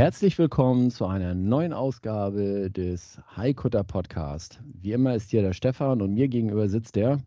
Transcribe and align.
Herzlich 0.00 0.38
willkommen 0.38 0.90
zu 0.90 1.04
einer 1.04 1.34
neuen 1.34 1.74
Ausgabe 1.74 2.70
des 2.70 3.20
Haikutter 3.36 3.84
Podcast. 3.84 4.58
Wie 4.64 4.92
immer 4.92 5.14
ist 5.14 5.30
hier 5.30 5.42
der 5.42 5.52
Stefan 5.52 6.00
und 6.00 6.14
mir 6.14 6.26
gegenüber 6.26 6.70
sitzt 6.70 6.96
der. 6.96 7.18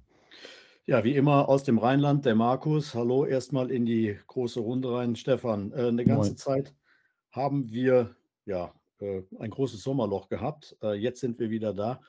Ja, 0.88 1.04
wie 1.04 1.16
immer 1.16 1.48
aus 1.50 1.64
dem 1.64 1.78
Rheinland, 1.78 2.26
der 2.26 2.34
Markus. 2.34 2.96
Hallo 2.96 3.28
erstmal 3.28 3.70
in 3.70 3.86
die 3.86 4.18
große 4.26 4.60
Runde 4.60 4.92
rein. 4.92 5.16
Stefan, 5.16 5.72
äh, 5.72 5.90
eine 5.90 6.04
ganze 6.04 6.32
Moin. 6.32 6.38
Zeit 6.38 6.74
haben 7.30 7.70
wir 7.70 8.16
ja 8.46 8.74
äh, 8.98 9.22
ein 9.38 9.52
großes 9.52 9.84
Sommerloch 9.84 10.28
gehabt. 10.28 10.76
Äh, 10.82 10.96
jetzt 10.96 11.20
sind 11.20 11.38
wir 11.38 11.52
wieder 11.52 11.76
da 11.76 12.02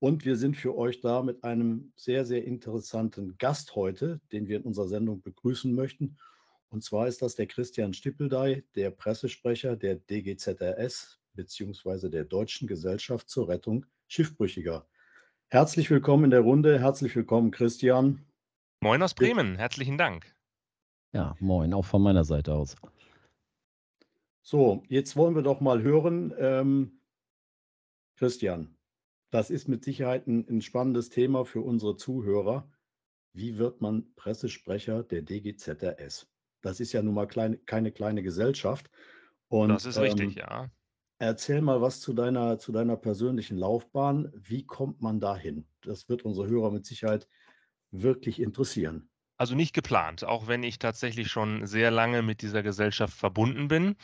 und 0.00 0.24
wir 0.24 0.34
sind 0.34 0.56
für 0.56 0.76
euch 0.76 1.00
da 1.00 1.22
mit 1.22 1.44
einem 1.44 1.92
sehr, 1.94 2.24
sehr 2.24 2.44
interessanten 2.44 3.36
Gast 3.38 3.76
heute, 3.76 4.20
den 4.32 4.48
wir 4.48 4.56
in 4.56 4.64
unserer 4.64 4.88
Sendung 4.88 5.22
begrüßen 5.22 5.72
möchten. 5.72 6.16
Und 6.72 6.84
zwar 6.84 7.08
ist 7.08 7.20
das 7.20 7.34
der 7.34 7.48
Christian 7.48 7.92
Stippeldey, 7.92 8.62
der 8.76 8.92
Pressesprecher 8.92 9.74
der 9.74 9.96
DGZRS 9.96 11.20
beziehungsweise 11.34 12.10
der 12.10 12.24
Deutschen 12.24 12.68
Gesellschaft 12.68 13.28
zur 13.28 13.48
Rettung 13.48 13.86
Schiffbrüchiger. 14.06 14.88
Herzlich 15.48 15.90
willkommen 15.90 16.24
in 16.24 16.30
der 16.30 16.40
Runde. 16.40 16.78
Herzlich 16.78 17.16
willkommen, 17.16 17.50
Christian. 17.50 18.24
Moin 18.80 19.02
aus 19.02 19.14
Bremen, 19.14 19.56
herzlichen 19.56 19.98
Dank. 19.98 20.32
Ja, 21.12 21.34
moin, 21.40 21.74
auch 21.74 21.84
von 21.84 22.02
meiner 22.02 22.22
Seite 22.22 22.54
aus. 22.54 22.76
So, 24.42 24.84
jetzt 24.88 25.16
wollen 25.16 25.34
wir 25.34 25.42
doch 25.42 25.60
mal 25.60 25.82
hören, 25.82 26.32
ähm, 26.38 27.00
Christian, 28.16 28.76
das 29.30 29.50
ist 29.50 29.66
mit 29.66 29.82
Sicherheit 29.82 30.28
ein, 30.28 30.46
ein 30.48 30.62
spannendes 30.62 31.10
Thema 31.10 31.44
für 31.44 31.62
unsere 31.62 31.96
Zuhörer. 31.96 32.70
Wie 33.32 33.58
wird 33.58 33.80
man 33.80 34.14
Pressesprecher 34.14 35.02
der 35.02 35.22
DGZRS? 35.22 36.30
Das 36.62 36.80
ist 36.80 36.92
ja 36.92 37.02
nun 37.02 37.14
mal 37.14 37.26
klein, 37.26 37.64
keine 37.66 37.92
kleine 37.92 38.22
Gesellschaft. 38.22 38.90
Und, 39.48 39.68
Das 39.68 39.84
ist 39.84 39.98
richtig, 39.98 40.36
ähm, 40.36 40.42
ja. 40.42 40.70
Erzähl 41.18 41.60
mal 41.60 41.82
was 41.82 42.00
zu 42.00 42.14
deiner, 42.14 42.58
zu 42.58 42.72
deiner 42.72 42.96
persönlichen 42.96 43.58
Laufbahn. 43.58 44.32
Wie 44.34 44.64
kommt 44.64 45.02
man 45.02 45.20
dahin? 45.20 45.66
Das 45.82 46.08
wird 46.08 46.24
unsere 46.24 46.48
Hörer 46.48 46.70
mit 46.70 46.86
Sicherheit 46.86 47.28
wirklich 47.90 48.40
interessieren. 48.40 49.10
Also 49.36 49.54
nicht 49.54 49.74
geplant, 49.74 50.24
auch 50.24 50.48
wenn 50.48 50.62
ich 50.62 50.78
tatsächlich 50.78 51.28
schon 51.28 51.66
sehr 51.66 51.90
lange 51.90 52.22
mit 52.22 52.42
dieser 52.42 52.62
Gesellschaft 52.62 53.16
verbunden 53.16 53.68
bin. 53.68 53.96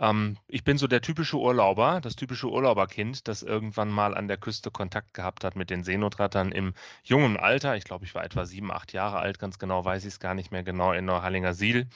Ähm, 0.00 0.38
ich 0.48 0.64
bin 0.64 0.78
so 0.78 0.86
der 0.86 1.00
typische 1.00 1.38
Urlauber, 1.38 2.00
das 2.00 2.16
typische 2.16 2.48
Urlauberkind, 2.48 3.26
das 3.28 3.42
irgendwann 3.42 3.90
mal 3.90 4.14
an 4.16 4.28
der 4.28 4.36
Küste 4.36 4.70
Kontakt 4.70 5.14
gehabt 5.14 5.44
hat 5.44 5.56
mit 5.56 5.70
den 5.70 5.84
Seenotrettern 5.84 6.52
im 6.52 6.74
jungen 7.02 7.36
Alter. 7.36 7.76
Ich 7.76 7.84
glaube, 7.84 8.04
ich 8.04 8.14
war 8.14 8.24
etwa 8.24 8.44
sieben, 8.46 8.70
acht 8.72 8.92
Jahre 8.92 9.18
alt, 9.18 9.38
ganz 9.38 9.58
genau 9.58 9.84
weiß 9.84 10.04
ich 10.04 10.14
es 10.14 10.20
gar 10.20 10.34
nicht 10.34 10.52
mehr 10.52 10.62
genau, 10.62 10.92
in 10.92 11.04
Neuhallinger 11.04 11.54
Siel. 11.54 11.88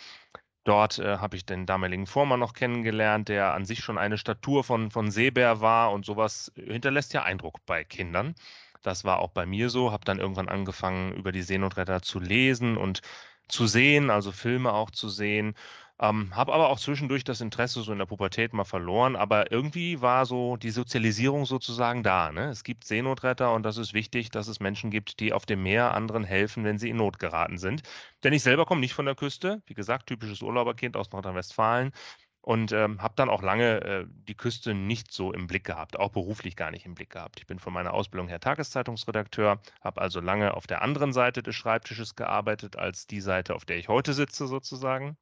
Dort 0.64 0.98
äh, 0.98 1.18
habe 1.18 1.36
ich 1.36 1.44
den 1.46 1.66
damaligen 1.66 2.06
Vormann 2.06 2.40
noch 2.40 2.52
kennengelernt, 2.54 3.28
der 3.28 3.54
an 3.54 3.64
sich 3.64 3.80
schon 3.80 3.98
eine 3.98 4.18
Statur 4.18 4.64
von, 4.64 4.90
von 4.90 5.10
Seebär 5.10 5.60
war 5.60 5.92
und 5.92 6.04
sowas 6.06 6.52
hinterlässt 6.56 7.12
ja 7.14 7.22
Eindruck 7.24 7.64
bei 7.66 7.84
Kindern. 7.84 8.34
Das 8.82 9.04
war 9.04 9.18
auch 9.20 9.30
bei 9.30 9.46
mir 9.46 9.70
so, 9.70 9.92
habe 9.92 10.04
dann 10.04 10.18
irgendwann 10.18 10.48
angefangen, 10.48 11.12
über 11.14 11.32
die 11.32 11.42
Seenotretter 11.42 12.02
zu 12.02 12.20
lesen 12.20 12.76
und 12.76 13.00
zu 13.48 13.66
sehen, 13.66 14.10
also 14.10 14.32
Filme 14.32 14.72
auch 14.72 14.90
zu 14.90 15.08
sehen. 15.08 15.54
Ähm, 16.02 16.34
habe 16.34 16.52
aber 16.52 16.68
auch 16.68 16.80
zwischendurch 16.80 17.22
das 17.22 17.40
Interesse 17.40 17.80
so 17.82 17.92
in 17.92 17.98
der 17.98 18.06
Pubertät 18.06 18.52
mal 18.54 18.64
verloren, 18.64 19.14
aber 19.14 19.52
irgendwie 19.52 20.00
war 20.02 20.26
so 20.26 20.56
die 20.56 20.70
Sozialisierung 20.70 21.46
sozusagen 21.46 22.02
da. 22.02 22.32
Ne? 22.32 22.48
Es 22.50 22.64
gibt 22.64 22.84
Seenotretter 22.84 23.54
und 23.54 23.62
das 23.62 23.76
ist 23.76 23.94
wichtig, 23.94 24.30
dass 24.30 24.48
es 24.48 24.58
Menschen 24.58 24.90
gibt, 24.90 25.20
die 25.20 25.32
auf 25.32 25.46
dem 25.46 25.62
Meer 25.62 25.94
anderen 25.94 26.24
helfen, 26.24 26.64
wenn 26.64 26.78
sie 26.78 26.90
in 26.90 26.96
Not 26.96 27.20
geraten 27.20 27.56
sind. 27.56 27.82
Denn 28.24 28.32
ich 28.32 28.42
selber 28.42 28.66
komme 28.66 28.80
nicht 28.80 28.94
von 28.94 29.06
der 29.06 29.14
Küste, 29.14 29.62
wie 29.66 29.74
gesagt, 29.74 30.08
typisches 30.08 30.42
Urlauberkind 30.42 30.96
aus 30.96 31.12
Nordrhein-Westfalen 31.12 31.92
und 32.40 32.72
ähm, 32.72 33.00
habe 33.00 33.14
dann 33.16 33.30
auch 33.30 33.42
lange 33.42 33.80
äh, 33.82 34.06
die 34.08 34.36
Küste 34.36 34.74
nicht 34.74 35.12
so 35.12 35.32
im 35.32 35.46
Blick 35.46 35.64
gehabt, 35.64 35.96
auch 35.98 36.10
beruflich 36.10 36.56
gar 36.56 36.72
nicht 36.72 36.84
im 36.84 36.94
Blick 36.94 37.10
gehabt. 37.10 37.38
Ich 37.38 37.46
bin 37.46 37.60
von 37.60 37.72
meiner 37.72 37.94
Ausbildung 37.94 38.26
her 38.28 38.40
Tageszeitungsredakteur, 38.40 39.60
habe 39.80 40.00
also 40.00 40.20
lange 40.20 40.54
auf 40.54 40.66
der 40.66 40.82
anderen 40.82 41.12
Seite 41.12 41.44
des 41.44 41.54
Schreibtisches 41.54 42.16
gearbeitet 42.16 42.76
als 42.76 43.06
die 43.06 43.20
Seite, 43.20 43.54
auf 43.54 43.64
der 43.64 43.78
ich 43.78 43.88
heute 43.88 44.14
sitze 44.14 44.48
sozusagen. 44.48 45.16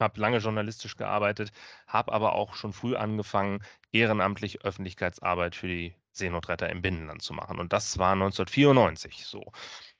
Habe 0.00 0.20
lange 0.20 0.38
journalistisch 0.38 0.96
gearbeitet, 0.96 1.52
habe 1.86 2.12
aber 2.12 2.34
auch 2.34 2.54
schon 2.54 2.72
früh 2.72 2.96
angefangen, 2.96 3.62
ehrenamtlich 3.92 4.62
Öffentlichkeitsarbeit 4.64 5.54
für 5.54 5.68
die 5.68 5.94
Seenotretter 6.12 6.68
im 6.70 6.82
Binnenland 6.82 7.22
zu 7.22 7.34
machen. 7.34 7.58
Und 7.58 7.72
das 7.72 7.98
war 7.98 8.12
1994 8.12 9.24
so 9.26 9.52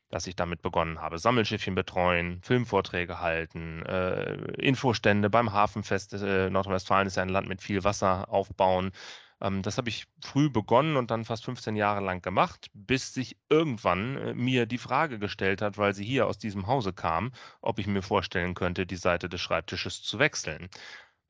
dass 0.09 0.27
ich 0.27 0.37
damit 0.37 0.63
begonnen 0.63 1.01
habe. 1.01 1.19
Sammelschiffchen 1.19 1.75
betreuen, 1.75 2.41
Filmvorträge 2.43 3.21
halten, 3.21 3.83
äh, 3.87 4.35
Infostände 4.63 5.31
beim 5.31 5.53
Hafenfest. 5.53 6.15
Äh, 6.15 6.51
Nordrhein-Westfalen 6.51 7.07
ist 7.07 7.17
ja 7.17 7.23
ein 7.23 7.29
Land 7.29 7.49
mit 7.49 7.61
viel 7.61 7.85
Wasser 7.85 8.29
aufbauen. 8.31 8.93
Ähm, 9.41 9.63
das 9.63 9.79
habe 9.79 9.89
ich 9.89 10.07
früh 10.23 10.51
begonnen 10.51 10.97
und 10.97 11.11
dann 11.11 11.25
fast 11.25 11.45
15 11.45 11.77
Jahre 11.77 12.01
lang 12.05 12.23
gemacht, 12.23 12.71
bis 12.75 13.13
sich 13.15 13.37
irgendwann 13.49 14.17
äh, 14.17 14.35
mir 14.35 14.67
die 14.67 14.79
Frage 14.79 15.19
gestellt 15.19 15.63
hat, 15.63 15.79
weil 15.79 15.95
sie 15.95 16.05
hier 16.05 16.27
aus 16.27 16.39
diesem 16.39 16.67
Hause 16.67 16.93
kam, 16.93 17.33
ob 17.61 17.79
ich 17.79 17.87
mir 17.87 18.03
vorstellen 18.03 18.55
könnte, 18.55 18.87
die 18.87 18.97
Seite 18.97 19.29
des 19.29 19.41
Schreibtisches 19.41 20.03
zu 20.03 20.19
wechseln. 20.19 20.69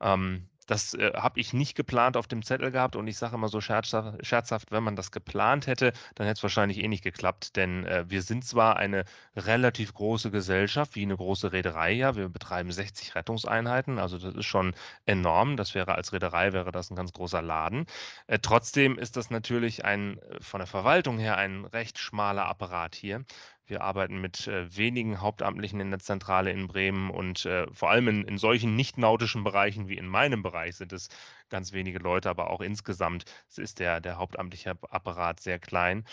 Ähm, 0.01 0.49
das 0.67 0.93
äh, 0.93 1.13
habe 1.15 1.39
ich 1.39 1.53
nicht 1.53 1.75
geplant 1.75 2.17
auf 2.17 2.27
dem 2.27 2.43
Zettel 2.43 2.71
gehabt 2.71 2.95
und 2.95 3.07
ich 3.07 3.17
sage 3.17 3.35
immer 3.35 3.49
so 3.49 3.61
scherzhaft, 3.61 4.25
scherzhaft, 4.25 4.71
wenn 4.71 4.83
man 4.83 4.95
das 4.95 5.11
geplant 5.11 5.65
hätte, 5.65 5.93
dann 6.15 6.27
hätte 6.27 6.37
es 6.37 6.43
wahrscheinlich 6.43 6.77
eh 6.77 6.87
nicht 6.87 7.03
geklappt, 7.03 7.55
denn 7.55 7.85
äh, 7.85 8.05
wir 8.07 8.21
sind 8.21 8.45
zwar 8.45 8.77
eine 8.77 9.05
relativ 9.35 9.93
große 9.93 10.29
Gesellschaft, 10.29 10.95
wie 10.95 11.03
eine 11.03 11.17
große 11.17 11.51
Reederei, 11.51 11.93
ja, 11.93 12.15
wir 12.15 12.29
betreiben 12.29 12.71
60 12.71 13.15
Rettungseinheiten, 13.15 13.97
also 13.97 14.17
das 14.17 14.35
ist 14.35 14.45
schon 14.45 14.75
enorm, 15.05 15.57
das 15.57 15.73
wäre 15.73 15.95
als 15.95 16.13
Reederei, 16.13 16.53
wäre 16.53 16.71
das 16.71 16.91
ein 16.91 16.95
ganz 16.95 17.13
großer 17.13 17.41
Laden. 17.41 17.85
Äh, 18.27 18.39
trotzdem 18.39 18.97
ist 18.99 19.17
das 19.17 19.29
natürlich 19.29 19.85
ein, 19.85 20.19
äh, 20.19 20.41
von 20.41 20.59
der 20.59 20.67
Verwaltung 20.67 21.17
her 21.17 21.37
ein 21.37 21.65
recht 21.65 21.97
schmaler 21.97 22.45
Apparat 22.45 22.95
hier. 22.95 23.23
Wir 23.67 23.81
arbeiten 23.81 24.21
mit 24.21 24.47
äh, 24.47 24.75
wenigen 24.77 25.19
Hauptamtlichen 25.19 25.81
in 25.81 25.91
der 25.91 25.99
Zentrale 25.99 26.51
in 26.51 26.67
Bremen 26.67 27.09
und 27.09 27.45
äh, 27.45 27.67
vor 27.73 27.89
allem 27.89 28.07
in, 28.07 28.23
in 28.23 28.37
solchen 28.37 28.77
nicht-nautischen 28.77 29.43
Bereichen 29.43 29.89
wie 29.89 29.97
in 29.97 30.07
meinem 30.07 30.41
Bereich 30.41 30.77
sind 30.77 30.93
es 30.93 31.09
ganz 31.49 31.73
wenige 31.73 31.99
Leute, 31.99 32.29
aber 32.29 32.49
auch 32.49 32.61
insgesamt 32.61 33.25
ist 33.57 33.79
der, 33.79 33.99
der 33.99 34.17
hauptamtliche 34.17 34.71
Apparat 34.89 35.41
sehr 35.41 35.59
klein. 35.59 36.05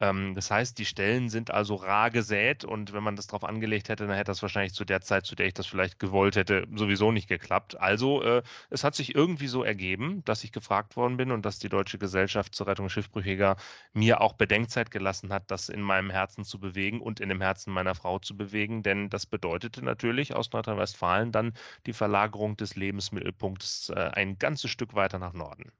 Ähm, 0.00 0.34
das 0.34 0.50
heißt, 0.50 0.78
die 0.78 0.84
Stellen 0.84 1.28
sind 1.28 1.50
also 1.50 1.74
rar 1.74 2.10
gesät 2.10 2.64
und 2.64 2.92
wenn 2.92 3.02
man 3.02 3.16
das 3.16 3.26
drauf 3.26 3.44
angelegt 3.44 3.88
hätte, 3.88 4.06
dann 4.06 4.16
hätte 4.16 4.30
das 4.30 4.42
wahrscheinlich 4.42 4.72
zu 4.74 4.84
der 4.84 5.00
Zeit, 5.00 5.26
zu 5.26 5.34
der 5.34 5.46
ich 5.46 5.54
das 5.54 5.66
vielleicht 5.66 5.98
gewollt 5.98 6.36
hätte, 6.36 6.66
sowieso 6.74 7.10
nicht 7.12 7.28
geklappt. 7.28 7.78
Also 7.80 8.22
äh, 8.22 8.42
es 8.70 8.84
hat 8.84 8.94
sich 8.94 9.14
irgendwie 9.14 9.48
so 9.48 9.64
ergeben, 9.64 10.22
dass 10.24 10.44
ich 10.44 10.52
gefragt 10.52 10.96
worden 10.96 11.16
bin 11.16 11.32
und 11.32 11.44
dass 11.44 11.58
die 11.58 11.68
Deutsche 11.68 11.98
Gesellschaft 11.98 12.54
zur 12.54 12.66
Rettung 12.68 12.88
Schiffbrüchiger 12.88 13.56
mir 13.92 14.20
auch 14.20 14.34
Bedenkzeit 14.34 14.90
gelassen 14.90 15.32
hat, 15.32 15.50
das 15.50 15.68
in 15.68 15.80
meinem 15.82 16.10
Herzen 16.10 16.44
zu 16.44 16.60
bewegen 16.60 17.00
und 17.00 17.20
in 17.20 17.28
dem 17.28 17.40
Herzen 17.40 17.72
meiner 17.72 17.94
Frau 17.94 18.18
zu 18.18 18.36
bewegen, 18.36 18.82
denn 18.82 19.10
das 19.10 19.26
bedeutete 19.26 19.84
natürlich 19.84 20.34
aus 20.34 20.52
Nordrhein-Westfalen 20.52 21.32
dann 21.32 21.54
die 21.86 21.92
Verlagerung 21.92 22.56
des 22.56 22.76
Lebensmittelpunktes 22.76 23.90
äh, 23.90 24.10
ein 24.14 24.38
ganzes 24.38 24.70
Stück 24.70 24.94
weiter 24.94 25.18
nach 25.18 25.32
Norden. 25.32 25.72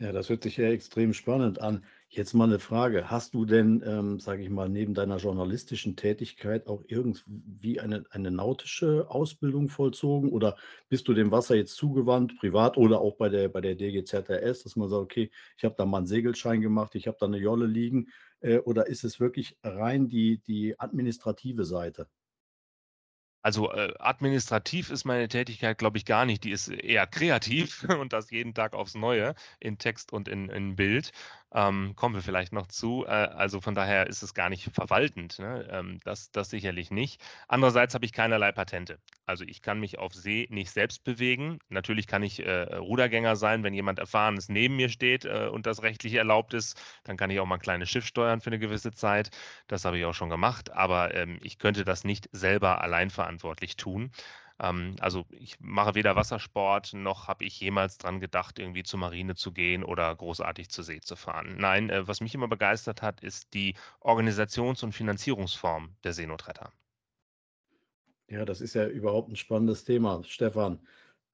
Ja, 0.00 0.12
das 0.12 0.28
hört 0.28 0.44
sich 0.44 0.56
ja 0.56 0.68
extrem 0.68 1.12
spannend 1.12 1.60
an. 1.60 1.84
Jetzt 2.08 2.32
mal 2.32 2.44
eine 2.44 2.60
Frage. 2.60 3.10
Hast 3.10 3.34
du 3.34 3.44
denn, 3.44 3.82
ähm, 3.84 4.20
sage 4.20 4.42
ich 4.44 4.48
mal, 4.50 4.68
neben 4.68 4.94
deiner 4.94 5.16
journalistischen 5.16 5.96
Tätigkeit 5.96 6.68
auch 6.68 6.84
irgendwie 6.86 7.80
eine, 7.80 8.04
eine 8.10 8.30
nautische 8.30 9.10
Ausbildung 9.10 9.68
vollzogen 9.68 10.30
oder 10.30 10.56
bist 10.88 11.08
du 11.08 11.14
dem 11.14 11.32
Wasser 11.32 11.56
jetzt 11.56 11.74
zugewandt, 11.76 12.36
privat 12.38 12.76
oder 12.76 13.00
auch 13.00 13.16
bei 13.16 13.28
der, 13.28 13.48
bei 13.48 13.60
der 13.60 13.74
DGZRS, 13.74 14.62
dass 14.62 14.76
man 14.76 14.88
sagt, 14.88 15.02
okay, 15.02 15.30
ich 15.56 15.64
habe 15.64 15.74
da 15.76 15.84
mal 15.84 15.98
einen 15.98 16.06
Segelschein 16.06 16.60
gemacht, 16.60 16.94
ich 16.94 17.08
habe 17.08 17.16
da 17.18 17.26
eine 17.26 17.38
Jolle 17.38 17.66
liegen, 17.66 18.06
äh, 18.40 18.58
oder 18.58 18.86
ist 18.86 19.02
es 19.02 19.18
wirklich 19.18 19.56
rein 19.64 20.08
die, 20.08 20.38
die 20.46 20.78
administrative 20.78 21.64
Seite? 21.64 22.08
Also 23.48 23.72
äh, 23.72 23.94
administrativ 23.98 24.90
ist 24.90 25.06
meine 25.06 25.26
Tätigkeit, 25.26 25.78
glaube 25.78 25.96
ich, 25.96 26.04
gar 26.04 26.26
nicht. 26.26 26.44
Die 26.44 26.50
ist 26.50 26.68
eher 26.68 27.06
kreativ 27.06 27.82
und 27.98 28.12
das 28.12 28.30
jeden 28.30 28.52
Tag 28.52 28.74
aufs 28.74 28.94
Neue 28.94 29.34
in 29.58 29.78
Text 29.78 30.12
und 30.12 30.28
in, 30.28 30.50
in 30.50 30.76
Bild. 30.76 31.12
Ähm, 31.52 31.94
kommen 31.96 32.14
wir 32.14 32.22
vielleicht 32.22 32.52
noch 32.52 32.66
zu. 32.66 33.06
Äh, 33.06 33.10
also 33.10 33.60
von 33.60 33.74
daher 33.74 34.06
ist 34.06 34.22
es 34.22 34.34
gar 34.34 34.50
nicht 34.50 34.70
verwaltend. 34.74 35.38
Ne? 35.38 35.66
Ähm, 35.70 35.98
das, 36.04 36.30
das 36.30 36.50
sicherlich 36.50 36.90
nicht. 36.90 37.22
Andererseits 37.48 37.94
habe 37.94 38.04
ich 38.04 38.12
keinerlei 38.12 38.52
Patente. 38.52 38.98
Also 39.24 39.44
ich 39.44 39.62
kann 39.62 39.80
mich 39.80 39.98
auf 39.98 40.12
See 40.14 40.46
nicht 40.50 40.70
selbst 40.70 41.04
bewegen. 41.04 41.58
Natürlich 41.70 42.06
kann 42.06 42.22
ich 42.22 42.44
äh, 42.44 42.74
Rudergänger 42.76 43.36
sein, 43.36 43.62
wenn 43.62 43.72
jemand 43.72 43.98
Erfahrenes 43.98 44.50
neben 44.50 44.76
mir 44.76 44.90
steht 44.90 45.24
äh, 45.24 45.48
und 45.50 45.64
das 45.66 45.82
rechtlich 45.82 46.14
erlaubt 46.14 46.52
ist. 46.52 46.78
Dann 47.04 47.16
kann 47.16 47.30
ich 47.30 47.40
auch 47.40 47.46
mal 47.46 47.56
ein 47.56 47.60
kleines 47.60 47.88
Schiff 47.88 48.04
steuern 48.06 48.40
für 48.42 48.50
eine 48.50 48.58
gewisse 48.58 48.92
Zeit. 48.92 49.30
Das 49.68 49.86
habe 49.86 49.98
ich 49.98 50.04
auch 50.04 50.14
schon 50.14 50.30
gemacht. 50.30 50.72
Aber 50.72 51.14
ähm, 51.14 51.38
ich 51.42 51.58
könnte 51.58 51.84
das 51.84 52.04
nicht 52.04 52.28
selber 52.32 52.82
allein 52.82 53.08
verantwortlich 53.10 53.76
tun. 53.76 54.12
Ähm, 54.60 54.96
also 55.00 55.26
ich 55.30 55.60
mache 55.60 55.94
weder 55.94 56.16
Wassersport, 56.16 56.94
noch 56.94 57.28
habe 57.28 57.44
ich 57.44 57.60
jemals 57.60 57.98
dran 57.98 58.20
gedacht, 58.20 58.58
irgendwie 58.58 58.82
zur 58.82 58.98
Marine 58.98 59.34
zu 59.34 59.52
gehen 59.52 59.84
oder 59.84 60.14
großartig 60.14 60.68
zur 60.70 60.84
See 60.84 61.00
zu 61.00 61.16
fahren. 61.16 61.56
Nein, 61.58 61.90
äh, 61.90 62.06
was 62.08 62.20
mich 62.20 62.34
immer 62.34 62.48
begeistert 62.48 63.02
hat, 63.02 63.20
ist 63.22 63.54
die 63.54 63.74
Organisations- 64.00 64.82
und 64.82 64.92
Finanzierungsform 64.92 65.96
der 66.04 66.12
Seenotretter. 66.12 66.72
Ja, 68.28 68.44
das 68.44 68.60
ist 68.60 68.74
ja 68.74 68.86
überhaupt 68.86 69.30
ein 69.30 69.36
spannendes 69.36 69.84
Thema. 69.84 70.22
Stefan, 70.24 70.80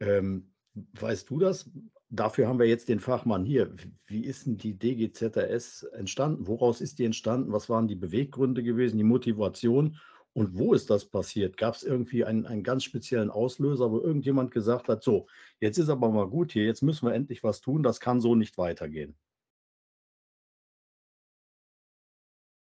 ähm, 0.00 0.53
weißt 0.75 1.29
du 1.31 1.38
das? 1.38 1.71
Dafür 2.11 2.47
haben 2.47 2.61
wir 2.61 2.67
jetzt 2.67 2.88
den 2.88 3.00
Fachmann 3.00 3.44
hier. 3.44 3.75
Wie 4.06 4.25
ist 4.25 4.47
denn 4.47 4.56
die 4.56 4.79
DGZRS 4.79 5.82
entstanden? 5.94 6.47
Woraus 6.47 6.81
ist 6.81 7.00
die 7.00 7.05
entstanden? 7.05 7.53
Was 7.53 7.69
waren 7.69 7.88
die 7.88 7.97
Beweggründe 7.97 8.62
gewesen, 8.62 8.99
die 8.99 9.05
Motivation? 9.05 9.99
Und 10.34 10.58
wo 10.58 10.75
ist 10.75 10.90
das 10.90 11.04
passiert? 11.04 11.56
Gab 11.56 11.76
es 11.76 11.84
irgendwie 11.84 12.25
einen, 12.25 12.44
einen 12.44 12.64
ganz 12.64 12.82
speziellen 12.82 13.31
Auslöser, 13.31 13.92
wo 13.92 14.00
irgendjemand 14.00 14.50
gesagt 14.50 14.88
hat, 14.88 15.02
so, 15.02 15.28
jetzt 15.60 15.78
ist 15.78 15.88
aber 15.88 16.10
mal 16.10 16.28
gut 16.28 16.52
hier, 16.52 16.64
jetzt 16.64 16.82
müssen 16.82 17.06
wir 17.06 17.14
endlich 17.14 17.44
was 17.44 17.60
tun, 17.60 17.84
das 17.84 18.00
kann 18.00 18.20
so 18.20 18.34
nicht 18.34 18.58
weitergehen? 18.58 19.16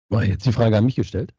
War 0.10 0.26
jetzt 0.26 0.46
die 0.46 0.52
Frage 0.52 0.76
an 0.76 0.86
mich 0.86 0.96
gestellt? 0.96 1.34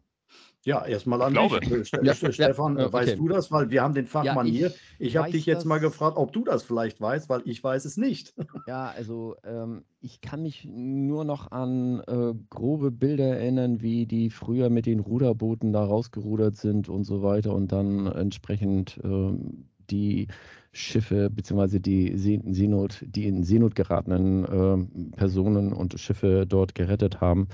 Ja, 0.65 0.85
erstmal 0.85 1.21
an 1.23 1.33
glaube. 1.33 1.61
dich. 1.61 1.93
Äh, 1.93 1.99
Ja, 2.05 2.15
Stefan, 2.15 2.79
ja, 2.79 2.87
okay. 2.87 2.93
weißt 2.93 3.19
du 3.19 3.29
das? 3.29 3.51
Weil 3.51 3.71
wir 3.71 3.83
haben 3.83 3.95
den 3.95 4.07
Fachmann 4.07 4.47
ich 4.47 4.57
hier. 4.57 4.73
Ich 4.99 5.17
habe 5.17 5.31
dich 5.31 5.45
jetzt 5.47 5.65
mal 5.65 5.81
das- 5.81 5.91
gefragt, 5.91 6.17
ob 6.17 6.33
du 6.33 6.45
das 6.45 6.63
vielleicht 6.63 7.01
weißt, 7.01 7.29
weil 7.29 7.43
ich 7.45 7.63
weiß 7.63 7.85
es 7.85 7.97
nicht. 7.97 8.35
Ja, 8.69 8.93
also 8.97 9.35
ähm, 9.45 9.85
ich 10.01 10.21
kann 10.21 10.43
mich 10.43 10.65
nur 10.65 11.25
noch 11.25 11.51
an 11.51 12.01
äh, 12.07 12.33
grobe 12.49 12.93
Bilder 12.93 13.25
erinnern, 13.37 13.83
wie 13.83 14.07
die 14.07 14.31
früher 14.31 14.71
mit 14.71 14.87
den 14.87 15.01
Ruderbooten 15.01 15.73
da 15.73 15.85
rausgerudert 15.85 16.57
sind 16.57 16.89
und 16.89 17.03
so 17.05 17.23
weiter 17.23 17.55
und 17.55 17.73
dann 17.73 18.07
entsprechend 18.07 19.01
ähm, 19.03 19.65
die 19.91 20.29
Schiffe 20.73 21.29
beziehungsweise 21.29 21.81
die 21.81 22.17
See 22.17 22.41
Seenot, 22.51 23.05
die 23.07 23.27
in 23.27 23.43
Seenot 23.43 23.75
geratenen 23.75 24.47
ähm, 24.51 25.11
Personen 25.17 25.73
und 25.73 25.99
Schiffe 25.99 26.47
dort 26.47 26.75
gerettet 26.75 27.21
haben. 27.21 27.49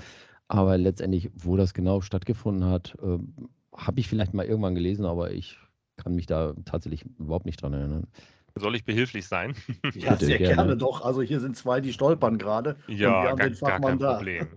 Aber 0.49 0.77
letztendlich, 0.77 1.31
wo 1.35 1.57
das 1.57 1.73
genau 1.73 2.01
stattgefunden 2.01 2.65
hat, 2.69 2.97
ähm, 3.03 3.49
habe 3.75 3.99
ich 3.99 4.07
vielleicht 4.09 4.33
mal 4.33 4.45
irgendwann 4.45 4.75
gelesen, 4.75 5.05
aber 5.05 5.31
ich 5.31 5.57
kann 5.97 6.15
mich 6.15 6.27
da 6.27 6.53
tatsächlich 6.65 7.05
überhaupt 7.19 7.45
nicht 7.45 7.61
dran 7.61 7.73
erinnern. 7.73 8.07
Soll 8.55 8.75
ich 8.75 8.85
behilflich 8.85 9.27
sein? 9.27 9.55
Ja, 9.93 10.17
Bitte, 10.17 10.25
sehr 10.25 10.39
gerne. 10.39 10.75
gerne 10.75 10.77
doch. 10.77 11.01
Also 11.01 11.21
hier 11.21 11.39
sind 11.39 11.55
zwei, 11.57 11.81
die 11.81 11.93
stolpern 11.93 12.37
gerade. 12.37 12.77
und 13.01 13.21
wir 13.21 13.29
Ja, 13.29 13.31
haben 13.31 13.39
gar, 13.39 13.49
den 13.49 13.55
gar 13.63 13.79
kein 13.81 13.99
da. 13.99 14.23
Problem. 14.23 14.47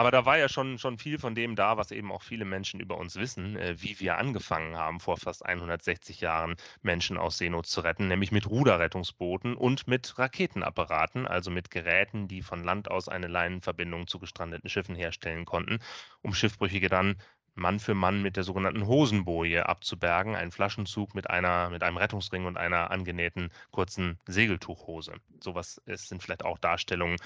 Aber 0.00 0.10
da 0.10 0.24
war 0.24 0.38
ja 0.38 0.48
schon, 0.48 0.78
schon 0.78 0.96
viel 0.96 1.18
von 1.18 1.34
dem 1.34 1.56
da, 1.56 1.76
was 1.76 1.90
eben 1.90 2.10
auch 2.10 2.22
viele 2.22 2.46
Menschen 2.46 2.80
über 2.80 2.96
uns 2.96 3.16
wissen, 3.16 3.56
äh, 3.56 3.74
wie 3.82 4.00
wir 4.00 4.16
angefangen 4.16 4.78
haben, 4.78 4.98
vor 4.98 5.18
fast 5.18 5.44
160 5.44 6.22
Jahren 6.22 6.56
Menschen 6.80 7.18
aus 7.18 7.36
Seenot 7.36 7.66
zu 7.66 7.82
retten, 7.82 8.08
nämlich 8.08 8.32
mit 8.32 8.48
Ruderrettungsbooten 8.48 9.54
und 9.54 9.88
mit 9.88 10.18
Raketenapparaten, 10.18 11.26
also 11.26 11.50
mit 11.50 11.70
Geräten, 11.70 12.28
die 12.28 12.40
von 12.40 12.64
Land 12.64 12.90
aus 12.90 13.10
eine 13.10 13.26
Leinenverbindung 13.26 14.06
zu 14.06 14.18
gestrandeten 14.18 14.70
Schiffen 14.70 14.94
herstellen 14.94 15.44
konnten, 15.44 15.80
um 16.22 16.32
Schiffbrüchige 16.32 16.88
dann 16.88 17.16
Mann 17.60 17.78
für 17.78 17.94
Mann 17.94 18.22
mit 18.22 18.36
der 18.36 18.44
sogenannten 18.44 18.86
Hosenboje 18.86 19.68
abzubergen, 19.68 20.34
ein 20.34 20.50
Flaschenzug 20.50 21.14
mit 21.14 21.30
einer, 21.30 21.70
mit 21.70 21.82
einem 21.82 21.96
Rettungsring 21.98 22.46
und 22.46 22.56
einer 22.56 22.90
angenähten 22.90 23.50
kurzen 23.70 24.18
Segeltuchhose. 24.26 25.14
Sowas 25.40 25.80
es 25.86 26.08
sind 26.08 26.22
vielleicht 26.22 26.44
auch 26.44 26.58
Darstellungen, 26.58 27.18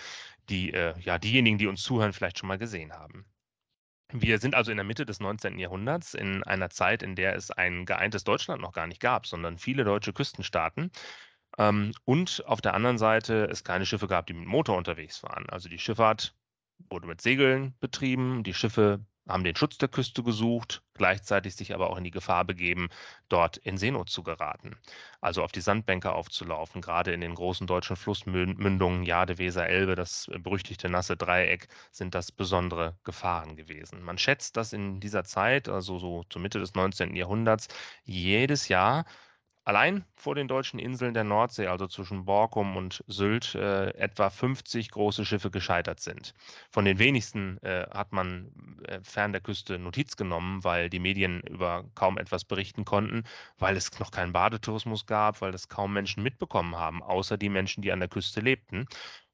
die 0.51 0.73
äh, 0.75 0.95
ja 1.01 1.19
diejenigen, 1.19 1.59
die 1.59 1.67
uns 1.67 1.83
zuhören, 1.83 2.13
vielleicht 2.13 2.39
schon 2.39 2.49
mal 2.49 2.59
gesehen 2.59 2.93
haben. 2.93 3.25
Wir 4.13 4.39
sind 4.39 4.55
also 4.55 4.71
in 4.71 4.77
der 4.77 4.85
Mitte 4.85 5.07
des 5.07 5.21
19. 5.21 5.59
Jahrhunderts, 5.59 6.15
in 6.15 6.45
einer 6.45 6.71
Zeit, 6.71 7.03
in 7.03 7.17
der 7.17 7.35
es 7.35 7.51
ein 7.51 7.87
geeintes 7.87 8.25
Deutschland 8.25 8.61
noch 8.61 8.73
gar 8.73 8.87
nicht 8.87 9.01
gab, 9.01 9.27
sondern 9.27 9.59
viele 9.59 9.85
deutsche 9.85 10.13
Küstenstaaten. 10.13 10.91
Ähm, 11.59 11.93
und 12.05 12.45
auf 12.47 12.61
der 12.61 12.75
anderen 12.75 12.99
Seite 12.99 13.49
es 13.51 13.65
keine 13.65 13.87
Schiffe 13.87 14.07
gab, 14.07 14.27
die 14.27 14.35
mit 14.35 14.47
Motor 14.47 14.77
unterwegs 14.77 15.23
waren. 15.23 15.49
Also 15.49 15.69
die 15.69 15.79
Schifffahrt 15.79 16.35
wurde 16.91 17.07
mit 17.07 17.21
Segeln 17.21 17.75
betrieben, 17.81 18.43
die 18.43 18.55
Schiffe 18.55 19.01
haben 19.29 19.45
den 19.45 19.57
Schutz 19.57 19.79
der 19.79 19.89
Küste 19.89 20.23
gesucht, 20.23 20.83
gleichzeitig 20.95 21.57
sich 21.57 21.75
aber 21.75 21.91
auch 21.91 21.97
in 21.97 22.05
die 22.05 22.11
Gefahr 22.11 22.45
begeben, 22.45 22.89
dort 23.29 23.57
in 23.59 23.79
Seenot 23.79 24.11
zu 24.11 24.23
geraten. 24.23 24.77
Also 25.21 25.43
auf 25.43 25.53
die 25.53 25.61
Sandbänke 25.61 26.13
aufzulaufen, 26.13 26.83
gerade 26.83 27.13
in 27.13 27.21
den 27.21 27.35
großen 27.35 27.67
deutschen 27.67 27.97
Flussmündungen 27.97 29.05
Jade, 29.05 29.39
Weser, 29.39 29.67
Elbe, 29.67 29.95
das 29.95 30.31
berüchtigte 30.39 30.89
nasse 30.89 31.17
Dreieck, 31.17 31.69
sind 31.91 32.15
das 32.15 32.31
besondere 32.33 32.99
Gefahren 33.05 33.57
gewesen. 33.57 34.03
Man 34.03 34.19
schätzt, 34.19 34.57
dass 34.57 34.73
in 34.73 35.01
dieser 35.01 35.25
Zeit, 35.25 35.69
also 35.69 35.99
so 35.99 36.25
zur 36.29 36.43
Mitte 36.43 36.61
des 36.61 36.75
19. 36.75 37.17
Jahrhunderts, 37.17 37.69
jedes 38.05 38.69
Jahr 38.69 39.05
Allein 39.67 40.05
vor 40.15 40.35
den 40.35 40.47
deutschen 40.47 40.79
Inseln 40.79 41.15
der 41.15 41.25
Nordsee, 41.25 41.69
also 41.69 41.87
zwischen 41.87 42.27
Borkum 42.27 42.77
und 42.77 43.03
Sylt, 43.07 43.55
äh, 43.55 43.89
etwa 43.95 44.29
50 44.29 44.91
große 44.91 45.25
Schiffe 45.25 45.51
gescheitert 45.51 46.01
sind. 46.01 46.35
Von 46.71 46.85
den 46.85 46.99
wenigsten 46.99 47.57
äh, 47.63 47.87
hat 47.91 48.13
man 48.13 48.53
äh, 48.87 49.01
fern 49.03 49.33
der 49.33 49.41
Küste 49.41 49.79
Notiz 49.79 50.17
genommen, 50.17 50.63
weil 50.65 50.91
die 50.91 50.99
Medien 50.99 51.41
über 51.43 51.85
kaum 51.95 52.19
etwas 52.19 52.45
berichten 52.45 52.85
konnten, 52.85 53.25
weil 53.59 53.75
es 53.77 53.99
noch 53.99 54.11
keinen 54.11 54.33
Badetourismus 54.35 55.07
gab, 55.07 55.41
weil 55.41 55.53
das 55.53 55.69
kaum 55.69 55.95
Menschen 55.95 56.23
mitbekommen 56.23 56.77
haben, 56.77 57.03
außer 57.03 57.39
die 57.39 57.49
Menschen, 57.49 57.81
die 57.83 57.91
an 57.93 58.01
der 58.01 58.09
Küste 58.11 58.41
lebten. 58.41 58.87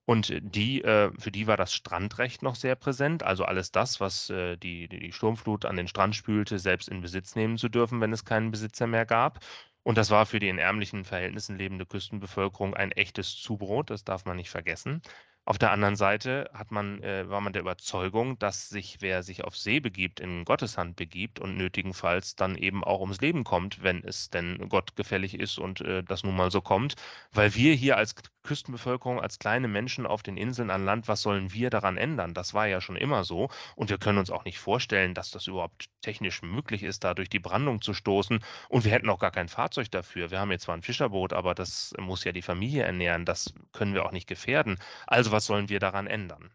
Und 0.06 0.32
die, 0.42 0.82
äh, 0.82 1.12
für 1.18 1.30
die 1.30 1.46
war 1.46 1.56
das 1.56 1.72
Strandrecht 1.72 2.42
noch 2.42 2.56
sehr 2.56 2.74
präsent, 2.74 3.22
also 3.22 3.44
alles 3.44 3.70
das, 3.70 4.00
was 4.00 4.28
äh, 4.30 4.56
die, 4.56 4.88
die 4.88 5.12
Sturmflut 5.12 5.64
an 5.64 5.76
den 5.76 5.86
Strand 5.86 6.16
spülte, 6.16 6.58
selbst 6.58 6.88
in 6.88 7.00
Besitz 7.00 7.36
nehmen 7.36 7.58
zu 7.58 7.68
dürfen, 7.68 8.00
wenn 8.00 8.12
es 8.12 8.24
keinen 8.24 8.50
Besitzer 8.50 8.88
mehr 8.88 9.06
gab. 9.06 9.38
Und 9.82 9.98
das 9.98 10.10
war 10.10 10.26
für 10.26 10.38
die 10.40 10.48
in 10.48 10.58
ärmlichen 10.58 11.04
Verhältnissen 11.04 11.56
lebende 11.58 11.86
Küstenbevölkerung 11.86 12.74
ein 12.74 12.92
echtes 12.92 13.36
Zubrot, 13.36 13.90
das 13.90 14.04
darf 14.04 14.24
man 14.24 14.36
nicht 14.36 14.50
vergessen. 14.50 15.02
Auf 15.50 15.58
der 15.58 15.72
anderen 15.72 15.96
Seite 15.96 16.48
hat 16.54 16.70
man, 16.70 17.02
äh, 17.02 17.28
war 17.28 17.40
man 17.40 17.52
der 17.52 17.62
Überzeugung, 17.62 18.38
dass 18.38 18.68
sich 18.68 18.98
wer 19.00 19.24
sich 19.24 19.42
auf 19.42 19.56
See 19.56 19.80
begibt, 19.80 20.20
in 20.20 20.44
Gottes 20.44 20.78
Hand 20.78 20.94
begibt 20.94 21.40
und 21.40 21.56
nötigenfalls 21.56 22.36
dann 22.36 22.54
eben 22.54 22.84
auch 22.84 23.00
ums 23.00 23.20
Leben 23.20 23.42
kommt, 23.42 23.82
wenn 23.82 24.04
es 24.04 24.30
denn 24.30 24.68
Gott 24.68 24.94
gefällig 24.94 25.34
ist 25.34 25.58
und 25.58 25.80
äh, 25.80 26.04
das 26.04 26.22
nun 26.22 26.36
mal 26.36 26.52
so 26.52 26.60
kommt. 26.60 26.94
Weil 27.32 27.52
wir 27.56 27.74
hier 27.74 27.96
als 27.96 28.14
Küstenbevölkerung, 28.42 29.20
als 29.20 29.38
kleine 29.38 29.68
Menschen 29.68 30.06
auf 30.06 30.22
den 30.22 30.36
Inseln 30.36 30.70
an 30.70 30.84
Land, 30.84 31.08
was 31.08 31.22
sollen 31.22 31.52
wir 31.52 31.68
daran 31.68 31.96
ändern? 31.96 32.32
Das 32.32 32.54
war 32.54 32.66
ja 32.66 32.80
schon 32.80 32.96
immer 32.96 33.24
so. 33.24 33.48
Und 33.76 33.90
wir 33.90 33.98
können 33.98 34.18
uns 34.18 34.30
auch 34.30 34.44
nicht 34.44 34.58
vorstellen, 34.58 35.14
dass 35.14 35.30
das 35.30 35.46
überhaupt 35.46 35.90
technisch 36.00 36.42
möglich 36.42 36.82
ist, 36.82 37.04
da 37.04 37.12
durch 37.12 37.28
die 37.28 37.38
Brandung 37.38 37.82
zu 37.82 37.92
stoßen. 37.92 38.40
Und 38.68 38.84
wir 38.84 38.92
hätten 38.92 39.10
auch 39.10 39.18
gar 39.18 39.30
kein 39.30 39.48
Fahrzeug 39.48 39.90
dafür. 39.90 40.30
Wir 40.30 40.40
haben 40.40 40.50
jetzt 40.50 40.64
zwar 40.64 40.76
ein 40.76 40.82
Fischerboot, 40.82 41.32
aber 41.32 41.54
das 41.54 41.92
muss 41.98 42.24
ja 42.24 42.32
die 42.32 42.42
Familie 42.42 42.84
ernähren. 42.84 43.24
Das 43.24 43.52
können 43.72 43.94
wir 43.94 44.06
auch 44.06 44.12
nicht 44.12 44.26
gefährden. 44.28 44.78
Also 45.06 45.32
was 45.32 45.39
sollen 45.46 45.68
wir 45.68 45.80
daran 45.80 46.06
ändern? 46.06 46.52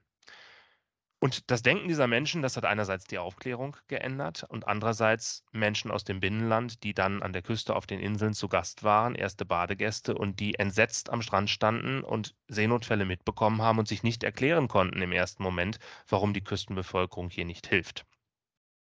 Und 1.26 1.50
das 1.50 1.64
Denken 1.64 1.88
dieser 1.88 2.06
Menschen, 2.06 2.44
das 2.44 2.56
hat 2.56 2.66
einerseits 2.66 3.06
die 3.06 3.18
Aufklärung 3.18 3.78
geändert 3.88 4.46
und 4.48 4.68
andererseits 4.68 5.44
Menschen 5.52 5.90
aus 5.90 6.04
dem 6.04 6.20
Binnenland, 6.20 6.84
die 6.84 6.94
dann 6.94 7.24
an 7.24 7.34
der 7.34 7.42
Küste 7.42 7.76
auf 7.76 7.88
den 7.88 8.00
Inseln 8.00 8.34
zu 8.36 8.48
Gast 8.48 8.84
waren, 8.84 9.16
erste 9.16 9.44
Badegäste 9.44 10.14
und 10.14 10.40
die 10.40 10.60
entsetzt 10.60 11.10
am 11.10 11.24
Strand 11.24 11.50
standen 11.50 12.04
und 12.04 12.36
Seenotfälle 12.48 13.06
mitbekommen 13.06 13.62
haben 13.62 13.80
und 13.80 13.88
sich 13.88 14.04
nicht 14.04 14.24
erklären 14.24 14.68
konnten 14.68 15.02
im 15.02 15.14
ersten 15.14 15.42
Moment, 15.42 15.80
warum 16.08 16.34
die 16.34 16.44
Küstenbevölkerung 16.44 17.30
hier 17.30 17.46
nicht 17.46 17.66
hilft. 17.66 18.06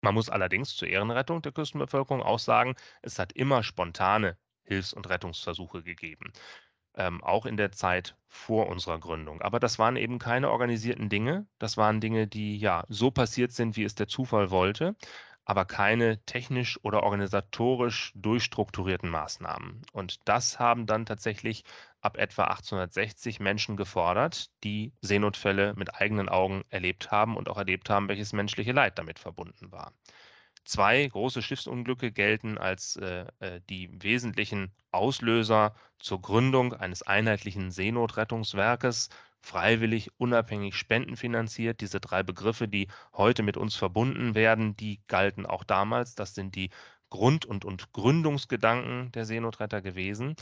Man 0.00 0.14
muss 0.14 0.28
allerdings 0.28 0.75
zur 0.75 0.88
Ehrenrettung 0.88 1.43
der 1.43 1.52
Küstenbevölkerung 1.52 2.23
auch 2.23 2.40
sagen, 2.40 2.75
es 3.02 3.19
hat 3.21 3.33
immer 3.35 3.62
spontane 3.62 4.37
Hilfs- 4.64 4.95
und 4.95 5.09
Rettungsversuche 5.09 5.85
gegeben 5.85 6.33
ähm, 6.97 7.23
auch 7.23 7.47
in 7.47 7.57
der 7.57 7.73
Zeit 7.73 8.17
vor 8.29 8.69
unserer 8.69 8.99
Gründung. 8.99 9.43
Aber 9.43 9.61
das 9.61 9.79
waren 9.79 9.97
eben 9.97 10.19
keine 10.19 10.50
organisierten 10.50 11.09
Dinge. 11.09 11.47
Das 11.59 11.76
waren 11.76 12.00
Dinge, 12.00 12.26
die 12.26 12.59
ja 12.59 12.85
so 12.88 13.11
passiert 13.11 13.53
sind, 13.53 13.76
wie 13.76 13.85
es 13.85 13.95
der 13.95 14.09
Zufall 14.09 14.50
wollte, 14.50 14.97
aber 15.45 15.65
keine 15.65 16.25
technisch 16.25 16.79
oder 16.83 17.03
organisatorisch 17.05 18.12
durchstrukturierten 18.17 19.09
Maßnahmen. 19.09 19.83
Und 19.93 20.29
das 20.29 20.59
haben 20.59 20.87
dann 20.87 21.07
tatsächlich 21.07 21.65
ab 22.00 22.17
etwa 22.19 22.45
1860 22.45 23.41
Menschen 23.41 23.76
gefordert, 23.76 24.50
die 24.65 24.93
Seenotfälle 25.03 25.75
mit 25.76 25.95
eigenen 25.95 26.29
Augen 26.29 26.65
erlebt 26.71 27.11
haben 27.11 27.37
und 27.37 27.49
auch 27.49 27.59
erlebt 27.59 27.91
haben, 27.91 28.09
welches 28.09 28.33
menschliche 28.33 28.73
Leid 28.73 28.99
damit 28.99 29.19
verbunden 29.19 29.71
war. 29.71 29.93
Zwei 30.66 31.06
große 31.06 31.42
Schiffsunglücke 31.42 32.11
gelten 32.11 32.58
als 32.58 32.96
äh, 32.96 33.26
äh, 33.38 33.61
die 33.70 33.88
wesentlichen 34.02 34.73
Auslöser 34.90 35.76
zur 36.00 36.20
Gründung 36.20 36.73
eines 36.75 37.02
einheitlichen 37.02 37.70
Seenotrettungswerkes, 37.70 39.08
freiwillig, 39.40 40.11
unabhängig, 40.18 40.75
spendenfinanziert. 40.75 41.80
Diese 41.80 42.00
drei 42.00 42.25
Begriffe, 42.25 42.66
die 42.66 42.88
heute 43.14 43.44
mit 43.44 43.56
uns 43.56 43.76
verbunden 43.76 44.35
werden, 44.35 44.76
die 44.76 45.00
galten 45.06 45.46
auch 45.46 45.62
damals. 45.62 46.16
Das 46.16 46.35
sind 46.35 46.56
die 46.56 46.70
Grund- 47.11 47.44
und, 47.46 47.64
und 47.64 47.92
Gründungsgedanken 47.92 49.12
der 49.12 49.25
Seenotretter 49.25 49.80
gewesen. 49.82 50.35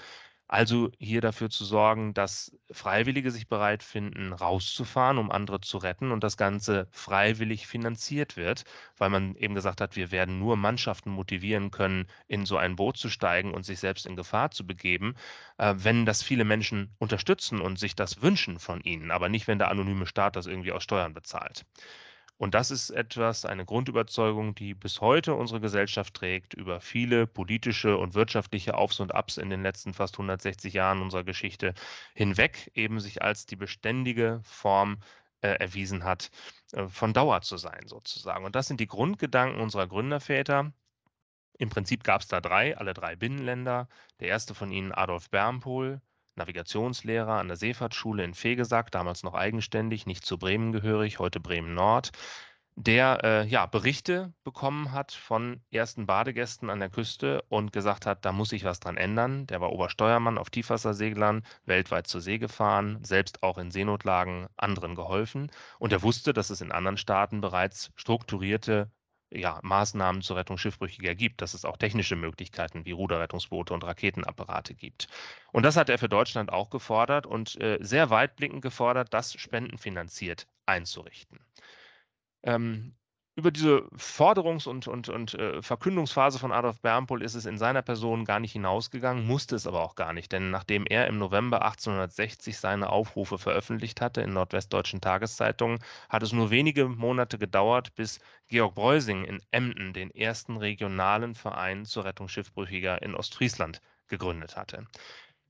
Also 0.54 0.92
hier 1.00 1.20
dafür 1.20 1.50
zu 1.50 1.64
sorgen, 1.64 2.14
dass 2.14 2.56
Freiwillige 2.70 3.32
sich 3.32 3.49
bereit 3.49 3.82
finden, 3.82 4.32
rauszufahren, 4.32 5.18
um 5.18 5.32
andere 5.32 5.61
zu 5.61 5.78
retten 5.78 6.12
und 6.12 6.23
das 6.23 6.37
Ganze 6.37 6.87
freiwillig 6.92 7.66
finanziert 7.66 8.37
wird, 8.37 8.64
weil 8.96 9.11
man 9.11 9.34
eben 9.34 9.56
gesagt 9.56 9.80
hat, 9.80 9.96
wir 9.96 10.12
werden 10.12 10.38
nur 10.38 10.56
Mannschaften 10.56 11.11
motivieren 11.11 11.73
können, 11.73 12.06
in 12.28 12.46
so 12.46 12.56
ein 12.56 12.76
Boot 12.76 12.96
zu 12.99 13.11
steigen 13.11 13.52
und 13.52 13.64
sich 13.64 13.80
selbst 13.80 14.06
in 14.06 14.14
Gefahr 14.14 14.52
zu 14.52 14.64
begeben, 14.64 15.16
äh, 15.58 15.75
wenn 15.76 16.06
das 16.06 16.23
viele 16.23 16.44
Menschen 16.44 16.94
unterstützen 16.99 17.61
und 17.61 17.76
sich 17.80 17.96
das 17.96 18.23
wünschen 18.23 18.61
von 18.61 18.80
ihnen, 18.82 19.11
aber 19.11 19.28
nicht, 19.28 19.49
wenn 19.49 19.58
der 19.58 19.70
anonyme 19.70 20.06
Staat 20.06 20.37
das 20.37 20.46
irgendwie 20.46 20.70
aus 20.73 20.84
Steuern 20.84 21.14
bezahlt. 21.14 21.64
Und 22.36 22.54
das 22.54 22.70
ist 22.70 22.90
etwas, 22.90 23.44
eine 23.44 23.64
Grundüberzeugung, 23.64 24.54
die 24.54 24.74
bis 24.74 25.00
heute 25.00 25.34
unsere 25.34 25.60
Gesellschaft 25.60 26.14
trägt, 26.14 26.54
über 26.54 26.80
viele 26.80 27.26
politische 27.26 27.96
und 27.96 28.14
wirtschaftliche 28.14 28.76
Aufs 28.76 28.98
und 29.00 29.14
Abs 29.14 29.36
in 29.36 29.50
den 29.50 29.62
letzten 29.62 29.94
fast 29.94 30.14
160 30.16 30.74
Jahren 30.74 31.00
unserer 31.00 31.24
Geschichte 31.24 31.74
hinweg, 32.14 32.70
eben 32.74 32.98
sich 33.00 33.22
als 33.22 33.46
die 33.46 33.56
beständige 33.56 34.40
Form 34.42 34.98
äh, 35.42 35.58
erwiesen 35.60 36.04
hat, 36.04 36.30
äh, 36.72 36.88
von 36.88 37.12
Dauer 37.12 37.42
zu 37.42 37.56
sein 37.56 37.86
sozusagen. 37.86 38.44
Und 38.44 38.56
das 38.56 38.66
sind 38.66 38.80
die 38.80 38.88
Grundgedanken 38.88 39.60
unserer 39.60 39.86
Gründerväter. 39.86 40.72
Im 41.58 41.68
Prinzip 41.70 42.02
gab 42.02 42.22
es 42.22 42.28
da 42.28 42.40
drei, 42.40 42.76
alle 42.76 42.94
drei 42.94 43.14
Binnenländer. 43.14 43.88
Der 44.20 44.28
erste 44.28 44.54
von 44.54 44.72
ihnen 44.72 44.92
Adolf 44.92 45.30
Bernpohl, 45.30 46.00
Navigationslehrer 46.36 47.38
an 47.38 47.48
der 47.48 47.56
Seefahrtsschule 47.56 48.24
in 48.24 48.34
Fegesack, 48.34 48.90
damals 48.90 49.22
noch 49.22 49.34
eigenständig, 49.34 50.06
nicht 50.06 50.24
zu 50.26 50.38
Bremen 50.38 50.72
gehörig, 50.72 51.18
heute 51.18 51.40
Bremen 51.40 51.74
Nord, 51.74 52.12
der 52.76 53.20
äh, 53.22 53.46
ja, 53.46 53.66
Berichte 53.66 54.32
bekommen 54.42 54.92
hat 54.92 55.12
von 55.12 55.60
ersten 55.70 56.06
Badegästen 56.06 56.70
an 56.70 56.80
der 56.80 56.90
Küste 56.90 57.42
und 57.48 57.72
gesagt 57.72 58.04
hat, 58.04 58.24
da 58.24 58.32
muss 58.32 58.48
sich 58.48 58.64
was 58.64 58.80
dran 58.80 58.96
ändern. 58.96 59.46
Der 59.46 59.60
war 59.60 59.72
Obersteuermann 59.72 60.38
auf 60.38 60.50
Tiefwasserseglern, 60.50 61.44
weltweit 61.66 62.08
zur 62.08 62.20
See 62.20 62.38
gefahren, 62.38 62.98
selbst 63.04 63.42
auch 63.44 63.58
in 63.58 63.70
Seenotlagen 63.70 64.48
anderen 64.56 64.96
geholfen. 64.96 65.50
Und 65.78 65.92
er 65.92 66.02
wusste, 66.02 66.32
dass 66.32 66.50
es 66.50 66.60
in 66.60 66.72
anderen 66.72 66.96
Staaten 66.96 67.40
bereits 67.40 67.92
strukturierte 67.94 68.90
ja, 69.34 69.58
Maßnahmen 69.62 70.22
zur 70.22 70.36
Rettung 70.36 70.58
Schiffbrüchiger 70.58 71.14
gibt, 71.14 71.42
dass 71.42 71.54
es 71.54 71.64
auch 71.64 71.76
technische 71.76 72.16
Möglichkeiten 72.16 72.84
wie 72.84 72.92
Ruderrettungsboote 72.92 73.74
und 73.74 73.84
Raketenapparate 73.84 74.74
gibt. 74.74 75.08
Und 75.52 75.64
das 75.64 75.76
hat 75.76 75.88
er 75.88 75.98
für 75.98 76.08
Deutschland 76.08 76.52
auch 76.52 76.70
gefordert 76.70 77.26
und 77.26 77.60
äh, 77.60 77.78
sehr 77.80 78.10
weitblickend 78.10 78.62
gefordert, 78.62 79.12
das 79.12 79.34
spendenfinanziert 79.34 80.46
einzurichten. 80.66 81.40
Ähm, 82.42 82.94
über 83.36 83.50
diese 83.50 83.88
Forderungs- 83.96 84.68
und, 84.68 84.86
und, 84.86 85.08
und 85.08 85.34
äh, 85.34 85.60
Verkündungsphase 85.60 86.38
von 86.38 86.52
Adolf 86.52 86.80
Bernpohl 86.80 87.22
ist 87.22 87.34
es 87.34 87.46
in 87.46 87.58
seiner 87.58 87.82
Person 87.82 88.24
gar 88.24 88.38
nicht 88.38 88.52
hinausgegangen, 88.52 89.26
musste 89.26 89.56
es 89.56 89.66
aber 89.66 89.82
auch 89.82 89.96
gar 89.96 90.12
nicht, 90.12 90.30
denn 90.30 90.50
nachdem 90.50 90.86
er 90.86 91.08
im 91.08 91.18
November 91.18 91.62
1860 91.62 92.56
seine 92.56 92.90
Aufrufe 92.90 93.38
veröffentlicht 93.38 94.00
hatte 94.00 94.20
in 94.20 94.32
nordwestdeutschen 94.32 95.00
Tageszeitungen, 95.00 95.80
hat 96.08 96.22
es 96.22 96.32
nur 96.32 96.50
wenige 96.50 96.86
Monate 96.88 97.38
gedauert, 97.38 97.94
bis 97.96 98.20
Georg 98.48 98.76
Breusing 98.76 99.24
in 99.24 99.40
Emden 99.50 99.92
den 99.92 100.10
ersten 100.12 100.56
regionalen 100.56 101.34
Verein 101.34 101.84
zur 101.84 102.04
Rettung 102.04 102.28
Schiffbrüchiger 102.28 103.02
in 103.02 103.16
Ostfriesland 103.16 103.80
gegründet 104.06 104.56
hatte. 104.56 104.86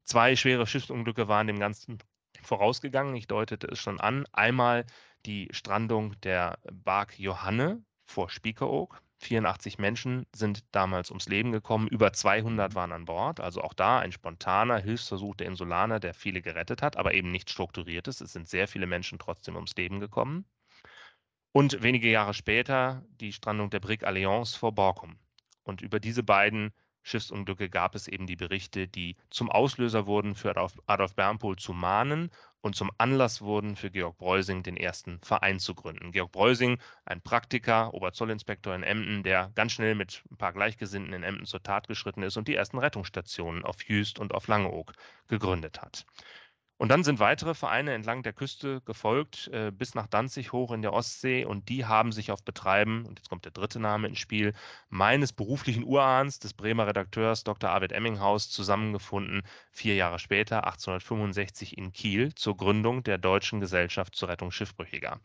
Zwei 0.05 0.37
schwere 0.37 0.67
Schiffsunglücke 0.67 1.29
waren 1.29 1.47
dem 1.47 1.59
Ganzen 1.59 1.99
vorausgegangen. 2.43 3.15
Ich 3.15 3.27
deutete 3.27 3.67
es 3.69 3.79
schon 3.79 4.01
an. 4.01 4.27
Einmal 4.33 4.85
die 5.27 5.49
Strandung 5.53 6.19
der 6.23 6.59
Bark 6.73 7.19
Johanne 7.19 7.83
vor 8.05 8.31
Spiekeroog. 8.31 9.01
84 9.19 9.79
Menschen 9.79 10.27
sind 10.35 10.65
damals 10.73 11.11
ums 11.11 11.29
Leben 11.29 11.51
gekommen, 11.51 11.89
über 11.89 12.13
200 12.13 12.75
waren 12.75 12.93
an 12.93 13.07
Bord. 13.07 13.41
Also 13.41 13.63
auch 13.63 13.73
da 13.73 13.99
ein 13.99 14.13
spontaner 14.13 14.79
Hilfsversuch 14.79 15.35
der 15.37 15.47
Insulaner, 15.47 15.99
der 16.01 16.15
viele 16.15 16.43
gerettet 16.43 16.83
hat, 16.83 16.97
aber 16.97 17.15
eben 17.15 17.31
nicht 17.31 17.51
strukturiertes. 17.51 18.21
Es 18.21 18.33
sind 18.33 18.49
sehr 18.49 18.69
viele 18.69 18.87
Menschen 18.87 19.19
trotzdem 19.19 19.57
ums 19.57 19.75
Leben 19.77 20.01
gekommen. 20.01 20.45
Und 21.53 21.83
wenige 21.83 22.11
Jahre 22.11 22.35
später 22.35 23.05
die 23.21 23.33
Strandung 23.33 23.71
der 23.71 23.81
Brig 23.81 24.05
Alliance 24.05 24.59
vor 24.59 24.73
Borkum. 24.73 25.19
Und 25.63 25.81
über 25.81 26.01
diese 26.01 26.23
beiden 26.23 26.73
Schiffsunglücke 27.05 27.69
gab 27.69 27.95
es 27.95 28.09
eben 28.09 28.27
die 28.27 28.35
Berichte, 28.35 28.89
die 28.89 29.17
zum 29.31 29.51
Auslöser 29.51 30.07
wurden, 30.07 30.35
für 30.35 30.57
Adolf, 30.87 31.15
Bernpohl 31.15 31.57
zu 31.57 31.73
mahnen 31.73 32.31
und 32.63 32.75
zum 32.75 32.91
Anlass 32.97 33.43
wurden, 33.43 33.77
für 33.77 33.91
Georg 33.91 34.17
Breusing 34.17 34.63
den 34.63 34.79
ersten 34.79 35.21
Verein 35.21 35.61
zu 35.61 35.75
gründen. 35.75 36.13
Georg 36.13 36.33
Breusing, 36.33 36.79
ein 37.05 37.21
Praktiker, 37.21 37.93
Oberzollinspektor 37.93 38.75
in 38.75 38.83
Emden, 38.83 39.23
der 39.23 39.53
ganz 39.55 39.73
schnell 39.73 39.95
mit 39.95 40.25
ein 40.31 40.39
paar 40.39 40.55
Gleichgesinnten 40.55 41.13
in 41.13 41.23
Emden 41.23 41.45
zur 41.45 41.63
Tat 41.63 41.89
geschritten 41.89 42.23
ist 42.23 42.39
und 42.39 42.49
die 42.49 42.55
ersten 42.55 42.79
Rettungsstationen 42.79 43.65
auf 43.65 43.85
Jüst 43.85 44.19
und 44.19 44.33
auf 44.33 44.49
Langeoog 44.49 44.93
gegründet 45.29 45.83
hat. 45.83 46.07
Und 46.77 46.89
dann 46.89 47.05
sind 47.05 47.21
weitere 47.21 47.55
Vereine 47.55 47.93
entlang 47.95 48.23
der 48.25 48.33
Küste 48.33 48.81
gefolgt, 48.83 49.49
äh, 49.53 49.71
bis 49.71 49.95
nach 49.95 50.09
Danzig 50.09 50.53
hoch 50.53 50.73
in 50.73 50.83
der 50.83 50.93
Ostsee. 50.93 51.45
Und 51.45 51.69
die 51.69 51.85
haben 51.87 52.11
sich 52.13 52.31
auf 52.33 52.43
Betreiben, 52.43 53.07
und 53.07 53.19
jetzt 53.19 53.29
kommt 53.29 53.45
der 53.45 53.53
dritte 53.53 53.79
Name 53.79 54.09
ins 54.09 54.19
Spiel, 54.19 54.55
meines 54.89 55.33
beruflichen 55.33 55.85
Urahns, 55.85 56.41
des 56.41 56.53
Bremer 56.53 56.87
Redakteurs 56.89 57.45
Dr. 57.45 57.71
Arvid 57.71 57.93
Emminghaus, 57.93 58.51
zusammengefunden, 58.51 59.43
vier 59.71 59.95
Jahre 59.95 60.19
später, 60.19 60.65
1865 60.65 61.79
in 61.79 61.93
Kiel, 61.93 62.35
zur 62.35 62.57
Gründung 62.57 63.05
der 63.05 63.19
Deutschen 63.19 63.61
Gesellschaft 63.61 64.17
zur 64.17 64.29
Rettung 64.29 64.51
Schiffbrüchiger 64.51 65.21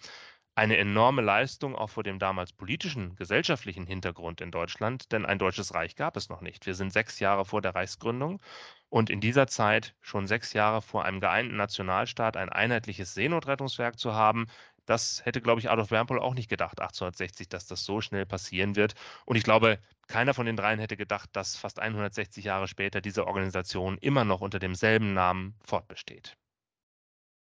eine 0.55 0.77
enorme 0.77 1.21
Leistung 1.21 1.75
auch 1.75 1.89
vor 1.89 2.03
dem 2.03 2.19
damals 2.19 2.51
politischen, 2.53 3.15
gesellschaftlichen 3.15 3.85
Hintergrund 3.85 4.41
in 4.41 4.51
Deutschland, 4.51 5.11
denn 5.11 5.25
ein 5.25 5.39
deutsches 5.39 5.73
Reich 5.73 5.95
gab 5.95 6.17
es 6.17 6.29
noch 6.29 6.41
nicht. 6.41 6.65
Wir 6.65 6.75
sind 6.75 6.91
sechs 6.91 7.19
Jahre 7.19 7.45
vor 7.45 7.61
der 7.61 7.75
Reichsgründung 7.75 8.41
und 8.89 9.09
in 9.09 9.21
dieser 9.21 9.47
Zeit, 9.47 9.95
schon 10.01 10.27
sechs 10.27 10.53
Jahre 10.53 10.81
vor 10.81 11.05
einem 11.05 11.19
geeinten 11.21 11.55
Nationalstaat, 11.55 12.35
ein 12.37 12.49
einheitliches 12.49 13.13
Seenotrettungswerk 13.13 13.97
zu 13.97 14.13
haben, 14.13 14.47
das 14.89 15.23
hätte, 15.23 15.39
glaube 15.39 15.61
ich, 15.61 15.69
Adolf 15.69 15.89
Bernpohl 15.89 16.19
auch 16.19 16.33
nicht 16.33 16.49
gedacht, 16.49 16.81
1860, 16.81 17.47
dass 17.47 17.67
das 17.67 17.85
so 17.85 18.01
schnell 18.01 18.25
passieren 18.25 18.75
wird. 18.75 18.95
Und 19.25 19.35
ich 19.35 19.43
glaube, 19.43 19.77
keiner 20.07 20.33
von 20.33 20.47
den 20.47 20.55
dreien 20.55 20.79
hätte 20.79 20.97
gedacht, 20.97 21.29
dass 21.33 21.55
fast 21.55 21.79
160 21.79 22.43
Jahre 22.43 22.67
später 22.67 22.99
diese 22.99 23.27
Organisation 23.27 23.99
immer 23.99 24.25
noch 24.25 24.41
unter 24.41 24.57
demselben 24.57 25.13
Namen 25.13 25.53
fortbesteht. 25.63 26.35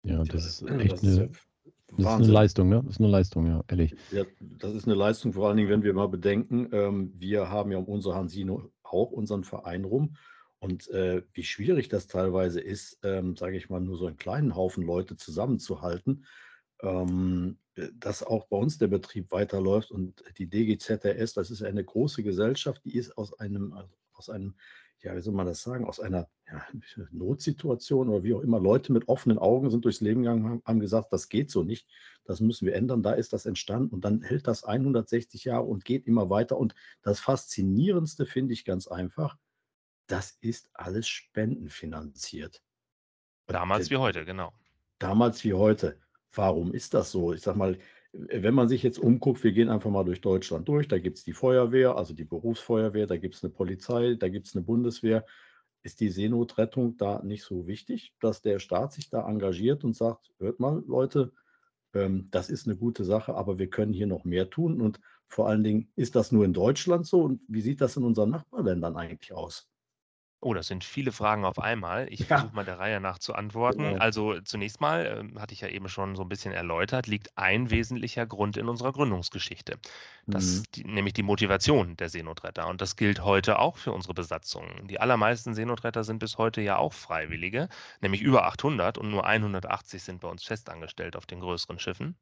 Ja, 0.03 0.23
das 0.25 0.45
ist 0.45 0.63
echt 0.63 1.03
eine, 1.03 1.31
das 1.97 2.07
ist 2.07 2.07
eine 2.07 2.27
Leistung, 2.27 2.69
ne? 2.69 2.83
Das 2.85 2.95
ist 2.95 3.01
eine 3.01 3.09
Leistung, 3.09 3.47
ja, 3.47 3.65
ehrlich. 3.69 3.95
Ja, 4.13 4.25
das 4.41 4.75
ist 4.75 4.85
eine 4.85 4.95
Leistung, 4.95 5.33
vor 5.33 5.49
allen 5.49 5.57
Dingen, 5.57 5.71
wenn 5.71 5.83
wir 5.83 5.95
mal 5.95 6.09
bedenken, 6.09 6.69
ähm, 6.73 7.13
wir 7.17 7.49
haben 7.49 7.73
ja 7.73 7.79
um 7.79 7.87
unser 7.87 8.15
Hansino 8.15 8.71
auch 8.83 9.11
unseren 9.11 9.45
Verein 9.45 9.85
rum. 9.85 10.17
Und 10.61 10.89
äh, 10.91 11.23
wie 11.33 11.45
schwierig 11.45 11.89
das 11.89 12.09
teilweise 12.09 12.61
ist, 12.61 12.99
ähm, 13.05 13.37
sage 13.37 13.57
ich 13.57 13.71
mal, 13.71 13.81
nur 13.81 13.97
so 13.97 14.07
einen 14.07 14.17
kleinen 14.17 14.57
Haufen 14.57 14.85
Leute 14.85 15.17
zusammenzuhalten, 15.17 16.27
ähm, 16.83 17.59
äh, 17.77 17.89
dass 17.95 18.25
auch 18.25 18.49
bei 18.49 18.57
uns 18.57 18.77
der 18.77 18.89
Betrieb 18.89 19.31
weiterläuft. 19.31 19.91
Und 19.91 20.23
die 20.37 20.49
DGZRS, 20.49 21.33
das 21.35 21.51
ist 21.51 21.63
eine 21.63 21.85
große 21.85 22.23
Gesellschaft, 22.23 22.85
die 22.85 22.97
ist 22.97 23.17
aus 23.17 23.39
einem, 23.39 23.75
aus 24.13 24.29
einem 24.29 24.55
ja, 25.01 25.15
wie 25.15 25.21
soll 25.21 25.35
man 25.35 25.47
das 25.47 25.63
sagen, 25.63 25.85
aus 25.85 26.01
einer 26.01 26.29
ja, 26.47 26.67
Notsituation 27.11 28.09
oder 28.09 28.23
wie 28.23 28.35
auch 28.35 28.41
immer, 28.41 28.59
Leute 28.59 28.93
mit 28.93 29.09
offenen 29.09 29.39
Augen 29.39 29.71
sind 29.71 29.85
durchs 29.85 30.01
Leben 30.01 30.23
gegangen, 30.23 30.63
haben 30.65 30.81
gesagt, 30.81 31.13
das 31.13 31.29
geht 31.29 31.51
so 31.51 31.63
nicht, 31.63 31.89
das 32.25 32.41
müssen 32.41 32.67
wir 32.67 32.75
ändern, 32.75 33.03
da 33.03 33.13
ist 33.13 33.33
das 33.33 33.47
entstanden 33.47 33.95
und 33.95 34.05
dann 34.05 34.23
hält 34.23 34.47
das 34.47 34.65
160 34.65 35.45
Jahre 35.45 35.65
und 35.65 35.85
geht 35.85 36.07
immer 36.07 36.31
weiter. 36.31 36.59
Und 36.59 36.75
das 37.03 37.21
Faszinierendste 37.21 38.27
finde 38.27 38.55
ich 38.55 38.65
ganz 38.65 38.89
einfach, 38.89 39.37
das 40.07 40.37
ist 40.41 40.71
alles 40.75 41.07
spendenfinanziert. 41.07 42.63
Damals 43.47 43.91
wie 43.91 43.97
heute, 43.97 44.25
genau. 44.25 44.53
Damals 44.99 45.45
wie 45.45 45.55
heute. 45.55 46.01
Warum 46.33 46.73
ist 46.73 46.93
das 46.93 47.11
so? 47.11 47.33
Ich 47.33 47.43
sage 47.43 47.59
mal, 47.59 47.79
wenn 48.27 48.55
man 48.55 48.69
sich 48.69 48.83
jetzt 48.83 48.99
umguckt, 48.99 49.45
wir 49.45 49.53
gehen 49.53 49.69
einfach 49.69 49.91
mal 49.91 50.05
durch 50.05 50.21
Deutschland 50.21 50.69
durch, 50.69 50.89
da 50.89 50.99
gibt 50.99 51.19
es 51.19 51.25
die 51.25 51.33
Feuerwehr, 51.33 51.97
also 51.97 52.15
die 52.15 52.25
Berufsfeuerwehr, 52.25 53.07
da 53.07 53.17
gibt 53.17 53.37
es 53.37 53.45
eine 53.45 53.53
Polizei, 53.53 54.15
da 54.15 54.29
gibt 54.29 54.49
es 54.49 54.57
eine 54.57 54.65
Bundeswehr. 54.65 55.25
Ist 55.85 56.01
die 56.01 56.11
Seenotrettung 56.11 56.97
da 56.97 57.23
nicht 57.23 57.45
so 57.45 57.69
wichtig, 57.69 58.13
dass 58.21 58.43
der 58.43 58.59
Staat 58.59 58.93
sich 58.93 59.11
da 59.11 59.29
engagiert 59.29 59.85
und 59.85 59.95
sagt, 59.95 60.33
hört 60.39 60.59
mal, 60.59 60.83
Leute, 60.87 61.33
ähm, 61.95 62.29
das 62.33 62.51
ist 62.51 62.67
eine 62.67 62.77
gute 62.77 63.05
Sache, 63.05 63.35
aber 63.35 63.59
wir 63.59 63.71
können 63.71 63.93
hier 63.93 64.09
noch 64.09 64.25
mehr 64.25 64.51
tun. 64.51 64.81
Und 64.81 65.01
vor 65.29 65.49
allen 65.49 65.63
Dingen, 65.63 65.93
ist 65.95 66.17
das 66.17 66.33
nur 66.33 66.45
in 66.45 66.53
Deutschland 66.53 67.07
so? 67.07 67.23
Und 67.23 67.41
wie 67.47 67.61
sieht 67.61 67.81
das 67.81 67.97
in 67.97 68.03
unseren 68.03 68.31
Nachbarländern 68.31 68.97
eigentlich 68.97 69.33
aus? 69.33 69.71
Oh, 70.41 70.55
das 70.55 70.69
sind 70.69 70.85
viele 70.85 71.11
Fragen 71.13 71.45
auf 71.45 71.59
einmal. 71.59 72.07
Ich 72.13 72.25
versuche 72.25 72.55
mal 72.55 72.65
der 72.65 72.79
Reihe 72.79 73.01
nach 73.01 73.19
zu 73.19 73.35
antworten. 73.35 73.95
Genau. 73.95 73.99
Also 73.99 74.41
zunächst 74.41 74.81
mal, 74.81 75.05
ähm, 75.07 75.41
hatte 75.41 75.53
ich 75.53 75.61
ja 75.63 75.69
eben 75.69 75.89
schon 75.89 76.15
so 76.15 76.23
ein 76.23 76.29
bisschen 76.29 76.53
erläutert, 76.53 77.07
liegt 77.09 77.37
ein 77.37 77.71
wesentlicher 77.71 78.25
Grund 78.27 78.57
in 78.57 78.69
unserer 78.69 78.93
Gründungsgeschichte. 78.93 79.79
Das, 80.31 80.63
Mhm. 80.63 80.67
die, 80.75 80.85
nämlich 80.85 81.15
die 81.15 81.23
Motivation 81.25 81.97
der 81.97 82.09
Seenotretter. 82.09 82.69
Und 82.69 82.81
das 82.81 82.95
gilt 82.97 83.23
heute 83.25 83.59
auch 83.59 83.79
für 83.79 83.91
unsere 83.93 84.15
Besatzungen. 84.15 84.87
Die 84.87 85.01
allermeisten 85.01 85.55
Seenotretter 85.55 86.05
sind 86.05 86.19
bis 86.21 86.39
heute 86.39 86.61
ja 86.61 86.77
auch 86.79 86.93
Freiwillige, 86.93 87.69
nämlich 88.01 88.21
über 88.23 88.45
800 88.47 88.97
und 88.99 89.11
nur 89.11 89.27
180 89.27 90.03
sind 90.05 90.21
bei 90.21 90.29
uns 90.29 90.45
festangestellt 90.45 91.17
auf 91.17 91.27
den 91.27 91.41
größeren 91.41 91.79
Schiffen. 91.81 92.17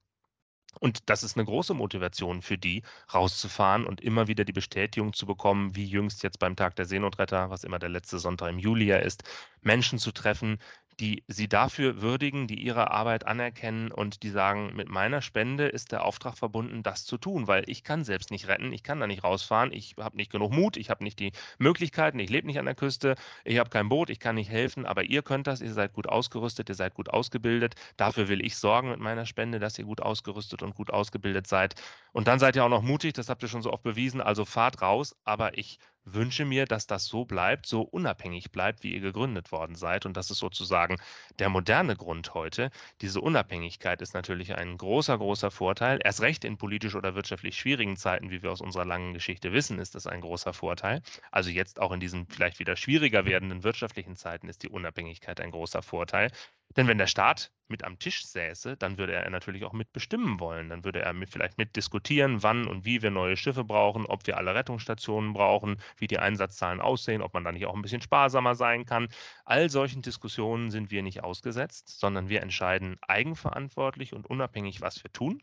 Und 0.81 1.09
das 1.11 1.23
ist 1.23 1.37
eine 1.37 1.45
große 1.45 1.75
Motivation 1.75 2.43
für 2.43 2.59
die, 2.59 2.83
rauszufahren 3.13 3.87
und 3.87 4.01
immer 4.01 4.29
wieder 4.29 4.45
die 4.45 4.53
Bestätigung 4.53 5.13
zu 5.13 5.27
bekommen, 5.27 5.75
wie 5.77 5.85
jüngst 5.87 6.23
jetzt 6.23 6.39
beim 6.39 6.57
Tag 6.57 6.77
der 6.77 6.87
Seenotretter, 6.87 7.51
was 7.51 7.65
immer 7.65 7.79
der 7.79 7.89
letzte 7.89 8.19
Sonntag 8.19 8.51
im 8.51 8.59
Juli 8.59 8.87
ja 8.87 8.99
ist, 8.99 9.25
Menschen 9.63 9.99
zu 9.99 10.13
treffen, 10.13 10.59
die 11.01 11.25
sie 11.29 11.49
dafür 11.49 12.01
würdigen, 12.01 12.47
die 12.47 12.59
ihre 12.63 12.91
Arbeit 12.91 13.27
anerkennen 13.27 13.93
und 13.93 14.23
die 14.23 14.31
sagen, 14.31 14.75
mit 14.75 14.89
meiner 14.89 15.21
Spende 15.21 15.67
ist 15.67 15.93
der 15.93 16.05
Auftrag 16.05 16.39
verbunden, 16.39 16.83
das 16.83 17.05
zu 17.05 17.19
tun, 17.19 17.47
weil 17.47 17.65
ich 17.69 17.85
kann 17.85 18.03
selbst 18.05 18.31
nicht 18.31 18.49
retten, 18.49 18.73
ich 18.73 18.83
kann 18.83 19.01
da 19.01 19.07
nicht 19.07 19.23
rausfahren, 19.23 19.73
ich 19.73 19.97
habe 19.99 20.17
nicht 20.17 20.33
genug 20.33 20.53
Mut, 20.53 20.77
ich 20.79 20.89
habe 20.89 21.05
nicht 21.05 21.19
die 21.19 21.33
Möglichkeiten, 21.59 22.19
ich 22.19 22.31
lebe 22.31 22.47
nicht 22.47 22.59
an 22.59 22.65
der 22.65 22.75
Küste, 22.75 23.15
ich 23.45 23.59
habe 23.59 23.69
kein 23.69 23.89
Boot, 23.91 24.09
ich 24.09 24.21
kann 24.21 24.37
nicht 24.37 24.51
helfen, 24.51 24.87
aber 24.87 25.05
ihr 25.05 25.23
könnt 25.23 25.47
das, 25.47 25.61
ihr 25.61 25.73
seid 25.73 25.93
gut 25.93 26.09
ausgerüstet, 26.09 26.69
ihr 26.71 26.75
seid 26.75 26.95
gut 26.95 27.11
ausgebildet, 27.11 27.75
dafür 27.99 28.29
will 28.29 28.45
ich 28.45 28.57
sorgen 28.57 28.89
mit 28.91 29.01
meiner 29.01 29.27
Spende, 29.27 29.59
dass 29.59 29.79
ihr 29.79 29.85
gut 29.85 30.01
ausgerüstet 30.01 30.63
und 30.63 30.75
gut 30.75 30.91
ausgebildet 30.91 31.47
seid. 31.47 31.75
Und 32.13 32.27
dann 32.29 32.39
seid 32.39 32.57
ihr 32.57 32.65
auch 32.65 32.71
noch 32.71 32.83
mutig, 32.83 33.13
das 33.13 33.29
habt 33.29 33.43
ihr 33.43 33.49
schon 33.49 33.63
so 33.63 33.73
oft 33.73 33.83
bewiesen, 33.83 34.21
also 34.23 34.45
fahrt 34.47 34.81
raus, 34.81 35.15
aber 35.25 35.59
ich 35.59 35.79
wünsche 36.07 36.45
mir, 36.45 36.65
dass 36.65 36.87
das 36.87 37.07
so 37.07 37.25
bleibt, 37.25 37.67
so 37.67 37.83
unabhängig 37.83 38.51
bleibt, 38.53 38.83
wie 38.83 38.95
ihr 38.95 39.01
gegründet 39.01 39.53
worden 39.53 39.75
seid. 39.75 40.07
Und 40.07 40.17
das 40.17 40.31
ist 40.31 40.39
sozusagen 40.39 40.97
der 41.39 41.49
moderne 41.51 41.97
Grund 41.97 42.33
heute. 42.35 42.71
Diese 43.03 43.21
Unabhängigkeit 43.21 44.01
ist 44.01 44.15
natürlich 44.15 44.55
ein 44.57 44.79
großer, 44.79 45.19
großer 45.19 45.51
Vorteil. 45.51 45.99
Erst 46.03 46.21
recht 46.23 46.45
in 46.45 46.57
politisch 46.57 46.95
oder 46.95 47.15
wirtschaftlich 47.15 47.57
schwierigen 47.59 47.97
Zeiten, 47.97 48.31
wie 48.31 48.43
wir 48.43 48.53
aus 48.53 48.61
unserer 48.61 48.85
langen 48.85 49.13
Geschichte 49.15 49.53
wissen, 49.53 49.79
ist 49.79 49.95
das 49.95 50.07
ein 50.07 50.21
großer 50.21 50.55
Vorteil. 50.55 51.03
Also 51.31 51.51
jetzt 51.51 51.81
auch 51.81 51.93
in 51.93 52.01
diesen 52.01 52.27
vielleicht 52.29 52.59
wieder 52.61 52.77
schwieriger 52.77 53.25
werdenden 53.27 53.65
wirtschaftlichen 53.65 54.17
Zeiten 54.17 54.49
ist 54.49 54.63
die 54.63 54.69
Unabhängigkeit 54.69 55.41
ein 55.41 55.51
großer 55.51 55.83
Vorteil. 55.83 56.31
Denn 56.75 56.89
wenn 56.89 56.99
der 56.99 57.07
Staat 57.07 57.53
mit 57.69 57.85
am 57.85 57.99
Tisch 57.99 58.27
säße, 58.27 58.77
dann 58.77 58.99
würde 58.99 59.15
er 59.15 59.29
natürlich 59.31 59.65
auch 59.65 59.73
mitbestimmen 59.73 60.41
wollen. 60.41 60.69
Dann 60.69 60.85
würde 60.85 61.01
er 61.01 61.15
vielleicht 61.27 61.59
mitdiskutieren, 61.59 62.43
wann 62.43 62.67
und 62.67 62.85
wie 62.85 63.03
wir 63.03 63.11
neue 63.11 63.37
Schiffe 63.37 63.65
brauchen, 63.65 64.07
ob 64.07 64.27
wir 64.27 64.37
alle 64.37 64.55
Rettungsstationen 64.55 65.33
brauchen, 65.33 65.81
wie 65.97 66.07
die 66.07 66.19
Einsatzzahlen 66.19 66.81
aussehen, 66.81 67.23
ob 67.23 67.35
man 67.35 67.45
da 67.45 67.53
nicht 67.53 67.67
auch 67.67 67.75
ein 67.75 67.83
bisschen 67.83 68.03
sparsamer 68.03 68.55
sein 68.55 68.85
kann. 68.85 69.09
All 69.45 69.71
solchen 69.71 70.03
Diskussionen 70.03 70.71
sind 70.71 70.91
wir 70.91 71.03
nicht 71.03 71.25
ausgesetzt, 71.25 71.99
sondern 71.99 72.29
wir 72.29 72.43
entscheiden 72.43 72.99
eigenverantwortlich 73.03 74.13
und 74.13 74.27
unabhängig, 74.27 74.81
was 74.81 75.03
wir 75.03 75.13
tun. 75.13 75.43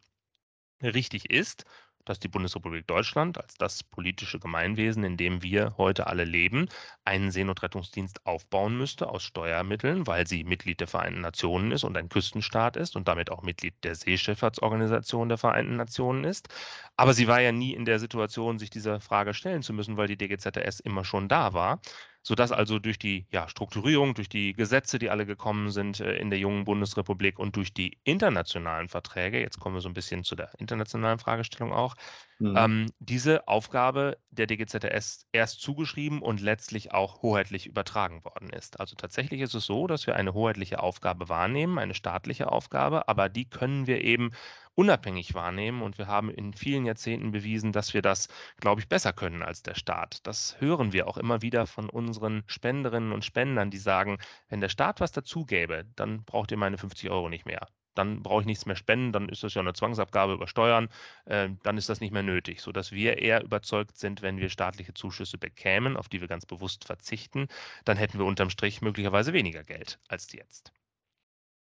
Richtig 0.82 1.30
ist, 1.30 1.66
dass 2.06 2.20
die 2.20 2.28
Bundesrepublik 2.28 2.88
Deutschland 2.88 3.38
als 3.38 3.56
das 3.56 3.84
politische 3.84 4.40
Gemeinwesen, 4.40 5.04
in 5.04 5.18
dem 5.18 5.44
wir 5.44 5.76
heute 5.78 6.08
alle 6.08 6.24
leben, 6.26 6.68
einen 7.06 7.32
Seenotrettungsdienst 7.32 8.26
aufbauen 8.26 8.78
müsste 8.78 9.10
aus 9.10 9.24
Steuermitteln, 9.24 10.08
weil 10.08 10.28
sie 10.28 10.44
Mitglied 10.44 10.80
der 10.80 10.88
Vereinten 10.88 11.22
Nationen 11.22 11.72
ist 11.72 11.84
und 11.84 11.98
ein 11.98 12.10
Küstenstaat 12.10 12.78
ist 12.78 12.96
und 12.96 13.08
damit 13.08 13.32
auch 13.32 13.42
Mitglied 13.42 13.76
der 13.84 13.96
Seeschifffahrtsorganisation 13.96 15.30
der 15.30 15.38
Vereinten 15.38 15.76
Nationen 15.76 16.24
ist. 16.24 16.50
Aber 16.98 17.14
sie 17.14 17.28
war 17.28 17.42
ja 17.42 17.52
nie 17.52 17.74
in 17.74 17.86
der 17.86 18.00
Situation, 18.00 18.60
sich 18.60 18.70
dieser 18.70 19.00
Frage 19.00 19.34
stellen 19.34 19.64
zu 19.64 19.74
müssen, 19.74 19.98
weil 19.98 20.08
die 20.08 20.18
DGZS 20.18 20.80
immer 20.82 21.06
schon 21.06 21.28
da 21.28 21.54
war 21.54 21.80
sodass 22.24 22.52
also 22.52 22.80
durch 22.80 22.98
die 22.98 23.28
ja, 23.32 23.48
Strukturierung, 23.48 24.16
durch 24.16 24.30
die 24.30 24.54
Gesetze, 24.54 24.98
die 24.98 25.10
alle 25.10 25.26
gekommen 25.26 25.70
sind 25.72 26.00
äh, 26.00 26.16
in 26.16 26.30
der 26.30 26.40
jungen 26.40 26.64
Bundesrepublik 26.64 27.38
und 27.38 27.56
durch 27.56 27.74
die 27.74 28.00
internationalen 28.04 28.90
Verträge, 28.90 29.40
jetzt 29.40 29.60
kommen 29.60 29.76
wir 29.76 29.82
so 29.82 29.90
ein 29.90 29.94
bisschen 29.94 30.24
zu 30.24 30.36
der 30.36 30.52
internationalen 30.60 31.20
Fragestellung 31.20 31.74
auch, 31.74 31.96
Mhm. 32.44 32.58
ähm, 32.58 32.92
diese 33.00 33.48
Aufgabe 33.48 34.18
der 34.30 34.48
DGZS 34.48 35.28
erst 35.32 35.62
zugeschrieben 35.62 36.22
und 36.22 36.42
letztlich 36.42 36.94
auch 36.94 37.22
hoheitlich 37.22 37.68
übertragen 37.68 38.26
worden 38.26 38.50
ist. 38.50 38.82
Also 38.82 38.98
tatsächlich 38.98 39.40
ist 39.40 39.54
es 39.54 39.66
so, 39.66 39.88
dass 39.88 40.08
wir 40.08 40.18
eine 40.18 40.34
hoheitliche 40.34 40.84
Aufgabe 40.84 41.30
wahrnehmen, 41.30 41.80
eine 41.80 41.94
staatliche 41.94 42.52
Aufgabe, 42.52 43.08
aber 43.08 43.30
die 43.30 43.50
können 43.50 43.88
wir 43.88 44.02
eben 44.04 44.32
unabhängig 44.76 45.34
wahrnehmen 45.34 45.82
und 45.82 45.98
wir 45.98 46.08
haben 46.08 46.30
in 46.30 46.54
vielen 46.54 46.86
Jahrzehnten 46.86 47.32
bewiesen, 47.32 47.72
dass 47.72 47.94
wir 47.94 48.02
das, 48.02 48.28
glaube 48.60 48.82
ich, 48.82 48.90
besser 48.90 49.14
können 49.14 49.42
als 49.42 49.64
der 49.64 49.76
Staat. 49.76 50.28
Das 50.28 50.60
hören 50.60 50.92
wir 50.92 51.08
auch 51.08 51.16
immer 51.16 51.42
wieder 51.42 51.66
von 51.66 51.90
unseren 51.90 52.44
Spenderinnen 52.48 53.14
und 53.14 53.24
Spendern, 53.24 53.72
die 53.72 53.78
sagen, 53.78 54.18
wenn 54.50 54.60
der 54.60 54.70
Staat 54.70 55.00
was 55.00 55.14
dazu 55.14 55.46
gäbe, 55.46 55.86
dann 55.96 56.26
braucht 56.26 56.52
ihr 56.52 56.58
meine 56.58 56.78
50 56.78 57.10
Euro 57.10 57.30
nicht 57.30 57.46
mehr 57.46 57.70
dann 57.96 58.24
brauche 58.24 58.42
ich 58.42 58.48
nichts 58.48 58.66
mehr 58.66 58.76
spenden, 58.76 59.12
dann 59.12 59.30
ist 59.30 59.44
das 59.44 59.54
ja 59.54 59.62
eine 59.62 59.74
Zwangsabgabe 59.74 60.34
über 60.34 60.48
Steuern, 60.48 60.90
äh, 61.26 61.50
dann 61.64 61.78
ist 61.78 61.90
das 61.90 62.00
nicht 62.02 62.12
mehr 62.12 62.24
nötig, 62.24 62.62
sodass 62.62 62.92
wir 62.92 63.18
eher 63.20 63.44
überzeugt 63.44 63.98
sind, 63.98 64.22
wenn 64.22 64.38
wir 64.38 64.50
staatliche 64.50 64.94
Zuschüsse 64.94 65.38
bekämen, 65.38 65.98
auf 65.98 66.10
die 66.10 66.22
wir 66.22 66.28
ganz 66.28 66.46
bewusst 66.46 66.86
verzichten, 66.86 67.48
dann 67.86 67.98
hätten 67.98 68.20
wir 68.20 68.26
unterm 68.26 68.50
Strich 68.50 68.82
möglicherweise 68.82 69.34
weniger 69.34 69.64
Geld 69.64 70.00
als 70.08 70.32
jetzt. 70.34 70.74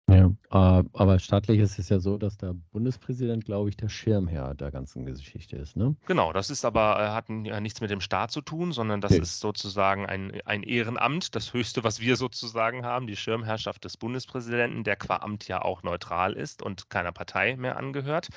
Ja, 0.08 0.26
äh, 0.50 0.84
aber 0.92 1.18
staatlich 1.20 1.58
ist 1.60 1.78
es 1.78 1.88
ja 1.88 1.98
so, 2.00 2.16
dass 2.18 2.36
der 2.38 2.54
Bundespräsident, 2.54 3.44
glaube 3.44 3.68
ich, 3.70 3.76
der 3.76 3.88
Schirmherr 3.88 4.54
der 4.54 4.70
ganzen 4.72 5.04
Geschichte 5.04 5.56
ist, 5.56 5.76
ne? 5.76 5.96
Genau, 6.08 6.32
das 6.32 6.50
ist 6.50 6.64
aber, 6.64 7.00
äh, 7.00 7.08
hat 7.10 7.28
ja 7.28 7.58
nichts 7.60 7.80
mit 7.80 7.90
dem 7.90 8.00
Staat 8.00 8.30
zu 8.30 8.40
tun, 8.40 8.70
sondern 8.72 9.00
das 9.00 9.12
Okay. 9.14 9.18
ist 9.18 9.40
sozusagen 9.40 10.06
ein, 10.06 10.40
ein 10.44 10.62
Ehrenamt, 10.62 11.34
das 11.34 11.52
höchste, 11.52 11.82
was 11.82 11.98
wir 12.00 12.14
sozusagen 12.16 12.84
haben, 12.86 13.08
die 13.08 13.16
Schirmherrschaft 13.16 13.84
des 13.84 13.96
Bundespräsidenten, 13.96 14.84
der 14.84 14.94
qua 14.96 15.16
Amt 15.16 15.48
ja 15.48 15.62
auch 15.62 15.82
neutral 15.82 16.32
ist 16.34 16.62
und 16.62 16.90
keiner 16.90 17.10
Partei 17.10 17.56
mehr 17.56 17.76
angehört. 17.76 18.28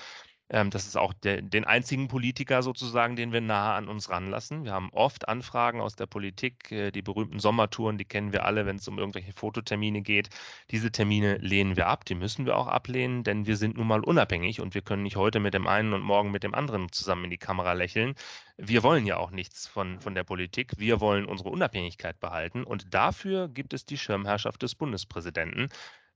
Ähm, 0.52 0.72
das 0.72 0.88
ist 0.88 0.98
auch 0.98 1.14
der, 1.14 1.42
den 1.42 1.64
einzigen 1.66 2.08
Politiker 2.08 2.64
sozusagen, 2.64 3.16
den 3.16 3.32
wir 3.32 3.42
nahe 3.42 3.76
an 3.76 3.88
uns 3.88 4.10
ranlassen. 4.10 4.64
Wir 4.66 4.72
haben 4.74 4.90
oft 4.92 5.28
Anfragen 5.28 5.80
aus 5.80 5.96
der 5.96 6.08
Politik, 6.08 6.72
äh, 6.72 6.92
die 6.92 7.04
berühmten 7.04 7.40
Sommertouren, 7.40 8.00
die 8.00 8.06
kennen 8.06 8.34
wir 8.34 8.46
alle, 8.46 8.66
wenn 8.66 8.78
es 8.78 8.88
um 8.88 8.98
irgendwelche 8.98 9.32
Fototermine 9.34 10.02
geht. 10.02 10.30
Diese 10.72 10.92
Termine 10.92 11.38
lehnen 11.38 11.76
wir 11.78 11.88
ab, 11.88 12.04
die 12.06 12.16
müssen 12.16 12.48
wir 12.48 12.58
auch 12.58 12.68
ablehnen, 12.68 13.24
denn 13.24 13.46
wir 13.46 13.58
sind 13.58 13.78
nun 13.78 13.88
mal 13.88 14.04
unabhängig 14.04 14.60
und 14.60 14.74
wir 14.74 14.82
können 14.82 15.04
nicht 15.04 15.18
heute 15.18 15.40
mit 15.40 15.54
dem 15.54 15.68
einen 15.68 15.94
und 15.94 16.02
morgen 16.02 16.32
mit 16.32 16.44
dem 16.44 16.56
anderen 16.56 16.92
zusammen 16.92 17.26
in 17.26 17.30
die 17.32 17.38
Kamera 17.38 17.74
lächeln. 17.74 18.16
Wir 18.58 18.82
wollen 18.84 19.06
ja 19.06 19.18
auch 19.18 19.32
nichts 19.32 19.68
von, 19.68 20.00
von 20.00 20.16
der 20.16 20.24
Politik. 20.24 20.74
Wir 20.78 21.00
wollen 21.00 21.26
unsere 21.26 21.50
Unabhängigkeit 21.50 22.20
behalten 22.20 22.64
und 22.64 22.94
dafür 22.94 23.50
gibt 23.50 23.74
es 23.74 23.86
die 23.86 23.98
Schirmherrschaft 23.98 24.64
des 24.64 24.76
Bundespräsidenten. 24.76 25.70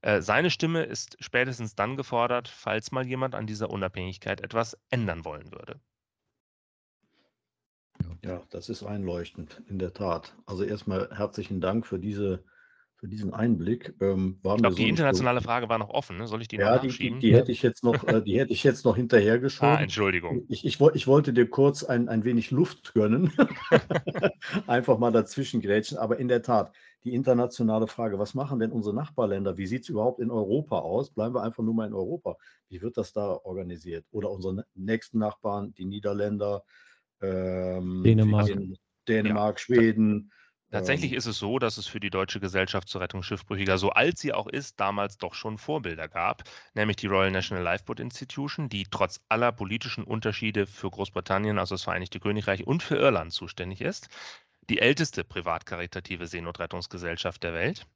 Äh, 0.04 0.20
Seine 0.20 0.50
Stimme 0.50 0.82
ist 0.82 1.16
spätestens 1.20 1.76
dann 1.76 1.96
gefordert, 1.96 2.48
falls 2.48 2.92
mal 2.92 3.06
jemand 3.06 3.34
an 3.34 3.46
dieser 3.46 3.70
Unabhängigkeit 3.70 4.42
etwas 4.42 4.76
ändern 4.90 5.24
wollen 5.24 5.50
würde. 5.50 5.80
Ja, 8.22 8.42
das 8.50 8.68
ist 8.68 8.82
einleuchtend, 8.82 9.62
in 9.66 9.78
der 9.78 9.94
Tat. 9.94 10.34
Also 10.44 10.62
erstmal 10.62 11.08
herzlichen 11.10 11.62
Dank 11.62 11.86
für 11.86 11.98
diese, 11.98 12.44
für 12.96 13.08
diesen 13.08 13.32
Einblick. 13.32 13.94
Ähm, 14.00 14.40
Ich 14.42 14.42
glaube, 14.42 14.70
so 14.70 14.76
die 14.76 14.88
internationale 14.90 15.40
Frage 15.40 15.70
war 15.70 15.78
noch 15.78 15.88
offen. 15.88 16.18
Ne? 16.18 16.26
Soll 16.26 16.42
ich 16.42 16.48
die 16.48 16.56
Ja, 16.56 16.74
noch 16.76 16.82
die, 16.82 16.88
die, 16.88 16.88
nachschieben? 16.88 17.20
die 17.20 17.34
hätte 17.34 17.52
ich 17.52 17.62
jetzt 17.62 17.82
noch, 17.82 18.04
äh, 18.06 18.20
die 18.22 18.38
hätte 18.38 18.52
ich 18.52 18.62
jetzt 18.62 18.84
noch 18.84 18.92
ah, 18.92 18.96
hinterhergeschoben. 18.96 19.78
Entschuldigung. 19.78 20.44
Ich, 20.48 20.66
ich, 20.66 20.80
ich 20.80 21.06
wollte 21.06 21.32
dir 21.32 21.48
kurz 21.48 21.82
ein, 21.82 22.08
ein 22.10 22.24
wenig 22.24 22.50
Luft 22.50 22.92
gönnen. 22.92 23.32
Einfach 24.66 24.98
mal 24.98 25.12
dazwischen 25.12 25.60
grätschen. 25.62 25.96
Aber 25.96 26.18
in 26.18 26.28
der 26.28 26.42
Tat, 26.42 26.74
die 27.04 27.14
internationale 27.14 27.86
Frage, 27.86 28.18
was 28.18 28.34
machen 28.34 28.58
denn 28.58 28.72
unsere 28.72 28.94
Nachbarländer? 28.94 29.56
Wie 29.58 29.66
sieht 29.66 29.82
es 29.82 29.88
überhaupt 29.88 30.20
in 30.20 30.30
Europa 30.30 30.78
aus? 30.80 31.10
Bleiben 31.10 31.34
wir 31.34 31.42
einfach 31.42 31.62
nur 31.62 31.74
mal 31.74 31.86
in 31.86 31.94
Europa. 31.94 32.36
Wie 32.68 32.80
wird 32.82 32.96
das 32.96 33.12
da 33.12 33.28
organisiert? 33.44 34.06
Oder 34.10 34.30
unsere 34.30 34.64
nächsten 34.74 35.18
Nachbarn, 35.18 35.74
die 35.74 35.84
Niederländer, 35.84 36.64
ähm, 37.20 38.04
Dänemark. 38.04 38.46
den- 38.46 38.76
Dänemark, 39.08 39.60
Schweden. 39.60 40.32
Tatsächlich 40.70 41.12
ähm, 41.12 41.18
ist 41.18 41.26
es 41.26 41.38
so, 41.38 41.58
dass 41.58 41.76
es 41.78 41.86
für 41.86 42.00
die 42.00 42.10
Deutsche 42.10 42.40
Gesellschaft 42.40 42.88
zur 42.88 43.00
Rettung 43.00 43.22
Schiffbrüchiger, 43.22 43.78
so 43.78 43.90
alt 43.90 44.18
sie 44.18 44.32
auch 44.34 44.46
ist, 44.48 44.80
damals 44.80 45.16
doch 45.18 45.34
schon 45.34 45.56
Vorbilder 45.56 46.08
gab, 46.08 46.42
nämlich 46.74 46.96
die 46.96 47.06
Royal 47.06 47.30
National 47.30 47.62
Lifeboat 47.62 48.00
Institution, 48.00 48.68
die 48.68 48.84
trotz 48.90 49.20
aller 49.28 49.52
politischen 49.52 50.02
Unterschiede 50.04 50.66
für 50.66 50.90
Großbritannien, 50.90 51.58
also 51.58 51.74
das 51.76 51.84
Vereinigte 51.84 52.18
Königreich 52.18 52.66
und 52.66 52.82
für 52.82 52.96
Irland 52.96 53.32
zuständig 53.32 53.80
ist. 53.82 54.08
Die 54.68 54.78
älteste 54.80 55.24
privat-karitative 55.24 56.26
Seenotrettungsgesellschaft 56.26 57.42
der 57.42 57.52
Welt, 57.52 57.86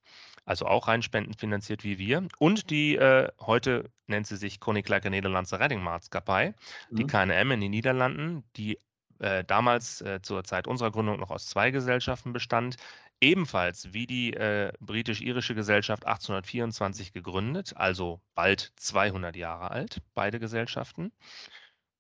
also 0.45 0.67
auch 0.67 0.89
rein 0.89 1.03
spendenfinanziert 1.03 1.85
wie 1.85 1.99
wir. 1.99 2.27
Und 2.39 2.71
die, 2.71 2.97
äh, 2.97 3.29
heute 3.41 3.91
nennt 4.07 4.27
sie 4.27 4.37
sich 4.37 4.61
Koninklijke 4.61 5.11
Nederlandse 5.11 5.61
Reddingmaatschappij, 5.61 6.55
die 6.97 7.05
Mhm. 7.05 7.07
KNM 7.07 7.51
in 7.53 7.61
den 7.61 7.71
Niederlanden, 7.71 8.45
die 8.57 8.79
äh, 9.21 9.45
damals 9.45 10.01
äh, 10.01 10.21
zur 10.23 10.45
Zeit 10.45 10.67
unserer 10.69 10.93
Gründung 10.93 11.19
noch 11.19 11.31
aus 11.31 11.47
zwei 11.47 11.71
Gesellschaften 11.71 12.33
bestand, 12.33 12.77
ebenfalls 13.21 13.93
wie 13.93 14.07
die 14.07 14.33
äh, 14.35 14.73
britisch-irische 14.81 15.55
Gesellschaft 15.55 16.07
1824 16.07 17.13
gegründet, 17.13 17.73
also 17.77 18.21
bald 18.35 18.73
200 18.77 19.35
Jahre 19.37 19.71
alt, 19.71 20.03
beide 20.15 20.39
Gesellschaften. 20.39 21.13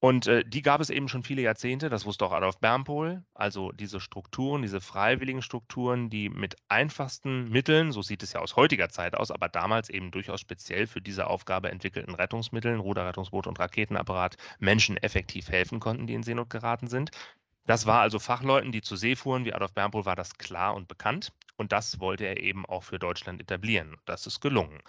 Und 0.00 0.28
äh, 0.28 0.44
die 0.44 0.62
gab 0.62 0.80
es 0.80 0.90
eben 0.90 1.08
schon 1.08 1.24
viele 1.24 1.42
Jahrzehnte, 1.42 1.88
das 1.88 2.04
wusste 2.04 2.24
auch 2.24 2.32
Adolf 2.32 2.58
Bernpohl. 2.58 3.24
Also 3.34 3.72
diese 3.72 3.98
Strukturen, 3.98 4.62
diese 4.62 4.80
freiwilligen 4.80 5.42
Strukturen, 5.42 6.08
die 6.08 6.28
mit 6.28 6.54
einfachsten 6.68 7.48
Mitteln, 7.48 7.90
so 7.90 8.00
sieht 8.02 8.22
es 8.22 8.32
ja 8.32 8.40
aus 8.40 8.54
heutiger 8.54 8.90
Zeit 8.90 9.16
aus, 9.16 9.32
aber 9.32 9.48
damals 9.48 9.90
eben 9.90 10.12
durchaus 10.12 10.40
speziell 10.40 10.86
für 10.86 11.00
diese 11.00 11.26
Aufgabe 11.26 11.70
entwickelten 11.70 12.14
Rettungsmitteln, 12.14 12.78
Ruderrettungsboot 12.78 13.48
und 13.48 13.58
Raketenapparat, 13.58 14.36
Menschen 14.60 14.96
effektiv 14.98 15.48
helfen 15.48 15.80
konnten, 15.80 16.06
die 16.06 16.14
in 16.14 16.22
Seenot 16.22 16.48
geraten 16.48 16.86
sind. 16.86 17.10
Das 17.66 17.84
war 17.84 18.00
also 18.00 18.20
Fachleuten, 18.20 18.70
die 18.70 18.82
zur 18.82 18.96
See 18.96 19.16
fuhren, 19.16 19.44
wie 19.44 19.52
Adolf 19.52 19.74
Bernpohl, 19.74 20.06
war 20.06 20.16
das 20.16 20.38
klar 20.38 20.74
und 20.74 20.86
bekannt. 20.86 21.32
Und 21.56 21.72
das 21.72 21.98
wollte 21.98 22.24
er 22.24 22.38
eben 22.40 22.64
auch 22.64 22.84
für 22.84 23.00
Deutschland 23.00 23.40
etablieren. 23.40 23.96
Das 24.06 24.26
ist 24.28 24.40
gelungen. 24.40 24.80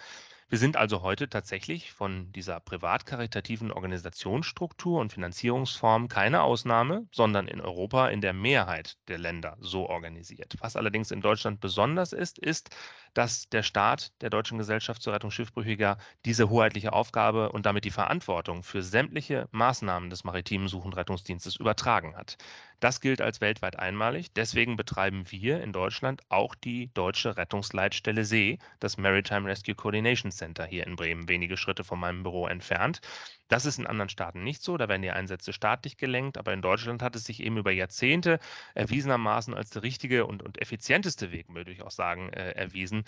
Wir 0.50 0.58
sind 0.58 0.76
also 0.76 1.02
heute 1.02 1.28
tatsächlich 1.28 1.92
von 1.92 2.32
dieser 2.32 2.58
privat-karitativen 2.58 3.70
Organisationsstruktur 3.70 5.00
und 5.00 5.12
Finanzierungsform 5.12 6.08
keine 6.08 6.42
Ausnahme, 6.42 7.06
sondern 7.12 7.46
in 7.46 7.60
Europa 7.60 8.08
in 8.08 8.20
der 8.20 8.32
Mehrheit 8.32 8.98
der 9.06 9.18
Länder 9.18 9.56
so 9.60 9.88
organisiert. 9.88 10.56
Was 10.58 10.74
allerdings 10.74 11.12
in 11.12 11.20
Deutschland 11.20 11.60
besonders 11.60 12.12
ist, 12.12 12.40
ist, 12.40 12.70
dass 13.14 13.48
der 13.48 13.62
Staat 13.62 14.10
der 14.22 14.30
Deutschen 14.30 14.58
Gesellschaft 14.58 15.02
zur 15.02 15.12
Rettung 15.12 15.30
Schiffbrüchiger 15.30 15.98
diese 16.24 16.50
hoheitliche 16.50 16.94
Aufgabe 16.94 17.52
und 17.52 17.64
damit 17.64 17.84
die 17.84 17.92
Verantwortung 17.92 18.64
für 18.64 18.82
sämtliche 18.82 19.48
Maßnahmen 19.52 20.10
des 20.10 20.24
maritimen 20.24 20.66
Such- 20.66 20.84
und 20.84 20.96
Rettungsdienstes 20.96 21.54
übertragen 21.54 22.16
hat. 22.16 22.38
Das 22.80 23.00
gilt 23.00 23.20
als 23.20 23.40
weltweit 23.40 23.78
einmalig. 23.78 24.32
Deswegen 24.32 24.76
betreiben 24.76 25.30
wir 25.30 25.62
in 25.62 25.72
Deutschland 25.72 26.22
auch 26.28 26.54
die 26.54 26.90
deutsche 26.94 27.36
Rettungsleitstelle 27.36 28.24
See, 28.24 28.58
das 28.80 28.96
Maritime 28.96 29.48
Rescue 29.48 29.74
Coordination 29.74 30.32
Center 30.40 30.64
hier 30.64 30.86
in 30.86 30.96
Bremen, 30.96 31.28
wenige 31.28 31.56
Schritte 31.58 31.84
von 31.84 32.00
meinem 32.00 32.22
Büro 32.22 32.46
entfernt. 32.46 33.00
Das 33.48 33.66
ist 33.66 33.78
in 33.78 33.86
anderen 33.86 34.08
Staaten 34.08 34.42
nicht 34.42 34.62
so. 34.62 34.76
Da 34.78 34.88
werden 34.88 35.02
die 35.02 35.10
Einsätze 35.10 35.52
staatlich 35.52 35.96
gelenkt. 35.98 36.38
Aber 36.38 36.52
in 36.52 36.62
Deutschland 36.62 37.02
hat 37.02 37.14
es 37.14 37.24
sich 37.24 37.42
eben 37.42 37.58
über 37.58 37.72
Jahrzehnte 37.72 38.38
erwiesenermaßen 38.74 39.54
als 39.54 39.70
der 39.70 39.82
richtige 39.82 40.26
und, 40.26 40.42
und 40.42 40.60
effizienteste 40.60 41.30
Weg, 41.30 41.46
würde 41.48 41.72
ich 41.72 41.82
auch 41.82 41.90
sagen, 41.90 42.32
äh, 42.32 42.52
erwiesen, 42.52 43.04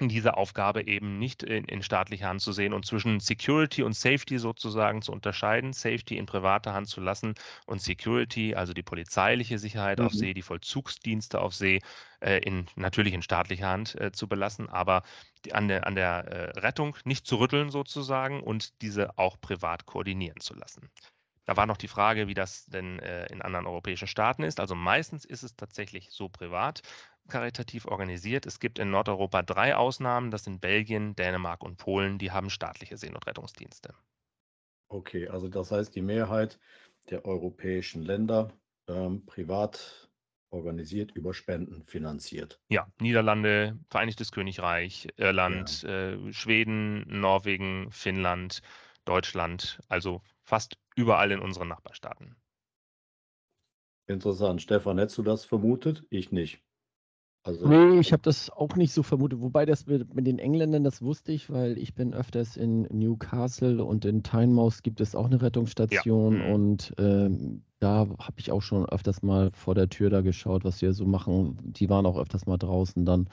diese 0.00 0.36
Aufgabe 0.36 0.86
eben 0.86 1.18
nicht 1.18 1.42
in, 1.42 1.64
in 1.64 1.82
staatlicher 1.82 2.28
Hand 2.28 2.40
zu 2.40 2.52
sehen 2.52 2.72
und 2.72 2.86
zwischen 2.86 3.20
Security 3.20 3.82
und 3.82 3.94
Safety 3.94 4.38
sozusagen 4.38 5.02
zu 5.02 5.12
unterscheiden, 5.12 5.72
Safety 5.72 6.16
in 6.16 6.26
privater 6.26 6.72
Hand 6.72 6.88
zu 6.88 7.00
lassen 7.00 7.34
und 7.66 7.80
Security, 7.80 8.54
also 8.54 8.72
die 8.72 8.82
polizeiliche 8.82 9.58
Sicherheit 9.58 9.98
mhm. 9.98 10.06
auf 10.06 10.12
See, 10.12 10.34
die 10.34 10.42
Vollzugsdienste 10.42 11.40
auf 11.40 11.54
See, 11.54 11.80
äh, 12.20 12.38
in, 12.38 12.66
natürlich 12.74 13.12
in 13.14 13.22
staatlicher 13.22 13.68
Hand 13.68 13.94
äh, 14.00 14.12
zu 14.12 14.28
belassen, 14.28 14.68
aber 14.68 15.02
die, 15.44 15.54
an 15.54 15.68
der, 15.68 15.86
an 15.86 15.94
der 15.94 16.24
äh, 16.26 16.58
Rettung 16.60 16.96
nicht 17.04 17.26
zu 17.26 17.36
rütteln 17.36 17.70
sozusagen 17.70 18.42
und 18.42 18.80
diese 18.82 19.18
auch 19.18 19.40
privat 19.40 19.86
koordinieren 19.86 20.40
zu 20.40 20.54
lassen. 20.54 20.90
Da 21.44 21.56
war 21.56 21.66
noch 21.66 21.76
die 21.76 21.88
Frage, 21.88 22.28
wie 22.28 22.34
das 22.34 22.66
denn 22.66 23.00
äh, 23.00 23.26
in 23.26 23.42
anderen 23.42 23.66
europäischen 23.66 24.06
Staaten 24.06 24.44
ist. 24.44 24.60
Also 24.60 24.76
meistens 24.76 25.24
ist 25.24 25.42
es 25.42 25.56
tatsächlich 25.56 26.10
so 26.10 26.28
privat 26.28 26.82
karitativ 27.28 27.86
organisiert. 27.86 28.46
Es 28.46 28.60
gibt 28.60 28.78
in 28.78 28.90
Nordeuropa 28.90 29.42
drei 29.42 29.76
Ausnahmen. 29.76 30.30
Das 30.30 30.44
sind 30.44 30.60
Belgien, 30.60 31.14
Dänemark 31.16 31.62
und 31.62 31.76
Polen. 31.76 32.18
Die 32.18 32.30
haben 32.30 32.50
staatliche 32.50 32.96
Seenotrettungsdienste. 32.96 33.94
Okay, 34.88 35.28
also 35.28 35.48
das 35.48 35.70
heißt, 35.70 35.94
die 35.94 36.02
Mehrheit 36.02 36.58
der 37.10 37.24
europäischen 37.24 38.02
Länder 38.02 38.52
ähm, 38.88 39.24
privat 39.26 40.10
organisiert 40.50 41.12
über 41.12 41.32
Spenden 41.32 41.82
finanziert. 41.84 42.60
Ja, 42.68 42.86
Niederlande, 43.00 43.78
Vereinigtes 43.88 44.32
Königreich, 44.32 45.08
Irland, 45.16 45.82
ja. 45.82 46.10
äh, 46.10 46.32
Schweden, 46.32 47.04
Norwegen, 47.08 47.90
Finnland, 47.90 48.60
Deutschland, 49.06 49.80
also 49.88 50.20
fast 50.42 50.76
überall 50.94 51.32
in 51.32 51.40
unseren 51.40 51.68
Nachbarstaaten. 51.68 52.36
Interessant. 54.06 54.60
Stefan, 54.60 54.98
hättest 54.98 55.18
du 55.18 55.22
das 55.22 55.44
vermutet? 55.44 56.04
Ich 56.10 56.32
nicht. 56.32 56.62
Also, 57.44 57.66
nee, 57.66 57.98
ich 57.98 58.12
habe 58.12 58.22
das 58.22 58.50
auch 58.50 58.76
nicht 58.76 58.92
so 58.92 59.02
vermutet. 59.02 59.40
Wobei 59.40 59.66
das 59.66 59.86
mit, 59.86 60.14
mit, 60.14 60.26
den 60.26 60.38
Engländern, 60.38 60.84
das 60.84 61.02
wusste 61.02 61.32
ich, 61.32 61.50
weil 61.50 61.76
ich 61.76 61.94
bin 61.94 62.14
öfters 62.14 62.56
in 62.56 62.82
Newcastle 62.82 63.84
und 63.84 64.04
in 64.04 64.22
Tynemouth 64.22 64.84
gibt 64.84 65.00
es 65.00 65.16
auch 65.16 65.26
eine 65.26 65.42
Rettungsstation 65.42 66.36
ja. 66.36 66.44
Mhm. 66.46 66.54
und 66.54 66.94
ähm, 66.98 67.62
da 67.80 68.06
habe 68.20 68.36
ich 68.36 68.52
auch 68.52 68.62
schon 68.62 68.86
öfters 68.88 69.24
mal 69.24 69.50
vor 69.54 69.74
der 69.74 69.88
Tür 69.88 70.08
da 70.08 70.20
geschaut, 70.20 70.64
was 70.64 70.80
wir 70.82 70.92
so 70.92 71.04
machen. 71.04 71.58
Die 71.64 71.90
waren 71.90 72.06
auch 72.06 72.16
öfters 72.16 72.46
mal 72.46 72.58
draußen 72.58 73.04
dann 73.04 73.28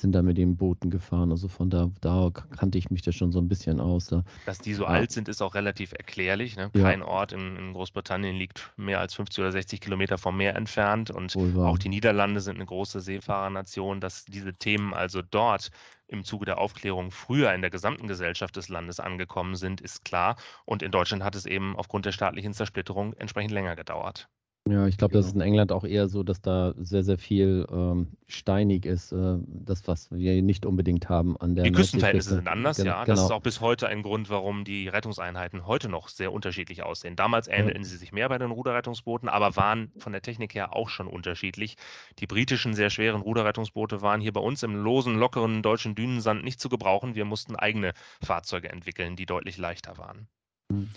sind 0.00 0.12
da 0.12 0.22
mit 0.22 0.38
den 0.38 0.56
Booten 0.56 0.90
gefahren. 0.90 1.30
Also 1.30 1.48
von 1.48 1.70
da, 1.70 1.90
da 2.00 2.30
kannte 2.56 2.78
ich 2.78 2.90
mich 2.90 3.02
da 3.02 3.12
schon 3.12 3.32
so 3.32 3.40
ein 3.40 3.48
bisschen 3.48 3.80
aus. 3.80 4.06
Da. 4.06 4.24
Dass 4.46 4.58
die 4.58 4.74
so 4.74 4.84
ja. 4.84 4.90
alt 4.90 5.10
sind, 5.10 5.28
ist 5.28 5.42
auch 5.42 5.54
relativ 5.54 5.92
erklärlich. 5.92 6.56
Ne? 6.56 6.70
Kein 6.70 7.00
ja. 7.00 7.06
Ort 7.06 7.32
in, 7.32 7.56
in, 7.56 7.72
Großbritannien 7.72 8.36
liegt 8.36 8.72
mehr 8.76 9.00
als 9.00 9.14
50 9.14 9.40
oder 9.40 9.52
60 9.52 9.80
Kilometer 9.80 10.18
vom 10.18 10.36
Meer 10.36 10.56
entfernt. 10.56 11.10
Und 11.10 11.36
auch 11.36 11.78
die 11.78 11.88
Niederlande 11.88 12.40
sind 12.40 12.56
eine 12.56 12.66
große 12.66 13.00
Seefahrernation. 13.00 14.00
Dass 14.00 14.24
diese 14.24 14.54
Themen 14.54 14.94
also 14.94 15.20
dort 15.22 15.70
im 16.06 16.24
Zuge 16.24 16.46
der 16.46 16.58
Aufklärung 16.58 17.10
früher 17.10 17.52
in 17.52 17.60
der 17.60 17.70
gesamten 17.70 18.06
Gesellschaft 18.06 18.56
des 18.56 18.68
Landes 18.68 19.00
angekommen 19.00 19.56
sind, 19.56 19.80
ist 19.80 20.04
klar. 20.04 20.36
Und 20.64 20.82
in 20.82 20.90
Deutschland 20.90 21.22
hat 21.22 21.34
es 21.34 21.44
eben 21.44 21.76
aufgrund 21.76 22.06
der 22.06 22.12
staatlichen 22.12 22.54
Zersplitterung 22.54 23.12
entsprechend 23.14 23.52
länger 23.52 23.76
gedauert. 23.76 24.28
Ja, 24.70 24.86
ich 24.86 24.98
glaube, 24.98 25.14
das 25.14 25.26
ist 25.26 25.32
genau. 25.32 25.44
in 25.44 25.48
England 25.48 25.72
auch 25.72 25.84
eher 25.84 26.08
so, 26.08 26.22
dass 26.22 26.42
da 26.42 26.74
sehr, 26.76 27.02
sehr 27.02 27.16
viel 27.16 27.66
ähm, 27.70 28.08
steinig 28.26 28.84
ist, 28.84 29.12
äh, 29.12 29.38
das, 29.46 29.88
was 29.88 30.10
wir 30.10 30.42
nicht 30.42 30.66
unbedingt 30.66 31.08
haben 31.08 31.36
an 31.38 31.54
der 31.54 31.64
Die 31.64 31.72
Küstenverhältnisse 31.72 32.36
sind 32.36 32.48
anders, 32.48 32.76
Gen 32.76 32.86
ja. 32.86 33.04
Das 33.04 33.20
ist 33.20 33.26
genau. 33.26 33.38
auch 33.38 33.42
bis 33.42 33.60
heute 33.60 33.88
ein 33.88 34.02
Grund, 34.02 34.28
warum 34.28 34.64
die 34.64 34.88
Rettungseinheiten 34.88 35.66
heute 35.66 35.88
noch 35.88 36.08
sehr 36.08 36.32
unterschiedlich 36.32 36.82
aussehen. 36.82 37.16
Damals 37.16 37.48
ähneln 37.48 37.78
ja. 37.78 37.84
sie 37.84 37.96
sich 37.96 38.12
mehr 38.12 38.28
bei 38.28 38.36
den 38.36 38.50
Ruderrettungsbooten, 38.50 39.28
aber 39.28 39.56
waren 39.56 39.90
von 39.98 40.12
der 40.12 40.22
Technik 40.22 40.54
her 40.54 40.76
auch 40.76 40.90
schon 40.90 41.06
unterschiedlich. 41.06 41.76
Die 42.18 42.26
britischen 42.26 42.74
sehr 42.74 42.90
schweren 42.90 43.22
Ruderrettungsboote 43.22 44.02
waren 44.02 44.20
hier 44.20 44.32
bei 44.32 44.40
uns 44.40 44.62
im 44.62 44.74
losen, 44.74 45.18
lockeren 45.18 45.62
deutschen 45.62 45.94
Dünensand 45.94 46.44
nicht 46.44 46.60
zu 46.60 46.68
gebrauchen. 46.68 47.14
Wir 47.14 47.24
mussten 47.24 47.56
eigene 47.56 47.92
Fahrzeuge 48.22 48.68
entwickeln, 48.68 49.16
die 49.16 49.26
deutlich 49.26 49.56
leichter 49.56 49.96
waren. 49.96 50.28
Hm. 50.70 50.90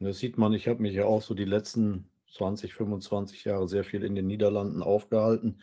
Das 0.00 0.18
sieht 0.18 0.36
man, 0.36 0.52
ich 0.52 0.66
habe 0.66 0.82
mich 0.82 0.94
ja 0.94 1.04
auch 1.04 1.22
so 1.22 1.34
die 1.34 1.44
letzten 1.44 2.08
20, 2.32 2.74
25 2.74 3.44
Jahre 3.44 3.68
sehr 3.68 3.84
viel 3.84 4.04
in 4.04 4.14
den 4.14 4.26
Niederlanden 4.26 4.82
aufgehalten 4.82 5.60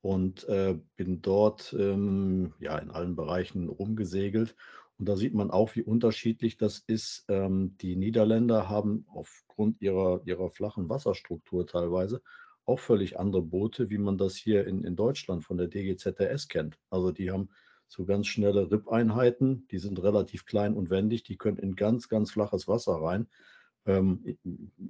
und 0.00 0.48
äh, 0.48 0.78
bin 0.96 1.20
dort 1.20 1.74
ähm, 1.78 2.54
ja 2.60 2.78
in 2.78 2.90
allen 2.90 3.16
Bereichen 3.16 3.68
rumgesegelt. 3.68 4.54
Und 4.98 5.08
da 5.08 5.16
sieht 5.16 5.34
man 5.34 5.50
auch, 5.50 5.74
wie 5.74 5.82
unterschiedlich 5.82 6.56
das 6.56 6.78
ist. 6.78 7.24
Ähm, 7.28 7.76
die 7.80 7.96
Niederländer 7.96 8.68
haben 8.68 9.04
aufgrund 9.08 9.80
ihrer, 9.82 10.22
ihrer 10.24 10.50
flachen 10.50 10.88
Wasserstruktur 10.88 11.66
teilweise 11.66 12.22
auch 12.64 12.80
völlig 12.80 13.18
andere 13.18 13.42
Boote, 13.42 13.90
wie 13.90 13.98
man 13.98 14.18
das 14.18 14.34
hier 14.36 14.66
in, 14.66 14.84
in 14.84 14.96
Deutschland 14.96 15.44
von 15.44 15.56
der 15.56 15.68
DGZRS 15.68 16.48
kennt. 16.48 16.78
Also 16.90 17.12
die 17.12 17.30
haben 17.30 17.48
so 17.88 18.04
ganz 18.04 18.26
schnelle 18.26 18.70
RIP-Einheiten, 18.70 19.68
die 19.70 19.78
sind 19.78 20.02
relativ 20.02 20.44
klein 20.44 20.74
und 20.74 20.90
wendig, 20.90 21.22
die 21.22 21.36
können 21.36 21.58
in 21.58 21.76
ganz, 21.76 22.08
ganz 22.08 22.32
flaches 22.32 22.66
Wasser 22.66 22.94
rein. 22.94 23.28
Ähm, 23.86 24.36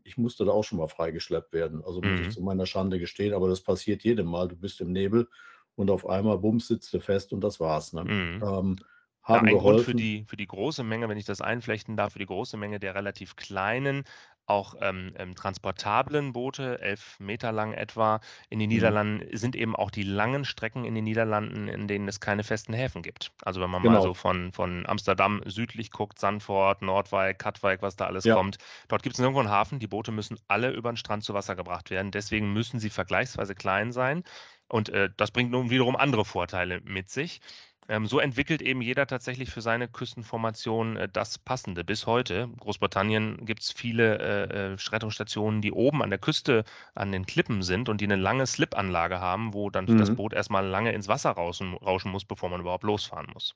ich, 0.04 0.16
musste 0.16 0.44
da 0.44 0.52
auch 0.52 0.64
schon 0.64 0.78
mal 0.78 0.88
freigeschleppt 0.88 1.52
werden. 1.52 1.85
Also 1.85 2.00
muss 2.00 2.20
ich 2.20 2.26
mhm. 2.26 2.30
zu 2.30 2.42
meiner 2.42 2.66
Schande 2.66 2.98
gestehen, 2.98 3.35
aber 3.35 3.48
das 3.48 3.61
passiert 3.61 4.02
jedem 4.04 4.26
Mal. 4.26 4.48
Du 4.48 4.56
bist 4.56 4.80
im 4.80 4.92
Nebel 4.92 5.28
und 5.74 5.90
auf 5.90 6.09
einmal, 6.09 6.38
bums, 6.38 6.68
sitzt 6.68 6.92
du 6.94 7.00
fest 7.00 7.32
und 7.32 7.42
das 7.42 7.61
war's. 7.61 7.92
Ne? 7.92 8.04
Mhm. 8.04 8.42
Ähm, 8.42 8.76
haben 9.22 9.46
ja, 9.46 9.52
ein 9.52 9.59
geholfen. 9.59 9.85
Grund 9.85 9.85
für 9.85 9.94
die, 9.94 10.24
für 10.26 10.37
die 10.37 10.46
große 10.46 10.85
Menge, 10.85 11.09
wenn 11.09 11.18
ich 11.18 11.24
das 11.24 11.40
einflechten 11.40 11.96
darf, 11.96 12.12
für 12.12 12.18
die 12.18 12.26
große 12.26 12.56
Menge 12.56 12.78
der 12.78 12.94
relativ 12.94 13.37
kleinen, 13.37 14.04
auch 14.46 14.74
ähm, 14.80 15.12
transportablen 15.35 16.32
Boote, 16.32 16.80
elf 16.80 17.18
Meter 17.18 17.52
lang 17.52 17.72
etwa, 17.72 18.20
in 18.48 18.59
den 18.59 18.68
mhm. 18.68 18.76
Niederlanden 18.76 19.37
sind 19.37 19.56
eben 19.56 19.74
auch 19.74 19.90
die 19.90 20.02
langen 20.02 20.44
Strecken 20.44 20.85
in 20.85 20.94
den 20.94 21.04
Niederlanden, 21.04 21.68
in 21.68 21.88
denen 21.88 22.09
es 22.09 22.20
keine 22.20 22.44
festen 22.44 22.72
Häfen 22.72 23.02
gibt. 23.02 23.32
Also 23.44 23.61
wenn 23.61 23.70
man 23.70 23.82
genau. 23.82 23.96
mal 23.96 24.02
so 24.02 24.14
von, 24.14 24.52
von 24.52 24.87
Amsterdam 24.87 25.42
südlich 25.44 25.90
guckt, 25.90 26.18
Sandford, 26.18 26.82
Nordwijk, 26.82 27.38
Katwijk, 27.38 27.82
was 27.82 27.96
da 27.96 28.06
alles 28.06 28.24
ja. 28.24 28.35
kommt, 28.35 28.59
dort 28.88 29.02
gibt 29.02 29.14
es 29.14 29.18
nirgendwo 29.18 29.40
einen 29.40 29.50
Hafen. 29.50 29.78
Die 29.78 29.88
Boote 29.88 30.12
müssen 30.12 30.38
alle 30.48 30.70
über 30.70 30.92
den 30.92 30.96
Strand 30.96 31.24
zu 31.24 31.35
Wasser 31.35 31.56
gebracht 31.56 31.90
werden. 31.90 32.11
Deswegen 32.11 32.52
müssen 32.52 32.78
sie 32.78 32.90
vergleichsweise 32.90 33.54
klein 33.54 33.92
sein. 33.92 34.22
Und 34.68 34.88
äh, 34.88 35.11
das 35.16 35.30
bringt 35.30 35.50
nun 35.50 35.70
wiederum 35.70 35.96
andere 35.96 36.24
Vorteile 36.24 36.80
mit 36.82 37.11
sich. 37.11 37.40
Ähm, 37.88 38.07
so 38.07 38.18
entwickelt 38.18 38.62
eben 38.62 38.83
jeder 38.83 39.07
tatsächlich 39.07 39.51
für 39.51 39.61
seine 39.61 39.88
Küstenformation 39.88 40.96
äh, 40.96 41.09
das 41.09 41.38
Passende. 41.38 41.85
Bis 41.85 42.07
heute. 42.07 42.49
Großbritannien 42.59 43.44
gibt 43.46 43.62
es 43.62 43.72
viele 43.72 44.18
äh, 44.18 44.72
äh, 44.72 44.77
Rettungsstationen, 44.90 45.62
die 45.62 45.72
oben 45.72 46.03
an 46.03 46.11
der 46.11 46.18
Küste 46.18 46.64
an 46.94 47.12
den 47.12 47.27
Klippen 47.27 47.62
sind 47.62 47.88
und 47.88 48.01
die 48.01 48.07
eine 48.07 48.16
lange 48.16 48.46
Slip-Anlage 48.46 49.20
haben, 49.20 49.55
wo 49.55 49.70
dann 49.70 49.85
mhm. 49.85 49.99
das 49.99 50.14
Boot 50.14 50.33
erstmal 50.33 50.66
lange 50.66 50.92
ins 50.92 51.09
Wasser 51.09 51.31
rauschen, 51.31 51.75
rauschen, 51.75 52.11
muss, 52.11 52.25
bevor 52.25 52.49
man 52.49 52.61
überhaupt 52.61 52.85
losfahren 52.85 53.31
muss. 53.33 53.55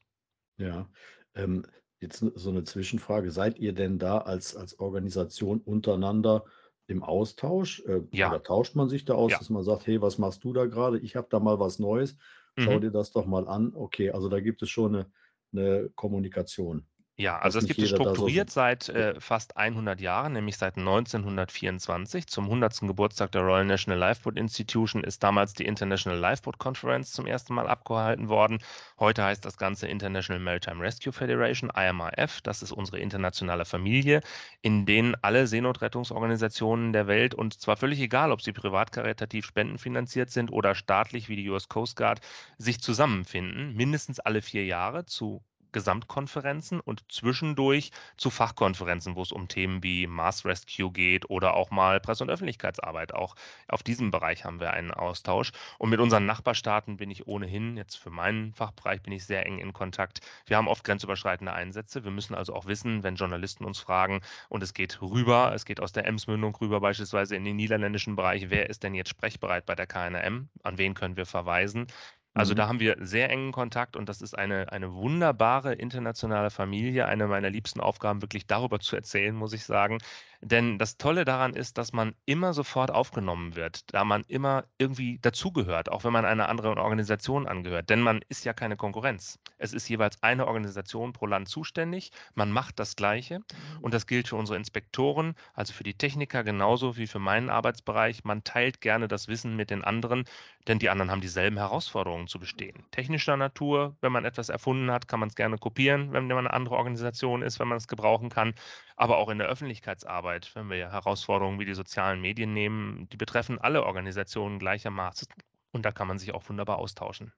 Ja. 0.59 0.89
Ähm, 1.35 1.67
jetzt 2.01 2.25
so 2.35 2.51
eine 2.51 2.65
Zwischenfrage. 2.65 3.31
Seid 3.31 3.59
ihr 3.59 3.73
denn 3.73 3.99
da 3.99 4.19
als, 4.19 4.57
als 4.57 4.79
Organisation 4.79 5.61
untereinander 5.61 6.45
im 6.87 7.03
Austausch? 7.03 7.81
Äh, 7.81 8.03
ja. 8.13 8.29
Oder 8.29 8.43
tauscht 8.43 8.77
man 8.77 8.89
sich 8.89 9.05
da 9.05 9.15
aus, 9.15 9.33
ja. 9.33 9.39
dass 9.39 9.51
man 9.51 9.65
sagt, 9.65 9.87
hey, 9.87 10.01
was 10.01 10.19
machst 10.19 10.45
du 10.45 10.53
da 10.53 10.67
gerade? 10.67 10.99
Ich 10.99 11.17
habe 11.17 11.27
da 11.31 11.41
mal 11.41 11.59
was 11.59 11.79
Neues. 11.79 12.17
Schau 12.61 12.77
mhm. 12.77 12.81
dir 12.81 12.91
das 12.91 13.13
doch 13.13 13.27
mal 13.27 13.49
an. 13.49 13.73
Okay, 13.75 14.11
also 14.11 14.29
da 14.29 14.41
gibt 14.41 14.63
es 14.63 14.71
schon 14.71 14.95
eine, 14.95 15.07
eine 15.53 15.91
Kommunikation. 15.95 16.87
Ja, 17.21 17.39
also 17.39 17.59
nicht 17.59 17.69
gibt 17.69 17.81
es 17.81 17.91
so 17.91 17.97
strukturiert 17.97 18.49
sieht. 18.49 18.55
seit 18.55 18.89
äh, 18.89 19.21
fast 19.21 19.59
100 19.59 20.01
Jahren, 20.01 20.33
nämlich 20.33 20.57
seit 20.57 20.79
1924. 20.79 22.27
Zum 22.27 22.45
100. 22.45 22.81
Geburtstag 22.81 23.31
der 23.33 23.43
Royal 23.43 23.67
National 23.67 23.99
Lifeboat 23.99 24.39
Institution 24.39 25.05
ist 25.05 25.23
damals 25.23 25.53
die 25.53 25.67
International 25.67 26.19
Lifeboat 26.19 26.57
Conference 26.57 27.13
zum 27.13 27.27
ersten 27.27 27.53
Mal 27.53 27.69
abgehalten 27.69 28.31
worden. 28.31 28.61
Heute 28.99 29.23
heißt 29.23 29.45
das 29.45 29.59
Ganze 29.59 29.87
International 29.87 30.43
Maritime 30.43 30.83
Rescue 30.83 31.13
Federation, 31.13 31.71
IMRF. 31.77 32.41
Das 32.41 32.63
ist 32.63 32.73
unsere 32.73 33.01
internationale 33.01 33.67
Familie, 33.67 34.23
in 34.63 34.87
denen 34.87 35.15
alle 35.21 35.47
Seenotrettungsorganisationen 35.47 36.95
der 36.95 37.07
Welt 37.07 37.35
und 37.35 37.61
zwar 37.61 37.77
völlig 37.77 38.01
egal, 38.01 38.33
ob 38.33 38.41
sie 38.41 38.53
privat 38.55 38.93
karitativ 38.93 39.45
spendenfinanziert 39.45 40.31
sind 40.31 40.51
oder 40.51 40.75
staatlich 40.75 41.29
wie 41.29 41.37
die 41.37 41.51
US 41.51 41.69
Coast 41.69 41.97
Guard, 41.97 42.23
sich 42.57 42.81
zusammenfinden, 42.81 43.75
mindestens 43.75 44.21
alle 44.21 44.41
vier 44.41 44.65
Jahre 44.65 45.05
zu 45.05 45.45
Gesamtkonferenzen 45.73 46.81
und 46.81 47.05
zwischendurch 47.11 47.91
zu 48.17 48.31
Fachkonferenzen, 48.31 49.17
wo 49.17 49.23
es 49.23 49.33
um 49.33 49.49
Themen 49.49 49.83
wie 49.83 50.07
Mars 50.07 50.45
Rescue 50.45 50.91
geht 50.93 51.29
oder 51.31 51.55
auch 51.55 51.71
mal 51.71 52.01
Presse- 52.01 52.25
und 52.25 52.31
Öffentlichkeitsarbeit. 52.31 53.15
Auch 53.15 53.35
auf 53.69 53.83
diesem 53.83 54.11
Bereich 54.11 54.45
haben 54.45 54.61
wir 54.61 54.73
einen 54.73 54.91
Austausch. 54.91 55.53
Und 55.79 55.91
mit 55.91 56.01
unseren 56.01 56.27
Nachbarstaaten 56.27 56.97
bin 56.97 57.11
ich 57.11 57.27
ohnehin, 57.27 57.77
jetzt 57.77 57.97
für 57.97 58.11
meinen 58.11 58.53
Fachbereich 58.55 59.03
bin 59.03 59.13
ich 59.13 59.25
sehr 59.25 59.47
eng 59.47 59.59
in 59.59 59.73
Kontakt. 59.73 60.21
Wir 60.47 60.57
haben 60.57 60.69
oft 60.69 60.85
grenzüberschreitende 60.85 61.53
Einsätze. 61.53 62.05
Wir 62.05 62.11
müssen 62.11 62.35
also 62.35 62.55
auch 62.55 62.67
wissen, 62.67 63.03
wenn 63.03 63.17
Journalisten 63.17 63.65
uns 63.65 63.81
fragen 63.81 64.21
und 64.49 64.63
es 64.63 64.75
geht 64.75 65.01
rüber, 65.03 65.53
es 65.55 65.65
geht 65.65 65.81
aus 65.81 65.93
der 65.93 66.07
Emsmündung 66.07 66.55
rüber 66.57 66.81
beispielsweise 66.81 67.37
in 67.37 67.45
den 67.45 67.57
niederländischen 67.57 68.17
Bereich, 68.17 68.51
wer 68.51 68.69
ist 68.71 68.83
denn 68.83 68.95
jetzt 68.95 69.11
sprechbereit 69.11 69.67
bei 69.67 69.75
der 69.75 69.87
KNRM? 69.87 70.49
An 70.63 70.79
wen 70.79 70.95
können 70.95 71.17
wir 71.17 71.27
verweisen? 71.27 71.87
Also 72.35 72.55
Mhm. 72.55 72.57
da 72.57 72.69
haben 72.69 72.81
wir 72.81 72.97
sehr 73.01 73.31
engen 73.31 73.53
Kontakt 73.53 73.97
und 73.97 74.09
das 74.09 74.23
ist 74.23 74.35
eine, 74.39 74.71
eine 74.73 74.93
wunderbare 74.95 75.75
internationale 75.75 76.51
Familie. 76.51 77.07
Eine 77.07 77.27
meiner 77.29 77.51
liebsten 77.51 77.81
Aufgaben, 77.81 78.23
wirklich 78.23 78.47
darüber 78.47 78.79
zu 78.81 78.97
erzählen, 78.97 79.35
muss 79.35 79.53
ich 79.53 79.65
sagen. 79.65 79.99
Denn 80.43 80.79
das 80.79 80.97
Tolle 80.97 81.27
daran 81.27 81.55
ist, 81.55 81.77
dass 81.77 81.93
man 81.93 82.15
immer 82.25 82.55
sofort 82.55 82.91
aufgenommen 82.91 83.57
wird, 83.57 83.93
da 83.93 84.05
man 84.05 84.25
immer 84.27 84.65
irgendwie 84.79 85.19
dazugehört, 85.21 85.91
auch 85.91 86.03
wenn 86.05 86.15
man 86.15 86.25
einer 86.25 86.49
anderen 86.49 86.79
Organisation 86.79 87.47
angehört. 87.47 87.91
Denn 87.91 88.01
man 88.01 88.21
ist 88.29 88.45
ja 88.45 88.55
keine 88.55 88.77
Konkurrenz. 88.77 89.39
Es 89.59 89.75
ist 89.75 89.89
jeweils 89.89 90.23
eine 90.23 90.47
Organisation 90.47 91.13
pro 91.13 91.27
Land 91.27 91.49
zuständig. 91.49 92.11
Man 92.35 92.53
macht 92.53 92.79
das 92.79 92.97
Gleiche 92.97 93.41
und 93.83 93.93
das 93.93 94.07
gilt 94.07 94.29
für 94.29 94.37
unsere 94.37 94.57
Inspektoren, 94.57 95.35
also 95.53 95.75
für 95.75 95.85
die 95.85 95.95
Techniker 95.95 96.43
genauso 96.43 96.97
wie 96.97 97.07
für 97.07 97.19
meinen 97.19 97.51
Arbeitsbereich. 97.51 98.25
Man 98.25 98.43
teilt 98.43 98.81
gerne 98.81 99.09
das 99.09 99.29
Wissen 99.29 99.57
mit 99.57 99.71
den 99.71 99.85
anderen, 99.85 100.25
denn 100.69 100.79
die 100.79 100.89
anderen 100.89 101.11
haben 101.11 101.21
dieselben 101.21 101.59
Herausforderungen 101.59 102.29
zu 102.29 102.39
bestehen. 102.39 102.85
Technischer 102.93 103.37
Natur, 103.37 103.97
wenn 104.01 104.13
man 104.13 104.25
etwas 104.25 104.49
erfunden 104.49 104.91
hat, 104.91 105.07
kann 105.09 105.21
man 105.21 105.29
es 105.29 105.35
gerne 105.35 105.59
kopieren, 105.59 106.13
wenn 106.13 106.27
man 106.29 106.39
eine 106.39 106.53
andere 106.53 106.77
Organisation 106.77 107.43
ist, 107.43 107.59
wenn 107.61 107.69
man 107.69 107.79
es 107.79 107.89
gebrauchen 107.89 108.31
kann. 108.31 108.55
Aber 108.97 109.19
auch 109.19 109.29
in 109.31 109.39
der 109.39 109.49
Öffentlichkeitsarbeit, 109.49 110.30
wenn 110.55 110.69
wir 110.69 110.77
ja 110.77 110.91
Herausforderungen 110.91 111.59
wie 111.59 111.65
die 111.65 111.75
sozialen 111.75 112.21
Medien 112.21 112.53
nehmen, 112.53 113.09
die 113.13 113.17
betreffen 113.17 113.59
alle 113.59 113.85
Organisationen 113.85 114.59
gleichermaßen. 114.59 115.29
Und 115.73 115.85
da 115.85 115.93
kann 115.93 116.09
man 116.09 116.19
sich 116.19 116.35
auch 116.35 116.49
wunderbar 116.49 116.79
austauschen. 116.79 117.33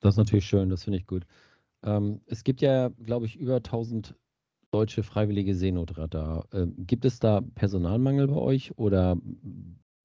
Das 0.00 0.14
ist 0.14 0.18
natürlich 0.18 0.46
schön, 0.46 0.70
das 0.70 0.84
finde 0.84 0.98
ich 0.98 1.06
gut. 1.06 1.24
Ähm, 1.82 2.20
es 2.26 2.44
gibt 2.44 2.60
ja, 2.60 2.88
glaube 2.88 3.26
ich, 3.26 3.36
über 3.36 3.56
1000 3.56 4.14
deutsche 4.70 5.02
freiwillige 5.02 5.54
Seenotretter. 5.54 6.46
Ähm, 6.52 6.74
gibt 6.78 7.04
es 7.04 7.18
da 7.18 7.40
Personalmangel 7.40 8.28
bei 8.28 8.36
euch 8.36 8.76
oder 8.78 9.16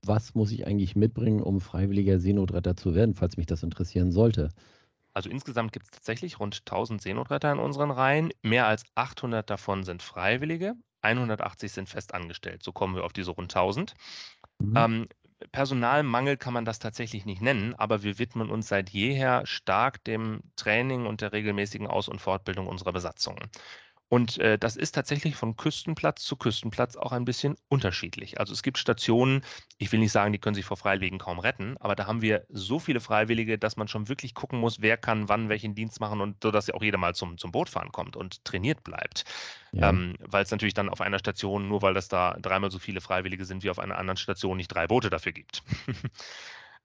was 0.06 0.36
muss 0.36 0.52
ich 0.52 0.68
eigentlich 0.68 0.96
mitbringen, 0.96 1.42
um 1.42 1.62
freiwilliger 1.62 2.20
Seenotretter 2.20 2.76
zu 2.76 2.96
werden, 2.96 3.14
falls 3.14 3.38
mich 3.38 3.46
das 3.46 3.64
interessieren 3.64 4.12
sollte? 4.12 4.50
Also 5.14 5.30
insgesamt 5.30 5.72
gibt 5.72 5.86
es 5.86 5.92
tatsächlich 5.92 6.40
rund 6.40 6.62
1000 6.66 7.02
Seenotretter 7.02 7.52
in 7.52 7.60
unseren 7.60 7.92
Reihen. 7.92 8.32
Mehr 8.42 8.68
als 8.68 8.84
800 8.96 9.48
davon 9.48 9.84
sind 9.84 10.02
Freiwillige, 10.02 10.74
180 11.04 11.72
sind 11.72 11.90
festangestellt. 11.90 12.64
So 12.64 12.72
kommen 12.72 12.96
wir 12.96 13.04
auf 13.04 13.14
diese 13.14 13.32
rund 13.32 13.54
1000. 13.56 13.94
Mhm. 14.60 14.74
Ähm, 14.76 15.08
Personalmangel 15.52 16.38
kann 16.38 16.54
man 16.54 16.66
das 16.66 16.80
tatsächlich 16.80 17.26
nicht 17.26 17.42
nennen, 17.42 17.76
aber 17.76 18.04
wir 18.04 18.18
widmen 18.18 18.50
uns 18.50 18.70
seit 18.70 18.90
jeher 18.90 19.46
stark 19.46 20.04
dem 20.06 20.42
Training 20.56 21.06
und 21.06 21.22
der 21.22 21.34
regelmäßigen 21.34 21.88
Aus- 21.88 22.08
und 22.08 22.22
Fortbildung 22.22 22.68
unserer 22.68 22.94
Besatzungen. 22.94 23.50
Und 24.14 24.38
äh, 24.38 24.60
das 24.60 24.76
ist 24.76 24.92
tatsächlich 24.92 25.36
von 25.36 25.58
Küstenplatz 25.58 26.22
zu 26.22 26.36
Küstenplatz 26.36 26.96
auch 26.96 27.14
ein 27.14 27.26
bisschen 27.26 27.56
unterschiedlich. 27.68 28.40
Also 28.40 28.54
es 28.54 28.62
gibt 28.62 28.78
Stationen, 28.78 29.42
ich 29.80 29.92
will 29.92 30.00
nicht 30.00 30.12
sagen, 30.12 30.32
die 30.32 30.38
können 30.38 30.54
sich 30.54 30.66
vor 30.66 30.78
Freiwilligen 30.78 31.18
kaum 31.18 31.40
retten, 31.40 31.78
aber 31.80 31.96
da 31.96 32.06
haben 32.06 32.22
wir 32.22 32.46
so 32.50 32.78
viele 32.78 33.00
Freiwillige, 33.00 33.58
dass 33.58 33.76
man 33.76 33.88
schon 33.88 34.10
wirklich 34.10 34.36
gucken 34.36 34.60
muss, 34.60 34.82
wer 34.82 34.98
kann 34.98 35.30
wann 35.30 35.50
welchen 35.50 35.74
Dienst 35.74 36.00
machen 36.00 36.22
und 36.22 36.44
so, 36.44 36.52
dass 36.52 36.68
ja 36.68 36.76
auch 36.76 36.84
jeder 36.84 37.00
mal 37.00 37.16
zum, 37.16 37.40
zum 37.40 37.52
Bootfahren 37.52 37.92
kommt 37.92 38.16
und 38.16 38.46
trainiert 38.46 38.84
bleibt. 38.84 39.26
Ja. 39.72 39.90
Ähm, 39.90 40.14
weil 40.20 40.44
es 40.44 40.52
natürlich 40.52 40.76
dann 40.76 40.90
auf 40.90 41.02
einer 41.02 41.18
Station, 41.18 41.68
nur 41.68 41.82
weil 41.82 41.96
das 41.96 42.08
da 42.08 42.38
dreimal 42.40 42.70
so 42.70 42.78
viele 42.78 43.02
Freiwillige 43.02 43.46
sind 43.46 43.64
wie 43.64 43.72
auf 43.72 43.80
einer 43.80 43.98
anderen 43.98 44.18
Station, 44.18 44.58
nicht 44.58 44.68
drei 44.68 44.86
Boote 44.86 45.10
dafür 45.10 45.32
gibt. 45.32 45.64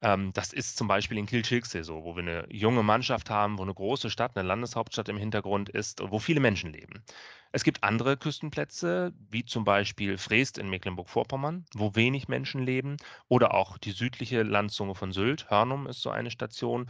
Ähm, 0.00 0.32
das 0.32 0.52
ist 0.52 0.76
zum 0.76 0.86
Beispiel 0.86 1.18
in 1.18 1.26
Kilchilksee 1.26 1.82
so, 1.82 2.04
wo 2.04 2.14
wir 2.16 2.22
eine 2.22 2.46
junge 2.52 2.82
Mannschaft 2.84 3.30
haben, 3.30 3.58
wo 3.58 3.62
eine 3.62 3.74
große 3.74 4.10
Stadt, 4.10 4.36
eine 4.36 4.46
Landeshauptstadt 4.46 5.08
im 5.08 5.16
Hintergrund 5.16 5.68
ist, 5.70 6.00
wo 6.04 6.18
viele 6.20 6.40
Menschen 6.40 6.72
leben. 6.72 7.02
Es 7.50 7.64
gibt 7.64 7.82
andere 7.82 8.16
Küstenplätze, 8.16 9.12
wie 9.30 9.44
zum 9.44 9.64
Beispiel 9.64 10.16
Freest 10.18 10.58
in 10.58 10.70
Mecklenburg-Vorpommern, 10.70 11.64
wo 11.74 11.94
wenig 11.96 12.28
Menschen 12.28 12.62
leben, 12.62 12.96
oder 13.28 13.54
auch 13.54 13.78
die 13.78 13.90
südliche 13.92 14.42
Landzunge 14.42 14.94
von 14.94 15.12
Sylt, 15.12 15.50
Hörnum 15.50 15.86
ist 15.88 16.02
so 16.02 16.10
eine 16.10 16.30
Station, 16.30 16.88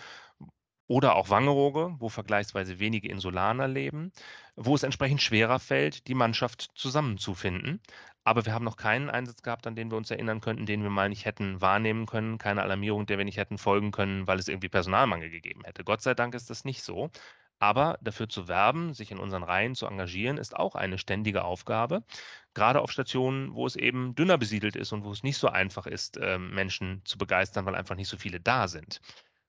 oder 0.86 1.16
auch 1.16 1.28
Wangerooge, 1.30 1.96
wo 1.98 2.08
vergleichsweise 2.08 2.78
wenige 2.78 3.08
Insulaner 3.08 3.68
leben, 3.68 4.12
wo 4.56 4.74
es 4.74 4.82
entsprechend 4.82 5.22
schwerer 5.22 5.58
fällt, 5.60 6.08
die 6.08 6.14
Mannschaft 6.14 6.70
zusammenzufinden. 6.74 7.80
Aber 8.28 8.44
wir 8.44 8.52
haben 8.52 8.64
noch 8.66 8.76
keinen 8.76 9.08
Einsatz 9.08 9.40
gehabt, 9.42 9.66
an 9.66 9.74
den 9.74 9.90
wir 9.90 9.96
uns 9.96 10.10
erinnern 10.10 10.42
könnten, 10.42 10.66
den 10.66 10.82
wir 10.82 10.90
mal 10.90 11.08
nicht 11.08 11.24
hätten 11.24 11.62
wahrnehmen 11.62 12.04
können, 12.04 12.36
keine 12.36 12.62
Alarmierung, 12.62 13.06
der 13.06 13.16
wir 13.16 13.24
nicht 13.24 13.38
hätten 13.38 13.56
folgen 13.56 13.90
können, 13.90 14.26
weil 14.26 14.38
es 14.38 14.48
irgendwie 14.48 14.68
Personalmangel 14.68 15.30
gegeben 15.30 15.62
hätte. 15.64 15.82
Gott 15.82 16.02
sei 16.02 16.12
Dank 16.12 16.34
ist 16.34 16.50
das 16.50 16.66
nicht 16.66 16.82
so. 16.82 17.10
Aber 17.58 17.98
dafür 18.02 18.28
zu 18.28 18.46
werben, 18.46 18.92
sich 18.92 19.12
in 19.12 19.18
unseren 19.18 19.44
Reihen 19.44 19.74
zu 19.74 19.86
engagieren, 19.86 20.36
ist 20.36 20.54
auch 20.54 20.74
eine 20.74 20.98
ständige 20.98 21.42
Aufgabe. 21.44 22.04
Gerade 22.52 22.82
auf 22.82 22.92
Stationen, 22.92 23.54
wo 23.54 23.66
es 23.66 23.76
eben 23.76 24.14
dünner 24.14 24.36
besiedelt 24.36 24.76
ist 24.76 24.92
und 24.92 25.04
wo 25.04 25.12
es 25.12 25.22
nicht 25.22 25.38
so 25.38 25.48
einfach 25.48 25.86
ist, 25.86 26.18
ähm, 26.20 26.50
Menschen 26.54 27.00
zu 27.06 27.16
begeistern, 27.16 27.64
weil 27.64 27.76
einfach 27.76 27.96
nicht 27.96 28.08
so 28.08 28.18
viele 28.18 28.40
da 28.40 28.68
sind. 28.68 29.00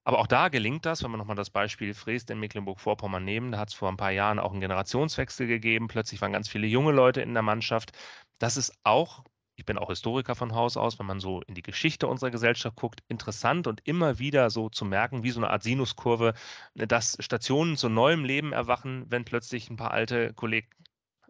Aber 0.04 0.20
auch 0.20 0.28
da 0.28 0.50
gelingt 0.50 0.86
das, 0.86 1.04
wenn 1.04 1.12
wir 1.12 1.18
nochmal 1.18 1.36
das 1.36 1.50
Beispiel 1.50 1.94
Freest 1.94 2.30
in 2.32 2.40
Mecklenburg-Vorpommern 2.40 3.24
nehmen. 3.24 3.52
Da 3.52 3.60
hat 3.60 3.70
es 3.70 3.76
vor 3.76 3.90
ein 3.90 3.98
paar 3.98 4.12
Jahren 4.12 4.40
auch 4.40 4.52
einen 4.52 4.62
Generationswechsel 4.62 5.48
gegeben. 5.48 5.88
Plötzlich 5.88 6.22
waren 6.22 6.32
ganz 6.34 6.50
viele 6.50 6.68
junge 6.68 6.92
Leute 6.92 7.22
in 7.22 7.34
der 7.34 7.44
Mannschaft. 7.44 7.92
Das 8.40 8.58
ist 8.58 8.74
auch, 8.84 9.24
ich 9.56 9.66
bin 9.66 9.78
auch 9.78 9.90
Historiker 9.90 10.36
von 10.36 10.56
Haus 10.56 10.78
aus, 10.78 11.00
wenn 11.00 11.06
man 11.06 11.20
so 11.20 11.42
in 11.42 11.54
die 11.54 11.62
Geschichte 11.62 12.08
unserer 12.08 12.32
Gesellschaft 12.32 12.76
guckt, 12.78 13.02
interessant 13.08 13.68
und 13.68 13.82
immer 13.86 14.18
wieder 14.20 14.50
so 14.50 14.70
zu 14.70 14.86
merken, 14.86 15.24
wie 15.24 15.32
so 15.32 15.40
eine 15.42 15.50
Art 15.50 15.64
Sinuskurve, 15.64 16.34
dass 16.76 17.18
Stationen 17.20 17.78
zu 17.78 17.90
neuem 17.90 18.24
Leben 18.24 18.54
erwachen, 18.54 19.06
wenn 19.10 19.26
plötzlich 19.26 19.70
ein 19.70 19.76
paar 19.78 19.92
alte 19.92 20.34
Kollegen 20.34 20.70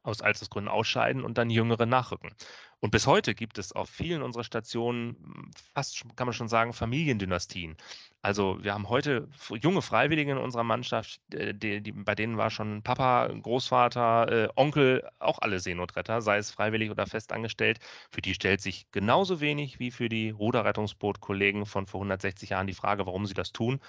aus 0.03 0.21
Altersgründen 0.21 0.71
ausscheiden 0.71 1.23
und 1.23 1.37
dann 1.37 1.49
Jüngere 1.49 1.85
nachrücken. 1.85 2.31
Und 2.81 2.91
bis 2.91 3.07
heute 3.07 3.35
gibt 3.35 3.57
es 3.57 3.73
auf 3.73 3.89
vielen 3.89 4.21
unserer 4.21 4.43
Stationen 4.45 5.51
fast, 5.73 6.03
kann 6.15 6.27
man 6.27 6.33
schon 6.33 6.47
sagen, 6.47 6.71
Familiendynastien. 6.71 7.75
Also 8.21 8.63
wir 8.63 8.73
haben 8.73 8.87
heute 8.87 9.27
junge 9.61 9.81
Freiwillige 9.81 10.31
in 10.31 10.37
unserer 10.37 10.63
Mannschaft, 10.63 11.19
äh, 11.33 11.53
die, 11.53 11.81
die, 11.81 11.91
bei 11.91 12.15
denen 12.15 12.37
war 12.37 12.49
schon 12.49 12.81
Papa, 12.81 13.27
Großvater, 13.27 14.31
äh, 14.31 14.49
Onkel, 14.55 15.09
auch 15.19 15.39
alle 15.39 15.59
Seenotretter, 15.59 16.21
sei 16.21 16.37
es 16.37 16.51
freiwillig 16.51 16.89
oder 16.89 17.05
festangestellt. 17.05 17.79
Für 18.11 18.21
die 18.21 18.33
stellt 18.33 18.61
sich 18.61 18.89
genauso 18.91 19.41
wenig 19.41 19.79
wie 19.79 19.91
für 19.91 20.07
die 20.09 20.29
Ruderrettungsboot-Kollegen 20.29 21.65
von 21.65 21.85
vor 21.85 21.99
160 21.99 22.51
Jahren 22.51 22.67
die 22.67 22.73
Frage, 22.73 23.05
warum 23.05 23.25
sie 23.25 23.33
das 23.33 23.51
tun 23.51 23.79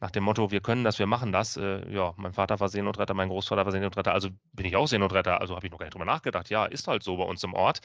nach 0.00 0.10
dem 0.10 0.24
Motto, 0.24 0.50
wir 0.50 0.60
können 0.60 0.84
das, 0.84 0.98
wir 0.98 1.06
machen 1.06 1.32
das. 1.32 1.56
Äh, 1.56 1.90
ja, 1.90 2.12
mein 2.16 2.32
Vater 2.32 2.60
war 2.60 2.68
Seenotretter, 2.68 3.14
mein 3.14 3.28
Großvater 3.28 3.64
war 3.64 3.72
Seenotretter, 3.72 4.12
also 4.12 4.28
bin 4.52 4.66
ich 4.66 4.76
auch 4.76 4.86
Seenotretter. 4.86 5.40
Also 5.40 5.56
habe 5.56 5.66
ich 5.66 5.72
noch 5.72 5.78
gar 5.78 5.86
nicht 5.86 5.94
drüber 5.94 6.04
nachgedacht. 6.04 6.50
Ja, 6.50 6.66
ist 6.66 6.86
halt 6.88 7.02
so 7.02 7.16
bei 7.16 7.24
uns 7.24 7.42
im 7.44 7.54
Ort. 7.54 7.80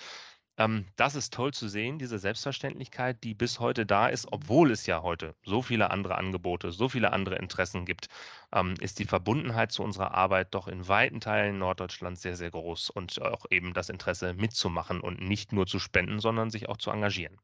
Ähm, 0.62 0.86
das 0.96 1.16
ist 1.16 1.34
toll 1.34 1.54
zu 1.54 1.68
sehen, 1.68 1.98
diese 1.98 2.20
Selbstverständlichkeit, 2.20 3.24
die 3.24 3.34
bis 3.34 3.60
heute 3.60 3.88
da 3.88 4.08
ist, 4.08 4.28
obwohl 4.32 4.70
es 4.70 4.86
ja 4.86 5.02
heute 5.02 5.34
so 5.44 5.64
viele 5.64 5.90
andere 5.90 6.16
Angebote, 6.16 6.72
so 6.72 6.88
viele 6.88 7.14
andere 7.14 7.38
Interessen 7.38 7.84
gibt, 7.84 8.10
ähm, 8.54 8.76
ist 8.80 9.00
die 9.00 9.06
Verbundenheit 9.06 9.72
zu 9.72 9.82
unserer 9.82 10.14
Arbeit 10.14 10.54
doch 10.54 10.68
in 10.68 10.88
weiten 10.88 11.20
Teilen 11.20 11.58
Norddeutschlands 11.58 12.22
sehr, 12.22 12.36
sehr 12.36 12.52
groß 12.52 12.92
und 12.92 13.20
auch 13.24 13.46
eben 13.50 13.74
das 13.74 13.90
Interesse 13.90 14.36
mitzumachen 14.36 15.02
und 15.02 15.20
nicht 15.20 15.52
nur 15.52 15.66
zu 15.66 15.80
spenden, 15.80 16.20
sondern 16.20 16.52
sich 16.52 16.70
auch 16.70 16.78
zu 16.78 16.92
engagieren. 16.92 17.40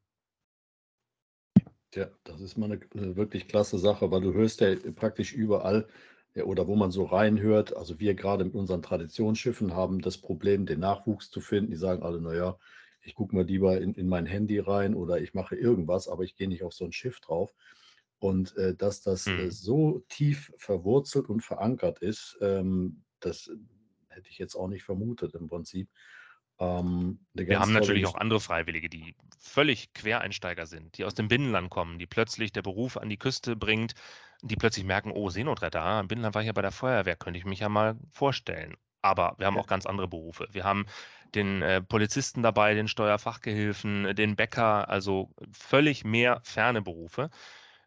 Ja, 1.94 2.06
das 2.22 2.40
ist 2.40 2.56
mal 2.56 2.66
eine, 2.66 2.80
eine 2.94 3.16
wirklich 3.16 3.48
klasse 3.48 3.78
Sache, 3.78 4.12
weil 4.12 4.20
du 4.20 4.32
hörst 4.32 4.60
ja 4.60 4.76
praktisch 4.94 5.32
überall 5.32 5.88
ja, 6.34 6.44
oder 6.44 6.68
wo 6.68 6.76
man 6.76 6.92
so 6.92 7.04
reinhört, 7.04 7.76
also 7.76 7.98
wir 7.98 8.14
gerade 8.14 8.44
mit 8.44 8.54
unseren 8.54 8.82
Traditionsschiffen 8.82 9.74
haben 9.74 10.02
das 10.02 10.18
Problem, 10.18 10.66
den 10.66 10.78
Nachwuchs 10.78 11.30
zu 11.30 11.40
finden. 11.40 11.72
Die 11.72 11.76
sagen 11.76 12.02
alle, 12.04 12.20
naja, 12.20 12.58
ich 13.02 13.14
gucke 13.14 13.34
mal 13.34 13.44
lieber 13.44 13.80
in, 13.80 13.94
in 13.94 14.08
mein 14.08 14.26
Handy 14.26 14.58
rein 14.58 14.94
oder 14.94 15.20
ich 15.20 15.34
mache 15.34 15.56
irgendwas, 15.56 16.08
aber 16.08 16.24
ich 16.24 16.36
gehe 16.36 16.48
nicht 16.48 16.62
auf 16.64 16.72
so 16.74 16.84
ein 16.84 16.92
Schiff 16.92 17.20
drauf. 17.20 17.54
Und 18.20 18.56
äh, 18.56 18.74
dass 18.74 19.00
das 19.02 19.30
äh, 19.36 19.50
Mhm. 19.50 19.50
so 19.50 20.00
tief 20.08 20.52
verwurzelt 20.58 21.28
und 21.28 21.40
verankert 21.42 22.00
ist, 22.00 22.36
ähm, 22.40 23.04
das 23.20 23.50
hätte 24.08 24.28
ich 24.30 24.38
jetzt 24.38 24.56
auch 24.56 24.68
nicht 24.68 24.82
vermutet 24.84 25.34
im 25.34 25.46
Prinzip. 25.46 25.88
Ähm, 26.58 27.20
wir 27.46 27.58
haben 27.60 27.72
natürlich 27.72 28.06
auch 28.06 28.14
andere 28.14 28.40
Freiwillige, 28.40 28.88
die 28.88 29.16
völlig 29.40 29.92
Quereinsteiger 29.94 30.66
sind, 30.66 30.96
die 30.98 31.04
aus 31.04 31.14
dem 31.14 31.28
Binnenland 31.28 31.68
kommen, 31.70 31.98
die 31.98 32.06
plötzlich 32.06 32.52
der 32.52 32.62
Beruf 32.62 32.96
an 32.96 33.08
die 33.08 33.16
Küste 33.18 33.56
bringt, 33.56 33.94
die 34.42 34.56
plötzlich 34.56 34.84
merken, 34.84 35.10
oh, 35.12 35.30
Seenotretter, 35.30 35.80
ah, 35.82 36.00
im 36.00 36.08
Binnenland 36.08 36.34
war 36.34 36.42
ich 36.42 36.46
ja 36.46 36.52
bei 36.52 36.62
der 36.62 36.72
Feuerwehr, 36.72 37.16
könnte 37.16 37.38
ich 37.38 37.44
mich 37.46 37.60
ja 37.60 37.68
mal 37.68 37.98
vorstellen. 38.10 38.76
Aber 39.02 39.34
wir 39.38 39.46
haben 39.46 39.58
auch 39.58 39.66
ganz 39.66 39.86
andere 39.86 40.08
Berufe. 40.08 40.48
Wir 40.50 40.64
haben 40.64 40.86
den 41.34 41.62
äh, 41.62 41.82
Polizisten 41.82 42.42
dabei, 42.42 42.74
den 42.74 42.88
Steuerfachgehilfen, 42.88 44.14
den 44.14 44.36
Bäcker, 44.36 44.88
also 44.88 45.30
völlig 45.52 46.04
mehr 46.04 46.40
ferne 46.42 46.82
Berufe. 46.82 47.30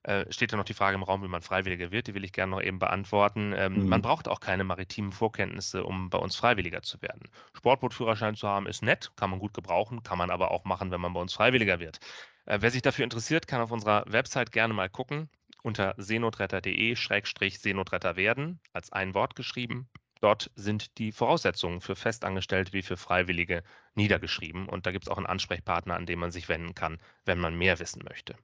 Äh, 0.03 0.31
steht 0.31 0.51
ja 0.51 0.57
noch 0.57 0.65
die 0.65 0.73
Frage 0.73 0.95
im 0.95 1.03
Raum, 1.03 1.23
wie 1.23 1.27
man 1.27 1.41
Freiwilliger 1.41 1.91
wird. 1.91 2.07
Die 2.07 2.15
will 2.15 2.23
ich 2.23 2.33
gerne 2.33 2.51
noch 2.51 2.61
eben 2.61 2.79
beantworten. 2.79 3.53
Ähm, 3.55 3.83
mhm. 3.83 3.89
Man 3.89 4.01
braucht 4.01 4.27
auch 4.27 4.39
keine 4.39 4.63
maritimen 4.63 5.11
Vorkenntnisse, 5.11 5.83
um 5.83 6.09
bei 6.09 6.17
uns 6.17 6.35
Freiwilliger 6.35 6.81
zu 6.81 7.01
werden. 7.01 7.29
Sportbootführerschein 7.55 8.35
zu 8.35 8.47
haben 8.47 8.65
ist 8.65 8.81
nett, 8.81 9.11
kann 9.15 9.29
man 9.29 9.39
gut 9.39 9.53
gebrauchen, 9.53 10.01
kann 10.01 10.17
man 10.17 10.31
aber 10.31 10.51
auch 10.51 10.65
machen, 10.65 10.91
wenn 10.91 11.01
man 11.01 11.13
bei 11.13 11.19
uns 11.19 11.33
Freiwilliger 11.33 11.79
wird. 11.79 11.99
Äh, 12.45 12.59
wer 12.61 12.71
sich 12.71 12.81
dafür 12.81 13.03
interessiert, 13.03 13.47
kann 13.47 13.61
auf 13.61 13.71
unserer 13.71 14.03
Website 14.07 14.51
gerne 14.51 14.73
mal 14.73 14.89
gucken 14.89 15.29
unter 15.63 15.93
seenotretter.de-seenotretter 15.97 18.15
werden, 18.15 18.59
als 18.73 18.91
ein 18.91 19.13
Wort 19.13 19.35
geschrieben. 19.35 19.87
Dort 20.21 20.51
sind 20.55 20.97
die 20.99 21.11
Voraussetzungen 21.11 21.81
für 21.81 21.95
Festangestellte 21.95 22.73
wie 22.73 22.83
für 22.83 22.95
Freiwillige 22.95 23.63
niedergeschrieben 23.95 24.69
und 24.69 24.85
da 24.85 24.91
gibt 24.91 25.05
es 25.05 25.09
auch 25.09 25.17
einen 25.17 25.25
Ansprechpartner, 25.25 25.95
an 25.95 26.05
den 26.05 26.19
man 26.19 26.31
sich 26.31 26.47
wenden 26.47 26.75
kann, 26.75 26.99
wenn 27.25 27.39
man 27.39 27.55
mehr 27.55 27.79
wissen 27.79 28.03
möchte. 28.07 28.35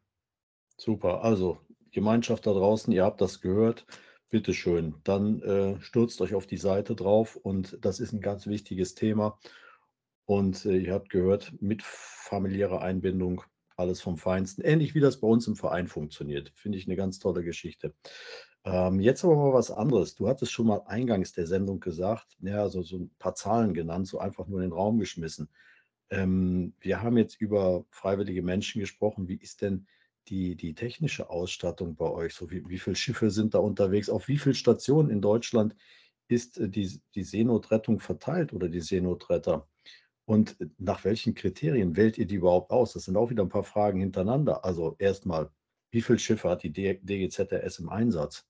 Super. 0.75 1.23
Also, 1.23 1.59
Gemeinschaft 1.91 2.45
da 2.45 2.53
draußen, 2.53 2.91
ihr 2.93 3.03
habt 3.03 3.21
das 3.21 3.41
gehört. 3.41 3.85
Bitte 4.29 4.53
schön. 4.53 4.95
Dann 5.03 5.41
äh, 5.41 5.79
stürzt 5.81 6.19
euch 6.19 6.35
auf 6.35 6.47
die 6.47 6.57
Seite 6.57 6.95
drauf 6.95 7.35
und 7.35 7.77
das 7.81 7.99
ist 7.99 8.11
ein 8.11 8.21
ganz 8.21 8.45
wichtiges 8.47 8.93
Thema. 8.93 9.39
Und 10.25 10.65
äh, 10.65 10.77
ihr 10.77 10.93
habt 10.93 11.09
gehört, 11.09 11.53
mit 11.61 11.81
familiärer 11.83 12.81
Einbindung 12.81 13.43
alles 13.77 14.01
vom 14.01 14.17
Feinsten. 14.17 14.63
Ähnlich 14.63 14.95
wie 14.95 14.99
das 14.99 15.21
bei 15.21 15.27
uns 15.27 15.47
im 15.47 15.55
Verein 15.55 15.87
funktioniert. 15.87 16.51
Finde 16.55 16.77
ich 16.77 16.87
eine 16.87 16.95
ganz 16.95 17.19
tolle 17.19 17.43
Geschichte. 17.43 17.93
Ähm, 18.69 18.99
jetzt 18.99 19.23
aber 19.23 19.35
mal 19.37 19.53
was 19.53 19.71
anderes. 19.71 20.15
Du 20.15 20.27
hattest 20.27 20.51
schon 20.51 20.67
mal 20.67 20.81
eingangs 20.87 21.31
der 21.31 21.47
Sendung 21.47 21.79
gesagt, 21.79 22.35
ja, 22.41 22.67
so, 22.67 22.81
so 22.83 22.97
ein 22.97 23.11
paar 23.17 23.33
Zahlen 23.35 23.73
genannt, 23.73 24.07
so 24.07 24.19
einfach 24.19 24.47
nur 24.47 24.59
in 24.59 24.69
den 24.69 24.73
Raum 24.73 24.99
geschmissen. 24.99 25.49
Ähm, 26.09 26.73
wir 26.81 27.01
haben 27.01 27.17
jetzt 27.17 27.39
über 27.39 27.85
freiwillige 27.91 28.43
Menschen 28.43 28.81
gesprochen. 28.81 29.29
Wie 29.29 29.37
ist 29.37 29.61
denn 29.61 29.87
die, 30.27 30.55
die 30.57 30.75
technische 30.75 31.29
Ausstattung 31.29 31.95
bei 31.95 32.09
euch? 32.09 32.33
So 32.35 32.51
wie, 32.51 32.67
wie 32.67 32.79
viele 32.79 32.97
Schiffe 32.97 33.31
sind 33.31 33.53
da 33.53 33.59
unterwegs? 33.59 34.09
Auf 34.09 34.27
wie 34.27 34.37
viele 34.37 34.55
Stationen 34.55 35.09
in 35.11 35.21
Deutschland 35.21 35.75
ist 36.27 36.57
äh, 36.59 36.69
die, 36.69 37.01
die 37.15 37.23
Seenotrettung 37.23 37.99
verteilt 38.01 38.53
oder 38.53 38.69
die 38.69 38.81
Seenotretter? 38.81 39.67
Und 40.25 40.59
äh, 40.61 40.67
nach 40.77 41.05
welchen 41.05 41.35
Kriterien 41.35 41.95
wählt 41.95 42.17
ihr 42.17 42.27
die 42.27 42.35
überhaupt 42.35 42.71
aus? 42.71 42.93
Das 42.93 43.05
sind 43.05 43.17
auch 43.17 43.29
wieder 43.29 43.43
ein 43.43 43.49
paar 43.49 43.63
Fragen 43.63 44.01
hintereinander. 44.01 44.65
Also 44.65 44.95
erstmal, 44.99 45.51
wie 45.91 46.01
viele 46.01 46.19
Schiffe 46.19 46.49
hat 46.49 46.63
die 46.63 46.73
DGZRS 46.73 47.79
im 47.79 47.89
Einsatz? 47.89 48.45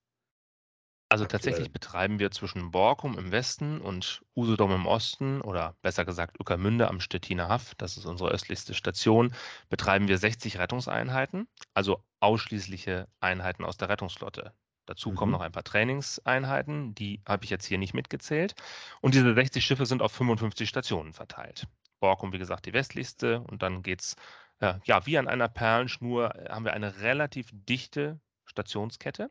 Also 1.10 1.26
tatsächlich 1.26 1.72
betreiben 1.72 2.20
wir 2.20 2.32
zwischen 2.32 2.72
Borkum 2.72 3.17
im 3.17 3.32
Westen 3.32 3.80
und 3.80 4.26
Usedom 4.36 4.72
im 4.74 4.86
Osten 4.86 5.39
oder 5.39 5.76
besser 5.82 6.04
gesagt 6.04 6.38
Ueckermünde 6.39 6.89
am 6.89 7.00
Stettiner 7.00 7.48
Haff, 7.48 7.76
das 7.76 7.96
ist 7.96 8.06
unsere 8.06 8.30
östlichste 8.32 8.74
Station, 8.74 9.34
betreiben 9.70 10.10
wir 10.10 10.17
60 10.17 10.58
Rettungseinheiten, 10.58 11.48
also 11.74 12.04
ausschließliche 12.20 13.08
Einheiten 13.22 13.63
aus 13.63 13.78
der 13.78 13.88
Rettungsflotte. 13.88 14.54
Dazu 14.86 15.13
kommen 15.13 15.32
mhm. 15.32 15.38
noch 15.38 15.41
ein 15.41 15.52
paar 15.52 15.63
Trainingseinheiten, 15.63 16.93
die 16.96 17.22
habe 17.26 17.46
ich 17.46 17.50
jetzt 17.50 17.65
hier 17.65 17.78
nicht 17.78 17.93
mitgezählt. 17.93 18.56
Und 19.02 19.13
diese 19.13 19.34
60 19.34 19.63
Schiffe 19.63 19.86
sind 19.86 20.02
auf 20.02 20.12
55 20.12 20.67
Stationen 20.67 21.13
verteilt. 21.13 21.67
Borkum, 22.00 22.34
wie 22.34 22.38
gesagt, 22.38 22.65
die 22.65 22.74
westlichste 22.74 23.41
und 23.41 23.62
dann 23.62 23.82
geht 23.82 24.02
es, 24.02 24.15
äh, 24.60 24.76
ja, 24.86 25.06
wie 25.06 25.17
an 25.17 25.28
einer 25.28 25.48
Perlenschnur 25.48 26.36
äh, 26.36 26.50
haben 26.50 26.65
wir 26.65 26.74
eine 26.74 27.00
relativ 27.02 27.50
dichte 27.52 28.20
Stationskette. 28.46 29.30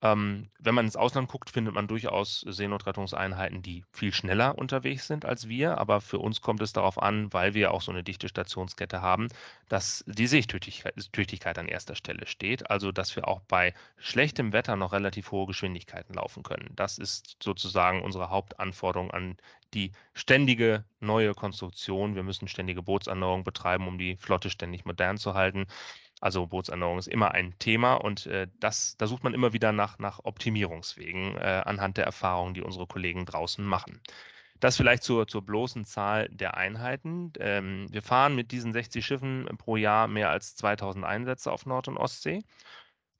Ähm, 0.00 0.50
wenn 0.60 0.76
man 0.76 0.84
ins 0.84 0.96
Ausland 0.96 1.28
guckt, 1.28 1.50
findet 1.50 1.74
man 1.74 1.88
durchaus 1.88 2.40
Seenotrettungseinheiten, 2.46 3.62
die 3.62 3.84
viel 3.92 4.12
schneller 4.12 4.56
unterwegs 4.56 5.08
sind 5.08 5.24
als 5.24 5.48
wir. 5.48 5.78
Aber 5.78 6.00
für 6.00 6.20
uns 6.20 6.40
kommt 6.40 6.62
es 6.62 6.72
darauf 6.72 7.02
an, 7.02 7.32
weil 7.32 7.54
wir 7.54 7.72
auch 7.72 7.82
so 7.82 7.90
eine 7.90 8.04
dichte 8.04 8.28
Stationskette 8.28 9.02
haben, 9.02 9.28
dass 9.68 10.04
die 10.06 10.28
Seetüchtigkeit 10.28 11.58
an 11.58 11.66
erster 11.66 11.96
Stelle 11.96 12.26
steht. 12.28 12.70
Also, 12.70 12.92
dass 12.92 13.16
wir 13.16 13.26
auch 13.26 13.40
bei 13.48 13.74
schlechtem 13.96 14.52
Wetter 14.52 14.76
noch 14.76 14.92
relativ 14.92 15.32
hohe 15.32 15.46
Geschwindigkeiten 15.46 16.14
laufen 16.14 16.44
können. 16.44 16.70
Das 16.76 16.98
ist 16.98 17.36
sozusagen 17.42 18.02
unsere 18.02 18.30
Hauptanforderung 18.30 19.10
an 19.10 19.36
die 19.74 19.92
ständige 20.14 20.84
neue 21.00 21.34
Konstruktion. 21.34 22.14
Wir 22.14 22.22
müssen 22.22 22.48
ständige 22.48 22.82
Bootserneuerung 22.82 23.44
betreiben, 23.44 23.86
um 23.88 23.98
die 23.98 24.16
Flotte 24.16 24.48
ständig 24.48 24.84
modern 24.84 25.18
zu 25.18 25.34
halten. 25.34 25.66
Also 26.20 26.46
Bootserneuerung 26.46 26.98
ist 26.98 27.08
immer 27.08 27.32
ein 27.32 27.56
Thema 27.58 27.94
und 27.94 28.26
äh, 28.26 28.48
das, 28.60 28.96
da 28.96 29.06
sucht 29.06 29.24
man 29.24 29.34
immer 29.34 29.52
wieder 29.52 29.72
nach, 29.72 29.98
nach 29.98 30.20
Optimierungswegen 30.24 31.36
äh, 31.36 31.62
anhand 31.64 31.96
der 31.96 32.04
Erfahrungen, 32.04 32.54
die 32.54 32.62
unsere 32.62 32.86
Kollegen 32.86 33.24
draußen 33.24 33.64
machen. 33.64 34.00
Das 34.60 34.76
vielleicht 34.76 35.04
zur, 35.04 35.28
zur 35.28 35.42
bloßen 35.42 35.84
Zahl 35.84 36.28
der 36.30 36.56
Einheiten. 36.56 37.32
Ähm, 37.38 37.86
wir 37.90 38.02
fahren 38.02 38.34
mit 38.34 38.50
diesen 38.50 38.72
60 38.72 39.06
Schiffen 39.06 39.46
pro 39.58 39.76
Jahr 39.76 40.08
mehr 40.08 40.30
als 40.30 40.56
2000 40.56 41.04
Einsätze 41.04 41.52
auf 41.52 41.66
Nord- 41.66 41.88
und 41.88 41.96
Ostsee. 41.96 42.42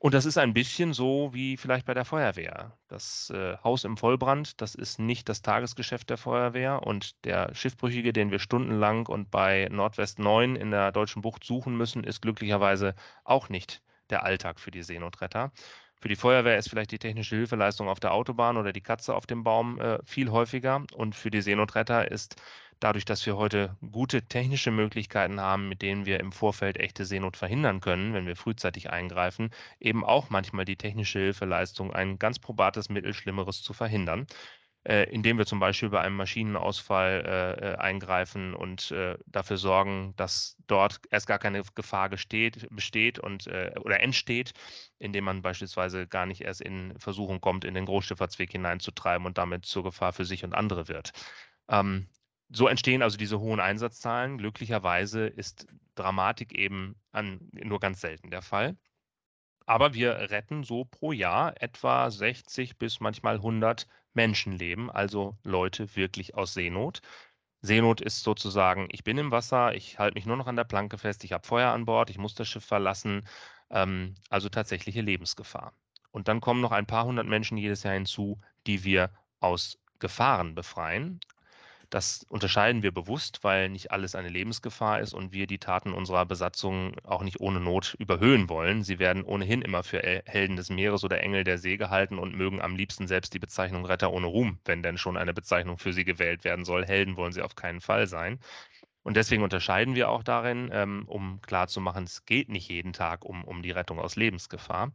Und 0.01 0.15
das 0.15 0.27
ist 0.27 0.39
ein 0.39 0.55
bisschen 0.55 0.93
so 0.93 1.35
wie 1.35 1.57
vielleicht 1.57 1.85
bei 1.85 1.95
der 1.95 2.05
Feuerwehr. 2.05 2.79
Das 2.87 3.31
äh, 3.31 3.57
Haus 3.65 3.83
im 3.83 3.97
Vollbrand, 3.97 4.61
das 4.61 4.77
ist 4.77 5.01
nicht 5.01 5.29
das 5.29 5.43
Tagesgeschäft 5.43 6.09
der 6.09 6.19
Feuerwehr. 6.19 6.83
Und 6.85 7.25
der 7.25 7.53
Schiffbrüchige, 7.53 8.13
den 8.13 8.31
wir 8.31 8.39
stundenlang 8.39 9.07
und 9.07 9.31
bei 9.33 9.69
Nordwest 9.73 10.21
9 10.21 10.55
in 10.55 10.71
der 10.71 10.93
Deutschen 10.93 11.21
Bucht 11.23 11.43
suchen 11.43 11.77
müssen, 11.77 12.05
ist 12.05 12.23
glücklicherweise 12.23 12.95
auch 13.25 13.49
nicht 13.49 13.83
der 14.11 14.23
Alltag 14.23 14.61
für 14.61 14.71
die 14.71 14.85
Seenotretter. 14.85 15.51
Für 16.01 16.09
die 16.09 16.17
Feuerwehr 16.17 16.59
ist 16.59 16.71
vielleicht 16.71 16.93
die 16.93 17.01
technische 17.01 17.35
Hilfeleistung 17.35 17.89
auf 17.89 17.99
der 17.99 18.13
Autobahn 18.13 18.57
oder 18.57 18.73
die 18.73 18.81
Katze 18.81 19.17
auf 19.17 19.27
dem 19.27 19.43
Baum 19.43 19.81
äh, 19.81 19.99
viel 20.05 20.31
häufiger. 20.31 20.85
Und 20.95 21.17
für 21.17 21.31
die 21.33 21.43
Seenotretter 21.43 22.09
ist 22.09 22.37
dadurch, 22.81 23.05
dass 23.05 23.25
wir 23.27 23.37
heute 23.37 23.77
gute 23.93 24.23
technische 24.23 24.71
Möglichkeiten 24.71 25.41
haben, 25.41 25.69
mit 25.69 25.83
denen 25.83 26.07
wir 26.07 26.21
im 26.21 26.33
Vorfeld 26.33 26.79
echte 26.79 27.05
Seenot 27.05 27.37
verhindern 27.37 27.81
können, 27.81 28.15
wenn 28.15 28.27
wir 28.27 28.37
frühzeitig 28.37 28.91
eingreifen, 28.91 29.51
eben 29.81 30.05
auch 30.05 30.31
manchmal 30.31 30.65
die 30.65 30.77
technische 30.77 31.19
Hilfeleistung 31.19 31.93
ein 31.93 32.19
ganz 32.19 32.39
probates 32.39 32.89
Mittel, 32.89 33.15
Schlimmeres 33.15 33.63
zu 33.63 33.73
verhindern 33.73 34.27
äh, 34.89 35.05
indem 35.11 35.39
wir 35.39 35.47
zum 35.47 35.61
Beispiel 35.61 35.91
bei 35.91 36.01
einem 36.01 36.17
Maschinenausfall 36.17 37.25
äh, 37.27 37.73
äh, 37.73 37.77
eingreifen 37.77 38.55
und 38.55 38.91
äh, 38.91 39.19
dafür 39.27 39.59
sorgen, 39.59 40.15
dass 40.17 40.57
dort 40.67 41.01
erst 41.11 41.27
gar 41.27 41.39
keine 41.39 41.63
Gefahr 41.75 42.09
gesteht, 42.09 42.67
besteht 42.71 43.19
und, 43.19 43.47
äh, 43.49 43.73
oder 43.85 44.01
entsteht, 44.01 44.53
indem 44.99 45.25
man 45.25 45.43
beispielsweise 45.43 46.07
gar 46.07 46.27
nicht 46.27 46.41
erst 46.41 46.63
in 46.63 46.99
Versuchung 46.99 47.41
kommt, 47.41 47.65
in 47.65 47.75
den 47.75 47.85
Großschifffahrtsweg 47.87 48.51
hineinzutreiben 48.53 49.27
und 49.27 49.37
damit 49.37 49.67
zur 49.67 49.85
Gefahr 49.85 50.13
für 50.13 50.25
sich 50.25 50.45
und 50.45 50.55
andere 50.55 50.89
wird. 50.89 51.13
Ähm, 51.69 52.09
so 52.51 52.67
entstehen 52.69 53.03
also 53.03 53.17
diese 53.17 53.41
hohen 53.41 53.61
Einsatzzahlen. 53.61 54.39
Glücklicherweise 54.39 55.27
ist 55.27 55.67
Dramatik 55.95 56.55
eben 56.55 56.97
an, 57.13 57.49
nur 57.53 57.81
ganz 57.81 58.01
selten 58.01 58.31
der 58.31 58.43
Fall. 58.43 58.77
Aber 59.67 59.93
wir 59.93 60.31
retten 60.31 60.65
so 60.65 60.87
pro 60.87 61.13
Jahr 61.13 61.61
etwa 61.61 62.11
60 62.11 62.79
bis 62.79 63.01
manchmal 63.01 63.37
100 63.37 63.87
Menschenleben, 64.15 64.91
also 64.91 65.37
Leute 65.45 65.95
wirklich 65.95 66.35
aus 66.35 66.55
Seenot. 66.55 67.03
Seenot 67.61 68.01
ist 68.01 68.23
sozusagen, 68.23 68.89
ich 68.91 69.05
bin 69.05 69.19
im 69.19 69.31
Wasser, 69.31 69.75
ich 69.75 69.99
halte 69.99 70.15
mich 70.15 70.27
nur 70.27 70.37
noch 70.37 70.47
an 70.47 70.57
der 70.57 70.65
Planke 70.65 70.97
fest, 70.97 71.25
ich 71.25 71.33
habe 71.33 71.47
Feuer 71.47 71.73
an 71.73 71.85
Bord, 71.85 72.09
ich 72.09 72.19
muss 72.19 72.35
das 72.35 72.49
Schiff 72.49 72.65
verlassen, 72.65 73.27
ähm, 73.71 74.15
also 74.31 74.49
tatsächliche 74.49 75.03
Lebensgefahr. 75.03 75.75
Und 76.13 76.29
dann 76.29 76.41
kommen 76.41 76.61
noch 76.61 76.73
ein 76.73 76.87
paar 76.87 77.05
hundert 77.05 77.27
Menschen 77.27 77.59
jedes 77.59 77.83
Jahr 77.83 77.95
hinzu, 77.95 78.41
die 78.67 78.85
wir 78.85 79.11
aus 79.41 79.79
Gefahren 79.99 80.55
befreien, 80.55 81.21
das 81.91 82.25
unterscheiden 82.29 82.83
wir 82.83 82.93
bewusst, 82.93 83.45
weil 83.45 83.69
nicht 83.71 83.91
alles 83.93 84.15
eine 84.15 84.29
Lebensgefahr 84.29 85.01
ist 85.01 85.15
und 85.15 85.33
wir 85.33 85.47
die 85.47 85.59
Taten 85.59 85.93
unserer 85.93 86.27
Besatzung 86.27 86.95
auch 87.05 87.23
nicht 87.23 87.41
ohne 87.41 87.61
Not 87.61 87.95
überhöhen 87.99 88.49
wollen. 88.49 88.83
Sie 88.83 88.99
werden 88.99 89.25
ohnehin 89.25 89.63
immer 89.63 89.83
für 89.83 90.03
Helden 90.03 90.57
des 90.57 90.71
Meeres 90.71 91.05
oder 91.05 91.21
Engel 91.23 91.45
der 91.45 91.59
See 91.59 91.77
gehalten 91.77 92.19
und 92.19 92.35
mögen 92.35 92.61
am 92.61 92.77
liebsten 92.77 93.07
selbst 93.07 93.33
die 93.35 93.39
Bezeichnung 93.39 93.87
Retter 93.87 94.13
ohne 94.13 94.27
Ruhm, 94.27 94.59
wenn 94.65 94.83
denn 94.83 94.99
schon 94.99 95.17
eine 95.17 95.35
Bezeichnung 95.35 95.79
für 95.79 95.93
sie 95.93 96.05
gewählt 96.05 96.45
werden 96.45 96.65
soll. 96.65 96.85
Helden 96.85 97.17
wollen 97.17 97.33
sie 97.33 97.43
auf 97.43 97.55
keinen 97.57 97.81
Fall 97.81 98.07
sein. 98.07 98.39
Und 99.03 99.17
deswegen 99.17 99.43
unterscheiden 99.43 99.95
wir 99.95 100.11
auch 100.11 100.23
darin, 100.23 100.71
ähm, 100.73 101.05
um 101.07 101.41
klarzumachen, 101.43 102.05
es 102.05 102.27
geht 102.27 102.49
nicht 102.51 102.69
jeden 102.69 102.93
Tag 102.93 103.25
um, 103.25 103.45
um 103.45 103.63
die 103.63 103.71
Rettung 103.71 103.99
aus 103.99 104.17
Lebensgefahr. 104.17 104.93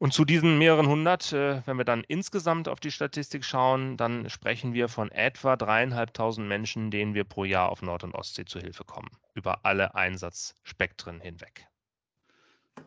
Und 0.00 0.14
zu 0.14 0.24
diesen 0.24 0.56
mehreren 0.56 0.88
hundert, 0.88 1.30
äh, 1.34 1.60
wenn 1.66 1.76
wir 1.76 1.84
dann 1.84 2.04
insgesamt 2.08 2.68
auf 2.68 2.80
die 2.80 2.90
Statistik 2.90 3.44
schauen, 3.44 3.98
dann 3.98 4.30
sprechen 4.30 4.72
wir 4.72 4.88
von 4.88 5.10
etwa 5.10 5.56
dreieinhalbtausend 5.56 6.48
Menschen, 6.48 6.90
denen 6.90 7.12
wir 7.12 7.24
pro 7.24 7.44
Jahr 7.44 7.68
auf 7.68 7.82
Nord- 7.82 8.04
und 8.04 8.14
Ostsee 8.14 8.46
zu 8.46 8.58
Hilfe 8.60 8.84
kommen, 8.84 9.10
über 9.34 9.66
alle 9.66 9.94
Einsatzspektren 9.94 11.20
hinweg. 11.20 11.66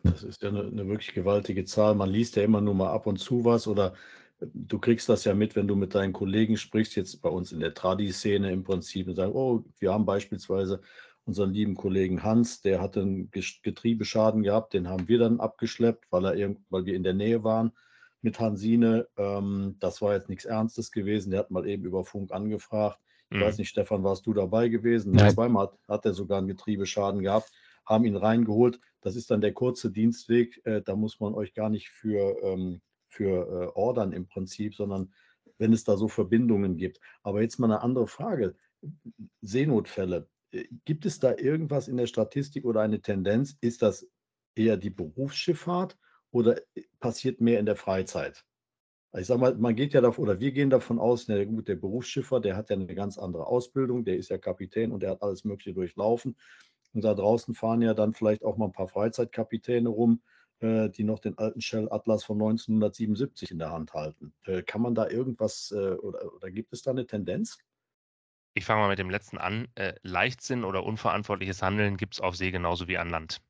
Das 0.02 0.24
ist 0.24 0.42
ja 0.42 0.48
eine, 0.48 0.62
eine, 0.62 0.88
wirklich 0.88 1.14
gewaltige 1.14 1.64
Zahl. 1.64 1.94
Man 1.94 2.10
liest 2.10 2.34
ja 2.34 2.42
immer 2.42 2.60
nur 2.60 2.74
mal 2.74 2.90
ab 2.90 3.06
und 3.06 3.18
zu 3.18 3.44
was 3.44 3.68
oder 3.68 3.94
du 4.40 4.80
kriegst 4.80 5.08
das 5.08 5.22
ja 5.24 5.34
mit, 5.34 5.54
wenn 5.54 5.68
du 5.68 5.76
mit 5.76 5.94
deinen 5.94 6.12
Kollegen 6.12 6.56
sprichst, 6.56 6.96
jetzt 6.96 7.22
bei 7.22 7.28
uns 7.28 7.52
in 7.52 7.60
der 7.60 7.74
Tradi-Szene 7.74 8.50
im 8.50 8.64
Prinzip 8.64 9.06
und 9.06 9.14
sagen, 9.14 9.32
oh, 9.32 9.64
wir 9.78 9.92
haben 9.92 10.04
beispielsweise 10.04 10.80
unseren 11.26 11.52
lieben 11.52 11.74
Kollegen 11.74 12.22
Hans, 12.22 12.60
der 12.60 12.80
hatte 12.80 13.00
einen 13.00 13.30
Getriebeschaden 13.30 14.42
gehabt, 14.42 14.74
den 14.74 14.88
haben 14.88 15.08
wir 15.08 15.18
dann 15.18 15.40
abgeschleppt, 15.40 16.06
weil, 16.10 16.24
er 16.38 16.56
weil 16.68 16.84
wir 16.84 16.94
in 16.94 17.02
der 17.02 17.14
Nähe 17.14 17.44
waren 17.44 17.72
mit 18.24 18.40
Hansine. 18.40 19.06
Ähm, 19.16 19.76
das 19.80 20.02
war 20.02 20.14
jetzt 20.14 20.28
nichts 20.28 20.44
Ernstes 20.44 20.90
gewesen. 20.90 21.30
Der 21.30 21.40
hat 21.40 21.50
mal 21.50 21.66
eben 21.66 21.84
über 21.84 22.04
Funk 22.04 22.32
angefragt. 22.32 22.98
Ich 23.30 23.38
mhm. 23.38 23.42
weiß 23.42 23.58
nicht, 23.58 23.68
Stefan, 23.68 24.02
warst 24.02 24.26
du 24.26 24.32
dabei 24.32 24.68
gewesen? 24.68 25.12
Nein. 25.12 25.32
Zweimal 25.32 25.66
hat, 25.66 25.78
hat 25.88 26.04
er 26.06 26.14
sogar 26.14 26.38
einen 26.38 26.48
Getriebeschaden 26.48 27.22
gehabt, 27.22 27.52
haben 27.86 28.04
ihn 28.04 28.16
reingeholt. 28.16 28.80
Das 29.00 29.16
ist 29.16 29.30
dann 29.30 29.40
der 29.40 29.52
kurze 29.52 29.90
Dienstweg. 29.90 30.60
Äh, 30.64 30.82
da 30.82 30.96
muss 30.96 31.20
man 31.20 31.34
euch 31.34 31.54
gar 31.54 31.68
nicht 31.68 31.90
für, 31.90 32.42
ähm, 32.42 32.80
für 33.08 33.46
äh, 33.46 33.78
ordern 33.78 34.12
im 34.12 34.26
Prinzip, 34.26 34.74
sondern 34.74 35.12
wenn 35.58 35.72
es 35.72 35.84
da 35.84 35.96
so 35.96 36.08
Verbindungen 36.08 36.76
gibt. 36.76 37.00
Aber 37.22 37.42
jetzt 37.42 37.58
mal 37.58 37.70
eine 37.70 37.82
andere 37.82 38.06
Frage. 38.06 38.56
Seenotfälle. 39.40 40.28
Äh, 40.54 40.68
gibt 40.84 41.06
es 41.06 41.18
da 41.18 41.36
irgendwas 41.36 41.88
in 41.88 41.96
der 41.96 42.06
Statistik 42.06 42.64
oder 42.64 42.80
eine 42.80 43.00
Tendenz? 43.00 43.56
Ist 43.60 43.82
das 43.82 44.06
eher 44.54 44.76
die 44.76 44.90
Berufsschifffahrt 44.90 45.98
oder 46.30 46.58
äh, 46.74 46.82
passiert 47.00 47.40
mehr 47.40 47.60
in 47.60 47.66
der 47.66 47.76
Freizeit? 47.76 48.44
Ich 49.16 49.26
sage 49.26 49.40
mal, 49.40 49.54
man 49.54 49.76
geht 49.76 49.92
ja 49.92 50.00
davon, 50.00 50.24
oder 50.24 50.40
wir 50.40 50.50
gehen 50.50 50.70
davon 50.70 50.98
aus, 50.98 51.28
na 51.28 51.44
gut, 51.44 51.68
der 51.68 51.76
Berufsschiffer, 51.76 52.40
der 52.40 52.56
hat 52.56 52.70
ja 52.70 52.76
eine 52.76 52.92
ganz 52.96 53.16
andere 53.16 53.46
Ausbildung, 53.46 54.04
der 54.04 54.16
ist 54.16 54.30
ja 54.30 54.38
Kapitän 54.38 54.90
und 54.90 55.04
der 55.04 55.10
hat 55.10 55.22
alles 55.22 55.44
Mögliche 55.44 55.72
durchlaufen. 55.72 56.36
Und 56.92 57.04
da 57.04 57.14
draußen 57.14 57.54
fahren 57.54 57.82
ja 57.82 57.94
dann 57.94 58.12
vielleicht 58.12 58.44
auch 58.44 58.56
mal 58.56 58.66
ein 58.66 58.72
paar 58.72 58.88
Freizeitkapitäne 58.88 59.88
rum, 59.88 60.20
äh, 60.58 60.90
die 60.90 61.04
noch 61.04 61.20
den 61.20 61.38
alten 61.38 61.60
Shell 61.60 61.88
Atlas 61.92 62.24
von 62.24 62.38
1977 62.38 63.52
in 63.52 63.60
der 63.60 63.70
Hand 63.70 63.94
halten. 63.94 64.34
Äh, 64.46 64.62
kann 64.62 64.82
man 64.82 64.96
da 64.96 65.08
irgendwas 65.08 65.72
äh, 65.72 65.92
oder, 65.94 66.34
oder 66.34 66.50
gibt 66.50 66.72
es 66.72 66.82
da 66.82 66.90
eine 66.90 67.06
Tendenz? 67.06 67.58
Ich 68.56 68.64
fange 68.64 68.82
mal 68.82 68.88
mit 68.88 69.00
dem 69.00 69.10
letzten 69.10 69.36
an. 69.36 69.66
Äh, 69.74 69.94
Leichtsinn 70.02 70.64
oder 70.64 70.84
unverantwortliches 70.84 71.60
Handeln 71.60 71.96
gibt 71.96 72.14
es 72.14 72.20
auf 72.20 72.36
See 72.36 72.52
genauso 72.52 72.86
wie 72.86 72.98
an 72.98 73.10
Land. 73.10 73.40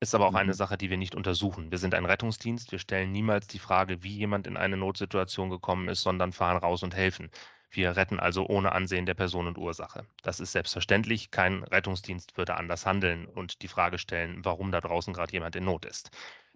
Ist 0.00 0.14
aber 0.14 0.26
auch 0.26 0.32
mhm. 0.32 0.38
eine 0.38 0.54
Sache, 0.54 0.76
die 0.76 0.90
wir 0.90 0.96
nicht 0.96 1.14
untersuchen. 1.14 1.70
Wir 1.70 1.78
sind 1.78 1.94
ein 1.94 2.04
Rettungsdienst. 2.04 2.72
Wir 2.72 2.80
stellen 2.80 3.12
niemals 3.12 3.46
die 3.46 3.60
Frage, 3.60 4.02
wie 4.02 4.16
jemand 4.16 4.48
in 4.48 4.56
eine 4.56 4.76
Notsituation 4.76 5.50
gekommen 5.50 5.88
ist, 5.88 6.02
sondern 6.02 6.32
fahren 6.32 6.56
raus 6.56 6.82
und 6.82 6.96
helfen. 6.96 7.30
Wir 7.70 7.96
retten 7.96 8.18
also 8.18 8.44
ohne 8.48 8.72
Ansehen 8.72 9.06
der 9.06 9.14
Person 9.14 9.46
und 9.46 9.56
Ursache. 9.56 10.04
Das 10.22 10.40
ist 10.40 10.50
selbstverständlich. 10.50 11.30
Kein 11.30 11.62
Rettungsdienst 11.62 12.36
würde 12.36 12.56
anders 12.56 12.86
handeln 12.86 13.26
und 13.26 13.62
die 13.62 13.68
Frage 13.68 13.98
stellen, 13.98 14.44
warum 14.44 14.72
da 14.72 14.80
draußen 14.80 15.14
gerade 15.14 15.32
jemand 15.32 15.54
in 15.54 15.64
Not 15.64 15.84
ist. 15.84 16.10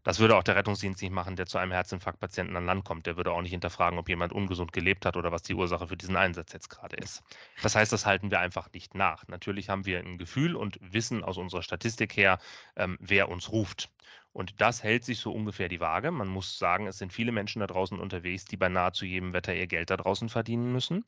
Das 0.05 0.19
würde 0.19 0.37
auch 0.37 0.43
der 0.43 0.55
Rettungsdienst 0.55 1.03
nicht 1.03 1.13
machen, 1.13 1.35
der 1.35 1.47
zu 1.47 1.59
einem 1.59 1.73
Herzinfarktpatienten 1.73 2.57
an 2.57 2.67
Land 2.67 2.85
kommt. 2.85 3.07
Der 3.07 3.17
würde 3.17 3.33
auch 3.33 3.41
nicht 3.41 3.51
hinterfragen, 3.51 3.99
ob 3.99 4.09
jemand 4.09 4.33
ungesund 4.33 4.73
gelebt 4.73 5.07
hat 5.07 5.17
oder 5.17 5.33
was 5.33 5.43
die 5.43 5.55
Ursache 5.55 5.89
für 5.89 5.97
diesen 5.97 6.17
Einsatz 6.17 6.53
jetzt 6.53 6.69
gerade 6.69 6.97
ist. 6.97 7.23
Das 7.63 7.75
heißt, 7.75 7.91
das 7.93 8.05
halten 8.05 8.31
wir 8.31 8.39
einfach 8.39 8.71
nicht 8.73 8.95
nach. 8.95 9.27
Natürlich 9.29 9.71
haben 9.71 9.87
wir 9.87 9.99
ein 9.99 10.19
Gefühl 10.19 10.57
und 10.57 10.79
wissen 10.81 11.25
aus 11.25 11.39
unserer 11.39 11.63
Statistik 11.63 12.17
her, 12.17 12.39
ähm, 12.77 12.99
wer 13.01 13.31
uns 13.31 13.51
ruft. 13.51 13.91
Und 14.35 14.61
das 14.61 14.83
hält 14.83 15.05
sich 15.05 15.21
so 15.21 15.33
ungefähr 15.33 15.69
die 15.69 15.79
Waage. 15.79 16.11
Man 16.11 16.27
muss 16.27 16.59
sagen, 16.59 16.89
es 16.89 16.99
sind 16.99 17.13
viele 17.13 17.31
Menschen 17.31 17.61
da 17.61 17.69
draußen 17.69 18.01
unterwegs, 18.01 18.45
die 18.45 18.57
bei 18.57 18.69
nahezu 18.69 19.05
jedem 19.05 19.33
Wetter 19.33 19.55
ihr 19.55 19.69
Geld 19.69 19.91
da 19.91 19.97
draußen 19.97 20.29
verdienen 20.29 20.73
müssen. 20.73 21.05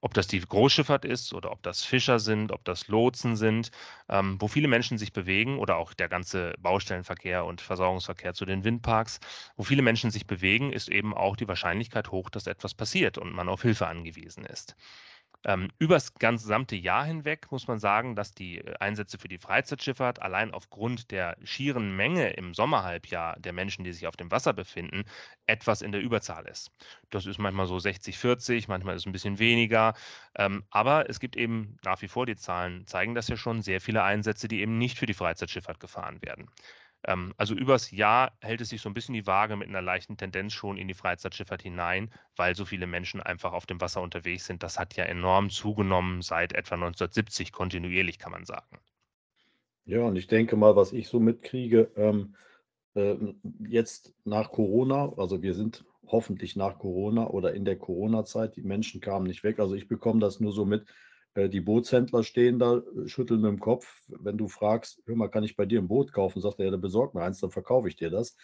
Ob 0.00 0.14
das 0.14 0.28
die 0.28 0.38
Großschifffahrt 0.40 1.04
ist 1.04 1.34
oder 1.34 1.50
ob 1.50 1.60
das 1.64 1.84
Fischer 1.84 2.20
sind, 2.20 2.52
ob 2.52 2.64
das 2.64 2.86
Lotsen 2.86 3.36
sind, 3.36 3.72
ähm, 4.08 4.40
wo 4.40 4.46
viele 4.46 4.68
Menschen 4.68 4.96
sich 4.96 5.12
bewegen 5.12 5.58
oder 5.58 5.76
auch 5.76 5.92
der 5.92 6.08
ganze 6.08 6.54
Baustellenverkehr 6.60 7.44
und 7.44 7.60
Versorgungsverkehr 7.60 8.32
zu 8.34 8.46
den 8.46 8.62
Windparks, 8.62 9.18
wo 9.56 9.64
viele 9.64 9.82
Menschen 9.82 10.12
sich 10.12 10.28
bewegen, 10.28 10.72
ist 10.72 10.88
eben 10.88 11.14
auch 11.14 11.34
die 11.34 11.48
Wahrscheinlichkeit 11.48 12.12
hoch, 12.12 12.30
dass 12.30 12.46
etwas 12.46 12.74
passiert 12.74 13.18
und 13.18 13.32
man 13.32 13.48
auf 13.48 13.62
Hilfe 13.62 13.88
angewiesen 13.88 14.44
ist. 14.46 14.76
Ähm, 15.44 15.70
übers 15.78 16.14
gesamte 16.14 16.74
Jahr 16.76 17.04
hinweg 17.04 17.50
muss 17.52 17.68
man 17.68 17.78
sagen, 17.78 18.16
dass 18.16 18.34
die 18.34 18.58
äh, 18.58 18.74
Einsätze 18.80 19.18
für 19.18 19.28
die 19.28 19.38
Freizeitschifffahrt 19.38 20.20
allein 20.20 20.52
aufgrund 20.52 21.10
der 21.12 21.36
schieren 21.44 21.94
Menge 21.96 22.30
im 22.30 22.54
Sommerhalbjahr 22.54 23.38
der 23.38 23.52
Menschen, 23.52 23.84
die 23.84 23.92
sich 23.92 24.06
auf 24.08 24.16
dem 24.16 24.30
Wasser 24.32 24.52
befinden, 24.52 25.04
etwas 25.46 25.80
in 25.82 25.92
der 25.92 26.00
Überzahl 26.00 26.46
ist. 26.46 26.72
Das 27.10 27.24
ist 27.26 27.38
manchmal 27.38 27.66
so 27.66 27.78
60, 27.78 28.18
40, 28.18 28.68
manchmal 28.68 28.96
ist 28.96 29.02
es 29.02 29.06
ein 29.06 29.12
bisschen 29.12 29.38
weniger. 29.38 29.94
Ähm, 30.34 30.64
aber 30.70 31.08
es 31.08 31.20
gibt 31.20 31.36
eben 31.36 31.76
nach 31.84 32.02
wie 32.02 32.08
vor, 32.08 32.26
die 32.26 32.36
Zahlen 32.36 32.86
zeigen 32.86 33.14
das 33.14 33.28
ja 33.28 33.36
schon, 33.36 33.62
sehr 33.62 33.80
viele 33.80 34.02
Einsätze, 34.02 34.48
die 34.48 34.60
eben 34.60 34.76
nicht 34.78 34.98
für 34.98 35.06
die 35.06 35.14
Freizeitschifffahrt 35.14 35.78
gefahren 35.80 36.20
werden. 36.22 36.50
Ähm, 37.08 37.32
also 37.38 37.54
übers 37.54 37.90
Jahr 37.90 38.36
hält 38.42 38.60
es 38.60 38.68
sich 38.68 38.82
so 38.82 38.90
ein 38.90 38.94
bisschen 38.94 39.14
die 39.14 39.26
Waage 39.26 39.56
mit 39.56 39.66
einer 39.68 39.80
leichten 39.80 40.18
Tendenz 40.18 40.52
schon 40.52 40.76
in 40.76 40.88
die 40.88 40.94
Freizeitschifffahrt 40.94 41.62
hinein, 41.62 42.10
weil 42.36 42.54
so 42.54 42.66
viele 42.66 42.86
Menschen 42.86 43.22
einfach 43.22 43.54
auf 43.54 43.64
dem 43.64 43.80
Wasser 43.80 44.02
unterwegs 44.02 44.44
sind. 44.44 44.62
Das 44.62 44.78
hat 44.78 44.94
ja 44.94 45.04
enorm 45.04 45.48
zugenommen 45.48 46.20
seit 46.20 46.52
etwa 46.52 46.74
1970, 46.74 47.50
kontinuierlich 47.50 48.18
kann 48.18 48.32
man 48.32 48.44
sagen. 48.44 48.78
Ja, 49.86 50.02
und 50.02 50.16
ich 50.16 50.26
denke 50.26 50.56
mal, 50.56 50.76
was 50.76 50.92
ich 50.92 51.08
so 51.08 51.18
mitkriege, 51.18 51.90
ähm, 51.96 52.36
äh, 52.94 53.16
jetzt 53.66 54.14
nach 54.24 54.50
Corona, 54.50 55.14
also 55.16 55.40
wir 55.42 55.54
sind 55.54 55.86
hoffentlich 56.06 56.56
nach 56.56 56.78
Corona 56.78 57.26
oder 57.28 57.54
in 57.54 57.64
der 57.64 57.78
Corona-Zeit, 57.78 58.56
die 58.56 58.62
Menschen 58.62 59.00
kamen 59.00 59.26
nicht 59.26 59.44
weg. 59.44 59.60
Also 59.60 59.74
ich 59.74 59.88
bekomme 59.88 60.20
das 60.20 60.40
nur 60.40 60.52
so 60.52 60.66
mit, 60.66 60.84
die 61.46 61.60
Bootshändler 61.60 62.24
stehen 62.24 62.58
da, 62.58 62.78
äh, 62.78 63.08
schütteln 63.08 63.40
mit 63.40 63.50
dem 63.50 63.60
Kopf. 63.60 64.02
Wenn 64.08 64.36
du 64.36 64.48
fragst, 64.48 65.02
hör 65.06 65.14
mal, 65.14 65.28
kann 65.28 65.44
ich 65.44 65.56
bei 65.56 65.66
dir 65.66 65.80
ein 65.80 65.88
Boot 65.88 66.12
kaufen? 66.12 66.40
Sagt 66.40 66.58
er, 66.58 66.66
ja, 66.66 66.70
dann 66.70 66.80
besorg 66.80 67.14
mir 67.14 67.22
eins, 67.22 67.40
dann 67.40 67.50
verkaufe 67.50 67.88
ich 67.88 67.96
dir 67.96 68.10
das. 68.10 68.36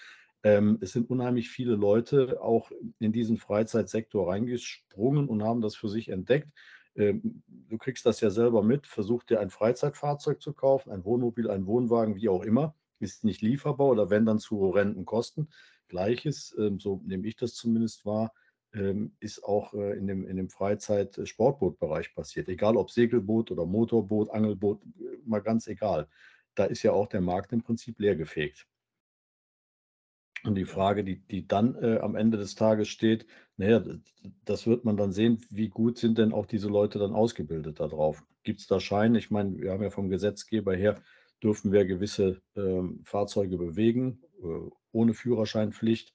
Ähm, 0.45 0.79
es 0.81 0.93
sind 0.93 1.11
unheimlich 1.11 1.49
viele 1.49 1.75
Leute 1.75 2.41
auch 2.41 2.71
in 3.01 3.13
diesen 3.13 3.39
Freizeitsektor 3.39 4.31
reingesprungen 4.31 5.29
und 5.29 5.43
haben 5.43 5.63
das 5.63 5.75
für 5.75 5.89
sich 5.89 6.11
entdeckt. 6.11 6.49
Ähm, 6.97 7.43
du 7.49 7.79
kriegst 7.79 8.07
das 8.07 8.21
ja 8.21 8.31
selber 8.31 8.63
mit, 8.63 8.87
versuch 8.87 9.25
dir 9.25 9.41
ein 9.41 9.51
Freizeitfahrzeug 9.51 10.41
zu 10.41 10.53
kaufen, 10.53 10.93
ein 10.93 11.05
Wohnmobil, 11.05 11.51
ein 11.51 11.67
Wohnwagen, 11.67 12.17
wie 12.17 12.29
auch 12.29 12.45
immer, 12.45 12.77
ist 13.01 13.25
nicht 13.25 13.43
lieferbar 13.43 13.89
oder 13.89 14.11
wenn 14.11 14.27
dann 14.27 14.39
zu 14.39 14.59
horrenden 14.61 15.05
Kosten. 15.05 15.49
Gleiches, 15.89 16.55
ähm, 16.59 16.79
so 16.79 17.01
nehme 17.05 17.27
ich 17.27 17.37
das 17.37 17.55
zumindest 17.55 18.05
wahr, 18.05 18.33
ist 19.21 19.45
auch 19.45 19.73
äh, 19.75 19.97
in 19.97 20.07
dem, 20.07 20.27
in 20.27 20.37
dem 20.37 20.49
Freizeit-Sportbootbereich 20.49 22.15
passiert. 22.15 22.49
Egal 22.49 22.77
ob 22.77 22.91
Segelboot 22.91 23.51
oder 23.53 23.67
Motorboot, 23.67 24.31
Angelboot, 24.31 24.83
äh, 24.83 25.19
mal 25.25 25.41
ganz 25.41 25.69
egal. 25.69 26.09
Da 26.55 26.65
ist 26.65 26.83
ja 26.83 26.93
auch 26.93 27.07
der 27.07 27.21
Markt 27.21 27.53
im 27.53 27.63
Prinzip 27.63 28.01
leergefegt. 28.01 28.67
Und 30.45 30.57
die 30.57 30.67
Frage, 30.67 31.05
die, 31.05 31.21
die 31.21 31.47
dann 31.47 31.75
äh, 31.77 31.99
am 32.01 32.17
Ende 32.17 32.37
des 32.37 32.55
Tages 32.55 32.89
steht, 32.89 33.27
naja, 33.57 33.83
das 34.45 34.67
wird 34.67 34.85
man 34.85 34.97
dann 34.97 35.13
sehen, 35.13 35.41
wie 35.51 35.69
gut 35.69 35.97
sind 35.97 36.19
denn 36.19 36.33
auch 36.33 36.47
diese 36.47 36.69
Leute 36.69 36.99
dann 36.99 37.15
ausgebildet 37.15 37.81
darauf? 37.81 38.25
Gibt 38.43 38.61
es 38.61 38.67
da 38.67 38.79
Scheine? 38.81 39.19
Ich 39.19 39.31
meine, 39.31 39.57
wir 39.57 39.73
haben 39.73 39.83
ja 39.83 39.91
vom 39.91 40.11
Gesetzgeber 40.11 40.75
her, 40.75 41.01
dürfen 41.43 41.73
wir 41.73 41.87
gewisse 41.87 42.43
ähm, 42.57 43.01
Fahrzeuge 43.05 43.57
bewegen, 43.57 44.21
äh, 44.43 44.71
ohne 44.93 45.15
Führerscheinpflicht. 45.15 46.13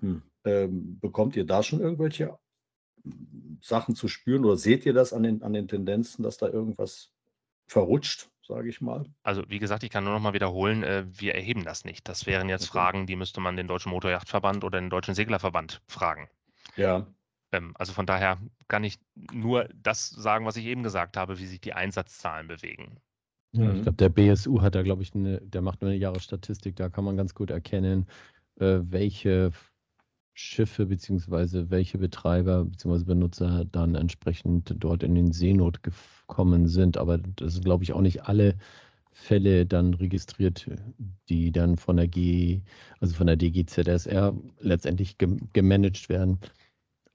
Hm. 0.00 0.22
Ähm, 0.44 0.98
bekommt 1.00 1.36
ihr 1.36 1.44
da 1.44 1.62
schon 1.62 1.80
irgendwelche 1.80 2.38
Sachen 3.60 3.94
zu 3.94 4.08
spüren 4.08 4.44
oder 4.44 4.56
seht 4.56 4.86
ihr 4.86 4.92
das 4.92 5.12
an 5.12 5.22
den, 5.22 5.42
an 5.42 5.52
den 5.52 5.68
Tendenzen, 5.68 6.22
dass 6.22 6.38
da 6.38 6.48
irgendwas 6.48 7.12
verrutscht, 7.66 8.30
sage 8.46 8.68
ich 8.68 8.80
mal? 8.80 9.04
Also 9.22 9.42
wie 9.48 9.58
gesagt, 9.58 9.82
ich 9.82 9.90
kann 9.90 10.04
nur 10.04 10.14
noch 10.14 10.20
mal 10.20 10.32
wiederholen, 10.32 10.82
äh, 10.82 11.04
wir 11.12 11.34
erheben 11.34 11.64
das 11.64 11.84
nicht. 11.84 12.08
Das 12.08 12.26
wären 12.26 12.48
jetzt 12.48 12.70
okay. 12.70 12.72
Fragen, 12.72 13.06
die 13.06 13.16
müsste 13.16 13.40
man 13.40 13.56
den 13.56 13.68
Deutschen 13.68 13.90
Motorjachtverband 13.90 14.64
oder 14.64 14.80
den 14.80 14.90
Deutschen 14.90 15.14
Seglerverband 15.14 15.82
fragen. 15.86 16.28
Ja. 16.76 17.06
Ähm, 17.52 17.74
also 17.78 17.92
von 17.92 18.06
daher 18.06 18.38
kann 18.68 18.84
ich 18.84 18.98
nur 19.32 19.68
das 19.74 20.08
sagen, 20.08 20.46
was 20.46 20.56
ich 20.56 20.66
eben 20.66 20.82
gesagt 20.82 21.16
habe, 21.16 21.38
wie 21.38 21.46
sich 21.46 21.60
die 21.60 21.74
Einsatzzahlen 21.74 22.48
bewegen. 22.48 22.96
Ja, 23.52 23.64
mhm. 23.64 23.76
ich 23.76 23.82
glaube, 23.82 23.96
der 23.96 24.08
BSU 24.08 24.62
hat 24.62 24.74
da, 24.74 24.82
glaube 24.82 25.02
ich, 25.02 25.14
eine, 25.14 25.40
der 25.40 25.62
macht 25.62 25.82
nur 25.82 25.90
eine 25.90 25.98
Jahresstatistik, 25.98 26.76
da 26.76 26.88
kann 26.88 27.04
man 27.04 27.16
ganz 27.16 27.34
gut 27.34 27.50
erkennen, 27.50 28.06
äh, 28.60 28.78
welche 28.82 29.52
Schiffe 30.34 30.86
beziehungsweise 30.86 31.70
welche 31.70 31.98
Betreiber 31.98 32.64
beziehungsweise 32.64 33.04
Benutzer 33.04 33.64
dann 33.64 33.94
entsprechend 33.94 34.74
dort 34.78 35.02
in 35.02 35.14
den 35.14 35.32
Seenot 35.32 35.82
gekommen 35.82 36.68
sind. 36.68 36.96
Aber 36.96 37.18
das 37.18 37.54
sind, 37.54 37.64
glaube 37.64 37.84
ich, 37.84 37.92
auch 37.92 38.00
nicht 38.00 38.24
alle 38.24 38.56
Fälle 39.12 39.66
dann 39.66 39.94
registriert, 39.94 40.70
die 41.28 41.52
dann 41.52 41.76
von 41.76 41.96
der 41.96 42.08
G, 42.08 42.62
also 43.00 43.14
von 43.14 43.26
der 43.26 43.36
DGZSR 43.36 44.34
letztendlich 44.60 45.16
gemanagt 45.18 46.08
werden. 46.08 46.38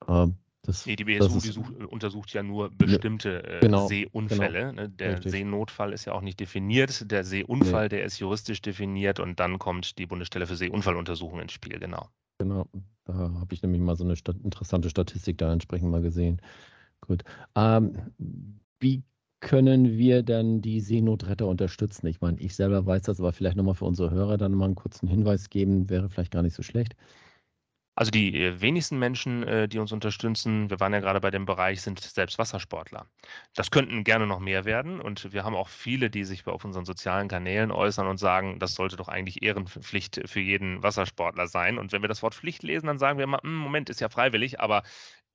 Ähm, 0.06 0.36
das, 0.62 0.84
nee, 0.84 0.96
die 0.96 1.04
BSU 1.04 1.40
die 1.40 1.48
such, 1.48 1.70
untersucht 1.88 2.32
ja 2.32 2.42
nur 2.42 2.70
bestimmte 2.70 3.44
äh, 3.44 3.60
genau, 3.60 3.86
Seeunfälle. 3.86 4.70
Genau, 4.70 4.72
ne? 4.72 4.88
Der 4.88 5.12
richtig. 5.12 5.32
Seenotfall 5.32 5.92
ist 5.92 6.04
ja 6.06 6.12
auch 6.12 6.22
nicht 6.22 6.40
definiert. 6.40 7.10
Der 7.10 7.24
Seeunfall, 7.24 7.84
nee. 7.84 7.90
der 7.90 8.04
ist 8.04 8.18
juristisch 8.18 8.62
definiert 8.62 9.20
und 9.20 9.38
dann 9.38 9.58
kommt 9.58 9.98
die 9.98 10.06
Bundesstelle 10.06 10.46
für 10.46 10.56
Seeunfalluntersuchung 10.56 11.40
ins 11.40 11.52
Spiel, 11.52 11.78
genau. 11.78 12.08
Genau, 12.38 12.66
da 13.06 13.14
habe 13.14 13.54
ich 13.54 13.62
nämlich 13.62 13.80
mal 13.80 13.96
so 13.96 14.04
eine 14.04 14.16
Stat 14.16 14.36
interessante 14.44 14.90
Statistik 14.90 15.38
da 15.38 15.52
entsprechend 15.52 15.90
mal 15.90 16.02
gesehen. 16.02 16.40
Gut. 17.00 17.24
Ähm, 17.56 18.12
wie 18.80 19.04
können 19.40 19.98
wir 19.98 20.22
dann 20.22 20.62
die 20.62 20.80
Seenotretter 20.80 21.46
unterstützen? 21.46 22.06
Ich 22.08 22.20
meine, 22.20 22.40
ich 22.40 22.56
selber 22.56 22.86
weiß 22.86 23.02
das, 23.02 23.20
aber 23.20 23.32
vielleicht 23.32 23.56
nochmal 23.56 23.74
für 23.74 23.84
unsere 23.86 24.10
Hörer 24.10 24.38
dann 24.38 24.54
mal 24.54 24.66
einen 24.66 24.74
kurzen 24.76 25.08
Hinweis 25.08 25.50
geben, 25.50 25.90
wäre 25.90 26.10
vielleicht 26.10 26.32
gar 26.32 26.42
nicht 26.42 26.54
so 26.54 26.62
schlecht. 26.62 26.96
Also 27.98 28.10
die 28.10 28.34
äh, 28.38 28.60
wenigsten 28.60 28.98
Menschen, 28.98 29.42
äh, 29.42 29.68
die 29.68 29.78
uns 29.78 29.90
unterstützen, 29.90 30.68
wir 30.70 30.80
waren 30.80 30.92
ja 30.92 31.00
gerade 31.00 31.20
bei 31.20 31.30
dem 31.30 31.46
Bereich, 31.46 31.80
sind 31.80 31.98
selbst 32.00 32.38
Wassersportler. 32.38 33.06
Das 33.54 33.70
könnten 33.70 34.04
gerne 34.04 34.26
noch 34.26 34.38
mehr 34.38 34.66
werden 34.66 35.00
und 35.00 35.32
wir 35.32 35.44
haben 35.44 35.54
auch 35.56 35.68
viele, 35.68 36.10
die 36.10 36.24
sich 36.24 36.46
auf 36.46 36.64
unseren 36.64 36.84
sozialen 36.84 37.28
Kanälen 37.28 37.72
äußern 37.72 38.06
und 38.06 38.18
sagen, 38.18 38.58
das 38.58 38.74
sollte 38.74 38.96
doch 38.96 39.08
eigentlich 39.08 39.42
Ehrenpflicht 39.42 40.20
für 40.26 40.40
jeden 40.40 40.82
Wassersportler 40.82 41.46
sein. 41.48 41.78
Und 41.78 41.92
wenn 41.92 42.02
wir 42.02 42.08
das 42.08 42.22
Wort 42.22 42.34
Pflicht 42.34 42.62
lesen, 42.62 42.86
dann 42.86 42.98
sagen 42.98 43.18
wir 43.18 43.24
immer, 43.24 43.40
hm, 43.42 43.54
Moment, 43.56 43.88
ist 43.88 44.00
ja 44.00 44.10
freiwillig, 44.10 44.60
aber 44.60 44.82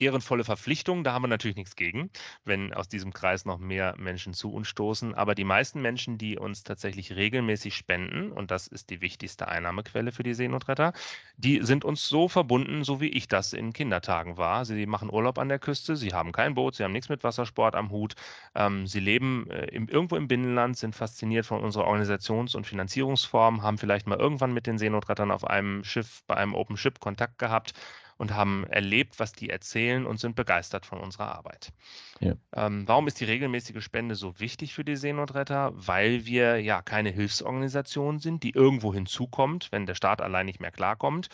ehrenvolle 0.01 0.43
Verpflichtung, 0.43 1.03
da 1.03 1.13
haben 1.13 1.23
wir 1.23 1.27
natürlich 1.27 1.55
nichts 1.55 1.75
gegen, 1.75 2.09
wenn 2.43 2.73
aus 2.73 2.87
diesem 2.87 3.13
Kreis 3.13 3.45
noch 3.45 3.59
mehr 3.59 3.95
Menschen 3.97 4.33
zu 4.33 4.51
uns 4.51 4.67
stoßen. 4.67 5.13
Aber 5.13 5.35
die 5.35 5.43
meisten 5.43 5.81
Menschen, 5.81 6.17
die 6.17 6.37
uns 6.37 6.63
tatsächlich 6.63 7.15
regelmäßig 7.15 7.75
spenden, 7.75 8.31
und 8.31 8.51
das 8.51 8.67
ist 8.67 8.89
die 8.89 9.01
wichtigste 9.01 9.47
Einnahmequelle 9.47 10.11
für 10.11 10.23
die 10.23 10.33
Seenotretter, 10.33 10.93
die 11.37 11.63
sind 11.63 11.85
uns 11.85 12.07
so 12.07 12.27
verbunden, 12.27 12.83
so 12.83 12.99
wie 12.99 13.09
ich 13.09 13.27
das 13.27 13.53
in 13.53 13.73
Kindertagen 13.73 14.37
war. 14.37 14.65
Sie 14.65 14.85
machen 14.85 15.09
Urlaub 15.11 15.37
an 15.37 15.49
der 15.49 15.59
Küste, 15.59 15.95
sie 15.95 16.13
haben 16.13 16.31
kein 16.31 16.55
Boot, 16.55 16.75
sie 16.75 16.83
haben 16.83 16.91
nichts 16.91 17.09
mit 17.09 17.23
Wassersport 17.23 17.75
am 17.75 17.91
Hut, 17.91 18.15
ähm, 18.55 18.87
sie 18.87 18.99
leben 18.99 19.49
äh, 19.49 19.65
im, 19.67 19.87
irgendwo 19.87 20.15
im 20.15 20.27
Binnenland, 20.27 20.77
sind 20.77 20.95
fasziniert 20.95 21.45
von 21.45 21.63
unserer 21.63 21.85
Organisations- 21.85 22.55
und 22.55 22.65
Finanzierungsform, 22.65 23.61
haben 23.61 23.77
vielleicht 23.77 24.07
mal 24.07 24.19
irgendwann 24.19 24.53
mit 24.53 24.67
den 24.67 24.77
Seenotrettern 24.77 25.31
auf 25.31 25.45
einem 25.45 25.83
Schiff, 25.83 26.23
bei 26.27 26.35
einem 26.35 26.55
Open 26.55 26.77
Ship 26.77 26.99
Kontakt 26.99 27.37
gehabt 27.37 27.73
und 28.21 28.35
haben 28.35 28.65
erlebt, 28.69 29.19
was 29.19 29.33
die 29.33 29.49
erzählen 29.49 30.05
und 30.05 30.19
sind 30.19 30.35
begeistert 30.35 30.85
von 30.85 30.99
unserer 30.99 31.33
Arbeit. 31.33 31.73
Ja. 32.19 32.35
Ähm, 32.53 32.87
warum 32.87 33.07
ist 33.07 33.19
die 33.19 33.25
regelmäßige 33.25 33.83
Spende 33.83 34.13
so 34.13 34.39
wichtig 34.39 34.75
für 34.75 34.85
die 34.85 34.95
Seenotretter? 34.95 35.71
Weil 35.73 36.27
wir 36.27 36.61
ja 36.61 36.83
keine 36.83 37.09
Hilfsorganisation 37.09 38.19
sind, 38.19 38.43
die 38.43 38.51
irgendwo 38.51 38.93
hinzukommt, 38.93 39.71
wenn 39.71 39.87
der 39.87 39.95
Staat 39.95 40.21
allein 40.21 40.45
nicht 40.45 40.59
mehr 40.61 40.69
klarkommt 40.69 41.29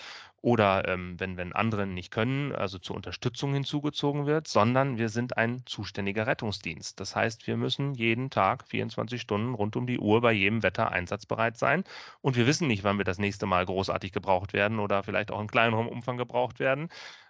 oder 0.47 0.87
ähm, 0.87 1.19
wenn, 1.19 1.35
wenn 1.35 1.51
andere 1.51 1.85
nicht 1.85 2.09
können, 2.09 2.55
also 2.55 2.79
zur 2.79 2.95
Unterstützung 2.95 3.53
hinzugezogen 3.53 4.25
wird, 4.27 4.47
sondern 4.47 4.97
wir 4.97 5.09
sind 5.09 5.35
ein 5.35 5.65
zuständiger 5.65 6.25
Rettungsdienst. 6.25 7.01
Das 7.01 7.17
heißt, 7.17 7.47
wir 7.47 7.57
müssen 7.57 7.93
jeden 7.95 8.29
Tag 8.29 8.65
24 8.65 9.19
Stunden 9.19 9.55
rund 9.55 9.75
um 9.75 9.85
die 9.87 9.99
Uhr 9.99 10.21
bei 10.21 10.31
jedem 10.31 10.63
Wetter 10.63 10.89
einsatzbereit 10.89 11.57
sein. 11.57 11.83
Und 12.21 12.37
wir 12.37 12.47
wissen 12.47 12.69
nicht, 12.69 12.85
wann 12.85 12.97
wir 12.97 13.03
das 13.03 13.17
nächste 13.17 13.45
Mal 13.45 13.65
großartig 13.65 14.13
gebraucht 14.13 14.53
werden 14.53 14.79
oder 14.79 15.03
vielleicht 15.03 15.31
auch 15.31 15.41
in 15.41 15.47
kleinerem 15.47 15.89
Umfang 15.89 16.15
gebraucht 16.15 16.61
werden. 16.61 16.87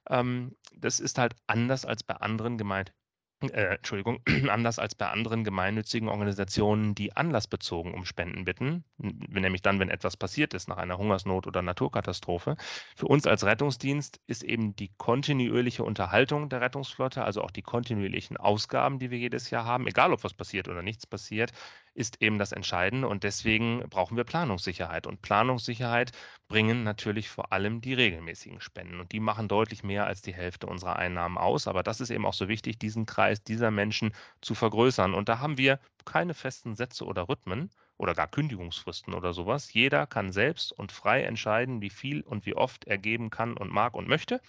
Ähm, 0.07 0.55
das 0.75 0.99
ist 0.99 1.17
halt 1.17 1.33
anders 1.47 1.85
als 1.85 2.03
bei 2.03 2.13
anderen 2.17 2.59
gemeint 2.59 2.93
äh, 3.41 3.75
Entschuldigung, 3.75 4.19
anders 4.49 4.79
als 4.79 4.95
bei 4.95 5.07
anderen 5.07 5.43
gemeinnützigen 5.43 6.09
Organisationen, 6.09 6.95
die 6.95 7.15
anlassbezogen 7.15 7.93
um 7.93 8.05
Spenden 8.05 8.45
bitten, 8.45 8.83
nämlich 8.97 9.61
dann, 9.61 9.79
wenn 9.79 9.89
etwas 9.89 10.17
passiert 10.17 10.53
ist 10.53 10.67
nach 10.67 10.77
einer 10.77 10.97
Hungersnot 10.97 11.45
oder 11.47 11.61
Naturkatastrophe. 11.61 12.57
Für 12.95 13.07
uns 13.07 13.27
als 13.27 13.43
Rettungsdienst 13.43 14.19
ist 14.27 14.43
eben 14.43 14.75
die 14.75 14.91
kontinuierliche 14.97 15.83
Unterhaltung 15.83 16.49
der 16.49 16.61
Rettungsflotte, 16.61 17.23
also 17.23 17.41
auch 17.43 17.51
die 17.51 17.61
kontinuierlichen 17.61 18.37
Ausgaben, 18.37 18.99
die 18.99 19.11
wir 19.11 19.19
jedes 19.19 19.49
Jahr 19.49 19.65
haben, 19.65 19.87
egal 19.87 20.13
ob 20.13 20.23
was 20.23 20.33
passiert 20.33 20.67
oder 20.67 20.81
nichts 20.81 21.05
passiert, 21.05 21.51
ist 21.97 22.21
eben 22.21 22.37
das 22.37 22.51
Entscheidende 22.51 23.07
und 23.07 23.23
deswegen 23.23 23.79
brauchen 23.89 24.17
wir 24.17 24.23
Planungssicherheit. 24.23 25.07
Und 25.07 25.23
Planungssicherheit 25.23 26.11
bringen 26.47 26.83
natürlich 26.83 27.27
vor 27.27 27.51
allem 27.51 27.81
die 27.81 27.95
regelmäßigen 27.95 28.61
Spenden 28.61 28.99
und 28.99 29.11
die 29.11 29.19
machen 29.19 29.47
deutlich 29.47 29.83
mehr 29.83 30.05
als 30.05 30.21
die 30.21 30.33
Hälfte 30.33 30.67
unserer 30.67 30.97
Einnahmen 30.97 31.39
aus. 31.39 31.67
Aber 31.67 31.81
das 31.81 31.99
ist 31.99 32.11
eben 32.11 32.27
auch 32.27 32.35
so 32.35 32.47
wichtig, 32.47 32.77
diesen 32.77 33.07
Kreis 33.07 33.43
dieser 33.43 33.71
Menschen 33.71 34.13
zu 34.41 34.53
vergrößern. 34.53 35.15
Und 35.15 35.27
da 35.27 35.39
haben 35.39 35.57
wir 35.57 35.79
keine 36.05 36.35
festen 36.35 36.75
Sätze 36.75 37.03
oder 37.03 37.27
Rhythmen 37.27 37.71
oder 37.97 38.13
gar 38.13 38.27
Kündigungsfristen 38.27 39.15
oder 39.15 39.33
sowas. 39.33 39.73
Jeder 39.73 40.05
kann 40.05 40.31
selbst 40.31 40.71
und 40.71 40.91
frei 40.91 41.23
entscheiden, 41.23 41.81
wie 41.81 41.89
viel 41.89 42.21
und 42.21 42.45
wie 42.45 42.55
oft 42.55 42.85
er 42.85 42.99
geben 42.99 43.31
kann 43.31 43.57
und 43.57 43.71
mag 43.71 43.95
und 43.95 44.07
möchte. 44.07 44.39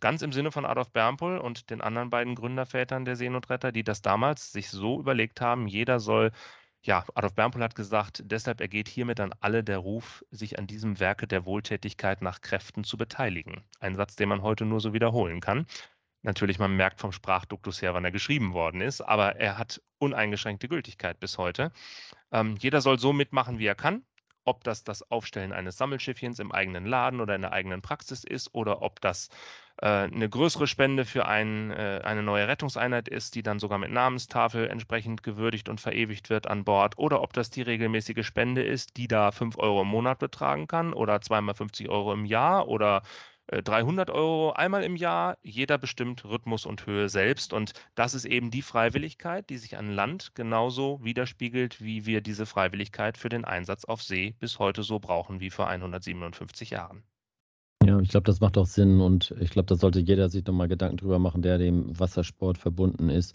Ganz 0.00 0.22
im 0.22 0.32
Sinne 0.32 0.52
von 0.52 0.64
Adolf 0.64 0.90
Bermpol 0.90 1.38
und 1.38 1.70
den 1.70 1.80
anderen 1.82 2.08
beiden 2.08 2.34
Gründervätern 2.34 3.04
der 3.04 3.16
Seenotretter, 3.16 3.72
die 3.72 3.84
das 3.84 4.00
damals 4.00 4.52
sich 4.52 4.70
so 4.70 5.00
überlegt 5.00 5.40
haben, 5.40 5.66
jeder 5.68 6.00
soll 6.00 6.30
ja, 6.88 7.04
Adolf 7.14 7.34
Bermpol 7.34 7.62
hat 7.62 7.74
gesagt, 7.74 8.22
deshalb 8.24 8.62
ergeht 8.62 8.88
hiermit 8.88 9.20
an 9.20 9.34
alle 9.40 9.62
der 9.62 9.76
Ruf, 9.76 10.24
sich 10.30 10.58
an 10.58 10.66
diesem 10.66 10.98
Werke 10.98 11.26
der 11.26 11.44
Wohltätigkeit 11.44 12.22
nach 12.22 12.40
Kräften 12.40 12.82
zu 12.82 12.96
beteiligen. 12.96 13.62
Ein 13.78 13.94
Satz, 13.94 14.16
den 14.16 14.30
man 14.30 14.40
heute 14.40 14.64
nur 14.64 14.80
so 14.80 14.94
wiederholen 14.94 15.42
kann. 15.42 15.66
Natürlich, 16.22 16.58
man 16.58 16.74
merkt 16.74 16.98
vom 16.98 17.12
Sprachduktus 17.12 17.82
her, 17.82 17.92
wann 17.92 18.06
er 18.06 18.10
geschrieben 18.10 18.54
worden 18.54 18.80
ist, 18.80 19.02
aber 19.02 19.36
er 19.36 19.58
hat 19.58 19.82
uneingeschränkte 19.98 20.66
Gültigkeit 20.66 21.20
bis 21.20 21.36
heute. 21.36 21.72
Ähm, 22.32 22.56
jeder 22.58 22.80
soll 22.80 22.98
so 22.98 23.12
mitmachen, 23.12 23.58
wie 23.58 23.66
er 23.66 23.74
kann 23.74 24.02
ob 24.48 24.64
das 24.64 24.82
das 24.82 25.02
Aufstellen 25.10 25.52
eines 25.52 25.76
Sammelschiffchens 25.76 26.38
im 26.38 26.52
eigenen 26.52 26.86
Laden 26.86 27.20
oder 27.20 27.34
in 27.34 27.42
der 27.42 27.52
eigenen 27.52 27.82
Praxis 27.82 28.24
ist 28.24 28.54
oder 28.54 28.80
ob 28.80 29.00
das 29.02 29.28
äh, 29.82 29.86
eine 29.86 30.28
größere 30.28 30.66
Spende 30.66 31.04
für 31.04 31.26
ein, 31.26 31.70
äh, 31.70 32.00
eine 32.02 32.22
neue 32.22 32.48
Rettungseinheit 32.48 33.08
ist, 33.08 33.34
die 33.34 33.42
dann 33.42 33.58
sogar 33.58 33.78
mit 33.78 33.92
Namenstafel 33.92 34.68
entsprechend 34.68 35.22
gewürdigt 35.22 35.68
und 35.68 35.82
verewigt 35.82 36.30
wird 36.30 36.46
an 36.46 36.64
Bord 36.64 36.96
oder 36.98 37.20
ob 37.22 37.34
das 37.34 37.50
die 37.50 37.62
regelmäßige 37.62 38.26
Spende 38.26 38.62
ist, 38.62 38.96
die 38.96 39.06
da 39.06 39.30
5 39.30 39.58
Euro 39.58 39.82
im 39.82 39.88
Monat 39.88 40.18
betragen 40.18 40.66
kann 40.66 40.94
oder 40.94 41.20
zweimal 41.20 41.54
50 41.54 41.90
Euro 41.90 42.14
im 42.14 42.24
Jahr 42.24 42.68
oder 42.68 43.02
300 43.50 44.08
äh, 44.08 44.12
Euro 44.12 44.52
einmal 44.52 44.82
im 44.84 44.96
Jahr. 44.96 45.38
Jeder 45.42 45.78
bestimmt 45.78 46.24
Rhythmus 46.24 46.66
und 46.66 46.86
Höhe 46.86 47.08
selbst. 47.08 47.52
Und 47.52 47.72
das 47.94 48.14
ist 48.14 48.24
eben 48.24 48.50
die 48.50 48.62
Freiwilligkeit, 48.62 49.48
die 49.50 49.58
sich 49.58 49.76
an 49.76 49.90
Land 49.90 50.34
genauso 50.34 51.02
widerspiegelt, 51.02 51.80
wie 51.80 52.06
wir 52.06 52.20
diese 52.20 52.46
Freiwilligkeit 52.46 53.16
für 53.16 53.28
den 53.28 53.44
Einsatz 53.44 53.84
auf 53.84 54.02
See 54.02 54.34
bis 54.38 54.58
heute 54.58 54.82
so 54.82 54.98
brauchen 54.98 55.40
wie 55.40 55.50
vor 55.50 55.68
157 55.68 56.70
Jahren. 56.70 57.02
Ja, 57.84 57.98
ich 58.00 58.10
glaube, 58.10 58.24
das 58.24 58.40
macht 58.40 58.58
auch 58.58 58.66
Sinn 58.66 59.00
und 59.00 59.34
ich 59.40 59.50
glaube, 59.50 59.66
da 59.66 59.76
sollte 59.76 60.00
jeder 60.00 60.28
sich 60.28 60.44
nochmal 60.44 60.68
Gedanken 60.68 60.98
drüber 60.98 61.18
machen, 61.18 61.42
der 61.42 61.58
dem 61.58 61.98
Wassersport 61.98 62.58
verbunden 62.58 63.08
ist. 63.08 63.34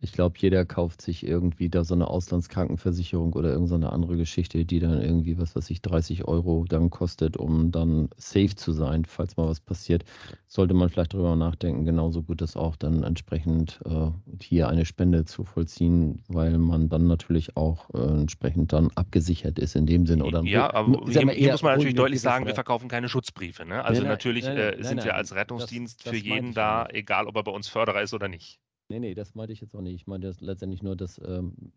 Ich 0.00 0.12
glaube, 0.12 0.36
jeder 0.38 0.66
kauft 0.66 1.00
sich 1.00 1.26
irgendwie 1.26 1.70
da 1.70 1.82
so 1.82 1.94
eine 1.94 2.08
Auslandskrankenversicherung 2.08 3.32
oder 3.32 3.50
irgendeine 3.50 3.92
andere 3.92 4.18
Geschichte, 4.18 4.66
die 4.66 4.78
dann 4.78 5.00
irgendwie, 5.00 5.38
was 5.38 5.56
weiß 5.56 5.70
ich, 5.70 5.80
30 5.80 6.28
Euro 6.28 6.66
dann 6.68 6.90
kostet, 6.90 7.38
um 7.38 7.72
dann 7.72 8.10
safe 8.18 8.54
zu 8.54 8.72
sein, 8.72 9.06
falls 9.06 9.38
mal 9.38 9.48
was 9.48 9.60
passiert. 9.60 10.04
Sollte 10.48 10.74
man 10.74 10.90
vielleicht 10.90 11.14
darüber 11.14 11.34
nachdenken, 11.34 11.86
genauso 11.86 12.22
gut 12.22 12.42
das 12.42 12.56
auch 12.56 12.76
dann 12.76 13.04
entsprechend 13.04 13.80
äh, 13.86 14.10
hier 14.42 14.68
eine 14.68 14.84
Spende 14.84 15.24
zu 15.24 15.44
vollziehen, 15.44 16.22
weil 16.28 16.58
man 16.58 16.90
dann 16.90 17.06
natürlich 17.06 17.56
auch 17.56 17.88
äh, 17.94 17.98
entsprechend 17.98 18.74
dann 18.74 18.90
abgesichert 18.96 19.58
ist 19.58 19.76
in 19.76 19.86
dem 19.86 20.06
Sinne. 20.06 20.24
Oder 20.24 20.42
ja, 20.42 20.72
aber 20.74 21.10
hier, 21.10 21.30
hier 21.30 21.52
muss 21.52 21.62
man 21.62 21.72
natürlich 21.72 21.94
deutlich 21.94 22.20
sagen, 22.20 22.44
wir 22.44 22.54
verkaufen 22.54 22.88
keine 22.88 23.08
Schutzbriefe. 23.08 23.64
Ne? 23.64 23.82
Also 23.82 24.02
nein, 24.02 24.10
natürlich 24.10 24.44
nein, 24.44 24.56
nein, 24.56 24.78
äh, 24.78 24.84
sind 24.84 25.04
wir 25.04 25.14
als 25.14 25.34
Rettungsdienst 25.34 26.00
das, 26.00 26.12
das 26.12 26.20
für 26.20 26.24
jeden 26.24 26.52
da, 26.52 26.86
egal 26.90 27.26
ob 27.26 27.36
er 27.36 27.44
bei 27.44 27.52
uns 27.52 27.68
Förderer 27.68 28.02
ist 28.02 28.12
oder 28.12 28.28
nicht. 28.28 28.60
Nee, 28.88 29.00
nee, 29.00 29.14
das 29.14 29.34
meinte 29.34 29.52
ich 29.52 29.60
jetzt 29.60 29.74
auch 29.74 29.80
nicht. 29.80 29.94
Ich 29.94 30.06
meinte 30.06 30.32
letztendlich 30.40 30.82
nur, 30.82 30.96
dass 30.96 31.20
ähm, 31.24 31.72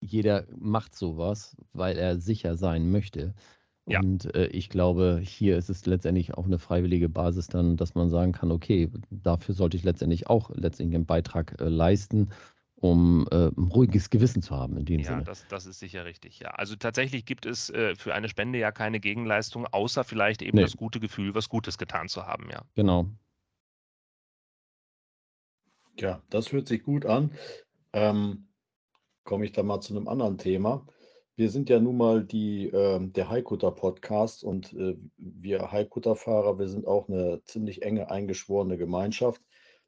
jeder 0.00 0.46
macht 0.56 0.94
sowas, 0.94 1.56
weil 1.72 1.96
er 1.96 2.18
sicher 2.18 2.56
sein 2.56 2.90
möchte. 2.90 3.34
Ja. 3.86 4.00
Und 4.00 4.34
äh, 4.34 4.46
ich 4.46 4.70
glaube, 4.70 5.20
hier 5.22 5.58
ist 5.58 5.68
es 5.68 5.84
letztendlich 5.84 6.34
auch 6.34 6.46
eine 6.46 6.58
freiwillige 6.58 7.08
Basis 7.08 7.48
dann, 7.48 7.76
dass 7.76 7.94
man 7.94 8.08
sagen 8.08 8.32
kann, 8.32 8.50
okay, 8.50 8.90
dafür 9.10 9.54
sollte 9.54 9.76
ich 9.76 9.84
letztendlich 9.84 10.28
auch 10.28 10.50
letztendlich 10.54 10.94
einen 10.96 11.06
Beitrag 11.06 11.60
äh, 11.60 11.68
leisten, 11.68 12.30
um 12.76 13.26
äh, 13.30 13.48
ein 13.48 13.68
ruhiges 13.68 14.10
Gewissen 14.10 14.42
zu 14.42 14.56
haben 14.56 14.76
in 14.78 14.86
dem 14.86 15.00
ja, 15.00 15.06
Sinne. 15.06 15.18
Ja, 15.18 15.24
das, 15.24 15.46
das 15.48 15.66
ist 15.66 15.80
sicher 15.80 16.04
richtig. 16.04 16.38
Ja, 16.40 16.50
also 16.50 16.76
tatsächlich 16.76 17.26
gibt 17.26 17.44
es 17.44 17.70
äh, 17.70 17.94
für 17.94 18.14
eine 18.14 18.28
Spende 18.28 18.58
ja 18.58 18.72
keine 18.72 19.00
Gegenleistung, 19.00 19.66
außer 19.66 20.02
vielleicht 20.04 20.40
eben 20.40 20.56
nee. 20.56 20.62
das 20.62 20.76
gute 20.76 20.98
Gefühl, 20.98 21.34
was 21.34 21.48
Gutes 21.50 21.76
getan 21.76 22.08
zu 22.08 22.26
haben. 22.26 22.48
Ja. 22.50 22.62
Genau, 22.74 23.06
ja, 25.98 26.22
das 26.30 26.52
hört 26.52 26.68
sich 26.68 26.82
gut 26.82 27.06
an. 27.06 27.32
Ähm, 27.92 28.48
komme 29.24 29.44
ich 29.44 29.52
da 29.52 29.62
mal 29.62 29.80
zu 29.80 29.96
einem 29.96 30.08
anderen 30.08 30.38
Thema. 30.38 30.86
Wir 31.36 31.50
sind 31.50 31.68
ja 31.68 31.80
nun 31.80 31.96
mal 31.96 32.24
die, 32.24 32.68
ähm, 32.68 33.12
der 33.12 33.28
Haikutter-Podcast 33.28 34.44
und 34.44 34.72
äh, 34.74 34.96
wir 35.16 35.72
Haikutter-Fahrer, 35.72 36.58
wir 36.58 36.68
sind 36.68 36.86
auch 36.86 37.08
eine 37.08 37.42
ziemlich 37.44 37.82
enge 37.82 38.10
eingeschworene 38.10 38.78
Gemeinschaft. 38.78 39.42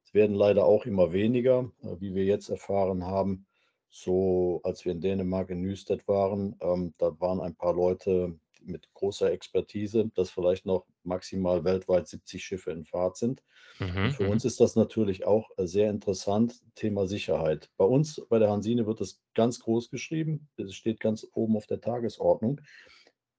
Es 0.05 0.13
werden 0.13 0.35
leider 0.35 0.65
auch 0.65 0.87
immer 0.87 1.13
weniger, 1.13 1.71
äh, 1.83 2.01
wie 2.01 2.15
wir 2.15 2.25
jetzt 2.25 2.49
erfahren 2.49 3.05
haben. 3.05 3.47
So, 3.91 4.61
als 4.65 4.85
wir 4.85 4.93
in 4.93 5.01
Dänemark 5.01 5.51
in 5.51 5.61
Nüstedt 5.61 6.07
waren, 6.09 6.57
ähm, 6.61 6.95
da 6.99 7.19
waren 7.21 7.41
ein 7.41 7.55
paar 7.55 7.75
Leute 7.75 8.39
mit 8.67 8.93
großer 8.95 9.31
Expertise, 9.31 10.11
dass 10.15 10.31
vielleicht 10.31 10.67
noch 10.67 10.87
maximal 11.03 11.65
weltweit 11.65 12.09
70 12.09 12.45
Schiffe 12.45 12.71
in 12.71 12.85
Fahrt 12.85 13.17
sind. 13.17 13.43
Mhm, 13.79 14.11
für 14.13 14.25
mhm. 14.25 14.31
uns 14.31 14.45
ist 14.45 14.61
das 14.61 14.77
natürlich 14.77 15.27
auch 15.27 15.51
äh, 15.57 15.67
sehr 15.67 15.91
interessant, 15.91 16.61
Thema 16.75 17.07
Sicherheit. 17.07 17.71
Bei 17.77 17.85
uns 17.85 18.21
bei 18.29 18.39
der 18.39 18.51
Hansine 18.51 18.87
wird 18.87 19.01
es 19.01 19.23
ganz 19.35 19.61
groß 19.61 19.91
geschrieben, 19.91 20.49
es 20.57 20.75
steht 20.75 21.01
ganz 21.01 21.27
oben 21.33 21.57
auf 21.57 21.67
der 21.67 21.81
Tagesordnung. 21.81 22.61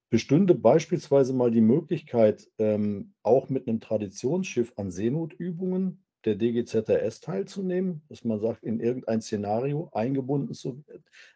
Bestünde 0.10 0.56
beispielsweise 0.56 1.34
mal 1.34 1.52
die 1.52 1.62
Möglichkeit, 1.62 2.48
ähm, 2.60 3.14
auch 3.24 3.50
mit 3.50 3.68
einem 3.68 3.82
Traditionsschiff 3.82 4.74
an 4.78 4.90
Seenotübungen 4.90 6.06
der 6.24 6.36
DGZRS 6.36 7.22
teilzunehmen, 7.22 8.02
dass 8.08 8.24
man 8.24 8.40
sagt, 8.40 8.64
in 8.64 8.80
irgendein 8.80 9.22
Szenario 9.22 9.90
eingebunden 9.94 10.54
zu, 10.54 10.84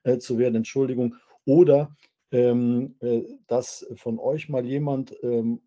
äh, 0.04 0.18
zu 0.18 0.38
werden, 0.38 0.56
Entschuldigung, 0.56 1.16
oder 1.46 1.96
ähm, 2.32 2.96
äh, 3.02 3.24
dass 3.48 3.86
von 3.96 4.20
euch 4.20 4.50
mal 4.50 4.66
jemand 4.66 5.16
ähm, 5.24 5.62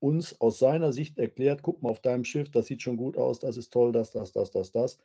uns 0.00 0.40
aus 0.40 0.58
seiner 0.58 0.92
Sicht 0.92 1.18
erklärt, 1.18 1.62
guck 1.62 1.82
mal 1.82 1.90
auf 1.90 2.00
deinem 2.00 2.24
Schiff, 2.24 2.50
das 2.50 2.66
sieht 2.66 2.82
schon 2.82 2.96
gut 2.96 3.16
aus, 3.16 3.38
das 3.38 3.56
ist 3.56 3.72
toll, 3.72 3.92
das, 3.92 4.10
das, 4.10 4.32
das, 4.32 4.50
das, 4.50 4.72
das. 4.72 4.98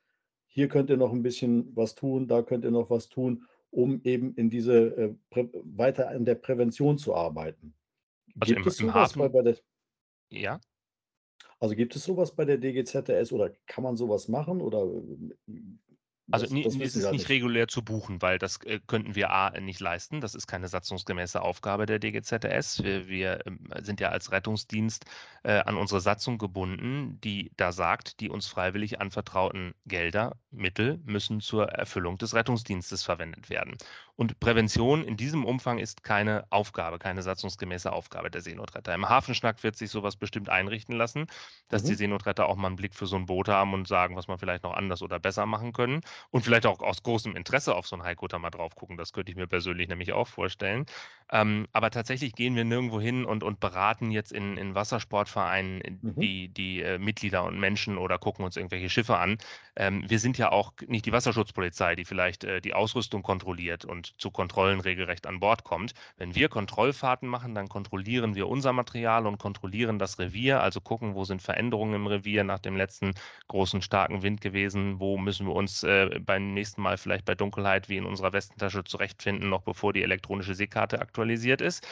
Hier 0.48 0.68
könnt 0.68 0.90
ihr 0.90 0.98
noch 0.98 1.14
ein 1.14 1.22
bisschen 1.22 1.76
was 1.76 1.94
tun, 1.94 2.28
da 2.28 2.42
könnt 2.42 2.66
ihr 2.66 2.72
noch 2.72 2.90
was 2.90 3.10
tun, 3.10 3.46
um 3.70 4.02
eben 4.04 4.34
in 4.36 4.50
diese 4.50 4.98
äh, 4.98 5.16
weiter 5.64 6.10
an 6.10 6.26
der 6.26 6.36
Prävention 6.36 6.98
zu 6.98 7.14
arbeiten. 7.14 7.76
Also 8.40 8.56
Gibt 8.56 8.66
im, 8.66 8.72
es 8.72 8.80
im 8.80 8.88
sowas 8.88 9.14
bei, 9.14 9.30
bei 9.30 9.42
der, 9.44 9.58
ja. 10.32 10.60
also 11.60 11.76
gibt 11.76 11.96
es 11.96 12.04
sowas 12.04 12.36
bei 12.36 12.46
der 12.46 12.58
DGZS 12.58 13.32
oder 13.32 13.52
kann 13.68 13.84
man 13.84 13.98
sowas 13.98 14.28
machen 14.28 14.62
oder 14.62 14.84
äh, 14.84 15.52
Also 16.30 16.46
das, 16.62 16.78
das 16.78 16.96
ist 16.96 17.10
nicht 17.12 17.30
nicht. 17.30 17.30
regulär 17.30 17.70
zu 17.70 17.84
buchen, 17.86 18.22
weil 18.22 18.38
das 18.38 18.58
äh, 18.64 18.82
könnten 18.86 19.16
wir 19.16 19.32
A 19.32 19.52
nicht 19.62 19.80
leisten. 19.80 20.20
Das 20.20 20.36
ist 20.36 20.46
keine 20.46 20.68
satzungsgemäße 20.68 21.42
Aufgabe 21.42 21.86
der 21.86 22.00
DGZS. 22.00 22.84
Wir, 22.84 23.08
wir 23.08 23.46
ähm, 23.48 23.70
sind 23.82 24.02
ja 24.02 24.10
als 24.10 24.32
Rettungsdienst 24.34 25.06
äh, 25.44 25.60
an 25.60 25.78
unsere 25.78 26.02
Satzung 26.02 26.38
gebunden, 26.38 27.20
die 27.22 27.52
da 27.56 27.72
sagt, 27.72 28.20
die 28.20 28.30
uns 28.30 28.48
freiwillig 28.48 29.00
anvertrauten 29.00 29.74
Gelder, 29.86 30.36
Mittel 30.52 31.00
müssen 31.06 31.40
zur 31.40 31.70
Erfüllung 31.70 32.18
des 32.18 32.34
Rettungsdienstes 32.34 33.04
verwendet 33.04 33.50
werden. 33.50 33.78
Und 34.16 34.40
Prävention 34.42 35.04
in 35.06 35.16
diesem 35.16 35.46
Umfang 35.46 35.78
ist 35.80 36.04
keine 36.04 36.46
Aufgabe, 36.50 37.00
keine 37.00 37.22
satzungsgemäße 37.22 37.92
Aufgabe 37.92 38.32
der 38.32 38.42
Seenotretter. 38.42 38.94
Im 38.96 39.08
Hafenschnack 39.08 39.64
wird 39.64 39.78
sich 39.78 39.92
sowas 39.92 40.18
bestimmt 40.18 40.50
einrichten 40.50 40.96
lassen, 40.96 41.28
dass 41.70 41.84
die 41.84 41.94
Mhm. 41.94 41.98
Seenotretter 41.98 42.48
auch 42.48 42.56
mal 42.58 42.68
einen 42.68 42.76
Blick 42.76 42.96
für 42.96 43.06
so 43.08 43.16
ein 43.16 43.28
Boot 43.28 43.48
haben 43.48 43.74
und 43.74 43.88
sagen, 43.88 44.16
was 44.16 44.28
man 44.28 44.40
vielleicht 44.40 44.64
noch 44.64 44.74
anders 44.74 45.02
oder 45.02 45.20
besser 45.20 45.46
machen 45.46 45.72
können 45.74 46.02
und 46.32 46.44
vielleicht 46.44 46.66
auch 46.66 46.80
aus 46.80 47.04
großem 47.04 47.36
Interesse 47.36 47.76
auf 47.76 47.88
so 47.88 47.96
einen 47.96 48.04
Highcutter 48.04 48.40
mal 48.40 48.50
drauf 48.50 48.76
gucken. 48.76 48.98
Das 48.98 49.14
könnte 49.14 49.32
ich 49.32 49.38
mir 49.38 49.48
persönlich 49.48 49.88
nämlich 49.90 50.14
auch 50.14 50.28
vorstellen. 50.28 50.86
Ähm, 51.32 51.68
aber 51.74 51.90
tatsächlich 51.92 52.34
gehen 52.36 52.56
wir 52.56 52.64
nirgendwo 52.64 53.02
hin 53.02 53.26
und, 53.26 53.44
und 53.44 53.60
beraten 53.60 54.12
jetzt 54.12 54.32
in, 54.32 54.58
in 54.58 54.76
Wassersportvereinen 54.76 55.82
äh, 55.82 55.92
Mhm. 56.02 56.14
die, 56.22 56.50
die 56.50 56.82
äh, 56.82 56.98
Mitglieder 57.00 57.44
und 57.44 57.60
Menschen 57.60 57.98
oder 57.98 58.18
gucken 58.18 58.46
uns 58.46 58.56
irgendwelche 58.58 58.90
Schiffe 58.90 59.18
an. 59.18 59.38
Ähm, 59.76 60.04
wir 60.10 60.20
sind 60.20 60.38
ja 60.38 60.52
auch 60.52 60.74
nicht 60.88 61.06
die 61.06 61.12
Wasserschutzpolizei, 61.12 61.96
die 61.96 62.06
vielleicht 62.06 62.44
äh, 62.44 62.62
die 62.62 62.74
Ausrüstung 62.74 63.24
kontrolliert 63.24 63.86
und 63.86 64.20
zu 64.20 64.32
Kontrollen 64.32 64.80
regelrecht 64.80 65.28
an 65.28 65.40
Bord 65.40 65.64
kommt. 65.64 65.94
Wenn 66.18 66.34
wir 66.36 66.50
Kontrollfahrten 66.50 67.28
machen, 67.28 67.54
dann 67.56 67.68
kontrollieren 67.68 68.36
wir 68.36 68.48
unser 68.48 68.74
Material 68.74 69.28
und 69.28 69.38
kontrollieren 69.38 70.00
das 70.00 70.18
Revier, 70.20 70.62
also 70.62 70.82
gucken, 70.82 71.14
wo 71.16 71.24
sind 71.26 71.42
Veränderungen 71.42 71.94
im 71.96 72.08
Revier 72.08 72.44
nach 72.44 72.60
dem 72.60 72.76
letzten 72.78 73.14
großen, 73.48 73.82
starken 73.82 74.22
Wind 74.24 74.42
gewesen, 74.42 75.00
wo 75.00 75.18
müssen 75.18 75.46
wir 75.48 75.54
uns 75.54 75.84
äh, 75.84 76.07
beim 76.26 76.54
nächsten 76.54 76.82
Mal 76.82 76.98
vielleicht 76.98 77.26
bei 77.26 77.36
Dunkelheit 77.36 77.90
wie 77.90 77.98
in 77.98 78.06
unserer 78.06 78.34
Westentasche 78.34 78.84
zurechtfinden, 78.84 79.50
noch 79.50 79.62
bevor 79.62 79.94
die 79.94 80.04
elektronische 80.04 80.56
Seekarte 80.56 81.00
aktualisiert 81.00 81.62
ist. 81.62 81.88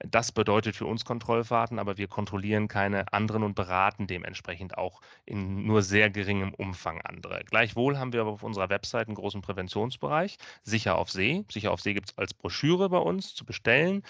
Das 0.00 0.30
bedeutet 0.30 0.76
für 0.76 0.86
uns 0.86 1.04
Kontrollfahrten, 1.04 1.80
aber 1.80 1.98
wir 1.98 2.06
kontrollieren 2.06 2.68
keine 2.68 3.12
anderen 3.12 3.42
und 3.42 3.54
beraten 3.54 4.06
dementsprechend 4.06 4.78
auch 4.78 5.00
in 5.26 5.66
nur 5.66 5.82
sehr 5.82 6.08
geringem 6.08 6.54
Umfang 6.54 7.00
andere. 7.02 7.42
Gleichwohl 7.44 7.98
haben 7.98 8.12
wir 8.12 8.20
aber 8.20 8.30
auf 8.30 8.44
unserer 8.44 8.70
Website 8.70 9.08
einen 9.08 9.16
großen 9.16 9.40
Präventionsbereich, 9.42 10.38
Sicher 10.62 10.96
auf 10.96 11.10
See. 11.10 11.44
Sicher 11.50 11.72
auf 11.72 11.80
See 11.80 11.94
gibt 11.94 12.10
es 12.10 12.18
als 12.18 12.32
Broschüre 12.32 12.88
bei 12.90 12.98
uns 12.98 13.34
zu 13.34 13.44
bestellen, 13.44 14.04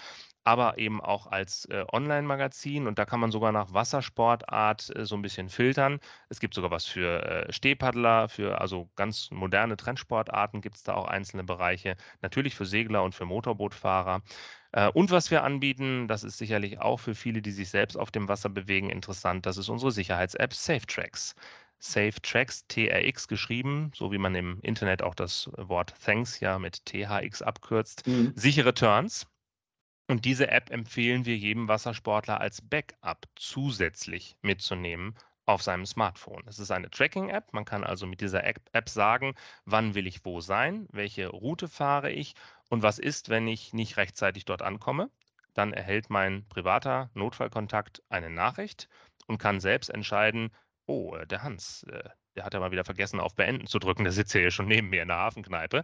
aber 0.49 0.79
eben 0.79 0.99
auch 0.99 1.27
als 1.27 1.65
äh, 1.65 1.85
Online-Magazin 1.93 2.87
und 2.87 2.97
da 2.97 3.05
kann 3.05 3.19
man 3.19 3.31
sogar 3.31 3.51
nach 3.51 3.71
Wassersportart 3.71 4.95
äh, 4.95 5.05
so 5.05 5.15
ein 5.15 5.21
bisschen 5.21 5.47
filtern. 5.49 5.99
Es 6.29 6.39
gibt 6.39 6.55
sogar 6.55 6.71
was 6.71 6.85
für 6.85 7.23
äh, 7.47 7.53
Stehpaddler, 7.53 8.29
für 8.29 8.59
also 8.59 8.89
ganz 8.95 9.29
moderne 9.31 9.77
Trendsportarten 9.77 10.61
gibt 10.61 10.77
es 10.77 10.83
da 10.83 10.95
auch 10.95 11.05
einzelne 11.07 11.43
Bereiche, 11.43 11.95
natürlich 12.21 12.55
für 12.55 12.65
Segler 12.65 13.03
und 13.03 13.13
für 13.13 13.25
Motorbootfahrer. 13.25 14.21
Äh, 14.71 14.87
Und 14.89 15.11
was 15.11 15.29
wir 15.31 15.43
anbieten, 15.43 16.07
das 16.07 16.23
ist 16.23 16.37
sicherlich 16.39 16.79
auch 16.79 16.97
für 16.99 17.13
viele, 17.15 17.41
die 17.43 17.51
sich 17.51 17.69
selbst 17.69 17.95
auf 17.97 18.09
dem 18.11 18.27
Wasser 18.27 18.49
bewegen, 18.49 18.89
interessant. 18.89 19.45
Das 19.45 19.57
ist 19.57 19.69
unsere 19.69 19.91
Sicherheits-App 19.91 20.53
SafeTracks. 20.53 21.35
SafeTracks, 21.79 22.65
TRX 22.67 23.27
geschrieben, 23.27 23.91
so 23.95 24.11
wie 24.11 24.17
man 24.17 24.33
im 24.35 24.59
Internet 24.61 25.01
auch 25.03 25.15
das 25.15 25.49
Wort 25.57 25.93
Thanks 26.03 26.39
ja 26.39 26.57
mit 26.59 26.85
THX 26.85 27.41
abkürzt. 27.43 28.05
Mhm. 28.07 28.33
Sichere 28.35 28.73
Turns. 28.73 29.27
Und 30.09 30.25
diese 30.25 30.49
App 30.49 30.71
empfehlen 30.71 31.25
wir 31.25 31.37
jedem 31.37 31.67
Wassersportler 31.67 32.41
als 32.41 32.63
Backup 32.63 33.27
zusätzlich 33.35 34.35
mitzunehmen 34.41 35.15
auf 35.45 35.61
seinem 35.61 35.85
Smartphone. 35.85 36.41
Es 36.47 36.57
ist 36.57 36.71
eine 36.71 36.89
Tracking-App. 36.89 37.53
Man 37.53 37.63
kann 37.63 37.83
also 37.83 38.07
mit 38.07 38.19
dieser 38.19 38.43
App 38.43 38.89
sagen, 38.89 39.35
wann 39.65 39.93
will 39.93 40.07
ich 40.07 40.25
wo 40.25 40.41
sein, 40.41 40.87
welche 40.91 41.27
Route 41.27 41.67
fahre 41.67 42.09
ich 42.09 42.33
und 42.69 42.81
was 42.81 42.97
ist, 42.97 43.29
wenn 43.29 43.47
ich 43.47 43.71
nicht 43.73 43.97
rechtzeitig 43.97 44.45
dort 44.45 44.63
ankomme. 44.63 45.11
Dann 45.53 45.73
erhält 45.73 46.09
mein 46.09 46.47
privater 46.47 47.11
Notfallkontakt 47.13 48.01
eine 48.09 48.31
Nachricht 48.31 48.89
und 49.27 49.37
kann 49.37 49.59
selbst 49.59 49.91
entscheiden, 49.91 50.49
oh, 50.87 51.15
äh, 51.17 51.27
der 51.27 51.43
Hans, 51.43 51.83
äh, 51.83 52.09
der 52.35 52.45
hat 52.45 52.55
ja 52.55 52.59
mal 52.59 52.71
wieder 52.71 52.85
vergessen, 52.85 53.19
auf 53.19 53.35
Beenden 53.35 53.67
zu 53.67 53.77
drücken. 53.77 54.05
Der 54.05 54.13
sitzt 54.13 54.33
ja 54.33 54.39
hier 54.39 54.51
schon 54.51 54.67
neben 54.67 54.89
mir 54.89 55.03
in 55.03 55.09
der 55.09 55.17
Hafenkneipe. 55.17 55.83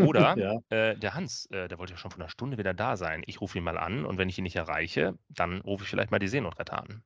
Oder 0.08 0.36
Ja. 0.36 0.60
äh, 0.70 0.96
der 0.96 1.14
Hans, 1.14 1.46
äh, 1.50 1.68
der 1.68 1.78
wollte 1.78 1.92
ja 1.92 1.98
schon 1.98 2.10
vor 2.10 2.20
einer 2.20 2.30
Stunde 2.30 2.58
wieder 2.58 2.74
da 2.74 2.96
sein. 2.96 3.22
Ich 3.26 3.40
rufe 3.40 3.58
ihn 3.58 3.64
mal 3.64 3.78
an 3.78 4.04
und 4.04 4.18
wenn 4.18 4.28
ich 4.28 4.38
ihn 4.38 4.44
nicht 4.44 4.56
erreiche, 4.56 5.14
dann 5.28 5.60
rufe 5.60 5.84
ich 5.84 5.90
vielleicht 5.90 6.10
mal 6.10 6.18
die 6.18 6.28
Seenotretter 6.28 6.78
an. 6.82 7.02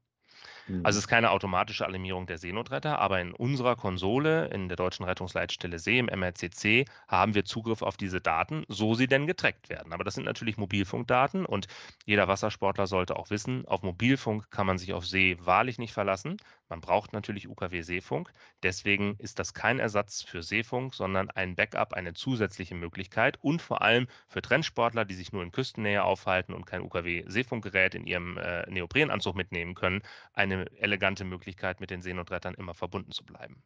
Also 0.82 0.98
Mhm. 0.98 0.98
es 0.98 1.04
ist 1.04 1.08
keine 1.08 1.30
automatische 1.30 1.86
Alarmierung 1.86 2.26
der 2.26 2.38
Seenotretter, 2.38 2.98
aber 2.98 3.20
in 3.20 3.32
unserer 3.32 3.74
Konsole, 3.76 4.48
in 4.48 4.68
der 4.68 4.76
deutschen 4.76 5.04
Rettungsleitstelle 5.04 5.78
See, 5.78 5.98
im 5.98 6.08
MRCC, 6.08 6.84
haben 7.08 7.34
wir 7.34 7.44
Zugriff 7.44 7.82
auf 7.82 7.96
diese 7.96 8.20
Daten, 8.20 8.64
so 8.68 8.94
sie 8.94 9.06
denn 9.08 9.26
getrackt 9.26 9.68
werden. 9.70 9.92
Aber 9.92 10.04
das 10.04 10.14
sind 10.14 10.24
natürlich 10.24 10.56
Mobilfunkdaten 10.58 11.46
und 11.46 11.66
jeder 12.04 12.28
Wassersportler 12.28 12.86
sollte 12.86 13.16
auch 13.16 13.30
wissen, 13.30 13.66
auf 13.66 13.82
Mobilfunk 13.82 14.50
kann 14.50 14.66
man 14.66 14.78
sich 14.78 14.92
auf 14.92 15.06
See 15.06 15.36
wahrlich 15.40 15.78
nicht 15.78 15.92
verlassen. 15.92 16.36
Man 16.68 16.80
braucht 16.80 17.12
natürlich 17.12 17.48
UKW-Seefunk. 17.48 18.32
Deswegen 18.62 19.16
ist 19.18 19.38
das 19.38 19.54
kein 19.54 19.78
Ersatz 19.78 20.22
für 20.22 20.42
Seefunk, 20.42 20.94
sondern 20.94 21.30
ein 21.30 21.54
Backup, 21.54 21.92
eine 21.92 22.14
zusätzliche 22.14 22.74
Möglichkeit 22.74 23.38
und 23.42 23.60
vor 23.60 23.82
allem 23.82 24.06
für 24.28 24.42
Trendsportler, 24.42 25.04
die 25.04 25.14
sich 25.14 25.32
nur 25.32 25.42
in 25.42 25.52
Küstennähe 25.52 26.02
aufhalten 26.02 26.54
und 26.54 26.66
kein 26.66 26.82
UKW-Seefunkgerät 26.82 27.94
in 27.94 28.06
ihrem 28.06 28.38
äh, 28.38 28.68
Neoprenanzug 28.70 29.36
mitnehmen 29.36 29.74
können, 29.74 30.02
eine 30.32 30.66
elegante 30.78 31.24
Möglichkeit, 31.24 31.80
mit 31.80 31.90
den 31.90 32.02
Seenotrettern 32.02 32.54
immer 32.54 32.74
verbunden 32.74 33.12
zu 33.12 33.24
bleiben. 33.24 33.62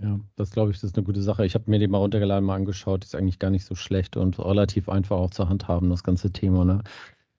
Ja, 0.00 0.18
das 0.36 0.50
glaube 0.50 0.70
ich, 0.70 0.78
das 0.78 0.90
ist 0.90 0.96
eine 0.96 1.04
gute 1.04 1.22
Sache. 1.22 1.44
Ich 1.44 1.54
habe 1.54 1.70
mir 1.70 1.78
die 1.78 1.86
mal 1.86 1.98
runtergeladen, 1.98 2.44
mal 2.44 2.56
angeschaut. 2.56 3.04
Ist 3.04 3.14
eigentlich 3.14 3.38
gar 3.38 3.50
nicht 3.50 3.64
so 3.64 3.74
schlecht 3.74 4.16
und 4.16 4.38
relativ 4.38 4.88
einfach 4.88 5.18
auch 5.18 5.30
zu 5.30 5.48
handhaben, 5.48 5.90
das 5.90 6.02
ganze 6.02 6.32
Thema. 6.32 6.64
Ne? 6.64 6.82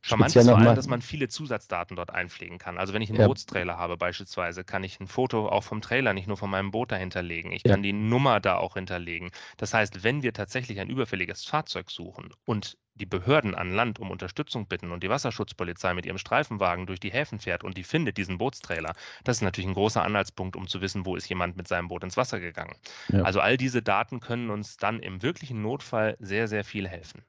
Charmant 0.06 0.36
ist 0.36 0.48
vor 0.50 0.60
allem, 0.60 0.76
dass 0.76 0.88
man 0.90 1.02
viele 1.02 1.30
Zusatzdaten 1.30 1.96
dort 1.96 2.12
einpflegen 2.12 2.58
kann. 2.58 2.78
Also 2.78 2.94
wenn 2.94 3.02
ich 3.02 3.10
einen 3.10 3.18
Ja. 3.18 3.22
Bootstrailer 3.22 3.78
habe 3.78 3.96
beispielsweise, 3.98 4.64
kann 4.66 4.84
ich 4.84 5.00
ein 5.00 5.08
Foto 5.08 5.48
auch 5.48 5.64
vom 5.64 5.80
Trailer, 5.82 6.14
nicht 6.14 6.28
nur 6.28 6.36
von 6.38 6.50
meinem 6.50 6.72
Boot 6.72 6.92
da 6.92 6.98
hinterlegen. 6.98 7.52
Ich 7.54 7.64
Ja. 7.64 7.76
kann 7.76 7.82
die 7.84 7.94
Nummer 7.94 8.40
da 8.42 8.58
auch 8.58 8.74
hinterlegen. 8.76 9.32
Das 9.58 9.74
heißt, 9.74 10.04
wenn 10.04 10.22
wir 10.22 10.34
tatsächlich 10.34 10.80
ein 10.82 10.90
überfälliges 10.90 11.46
Fahrzeug 11.46 11.90
suchen 11.90 12.34
und 12.46 12.78
die 12.96 13.06
Behörden 13.06 13.56
an 13.56 13.74
Land 13.74 13.98
um 13.98 14.12
Unterstützung 14.12 14.68
bitten 14.68 14.92
und 14.92 15.04
die 15.04 15.10
Wasserschutzpolizei 15.10 15.94
mit 15.94 16.06
ihrem 16.06 16.18
Streifenwagen 16.18 16.86
durch 16.86 17.00
die 17.00 17.12
Häfen 17.12 17.40
fährt 17.40 17.64
und 17.64 17.78
die 17.78 17.84
findet 17.84 18.18
diesen 18.18 18.38
Bootstrailer, 18.38 18.94
das 19.24 19.38
ist 19.38 19.42
natürlich 19.42 19.68
ein 19.70 19.74
großer 19.74 20.04
Anhaltspunkt, 20.04 20.56
um 20.58 20.68
zu 20.68 20.82
wissen, 20.82 21.06
wo 21.06 21.16
ist 21.16 21.28
jemand 21.30 21.56
mit 21.56 21.68
seinem 21.68 21.88
Boot 21.88 22.04
ins 22.04 22.18
Wasser 22.18 22.40
gegangen. 22.42 22.76
Ja. 23.08 23.24
Also 23.24 23.40
all 23.40 23.56
diese 23.58 23.82
Daten 23.82 24.20
können 24.20 24.50
uns 24.50 24.78
dann 24.78 25.00
im 25.00 25.22
wirklichen 25.24 25.62
Notfall 25.62 26.16
sehr, 26.20 26.48
sehr 26.48 26.64
viel 26.66 26.88
helfen. 26.88 27.24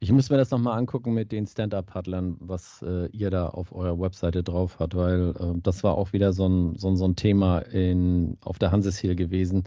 Ich 0.00 0.10
muss 0.10 0.30
mir 0.30 0.38
das 0.38 0.50
nochmal 0.50 0.78
angucken 0.78 1.12
mit 1.12 1.30
den 1.32 1.46
Stand-Up-Paddlern, 1.46 2.36
was 2.40 2.80
äh, 2.82 3.06
ihr 3.08 3.30
da 3.30 3.48
auf 3.48 3.72
eurer 3.74 3.98
Webseite 4.00 4.42
drauf 4.42 4.78
habt, 4.78 4.94
weil 4.94 5.34
äh, 5.38 5.60
das 5.62 5.84
war 5.84 5.96
auch 5.98 6.12
wieder 6.14 6.32
so 6.32 6.46
ein, 6.48 6.76
so, 6.78 6.88
ein- 6.88 6.96
so 6.96 7.04
ein 7.06 7.14
Thema 7.16 7.58
in, 7.58 8.38
auf 8.42 8.58
der 8.58 8.70
Hanseshiel 8.72 9.14
gewesen. 9.16 9.64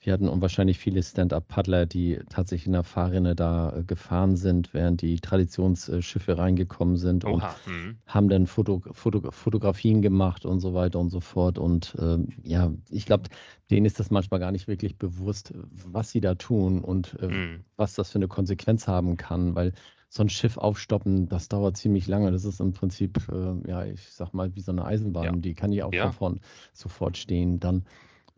Wir 0.00 0.12
hatten 0.12 0.28
unwahrscheinlich 0.28 0.78
viele 0.78 1.02
Stand-Up-Paddler, 1.02 1.84
die 1.86 2.20
tatsächlich 2.30 2.66
in 2.66 2.72
der 2.72 2.84
Fahrrinne 2.84 3.34
da 3.34 3.76
äh, 3.78 3.82
gefahren 3.82 4.36
sind, 4.36 4.72
während 4.72 5.02
die 5.02 5.16
Traditionsschiffe 5.16 6.38
reingekommen 6.38 6.96
sind 6.96 7.24
und 7.24 7.42
Oha. 7.42 7.56
Mhm. 7.66 7.98
haben 8.06 8.28
dann 8.28 8.46
Foto, 8.46 8.80
Foto, 8.92 9.30
Fotografien 9.32 10.00
gemacht 10.00 10.44
und 10.46 10.60
so 10.60 10.72
weiter 10.72 11.00
und 11.00 11.10
so 11.10 11.20
fort. 11.20 11.58
Und 11.58 11.96
ähm, 12.00 12.28
ja, 12.44 12.72
ich 12.90 13.06
glaube, 13.06 13.28
denen 13.72 13.86
ist 13.86 13.98
das 13.98 14.10
manchmal 14.12 14.38
gar 14.38 14.52
nicht 14.52 14.68
wirklich 14.68 14.96
bewusst, 14.98 15.52
was 15.72 16.10
sie 16.12 16.20
da 16.20 16.36
tun 16.36 16.80
und 16.84 17.18
äh, 17.20 17.26
Mhm. 17.26 17.64
was 17.76 17.94
das 17.94 18.10
für 18.12 18.18
eine 18.18 18.28
Konsequenz 18.28 18.86
haben 18.86 19.16
kann, 19.16 19.56
weil 19.56 19.72
so 20.10 20.22
ein 20.22 20.30
Schiff 20.30 20.56
aufstoppen, 20.56 21.28
das 21.28 21.48
dauert 21.48 21.76
ziemlich 21.76 22.06
lange. 22.06 22.30
Das 22.30 22.44
ist 22.44 22.60
im 22.60 22.72
Prinzip, 22.72 23.18
äh, 23.30 23.68
ja, 23.68 23.84
ich 23.84 24.08
sag 24.10 24.32
mal, 24.32 24.54
wie 24.54 24.60
so 24.60 24.70
eine 24.72 24.84
Eisenbahn. 24.84 25.24
Ja. 25.24 25.32
Die 25.40 25.54
kann 25.54 25.72
ja 25.72 25.84
auch 25.86 25.92
Ja. 25.92 26.04
von 26.04 26.12
vorn 26.12 26.40
sofort 26.72 27.18
stehen. 27.18 27.58
Dann, 27.60 27.84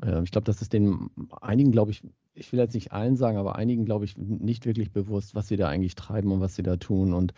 äh, 0.02 0.22
ich 0.22 0.30
glaube, 0.30 0.44
das 0.44 0.62
ist 0.62 0.72
den 0.72 1.10
einigen, 1.40 1.72
glaube 1.72 1.90
ich, 1.90 2.02
ich 2.34 2.52
will 2.52 2.60
jetzt 2.60 2.74
nicht 2.74 2.92
allen 2.92 3.16
sagen, 3.16 3.36
aber 3.38 3.56
einigen, 3.56 3.84
glaube 3.84 4.04
ich, 4.04 4.16
nicht 4.16 4.66
wirklich 4.66 4.92
bewusst, 4.92 5.34
was 5.34 5.48
sie 5.48 5.56
da 5.56 5.68
eigentlich 5.68 5.94
treiben 5.94 6.32
und 6.32 6.40
was 6.40 6.54
sie 6.54 6.62
da 6.62 6.76
tun. 6.76 7.12
Und 7.14 7.34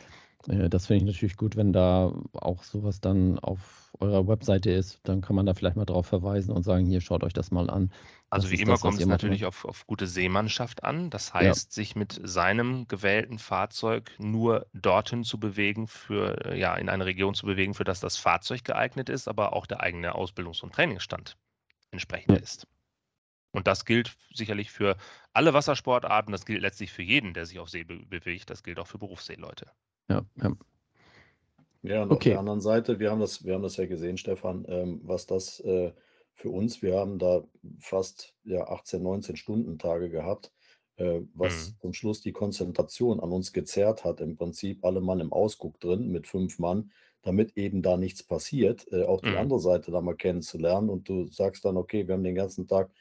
Äh, 0.49 0.69
das 0.71 0.87
finde 0.89 1.05
ich 1.05 1.07
natürlich 1.13 1.37
gut, 1.37 1.57
wenn 1.57 1.73
da 1.73 2.13
auch 2.35 2.65
sowas 2.65 3.01
dann 3.01 3.39
auf 3.41 3.93
eurer 4.01 4.27
Webseite 4.29 4.71
ist. 4.73 5.01
Dann 5.05 5.21
kann 5.23 5.37
man 5.37 5.47
da 5.47 5.55
vielleicht 5.55 5.77
mal 5.77 5.85
drauf 5.87 6.07
verweisen 6.07 6.53
und 6.53 6.65
sagen, 6.65 6.87
hier 6.87 7.01
schaut 7.01 7.25
euch 7.25 7.33
das 7.35 7.51
mal 7.53 7.71
an. 7.71 7.93
Also 8.31 8.51
Das 8.51 8.51
wie 8.51 8.57
immer 8.61 8.79
das, 8.79 8.81
kommt 8.81 8.99
es 8.99 9.07
macht. 9.07 9.11
natürlich 9.23 9.45
auf, 9.45 9.65
auf 9.65 9.87
gute 9.87 10.07
Seemannschaft 10.09 10.83
an. 10.85 11.09
Das 11.11 11.35
Ja. 11.39 11.55
heißt, 11.55 11.73
sich 11.73 11.95
mit 11.97 12.19
seinem 12.25 12.89
gewählten 12.89 13.39
Fahrzeug 13.39 14.11
nur 14.19 14.67
dorthin 14.73 15.23
zu 15.23 15.39
bewegen, 15.39 15.87
für, 15.87 16.47
äh, 16.47 16.59
ja, 16.59 16.75
in 16.77 16.89
eine 16.89 17.05
Region 17.07 17.35
zu 17.35 17.47
bewegen, 17.47 17.75
für 17.75 17.85
das 17.85 18.01
das 18.01 18.17
Fahrzeug 18.17 18.65
geeignet 18.65 19.09
ist, 19.11 19.29
aber 19.29 19.53
auch 19.53 19.67
der 19.67 19.81
eigene 19.83 20.15
Ausbildungs- 20.17 20.63
und 20.65 20.75
Trainingsstand 20.75 21.37
entsprechend 21.93 22.37
Ja. 22.37 22.39
ist. 22.39 22.67
Und 23.53 23.67
das 23.69 23.85
gilt 23.87 24.17
sicherlich 24.35 24.71
für 24.73 24.97
alle 25.33 25.55
Wassersportarten, 25.55 26.33
das 26.33 26.47
gilt 26.47 26.63
letztlich 26.63 26.93
für 26.93 27.03
jeden, 27.03 27.35
der 27.35 27.47
sich 27.47 27.59
auf 27.61 27.71
See 27.71 27.85
be 27.85 28.07
bewegt, 28.07 28.51
das 28.51 28.63
gilt 28.63 28.79
auch 28.79 28.89
für 28.89 28.99
Berufsseeleute. 28.99 29.73
Ja, 30.09 30.25
ja. 30.37 30.53
Ja, 31.83 32.03
und 32.03 32.13
auf 32.13 32.23
Okay. 32.23 32.31
der 32.31 32.39
anderen 32.39 32.61
Seite, 32.61 33.01
wir 33.01 33.11
haben 33.11 33.21
das, 33.21 33.45
wir 33.45 33.55
haben 33.55 33.63
das 33.63 33.77
ja 33.77 33.87
gesehen, 33.87 34.17
Stefan, 34.17 34.65
ähm, 34.69 35.01
was 35.03 35.27
das 35.27 35.59
äh, 35.61 35.93
für 36.35 36.51
uns, 36.51 36.81
wir 36.83 36.97
haben 36.97 37.19
da 37.19 37.45
fast 37.81 38.37
ja, 38.45 38.69
18, 38.69 39.03
19 39.03 39.37
Stunden 39.37 39.79
Tage 39.79 40.09
gehabt, 40.09 40.53
äh, 40.97 41.23
was 41.35 41.73
Mhm. 41.73 41.77
zum 41.81 41.93
Schluss 41.93 42.21
die 42.21 42.33
Konzentration 42.33 43.19
an 43.21 43.33
uns 43.33 43.53
gezerrt 43.53 44.05
hat. 44.05 44.21
Im 44.21 44.37
Prinzip 44.37 44.85
alle 44.85 45.01
Mann 45.01 45.19
im 45.21 45.33
Ausguck 45.33 45.81
drin 45.81 46.09
mit 46.09 46.29
fünf 46.29 46.59
Mann, 46.61 46.93
damit 47.23 47.57
eben 47.57 47.83
da 47.83 47.97
nichts 47.97 48.23
passiert, 48.23 48.87
äh, 48.93 49.05
auch 49.05 49.21
die 49.23 49.37
Mhm. 49.37 49.37
andere 49.37 49.61
Seite 49.61 49.91
da 49.93 50.01
mal 50.01 50.17
kennenzulernen. 50.17 50.91
Und 50.91 51.09
du 51.09 51.27
sagst 51.29 51.65
dann, 51.65 51.77
okay, 51.77 52.07
wir 52.07 52.15
haben 52.15 52.25
den 52.25 52.35
ganzen 52.35 52.67
Tag 52.67 52.93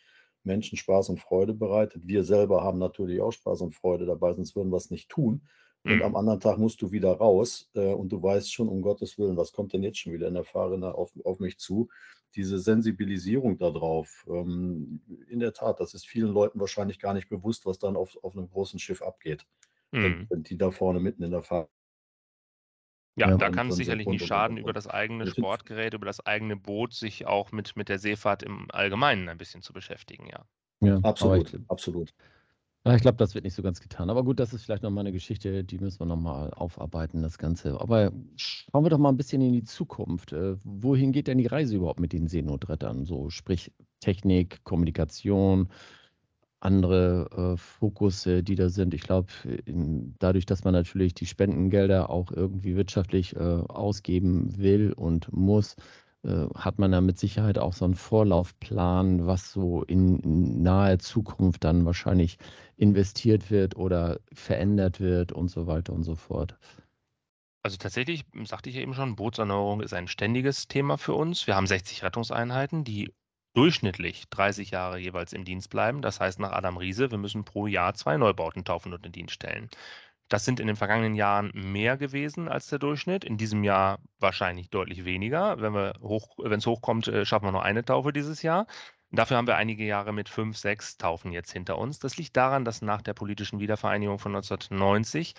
Menschen 0.43 0.77
Spaß 0.77 1.09
und 1.09 1.19
Freude 1.19 1.53
bereitet. 1.53 2.03
Wir 2.05 2.23
selber 2.23 2.63
haben 2.63 2.79
natürlich 2.79 3.21
auch 3.21 3.31
Spaß 3.31 3.61
und 3.61 3.75
Freude 3.75 4.05
dabei, 4.05 4.33
sonst 4.33 4.55
würden 4.55 4.71
wir 4.71 4.77
es 4.77 4.89
nicht 4.89 5.09
tun. 5.09 5.47
Und 5.85 6.01
am 6.03 6.15
Mhm. 6.15 6.15
anderen 6.15 6.39
Tag 6.39 6.57
musst 6.57 6.81
du 6.81 6.91
wieder 6.91 7.11
raus 7.13 7.69
äh, 7.75 7.93
und 7.93 8.11
du 8.11 8.21
weißt 8.21 8.51
schon, 8.53 8.69
um 8.69 8.81
Gottes 8.81 9.17
Willen, 9.17 9.35
was 9.37 9.51
kommt 9.51 9.73
denn 9.73 9.83
jetzt 9.83 9.97
schon 9.99 10.13
wieder 10.13 10.27
in 10.27 10.35
der 10.35 10.43
Fahrrinne 10.43 10.95
auf, 10.95 11.11
auf 11.25 11.39
mich 11.39 11.57
zu? 11.59 11.89
Diese 12.35 12.59
Sensibilisierung 12.59 13.57
darauf, 13.57 14.25
ähm, 14.29 15.01
in 15.27 15.39
der 15.39 15.53
Tat, 15.53 15.79
das 15.79 15.93
ist 15.93 16.07
vielen 16.07 16.31
Leuten 16.33 16.59
wahrscheinlich 16.59 16.99
gar 16.99 17.13
nicht 17.13 17.29
bewusst, 17.29 17.65
was 17.65 17.77
dann 17.79 17.95
auf, 17.97 18.17
auf 18.23 18.35
einem 18.37 18.49
großen 18.49 18.79
Schiff 18.79 19.01
abgeht, 19.01 19.45
wenn, 19.99 20.15
Mhm. 20.15 20.29
wenn 20.29 20.43
die 20.43 20.57
da 20.57 20.71
vorne 20.71 20.99
mitten 20.99 21.23
in 21.23 21.31
der 21.31 21.43
Fahrt 21.43 21.69
Ja, 23.15 23.29
Ja. 23.29 23.37
da 23.37 23.49
kann 23.49 23.67
es 23.67 23.75
sicherlich 23.75 24.07
nicht 24.07 24.25
schaden, 24.25 24.57
über 24.57 24.73
das 24.73 24.87
eigene 24.87 25.27
Sportgerät, 25.27 25.93
über 25.93 26.05
das 26.05 26.25
eigene 26.25 26.55
Boot 26.55 26.93
sich 26.93 27.27
auch 27.27 27.51
mit, 27.51 27.75
mit 27.75 27.89
der 27.89 27.99
Seefahrt 27.99 28.43
im 28.43 28.67
Allgemeinen 28.71 29.27
ein 29.29 29.37
bisschen 29.37 29.61
zu 29.61 29.73
beschäftigen, 29.73 30.27
ja. 30.27 30.45
Ja, 30.81 31.03
aber 31.19 31.37
ich, 31.37 31.47
absolut, 31.47 31.61
absolut. 31.67 32.13
ja, 32.85 32.95
ich 32.95 33.01
glaube, 33.01 33.17
das 33.17 33.35
wird 33.35 33.43
nicht 33.43 33.53
so 33.53 33.61
ganz 33.61 33.79
getan. 33.81 34.09
Aber 34.09 34.23
gut, 34.23 34.39
das 34.39 34.53
ist 34.53 34.63
vielleicht 34.63 34.81
nochmal 34.83 35.03
eine 35.03 35.11
Geschichte, 35.11 35.63
die 35.63 35.77
müssen 35.77 35.99
wir 35.99 36.05
nochmal 36.07 36.51
aufarbeiten, 36.51 37.21
das 37.21 37.37
Ganze. 37.37 37.79
Aber 37.79 38.11
schauen 38.37 38.83
wir 38.83 38.89
doch 38.89 38.97
mal 38.97 39.09
ein 39.09 39.17
bisschen 39.17 39.41
in 39.41 39.53
die 39.53 39.63
Zukunft. 39.63 40.33
Äh, 40.33 40.55
Wohin 40.63 41.11
geht 41.11 41.27
denn 41.27 41.37
die 41.37 41.47
Reise 41.47 41.75
überhaupt 41.75 41.99
mit 41.99 42.13
den 42.13 42.27
Seenotrettern? 42.27 43.05
So, 43.05 43.29
sprich 43.29 43.71
Technik, 43.99 44.63
Kommunikation, 44.63 45.69
andere 46.61 47.53
äh, 47.53 47.57
Fokusse, 47.57 48.43
die 48.43 48.55
da 48.55 48.69
sind. 48.69 48.93
Ich 48.93 49.01
glaube, 49.01 49.27
dadurch, 50.19 50.45
dass 50.45 50.63
man 50.63 50.73
natürlich 50.73 51.13
die 51.13 51.25
Spendengelder 51.25 52.09
auch 52.09 52.31
irgendwie 52.31 52.75
wirtschaftlich 52.75 53.35
äh, 53.35 53.39
ausgeben 53.39 54.57
will 54.57 54.93
und 54.93 55.31
muss, 55.33 55.75
äh, 56.23 56.45
hat 56.55 56.77
man 56.77 56.91
da 56.91 57.01
mit 57.01 57.17
Sicherheit 57.17 57.57
auch 57.57 57.73
so 57.73 57.85
einen 57.85 57.95
Vorlaufplan, 57.95 59.25
was 59.25 59.51
so 59.51 59.83
in, 59.83 60.19
in 60.19 60.61
naher 60.61 60.99
Zukunft 60.99 61.63
dann 61.63 61.85
wahrscheinlich 61.85 62.37
investiert 62.77 63.49
wird 63.49 63.75
oder 63.75 64.19
verändert 64.31 64.99
wird 64.99 65.31
und 65.31 65.49
so 65.49 65.65
weiter 65.65 65.93
und 65.93 66.03
so 66.03 66.15
fort. 66.15 66.57
Also 67.63 67.77
tatsächlich, 67.77 68.25
sagte 68.45 68.69
ich 68.69 68.77
eben 68.77 68.93
schon, 68.93 69.15
Bootserneuerung 69.15 69.81
ist 69.81 69.93
ein 69.93 70.07
ständiges 70.07 70.67
Thema 70.67 70.97
für 70.97 71.13
uns. 71.13 71.45
Wir 71.45 71.55
haben 71.55 71.67
60 71.67 72.03
Rettungseinheiten, 72.03 72.83
die 72.83 73.13
durchschnittlich 73.53 74.29
30 74.29 74.71
Jahre 74.71 74.97
jeweils 74.97 75.33
im 75.33 75.45
Dienst 75.45 75.69
bleiben. 75.69 76.01
Das 76.01 76.19
heißt 76.19 76.39
nach 76.39 76.51
Adam 76.51 76.77
Riese, 76.77 77.11
wir 77.11 77.17
müssen 77.17 77.43
pro 77.45 77.67
Jahr 77.67 77.93
zwei 77.93 78.17
Neubauten 78.17 78.63
taufen 78.63 78.93
und 78.93 79.05
in 79.05 79.11
Dienst 79.11 79.33
stellen. 79.33 79.69
Das 80.29 80.45
sind 80.45 80.61
in 80.61 80.67
den 80.67 80.77
vergangenen 80.77 81.15
Jahren 81.15 81.51
mehr 81.53 81.97
gewesen 81.97 82.47
als 82.47 82.67
der 82.67 82.79
Durchschnitt. 82.79 83.25
In 83.25 83.37
diesem 83.37 83.65
Jahr 83.65 83.99
wahrscheinlich 84.19 84.69
deutlich 84.69 85.03
weniger. 85.03 85.59
Wenn 85.59 85.73
wir 85.73 85.95
hoch, 86.01 86.39
es 86.39 86.65
hochkommt, 86.65 87.07
äh, 87.09 87.25
schaffen 87.25 87.47
wir 87.47 87.51
nur 87.51 87.63
eine 87.63 87.83
Taufe 87.83 88.13
dieses 88.13 88.41
Jahr. 88.41 88.65
Dafür 89.11 89.35
haben 89.35 89.47
wir 89.47 89.57
einige 89.57 89.83
Jahre 89.83 90.13
mit 90.13 90.29
fünf, 90.29 90.57
sechs 90.57 90.97
Taufen 90.97 91.33
jetzt 91.33 91.51
hinter 91.51 91.77
uns. 91.77 91.99
Das 91.99 92.15
liegt 92.15 92.37
daran, 92.37 92.63
dass 92.63 92.81
nach 92.81 93.01
der 93.01 93.13
politischen 93.13 93.59
Wiedervereinigung 93.59 94.19
von 94.19 94.33
1990 94.33 95.35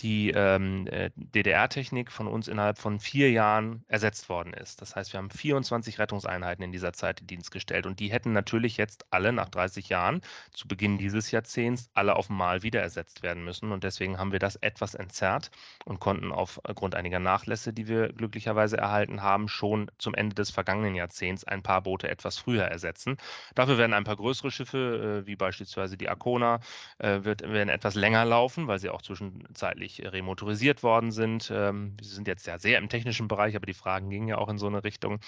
die 0.00 0.30
ähm, 0.30 0.86
äh, 0.88 1.10
DDR-Technik 1.16 2.12
von 2.12 2.26
uns 2.26 2.48
innerhalb 2.48 2.78
von 2.78 3.00
vier 3.00 3.30
Jahren 3.30 3.84
ersetzt 3.88 4.28
worden 4.28 4.52
ist. 4.52 4.82
Das 4.82 4.94
heißt, 4.94 5.12
wir 5.12 5.18
haben 5.18 5.30
24 5.30 5.98
Rettungseinheiten 5.98 6.62
in 6.62 6.72
dieser 6.72 6.92
Zeit 6.92 7.20
in 7.20 7.26
Dienst 7.26 7.50
gestellt 7.50 7.86
und 7.86 7.98
die 7.98 8.12
hätten 8.12 8.32
natürlich 8.32 8.76
jetzt 8.76 9.06
alle 9.10 9.32
nach 9.32 9.48
30 9.48 9.88
Jahren 9.88 10.20
zu 10.50 10.68
Beginn 10.68 10.98
dieses 10.98 11.30
Jahrzehnts 11.30 11.88
alle 11.94 12.16
auf 12.16 12.28
einmal 12.28 12.62
wieder 12.62 12.82
ersetzt 12.82 13.22
werden 13.22 13.44
müssen 13.44 13.72
und 13.72 13.84
deswegen 13.84 14.18
haben 14.18 14.32
wir 14.32 14.38
das 14.38 14.56
etwas 14.56 14.94
entzerrt 14.94 15.50
und 15.86 15.98
konnten 15.98 16.30
aufgrund 16.30 16.94
einiger 16.94 17.18
Nachlässe, 17.18 17.72
die 17.72 17.88
wir 17.88 18.12
glücklicherweise 18.12 18.76
erhalten 18.76 19.22
haben, 19.22 19.48
schon 19.48 19.90
zum 19.98 20.14
Ende 20.14 20.34
des 20.34 20.50
vergangenen 20.50 20.94
Jahrzehnts 20.94 21.44
ein 21.44 21.62
paar 21.62 21.82
Boote 21.82 22.08
etwas 22.08 22.36
früher 22.38 22.64
ersetzen. 22.64 23.16
Dafür 23.54 23.78
werden 23.78 23.94
ein 23.94 24.04
paar 24.04 24.16
größere 24.16 24.50
Schiffe, 24.50 25.22
äh, 25.24 25.26
wie 25.26 25.36
beispielsweise 25.36 25.96
die 25.96 26.08
Arcona, 26.08 26.60
äh, 26.98 27.20
werden 27.24 27.68
etwas 27.70 27.94
länger 27.94 28.24
laufen, 28.24 28.66
weil 28.66 28.78
sie 28.78 28.90
auch 28.90 29.02
zwischenzeitlich 29.02 29.85
remotorisiert 30.04 30.82
worden 30.82 31.12
sind. 31.12 31.50
Ähm, 31.54 31.96
sie 32.00 32.14
sind 32.14 32.28
jetzt 32.28 32.46
ja 32.46 32.58
sehr 32.58 32.78
im 32.78 32.88
technischen 32.88 33.28
Bereich, 33.28 33.56
aber 33.56 33.66
die 33.66 33.74
Fragen 33.74 34.10
gingen 34.10 34.28
ja 34.28 34.38
auch 34.38 34.48
in 34.48 34.58
so 34.58 34.66
eine 34.66 34.84
Richtung, 34.84 35.20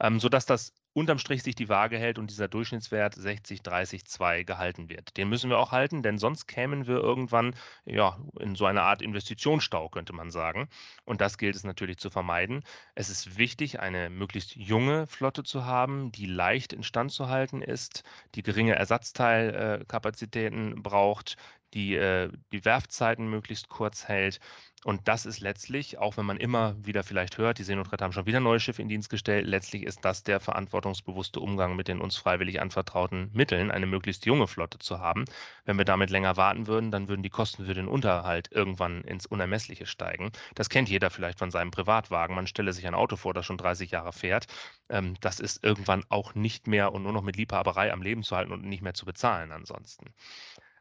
ähm, 0.00 0.20
sodass 0.20 0.46
das 0.46 0.72
unterm 0.92 1.18
Strich 1.18 1.42
sich 1.42 1.54
die 1.54 1.68
Waage 1.68 1.98
hält 1.98 2.18
und 2.18 2.30
dieser 2.30 2.48
Durchschnittswert 2.48 3.14
60, 3.14 3.62
30, 3.62 4.04
2 4.04 4.42
gehalten 4.42 4.88
wird. 4.88 5.16
Den 5.16 5.28
müssen 5.28 5.50
wir 5.50 5.58
auch 5.58 5.70
halten, 5.70 6.02
denn 6.02 6.18
sonst 6.18 6.46
kämen 6.46 6.86
wir 6.86 6.96
irgendwann 6.96 7.54
ja, 7.84 8.18
in 8.40 8.56
so 8.56 8.66
eine 8.66 8.82
Art 8.82 9.02
Investitionsstau, 9.02 9.88
könnte 9.88 10.12
man 10.12 10.30
sagen. 10.30 10.68
Und 11.04 11.20
das 11.20 11.38
gilt 11.38 11.54
es 11.54 11.64
natürlich 11.64 11.98
zu 11.98 12.10
vermeiden. 12.10 12.64
Es 12.94 13.08
ist 13.08 13.38
wichtig, 13.38 13.80
eine 13.80 14.10
möglichst 14.10 14.56
junge 14.56 15.06
Flotte 15.06 15.44
zu 15.44 15.64
haben, 15.64 16.10
die 16.10 16.26
leicht 16.26 16.72
instand 16.72 17.12
zu 17.12 17.28
halten 17.28 17.62
ist, 17.62 18.02
die 18.34 18.42
geringe 18.42 18.74
Ersatzteilkapazitäten 18.74 20.82
braucht, 20.82 21.36
die 21.74 21.94
äh, 21.94 22.30
die 22.52 22.64
Werfzeiten 22.64 23.28
möglichst 23.28 23.68
kurz 23.68 24.08
hält. 24.08 24.40
Und 24.82 25.08
das 25.08 25.26
ist 25.26 25.40
letztlich, 25.40 25.98
auch 25.98 26.16
wenn 26.16 26.24
man 26.24 26.38
immer 26.38 26.74
wieder 26.82 27.02
vielleicht 27.02 27.36
hört, 27.36 27.58
die 27.58 27.64
Seenotretter 27.64 28.04
haben 28.04 28.12
schon 28.12 28.24
wieder 28.24 28.40
neue 28.40 28.60
Schiffe 28.60 28.80
in 28.80 28.88
Dienst 28.88 29.10
gestellt, 29.10 29.46
letztlich 29.46 29.82
ist 29.82 30.02
das 30.06 30.22
der 30.22 30.40
verantwortungsbewusste 30.40 31.38
Umgang 31.38 31.76
mit 31.76 31.86
den 31.86 32.00
uns 32.00 32.16
freiwillig 32.16 32.62
anvertrauten 32.62 33.30
Mitteln, 33.34 33.70
eine 33.70 33.84
möglichst 33.84 34.24
junge 34.24 34.46
Flotte 34.46 34.78
zu 34.78 34.98
haben. 34.98 35.26
Wenn 35.66 35.76
wir 35.76 35.84
damit 35.84 36.08
länger 36.08 36.38
warten 36.38 36.66
würden, 36.66 36.90
dann 36.90 37.08
würden 37.08 37.22
die 37.22 37.28
Kosten 37.28 37.66
für 37.66 37.74
den 37.74 37.88
Unterhalt 37.88 38.50
irgendwann 38.52 39.02
ins 39.02 39.26
Unermessliche 39.26 39.84
steigen. 39.84 40.32
Das 40.54 40.70
kennt 40.70 40.88
jeder 40.88 41.10
vielleicht 41.10 41.38
von 41.38 41.50
seinem 41.50 41.70
Privatwagen. 41.70 42.34
Man 42.34 42.46
stelle 42.46 42.72
sich 42.72 42.86
ein 42.86 42.94
Auto 42.94 43.16
vor, 43.16 43.34
das 43.34 43.44
schon 43.44 43.58
30 43.58 43.90
Jahre 43.90 44.14
fährt. 44.14 44.46
Ähm, 44.88 45.14
das 45.20 45.40
ist 45.40 45.62
irgendwann 45.62 46.04
auch 46.08 46.34
nicht 46.34 46.66
mehr 46.66 46.92
und 46.92 47.02
nur 47.02 47.12
noch 47.12 47.22
mit 47.22 47.36
Liebhaberei 47.36 47.92
am 47.92 48.00
Leben 48.00 48.22
zu 48.22 48.34
halten 48.34 48.52
und 48.52 48.64
nicht 48.64 48.82
mehr 48.82 48.94
zu 48.94 49.04
bezahlen 49.04 49.52
ansonsten. 49.52 50.14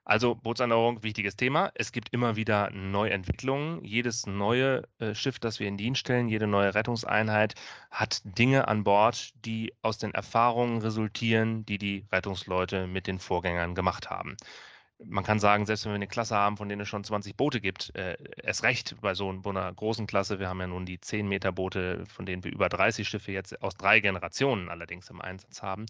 Also 0.10 0.34
Bootserneuerung, 0.34 1.04
wichtiges 1.04 1.36
Thema. 1.36 1.72
Es 1.76 1.92
gibt 1.92 2.10
immer 2.12 2.36
wieder 2.36 2.72
Neuentwicklungen. 2.72 3.84
Jedes 3.84 4.26
neue 4.26 4.82
äh, 4.98 5.14
Schiff, 5.14 5.38
das 5.38 5.60
wir 5.60 5.68
in 5.68 5.78
Dienst 5.78 6.00
stellen, 6.00 6.30
jede 6.30 6.48
neue 6.48 6.74
Rettungseinheit 6.74 7.54
hat 7.92 8.22
Dinge 8.24 8.68
an 8.68 8.84
Bord, 8.84 9.30
die 9.46 9.72
aus 9.84 10.00
den 10.00 10.12
Erfahrungen 10.16 10.82
resultieren, 10.82 11.64
die 11.64 11.78
die 11.78 12.08
Rettungsleute 12.12 12.88
mit 12.88 13.06
den 13.06 13.20
Vorgängern 13.20 13.76
gemacht 13.76 14.10
haben. 14.10 14.36
Man 14.98 15.24
kann 15.24 15.40
sagen, 15.40 15.68
selbst 15.68 15.86
wenn 15.86 15.92
wir 15.92 15.98
eine 15.98 16.08
Klasse 16.08 16.36
haben, 16.36 16.58
von 16.58 16.70
denen 16.70 16.82
es 16.82 16.88
schon 16.88 17.04
20 17.04 17.38
Boote 17.38 17.62
gibt, 17.62 17.96
äh, 17.96 18.18
erst 18.42 18.64
recht 18.64 18.96
bei 19.02 19.14
so 19.14 19.30
einer 19.30 19.72
großen 19.72 20.08
Klasse. 20.08 20.40
Wir 20.40 20.50
haben 20.50 20.60
ja 20.60 20.66
nun 20.66 20.88
die 20.88 21.00
10 21.00 21.28
Meter 21.28 21.52
Boote, 21.52 22.04
von 22.08 22.26
denen 22.26 22.44
wir 22.44 22.52
über 22.52 22.68
30 22.68 23.08
Schiffe 23.08 23.32
jetzt 23.32 23.62
aus 23.62 23.76
drei 23.76 24.00
Generationen 24.00 24.70
allerdings 24.70 25.08
im 25.12 25.22
Einsatz 25.22 25.62
haben. 25.62 25.86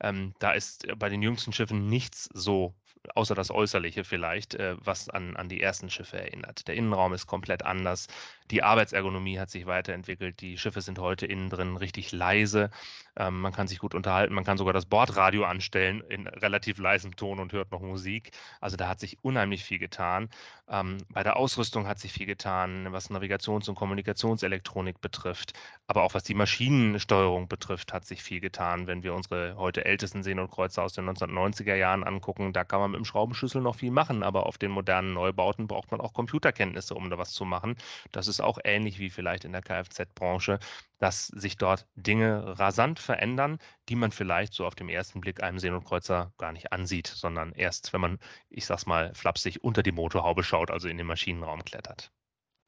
Ähm, 0.00 0.34
da 0.40 0.52
ist 0.52 0.86
bei 0.98 1.08
den 1.08 1.22
jüngsten 1.22 1.54
Schiffen 1.54 1.86
nichts 1.86 2.28
so 2.34 2.74
außer 3.14 3.34
das 3.34 3.50
Äußerliche 3.50 4.04
vielleicht, 4.04 4.54
äh, 4.54 4.76
was 4.78 5.08
an, 5.08 5.36
an 5.36 5.48
die 5.48 5.60
ersten 5.60 5.90
Schiffe 5.90 6.18
erinnert. 6.18 6.68
Der 6.68 6.74
Innenraum 6.74 7.12
ist 7.12 7.26
komplett 7.26 7.64
anders. 7.64 8.06
Die 8.52 8.62
Arbeitsergonomie 8.62 9.38
hat 9.38 9.48
sich 9.48 9.64
weiterentwickelt. 9.64 10.42
Die 10.42 10.58
Schiffe 10.58 10.82
sind 10.82 10.98
heute 10.98 11.24
innen 11.24 11.48
drin 11.48 11.78
richtig 11.78 12.12
leise. 12.12 12.70
Ähm, 13.16 13.40
man 13.40 13.52
kann 13.52 13.66
sich 13.66 13.78
gut 13.78 13.94
unterhalten. 13.94 14.34
Man 14.34 14.44
kann 14.44 14.58
sogar 14.58 14.74
das 14.74 14.84
Bordradio 14.84 15.44
anstellen 15.44 16.02
in 16.08 16.26
relativ 16.26 16.78
leisem 16.78 17.16
Ton 17.16 17.40
und 17.40 17.54
hört 17.54 17.72
noch 17.72 17.80
Musik. 17.80 18.32
Also 18.60 18.76
da 18.76 18.88
hat 18.88 19.00
sich 19.00 19.24
unheimlich 19.24 19.64
viel 19.64 19.78
getan. 19.78 20.28
Ähm, 20.68 20.98
bei 21.08 21.22
der 21.22 21.36
Ausrüstung 21.36 21.86
hat 21.86 21.98
sich 21.98 22.12
viel 22.12 22.26
getan, 22.26 22.88
was 22.92 23.10
Navigations- 23.10 23.70
und 23.70 23.74
Kommunikationselektronik 23.74 25.00
betrifft. 25.00 25.54
Aber 25.86 26.02
auch 26.02 26.12
was 26.12 26.24
die 26.24 26.34
Maschinensteuerung 26.34 27.48
betrifft, 27.48 27.92
hat 27.94 28.04
sich 28.06 28.22
viel 28.22 28.40
getan. 28.40 28.86
Wenn 28.86 29.02
wir 29.02 29.14
unsere 29.14 29.56
heute 29.56 29.84
ältesten 29.86 30.22
Seenotkreuzer 30.22 30.82
aus 30.82 30.92
den 30.92 31.08
1990er 31.08 31.74
Jahren 31.74 32.04
angucken, 32.04 32.52
da 32.52 32.64
kann 32.64 32.80
man 32.80 32.90
mit 32.90 32.98
dem 32.98 33.04
Schraubenschlüssel 33.06 33.62
noch 33.62 33.76
viel 33.76 33.90
machen. 33.90 34.22
Aber 34.22 34.44
auf 34.46 34.58
den 34.58 34.70
modernen 34.70 35.14
Neubauten 35.14 35.66
braucht 35.68 35.90
man 35.90 36.02
auch 36.02 36.12
Computerkenntnisse, 36.12 36.94
um 36.94 37.08
da 37.08 37.16
was 37.16 37.32
zu 37.32 37.46
machen. 37.46 37.76
Das 38.10 38.28
ist 38.28 38.41
auch 38.42 38.58
ähnlich 38.64 38.98
wie 38.98 39.10
vielleicht 39.10 39.44
in 39.44 39.52
der 39.52 39.62
Kfz-Branche, 39.62 40.58
dass 40.98 41.26
sich 41.28 41.56
dort 41.56 41.86
Dinge 41.96 42.58
rasant 42.58 42.98
verändern, 42.98 43.58
die 43.88 43.96
man 43.96 44.12
vielleicht 44.12 44.52
so 44.52 44.66
auf 44.66 44.74
dem 44.74 44.88
ersten 44.88 45.20
Blick 45.20 45.42
einem 45.42 45.58
Seenotkreuzer 45.58 46.32
gar 46.38 46.52
nicht 46.52 46.72
ansieht, 46.72 47.06
sondern 47.06 47.52
erst, 47.52 47.92
wenn 47.92 48.00
man, 48.00 48.18
ich 48.50 48.66
sag's 48.66 48.86
mal, 48.86 49.12
flapsig 49.14 49.64
unter 49.64 49.82
die 49.82 49.92
Motorhaube 49.92 50.44
schaut, 50.44 50.70
also 50.70 50.88
in 50.88 50.98
den 50.98 51.06
Maschinenraum 51.06 51.64
klettert. 51.64 52.12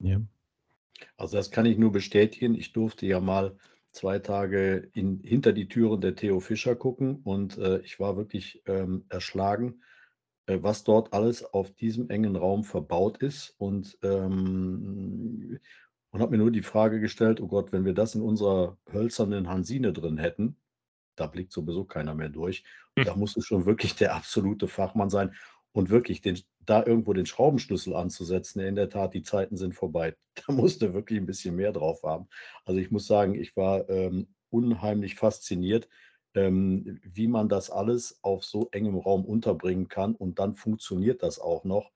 Ja. 0.00 0.20
Also 1.16 1.36
das 1.36 1.50
kann 1.50 1.66
ich 1.66 1.78
nur 1.78 1.92
bestätigen. 1.92 2.54
Ich 2.54 2.72
durfte 2.72 3.06
ja 3.06 3.20
mal 3.20 3.56
zwei 3.92 4.18
Tage 4.18 4.90
in, 4.92 5.20
hinter 5.22 5.52
die 5.52 5.68
Türen 5.68 6.00
der 6.00 6.16
Theo 6.16 6.40
Fischer 6.40 6.74
gucken 6.74 7.20
und 7.22 7.56
äh, 7.58 7.78
ich 7.80 8.00
war 8.00 8.16
wirklich 8.16 8.62
ähm, 8.66 9.04
erschlagen, 9.08 9.82
äh, 10.46 10.58
was 10.60 10.84
dort 10.84 11.12
alles 11.12 11.44
auf 11.44 11.72
diesem 11.72 12.10
engen 12.10 12.36
Raum 12.36 12.64
verbaut 12.64 13.18
ist 13.18 13.54
und, 13.58 13.96
ähm, 14.02 15.53
und 16.14 16.20
habe 16.20 16.30
mir 16.30 16.38
nur 16.38 16.52
die 16.52 16.62
Frage 16.62 17.00
gestellt, 17.00 17.40
oh 17.40 17.48
Gott, 17.48 17.72
wenn 17.72 17.84
wir 17.84 17.92
das 17.92 18.14
in 18.14 18.22
unserer 18.22 18.78
hölzernen 18.92 19.48
Hansine 19.48 19.92
drin 19.92 20.16
hätten, 20.16 20.56
da 21.16 21.26
blickt 21.26 21.50
sowieso 21.50 21.84
keiner 21.84 22.14
mehr 22.14 22.28
durch. 22.28 22.62
Hm. 22.96 23.04
Da 23.04 23.16
musst 23.16 23.34
du 23.34 23.40
schon 23.40 23.66
wirklich 23.66 23.96
der 23.96 24.14
absolute 24.14 24.68
Fachmann 24.68 25.10
sein 25.10 25.34
und 25.72 25.90
wirklich 25.90 26.20
den, 26.20 26.38
da 26.60 26.86
irgendwo 26.86 27.14
den 27.14 27.26
Schraubenschlüssel 27.26 27.96
anzusetzen. 27.96 28.60
In 28.60 28.76
der 28.76 28.90
Tat, 28.90 29.12
die 29.12 29.24
Zeiten 29.24 29.56
sind 29.56 29.74
vorbei. 29.74 30.14
Da 30.46 30.52
musste 30.52 30.94
wirklich 30.94 31.18
ein 31.18 31.26
bisschen 31.26 31.56
mehr 31.56 31.72
drauf 31.72 32.04
haben. 32.04 32.28
Also 32.64 32.80
ich 32.80 32.92
muss 32.92 33.08
sagen, 33.08 33.34
ich 33.34 33.56
war 33.56 33.88
ähm, 33.90 34.28
unheimlich 34.50 35.16
fasziniert, 35.16 35.88
ähm, 36.34 37.00
wie 37.02 37.26
man 37.26 37.48
das 37.48 37.70
alles 37.70 38.20
auf 38.22 38.44
so 38.44 38.68
engem 38.70 38.98
Raum 38.98 39.24
unterbringen 39.24 39.88
kann 39.88 40.14
und 40.14 40.38
dann 40.38 40.54
funktioniert 40.54 41.24
das 41.24 41.40
auch 41.40 41.64
noch 41.64 41.90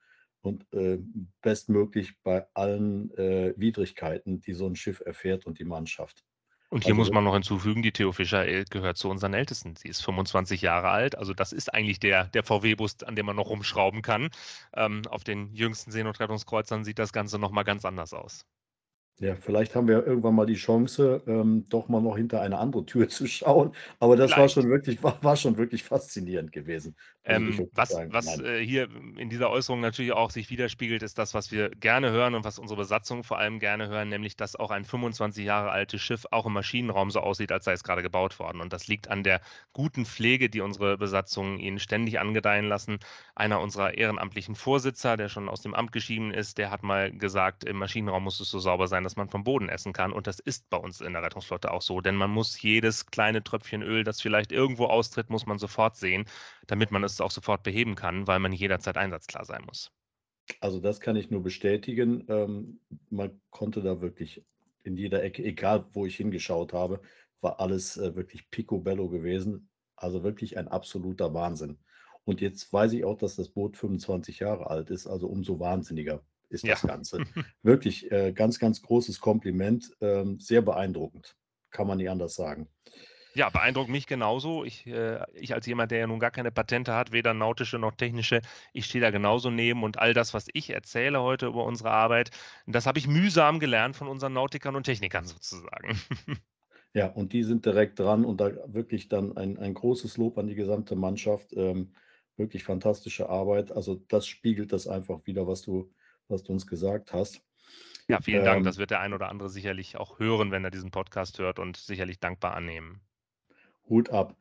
und 0.49 0.67
äh, 0.73 0.99
bestmöglich 1.43 2.21
bei 2.23 2.47
allen 2.55 3.11
äh, 3.17 3.55
Widrigkeiten, 3.57 4.41
die 4.41 4.53
so 4.55 4.67
ein 4.67 4.77
Schiff 4.77 5.01
erfährt 5.05 5.47
und 5.47 5.59
die 5.59 5.65
Mannschaft. 5.65 6.25
Und 6.71 6.85
hier 6.85 6.95
Also 6.95 6.95
muss 6.95 7.11
man 7.11 7.25
noch 7.25 7.33
hinzufügen, 7.35 7.83
die 7.83 7.93
Theo 7.93 8.13
Fischer 8.13 8.45
gehört 8.65 8.99
zu 8.99 9.09
unseren 9.09 9.33
Ältesten. 9.35 9.75
Sie 9.77 9.89
ist 9.89 10.03
25 10.03 10.61
Jahre 10.63 10.91
alt, 10.91 11.17
also 11.17 11.33
das 11.35 11.53
ist 11.53 11.73
eigentlich 11.73 11.99
der, 12.01 12.25
der 12.25 12.43
VW-Bus, 12.45 13.03
an 13.05 13.17
dem 13.17 13.27
man 13.27 13.37
noch 13.37 13.49
rumschrauben 13.49 14.03
kann. 14.03 14.29
Ähm, 14.75 15.03
auf 15.09 15.25
den 15.25 15.55
jüngsten 15.55 15.91
Seenotrettungskreuzern 15.93 16.85
sieht 16.85 16.99
das 16.99 17.13
Ganze 17.13 17.39
nochmal 17.39 17.65
ganz 17.65 17.85
anders 17.87 18.13
aus. 18.13 18.45
Ja, 19.21 19.35
vielleicht 19.35 19.75
haben 19.75 19.89
wir 19.89 20.07
irgendwann 20.07 20.37
mal 20.37 20.47
die 20.47 20.55
Chance, 20.55 21.23
ähm, 21.27 21.67
doch 21.69 21.89
mal 21.89 22.01
noch 22.01 22.17
hinter 22.17 22.41
eine 22.41 22.59
andere 22.59 22.87
Tür 22.87 23.09
zu 23.09 23.27
schauen. 23.27 23.75
Aber 23.99 24.17
das 24.17 24.37
war 24.37 24.49
Vielleicht. 24.49 24.55
schon 24.55 24.69
wirklich, 24.69 25.03
war, 25.03 25.23
war 25.25 25.37
schon 25.37 25.57
wirklich 25.57 25.83
faszinierend 25.83 26.53
gewesen. 26.53 26.95
Ähm, 27.29 27.69
was 27.75 27.95
was 28.09 28.41
äh, 28.41 28.65
hier 28.65 28.89
in 29.19 29.29
dieser 29.29 29.51
Äußerung 29.51 29.81
natürlich 29.81 30.13
auch 30.13 30.31
sich 30.31 30.49
widerspiegelt, 30.49 31.03
ist 31.03 31.19
das, 31.19 31.35
was 31.35 31.53
wir 31.53 31.69
gerne 31.69 32.11
hören 32.11 32.35
und 32.35 32.45
was 32.45 32.59
unsere 32.59 32.79
Besatzung 32.79 33.23
vor 33.23 33.39
allem 33.39 33.59
gerne 33.59 33.89
hören, 33.89 34.09
nämlich, 34.09 34.37
dass 34.37 34.57
auch 34.57 34.71
ein 34.71 34.87
25 34.87 35.45
Jahre 35.45 35.71
altes 35.71 36.01
Schiff 36.01 36.25
auch 36.31 36.47
im 36.47 36.55
Maschinenraum 36.55 37.11
so 37.11 37.21
aussieht, 37.21 37.53
als 37.53 37.67
sei 37.67 37.73
es 37.73 37.85
gerade 37.85 38.01
gebaut 38.01 38.39
worden. 38.39 38.63
Und 38.63 38.73
das 38.73 38.87
liegt 38.89 39.09
an 39.09 39.25
der 39.25 39.43
guten 39.75 40.07
Pflege, 40.07 40.49
die 40.49 40.63
unsere 40.63 40.97
Besatzungen 40.97 41.59
ihnen 41.59 41.79
ständig 41.79 42.19
angedeihen 42.19 42.65
lassen. 42.65 42.99
Einer 43.35 43.61
unserer 43.61 43.93
ehrenamtlichen 43.93 44.55
Vorsitzer, 44.55 45.19
der 45.19 45.29
schon 45.29 45.51
aus 45.51 45.61
dem 45.61 45.75
Amt 45.75 45.93
geschieden 45.93 46.33
ist, 46.33 46.57
der 46.57 46.71
hat 46.71 46.83
mal 46.83 47.13
gesagt, 47.13 47.65
im 47.65 47.77
Maschinenraum 47.77 48.25
muss 48.25 48.41
es 48.41 48.51
so 48.51 48.59
sauber 48.59 48.89
sein, 48.89 49.05
dass 49.05 49.17
man 49.17 49.29
vom 49.29 49.45
Boden 49.45 49.69
essen 49.69 49.93
kann. 49.93 50.13
Und 50.13 50.27
das 50.27 50.39
ist 50.39 50.71
bei 50.71 50.79
uns 50.79 51.03
in 51.03 51.13
der 51.13 51.23
Rettungsflotte 51.23 51.71
auch 51.73 51.83
so, 51.83 52.01
denn 52.01 52.17
man 52.17 52.31
muss 52.31 52.61
jedes 52.63 53.05
kleine 53.05 53.45
Tröpfchen 53.45 53.83
Öl, 53.83 54.03
das 54.03 54.23
vielleicht 54.23 54.51
irgendwo 54.51 54.87
austritt, 54.87 55.29
muss 55.29 55.45
man 55.45 55.59
sofort 55.59 55.97
sehen, 55.97 56.25
damit 56.69 56.93
man 56.93 57.03
es 57.05 57.21
auch 57.21 57.33
sofort 57.33 57.65
beheben 57.65 57.97
kann, 57.97 58.27
weil 58.29 58.39
man 58.39 58.53
jederzeit 58.53 58.97
einsatzklar 58.97 59.45
sein 59.45 59.65
muss. 59.67 59.91
Also 60.61 60.81
das 60.81 61.01
kann 61.01 61.17
ich 61.17 61.31
nur 61.31 61.43
bestätigen. 61.43 62.25
Ähm, 62.29 62.81
man 63.11 63.41
konnte 63.51 63.83
da 63.83 64.01
wirklich 64.01 64.45
in 64.83 64.97
jeder 64.97 65.23
Ecke, 65.23 65.43
egal 65.45 65.87
wo 65.93 66.07
ich 66.07 66.17
hingeschaut 66.17 66.73
habe, 66.73 67.03
war 67.41 67.61
alles 67.61 67.97
äh, 67.97 68.15
wirklich 68.17 68.51
picobello 68.51 69.09
gewesen. 69.09 69.71
Also 69.97 70.23
wirklich 70.23 70.57
ein 70.59 70.69
absoluter 70.69 71.35
Wahnsinn. 71.35 71.79
Und 72.25 72.41
jetzt 72.41 72.73
weiß 72.73 72.93
ich 72.93 73.05
auch, 73.05 73.19
dass 73.19 73.37
das 73.37 73.51
Boot 73.51 73.77
25 73.77 74.39
Jahre 74.41 74.69
alt 74.69 74.91
ist, 74.91 75.07
also 75.07 75.29
umso 75.29 75.59
wahnsinniger 75.61 76.25
ist 76.51 76.67
Ja. 76.67 76.75
das 76.75 76.83
Ganze. 76.87 77.25
Wirklich 77.63 78.11
äh, 78.11 78.33
ganz, 78.33 78.59
ganz 78.59 78.81
großes 78.83 79.21
Kompliment. 79.21 79.95
Ähm, 80.01 80.39
sehr 80.41 80.63
beeindruckend. 80.63 81.37
Kann 81.71 81.87
man 81.87 81.99
nicht 81.99 82.09
anders 82.11 82.35
sagen. 82.35 82.69
Ja, 83.39 83.51
beeindruckt 83.51 83.89
mich 83.89 84.07
genauso. 84.09 84.65
Ich, 84.65 84.85
äh, 84.87 85.25
ich 85.33 85.55
als 85.55 85.65
jemand, 85.67 85.93
der 85.93 86.01
ja 86.01 86.07
nun 86.09 86.19
gar 86.19 86.33
keine 86.33 86.51
Patente 86.51 86.95
hat, 86.95 87.13
weder 87.13 87.35
nautische 87.35 87.79
noch 87.79 87.95
technische, 87.95 88.41
ich 88.73 88.87
stehe 88.87 89.01
da 89.01 89.11
genauso 89.13 89.49
neben 89.51 89.85
und 89.85 89.97
all 89.99 90.13
das, 90.13 90.35
was 90.35 90.49
ich 90.55 90.71
erzähle 90.71 91.21
heute 91.23 91.47
über 91.47 91.65
unsere 91.65 91.91
Arbeit, 91.93 92.31
das 92.67 92.87
habe 92.87 92.99
ich 92.99 93.07
mühsam 93.07 93.61
gelernt 93.61 93.95
von 93.97 94.09
unseren 94.09 94.33
Nautikern 94.33 94.75
und 94.75 94.85
Technikern 94.85 95.25
sozusagen. 95.25 96.01
Ja, 96.95 97.09
und 97.13 97.33
die 97.33 97.45
sind 97.45 97.65
direkt 97.67 97.99
dran 97.99 98.25
und 98.25 98.41
da 98.41 98.51
wirklich 98.73 99.09
dann 99.09 99.37
ein, 99.37 99.59
ein 99.59 99.75
großes 99.75 100.17
Lob 100.17 100.39
an 100.39 100.47
die 100.47 100.55
gesamte 100.55 100.97
Mannschaft. 100.97 101.53
Ähm, 101.55 101.95
wirklich 102.37 102.65
fantastische 102.65 103.29
Arbeit. 103.29 103.73
Also 103.73 103.97
das 104.09 104.27
spiegelt 104.27 104.73
das 104.73 104.87
einfach 104.87 105.27
wieder, 105.27 105.47
was 105.47 105.63
du, 105.63 105.93
was 106.29 106.43
du 106.45 106.53
uns 106.53 106.67
gesagt 106.67 107.13
hast. 107.13 107.43
Ja, 108.09 108.21
vielen 108.21 108.45
Dank. 108.45 108.59
Ähm, 108.59 108.65
Das 108.65 108.79
wird 108.79 108.91
der 108.91 109.01
ein 109.01 109.13
oder 109.13 109.29
andere 109.29 109.49
sicherlich 109.51 109.97
auch 109.97 110.19
hören, 110.19 110.51
wenn 110.51 110.65
er 110.65 110.71
diesen 110.71 110.91
Podcast 110.91 111.39
hört 111.39 111.59
und 111.59 111.77
sicherlich 111.77 112.21
dankbar 112.21 112.55
annehmen. 112.55 113.01
Hut 113.89 114.11
ab. 114.11 114.37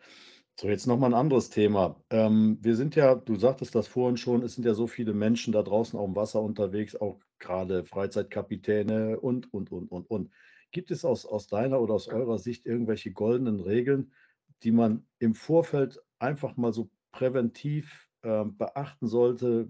So, 0.60 0.68
jetzt 0.70 0.88
nochmal 0.88 1.12
ein 1.12 1.20
anderes 1.20 1.50
Thema. 1.52 2.02
Ähm, 2.10 2.58
wir 2.62 2.76
sind 2.76 2.96
ja, 2.96 3.14
du 3.16 3.36
sagtest 3.36 3.76
das 3.76 3.88
vorhin 3.88 4.18
schon, 4.18 4.42
es 4.42 4.56
sind 4.56 4.66
ja 4.66 4.74
so 4.74 4.88
viele 4.88 5.14
Menschen 5.14 5.54
da 5.54 5.62
draußen 5.62 5.98
auf 6.00 6.06
dem 6.06 6.16
Wasser 6.16 6.42
unterwegs, 6.42 6.96
auch 6.96 7.20
gerade 7.40 7.86
Freizeitkapitäne 7.86 9.20
und, 9.20 9.54
und, 9.54 9.72
und, 9.72 9.92
und, 9.92 10.10
und. 10.10 10.32
Gibt 10.72 10.92
es 10.92 11.06
aus, 11.06 11.26
aus 11.26 11.48
deiner 11.48 11.80
oder 11.80 11.94
aus 11.94 12.08
eurer 12.08 12.40
Sicht 12.40 12.66
irgendwelche 12.66 13.12
goldenen 13.12 13.60
Regeln, 13.60 14.14
die 14.64 14.72
man 14.72 15.06
im 15.20 15.36
Vorfeld 15.36 16.00
einfach 16.20 16.58
mal 16.58 16.74
so 16.74 16.90
präventiv 17.12 18.10
ähm, 18.24 18.58
beachten 18.58 19.08
sollte, 19.08 19.68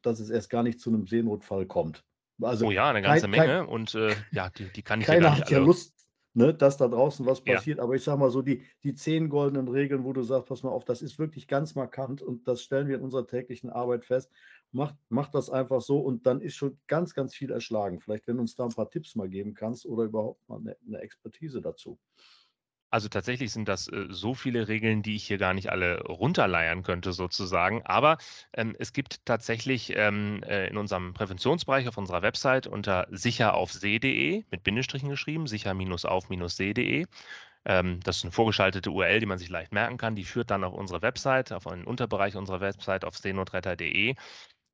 dass 0.00 0.18
es 0.18 0.30
erst 0.30 0.48
gar 0.50 0.62
nicht 0.62 0.80
zu 0.80 0.90
einem 0.90 1.06
Seenotfall 1.06 1.66
kommt? 1.66 2.04
Also 2.40 2.66
Oh 2.66 2.70
ja, 2.70 2.88
eine 2.88 3.02
kein- 3.02 3.20
ganze 3.20 3.28
kein- 3.28 3.46
Menge 3.46 3.66
und 3.66 3.94
äh, 3.94 4.14
ja, 4.32 4.48
die, 4.50 4.64
die 4.64 4.82
kann 4.82 5.00
ich 5.00 5.06
ja 5.06 5.12
keiner 5.14 5.26
gar 5.26 5.30
nicht 5.32 5.42
hat 5.42 5.50
ja 5.50 5.58
alle. 5.58 5.66
Lust, 5.66 6.01
ne, 6.34 6.54
dass 6.54 6.76
da 6.76 6.88
draußen 6.88 7.26
was 7.26 7.44
Ja. 7.44 7.62
passiert. 7.62 7.80
Aber 7.80 7.94
ich 7.94 8.02
sage 8.04 8.18
mal 8.18 8.30
so, 8.30 8.42
die, 8.42 8.62
die 8.84 8.94
zehn 8.94 9.28
goldenen 9.28 9.68
Regeln, 9.68 10.04
wo 10.04 10.12
du 10.12 10.22
sagst, 10.22 10.46
pass 10.48 10.62
mal 10.62 10.70
auf, 10.70 10.84
das 10.84 11.02
ist 11.02 11.18
wirklich 11.18 11.46
ganz 11.48 11.74
markant 11.74 12.22
und 12.22 12.48
das 12.48 12.62
stellen 12.62 12.88
wir 12.88 12.96
in 12.96 13.02
unserer 13.02 13.26
täglichen 13.26 13.70
Arbeit 13.70 14.04
fest. 14.04 14.30
Macht, 14.70 14.96
macht 15.08 15.34
das 15.34 15.50
einfach 15.50 15.80
so 15.82 16.00
und 16.00 16.26
dann 16.26 16.40
ist 16.40 16.54
schon 16.54 16.78
ganz, 16.86 17.14
ganz 17.14 17.34
viel 17.34 17.50
erschlagen. 17.50 18.00
Vielleicht, 18.00 18.26
wenn 18.26 18.36
du 18.36 18.42
uns 18.42 18.54
da 18.54 18.64
ein 18.64 18.74
paar 18.74 18.90
Tipps 18.90 19.14
mal 19.14 19.28
geben 19.28 19.54
kannst 19.54 19.86
oder 19.86 20.04
überhaupt 20.04 20.48
mal 20.48 20.58
eine, 20.60 20.76
eine 20.86 20.98
Expertise 21.00 21.60
dazu. 21.60 21.98
Also 22.92 23.08
tatsächlich 23.08 23.52
sind 23.52 23.68
das 23.68 23.88
äh, 23.88 24.06
so 24.10 24.34
viele 24.34 24.68
Regeln, 24.68 25.02
die 25.02 25.16
ich 25.16 25.26
hier 25.26 25.38
gar 25.38 25.54
nicht 25.54 25.70
alle 25.70 26.02
runterleiern 26.02 26.82
könnte 26.82 27.12
sozusagen. 27.12 27.82
Aber 27.86 28.18
ähm, 28.52 28.76
es 28.78 28.92
gibt 28.92 29.24
tatsächlich 29.24 29.94
ähm, 29.96 30.42
äh, 30.44 30.68
in 30.68 30.76
unserem 30.76 31.14
Präventionsbereich 31.14 31.88
auf 31.88 31.96
unserer 31.96 32.20
Website 32.22 32.66
unter 32.66 33.06
sicheraufsee.de 33.10 34.44
mit 34.50 34.62
Bindestrichen 34.62 35.08
geschrieben, 35.08 35.46
sicher-auf-see.de. 35.46 37.06
Ähm, 37.64 38.00
das 38.04 38.18
ist 38.18 38.24
eine 38.24 38.32
vorgeschaltete 38.32 38.90
URL, 38.90 39.20
die 39.20 39.26
man 39.26 39.38
sich 39.38 39.48
leicht 39.48 39.72
merken 39.72 39.96
kann. 39.96 40.14
Die 40.16 40.24
führt 40.24 40.50
dann 40.50 40.64
auf 40.64 40.74
unsere 40.74 41.00
Website, 41.02 41.52
auf 41.52 41.66
einen 41.66 41.84
Unterbereich 41.84 42.36
unserer 42.36 42.60
Website 42.60 43.04
auf 43.06 43.16
seenotretter.de. 43.16 44.16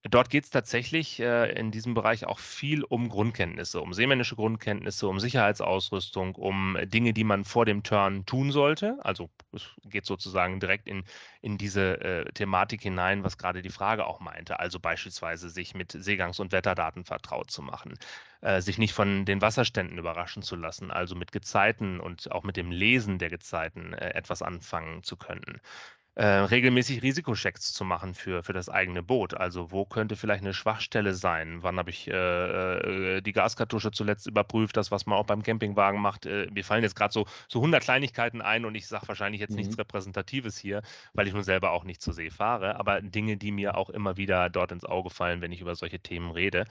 Dort 0.04 0.30
geht 0.30 0.44
es 0.44 0.50
tatsächlich 0.50 1.18
äh, 1.18 1.50
in 1.58 1.72
diesem 1.72 1.92
Bereich 1.92 2.24
auch 2.24 2.38
viel 2.38 2.84
um 2.84 3.08
Grundkenntnisse, 3.08 3.80
um 3.80 3.92
seemännische 3.92 4.36
Grundkenntnisse, 4.36 5.08
um 5.08 5.18
Sicherheitsausrüstung, 5.18 6.36
um 6.36 6.76
äh, 6.76 6.86
Dinge, 6.86 7.12
die 7.12 7.24
man 7.24 7.44
vor 7.44 7.66
dem 7.66 7.82
Turn 7.82 8.24
tun 8.24 8.52
sollte. 8.52 8.96
Also 9.02 9.28
es 9.52 9.68
geht 9.84 10.06
sozusagen 10.06 10.60
direkt 10.60 10.86
in, 10.86 11.02
in 11.42 11.58
diese 11.58 12.00
äh, 12.00 12.32
Thematik 12.32 12.82
hinein, 12.82 13.24
was 13.24 13.38
gerade 13.38 13.60
die 13.60 13.70
Frage 13.70 14.06
auch 14.06 14.20
meinte. 14.20 14.60
Also 14.60 14.78
beispielsweise 14.78 15.50
sich 15.50 15.74
mit 15.74 15.92
Seegangs- 15.92 16.40
und 16.40 16.52
Wetterdaten 16.52 17.04
vertraut 17.04 17.50
zu 17.50 17.62
machen, 17.62 17.98
äh, 18.40 18.60
sich 18.60 18.78
nicht 18.78 18.94
von 18.94 19.24
den 19.24 19.42
Wasserständen 19.42 19.98
überraschen 19.98 20.42
zu 20.42 20.54
lassen, 20.54 20.92
also 20.92 21.16
mit 21.16 21.32
Gezeiten 21.32 21.98
und 21.98 22.30
auch 22.30 22.44
mit 22.44 22.56
dem 22.56 22.70
Lesen 22.70 23.18
der 23.18 23.30
Gezeiten 23.30 23.94
äh, 23.94 24.10
etwas 24.14 24.42
anfangen 24.42 25.02
zu 25.02 25.16
können 25.16 25.60
äh, 26.18 26.24
regelmäßig 26.26 27.02
Risikochecks 27.02 27.72
zu 27.72 27.84
machen 27.84 28.12
für, 28.14 28.42
für 28.42 28.52
das 28.52 28.68
eigene 28.68 29.02
Boot. 29.04 29.34
Also 29.34 29.70
wo 29.70 29.84
könnte 29.86 30.16
vielleicht 30.16 30.42
eine 30.42 30.52
Schwachstelle 30.52 31.14
sein? 31.14 31.62
Wann 31.62 31.78
habe 31.78 31.90
ich 31.90 32.08
äh, 32.08 33.18
äh, 33.18 33.20
die 33.22 33.32
Gaskartusche 33.32 33.92
zuletzt 33.92 34.26
überprüft? 34.26 34.76
Das, 34.76 34.90
was 34.90 35.06
man 35.06 35.16
auch 35.16 35.26
beim 35.26 35.42
Campingwagen 35.44 36.00
macht. 36.00 36.26
Äh, 36.26 36.48
mir 36.50 36.64
fallen 36.64 36.82
jetzt 36.82 36.96
gerade 36.96 37.12
so, 37.12 37.26
so 37.48 37.60
100 37.60 37.82
Kleinigkeiten 37.84 38.42
ein 38.42 38.64
und 38.64 38.74
ich 38.74 38.88
sage 38.88 39.06
wahrscheinlich 39.08 39.40
jetzt 39.40 39.56
Mhm. 39.56 39.56
nichts 39.56 39.78
Repräsentatives 39.78 40.58
hier, 40.58 40.82
weil 41.14 41.28
ich 41.28 41.34
nun 41.34 41.44
selber 41.44 41.70
auch 41.70 41.84
nicht 41.84 42.02
zur 42.02 42.14
See 42.14 42.30
fahre, 42.30 42.76
aber 42.76 43.00
Dinge, 43.00 43.36
die 43.36 43.52
mir 43.52 43.76
auch 43.76 43.90
immer 43.90 44.16
wieder 44.16 44.50
dort 44.50 44.72
ins 44.72 44.84
Auge 44.84 45.10
fallen, 45.10 45.40
wenn 45.40 45.52
ich 45.52 45.60
über 45.60 45.76
solche 45.76 46.00
Themen 46.00 46.32
rede. 46.32 46.64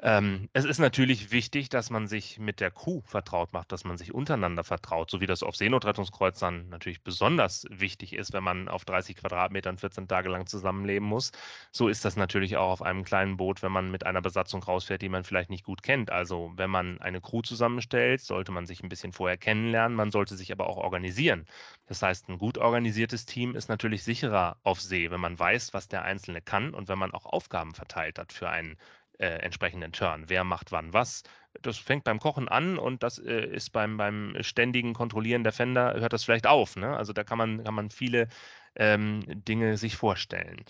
Ähm, 0.00 0.48
es 0.52 0.64
ist 0.64 0.78
natürlich 0.78 1.32
wichtig, 1.32 1.70
dass 1.70 1.90
man 1.90 2.06
sich 2.06 2.38
mit 2.38 2.60
der 2.60 2.70
Crew 2.70 3.00
vertraut 3.04 3.52
macht, 3.52 3.72
dass 3.72 3.82
man 3.82 3.98
sich 3.98 4.14
untereinander 4.14 4.62
vertraut, 4.62 5.10
so 5.10 5.20
wie 5.20 5.26
das 5.26 5.42
auf 5.42 5.56
Seenotrettungskreuzern 5.56 6.68
natürlich 6.68 7.02
besonders 7.02 7.66
wichtig 7.68 8.12
ist, 8.12 8.32
wenn 8.32 8.44
man 8.44 8.68
auf 8.68 8.84
30 8.84 9.16
Quadratmetern 9.16 9.76
14 9.76 10.06
Tage 10.06 10.28
lang 10.28 10.46
zusammenleben 10.46 11.08
muss. 11.08 11.32
So 11.72 11.88
ist 11.88 12.04
das 12.04 12.14
natürlich 12.14 12.56
auch 12.56 12.70
auf 12.70 12.82
einem 12.82 13.02
kleinen 13.02 13.36
Boot, 13.36 13.60
wenn 13.62 13.72
man 13.72 13.90
mit 13.90 14.06
einer 14.06 14.22
Besatzung 14.22 14.62
rausfährt, 14.62 15.02
die 15.02 15.08
man 15.08 15.24
vielleicht 15.24 15.50
nicht 15.50 15.64
gut 15.64 15.82
kennt. 15.82 16.12
Also 16.12 16.52
wenn 16.54 16.70
man 16.70 17.00
eine 17.00 17.20
Crew 17.20 17.42
zusammenstellt, 17.42 18.20
sollte 18.20 18.52
man 18.52 18.66
sich 18.66 18.84
ein 18.84 18.88
bisschen 18.88 19.12
vorher 19.12 19.36
kennenlernen, 19.36 19.96
man 19.96 20.12
sollte 20.12 20.36
sich 20.36 20.52
aber 20.52 20.68
auch 20.68 20.76
organisieren. 20.76 21.44
Das 21.86 22.02
heißt, 22.02 22.28
ein 22.28 22.38
gut 22.38 22.56
organisiertes 22.56 23.26
Team 23.26 23.56
ist 23.56 23.68
natürlich 23.68 24.04
sicherer 24.04 24.58
auf 24.62 24.80
See, 24.80 25.10
wenn 25.10 25.20
man 25.20 25.36
weiß, 25.36 25.74
was 25.74 25.88
der 25.88 26.02
Einzelne 26.02 26.40
kann 26.40 26.72
und 26.72 26.86
wenn 26.86 26.98
man 26.98 27.12
auch 27.12 27.26
Aufgaben 27.26 27.74
verteilt 27.74 28.18
hat 28.20 28.32
für 28.32 28.48
einen 28.48 28.76
äh, 29.18 29.26
entsprechenden 29.26 29.92
Turn. 29.92 30.24
Wer 30.28 30.44
macht 30.44 30.72
wann 30.72 30.92
was? 30.92 31.22
Das 31.62 31.78
fängt 31.78 32.04
beim 32.04 32.20
Kochen 32.20 32.48
an 32.48 32.78
und 32.78 33.02
das 33.02 33.18
äh, 33.18 33.46
ist 33.46 33.70
beim, 33.70 33.96
beim 33.96 34.36
ständigen 34.40 34.94
Kontrollieren 34.94 35.44
der 35.44 35.52
Fender, 35.52 35.94
hört 35.94 36.12
das 36.12 36.24
vielleicht 36.24 36.46
auf. 36.46 36.76
Ne? 36.76 36.96
Also 36.96 37.12
da 37.12 37.24
kann 37.24 37.38
man, 37.38 37.64
kann 37.64 37.74
man 37.74 37.90
viele 37.90 38.28
ähm, 38.76 39.22
Dinge 39.26 39.76
sich 39.76 39.96
vorstellen. 39.96 40.64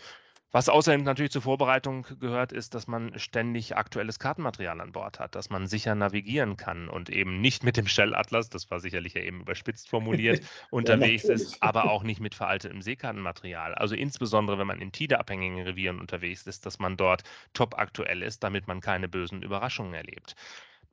Was 0.51 0.70
außerdem 0.70 1.03
natürlich 1.03 1.32
zur 1.32 1.42
Vorbereitung 1.42 2.07
gehört, 2.20 2.53
ist, 2.53 2.74
dass 2.74 2.86
man 2.86 3.18
ständig 3.18 3.76
aktuelles 3.76 4.18
Kartenmaterial 4.18 4.80
an 4.80 4.92
Bord 4.92 5.20
hat, 5.20 5.34
dass 5.34 5.51
man 5.51 5.66
sicher 5.66 5.94
navigieren 5.94 6.57
kann 6.57 6.88
und 6.88 7.11
eben 7.11 7.42
nicht 7.42 7.64
mit 7.64 7.76
dem 7.76 7.86
Shell-Atlas, 7.86 8.49
das 8.49 8.70
war 8.70 8.80
sicherlich 8.80 9.12
ja 9.12 9.20
eben 9.20 9.42
überspitzt 9.42 9.90
formuliert, 9.90 10.40
unterwegs 10.70 11.24
ja, 11.24 11.34
ist, 11.34 11.62
aber 11.62 11.90
auch 11.90 12.03
nicht 12.03 12.20
mit 12.20 12.34
veraltetem 12.34 12.80
Seekartenmaterial. 12.80 13.74
Also 13.74 13.94
insbesondere, 13.94 14.59
wenn 14.59 14.66
man 14.66 14.80
in 14.80 14.90
tideabhängigen 14.90 15.61
Revieren 15.61 16.01
unterwegs 16.01 16.46
ist, 16.46 16.64
dass 16.64 16.78
man 16.78 16.96
dort 16.96 17.24
top 17.53 17.76
aktuell 17.76 18.22
ist, 18.22 18.42
damit 18.42 18.66
man 18.66 18.80
keine 18.80 19.09
bösen 19.09 19.42
Überraschungen 19.42 19.92
erlebt. 19.92 20.34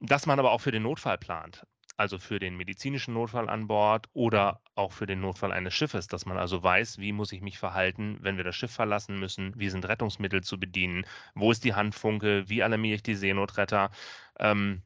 Dass 0.01 0.25
man 0.25 0.37
aber 0.37 0.51
auch 0.51 0.59
für 0.59 0.71
den 0.71 0.83
Notfall 0.83 1.17
plant 1.17 1.65
also 1.97 2.19
für 2.19 2.39
den 2.39 2.57
medizinischen 2.57 3.13
Notfall 3.13 3.49
an 3.49 3.67
Bord 3.67 4.09
oder 4.13 4.61
auch 4.75 4.91
für 4.91 5.05
den 5.05 5.21
Notfall 5.21 5.51
eines 5.51 5.73
Schiffes, 5.73 6.07
dass 6.07 6.25
man 6.25 6.37
also 6.37 6.61
weiß, 6.63 6.99
wie 6.99 7.11
muss 7.13 7.31
ich 7.31 7.41
mich 7.41 7.57
verhalten, 7.57 8.17
wenn 8.21 8.37
wir 8.37 8.43
das 8.43 8.55
Schiff 8.55 8.71
verlassen 8.71 9.19
müssen, 9.19 9.53
wie 9.57 9.69
sind 9.69 9.87
Rettungsmittel 9.87 10.43
zu 10.43 10.59
bedienen, 10.59 11.05
wo 11.35 11.51
ist 11.51 11.63
die 11.63 11.73
Handfunke, 11.75 12.49
wie 12.49 12.63
alarmiere 12.63 12.95
ich 12.95 13.03
die 13.03 13.15
Seenotretter. 13.15 13.91
Ähm, 14.39 14.83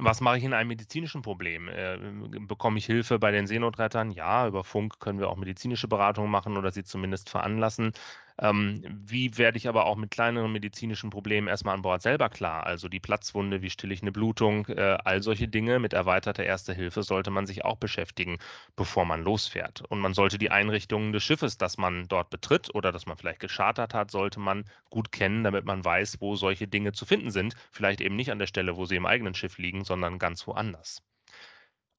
was 0.00 0.20
mache 0.20 0.38
ich 0.38 0.44
in 0.44 0.54
einem 0.54 0.68
medizinischen 0.68 1.22
Problem? 1.22 1.68
Äh, 1.68 1.98
bekomme 2.46 2.78
ich 2.78 2.86
Hilfe 2.86 3.18
bei 3.18 3.32
den 3.32 3.48
Seenotrettern? 3.48 4.12
Ja, 4.12 4.46
über 4.46 4.62
Funk 4.62 5.00
können 5.00 5.18
wir 5.18 5.28
auch 5.28 5.36
medizinische 5.36 5.88
Beratungen 5.88 6.30
machen 6.30 6.56
oder 6.56 6.70
sie 6.70 6.84
zumindest 6.84 7.30
veranlassen. 7.30 7.92
Ähm, 8.40 8.84
wie 8.88 9.36
werde 9.38 9.58
ich 9.58 9.68
aber 9.68 9.86
auch 9.86 9.96
mit 9.96 10.10
kleineren 10.10 10.50
medizinischen 10.52 11.10
Problemen 11.10 11.48
erstmal 11.48 11.74
an 11.74 11.82
Bord 11.82 12.02
selber 12.02 12.28
klar? 12.28 12.64
Also 12.66 12.88
die 12.88 13.00
Platzwunde, 13.00 13.62
wie 13.62 13.70
stille 13.70 13.92
ich 13.94 14.02
eine 14.02 14.12
Blutung, 14.12 14.66
äh, 14.68 14.98
all 15.04 15.22
solche 15.22 15.48
Dinge 15.48 15.78
mit 15.80 15.92
erweiterter 15.92 16.44
Erste 16.44 16.72
Hilfe 16.74 17.02
sollte 17.02 17.30
man 17.30 17.46
sich 17.46 17.64
auch 17.64 17.76
beschäftigen, 17.76 18.38
bevor 18.76 19.04
man 19.04 19.22
losfährt. 19.22 19.82
Und 19.82 20.00
man 20.00 20.14
sollte 20.14 20.38
die 20.38 20.50
Einrichtungen 20.50 21.12
des 21.12 21.22
Schiffes, 21.24 21.58
das 21.58 21.78
man 21.78 22.06
dort 22.08 22.30
betritt 22.30 22.74
oder 22.74 22.92
das 22.92 23.06
man 23.06 23.16
vielleicht 23.16 23.40
geschartert 23.40 23.94
hat, 23.94 24.10
sollte 24.10 24.40
man 24.40 24.64
gut 24.90 25.10
kennen, 25.12 25.42
damit 25.44 25.64
man 25.64 25.84
weiß, 25.84 26.20
wo 26.20 26.36
solche 26.36 26.68
Dinge 26.68 26.92
zu 26.92 27.06
finden 27.06 27.30
sind. 27.30 27.54
Vielleicht 27.70 28.00
eben 28.00 28.16
nicht 28.16 28.30
an 28.32 28.38
der 28.38 28.46
Stelle, 28.46 28.76
wo 28.76 28.84
sie 28.84 28.96
im 28.96 29.06
eigenen 29.06 29.34
Schiff 29.34 29.58
liegen, 29.58 29.84
sondern 29.84 30.18
ganz 30.18 30.46
woanders. 30.46 31.02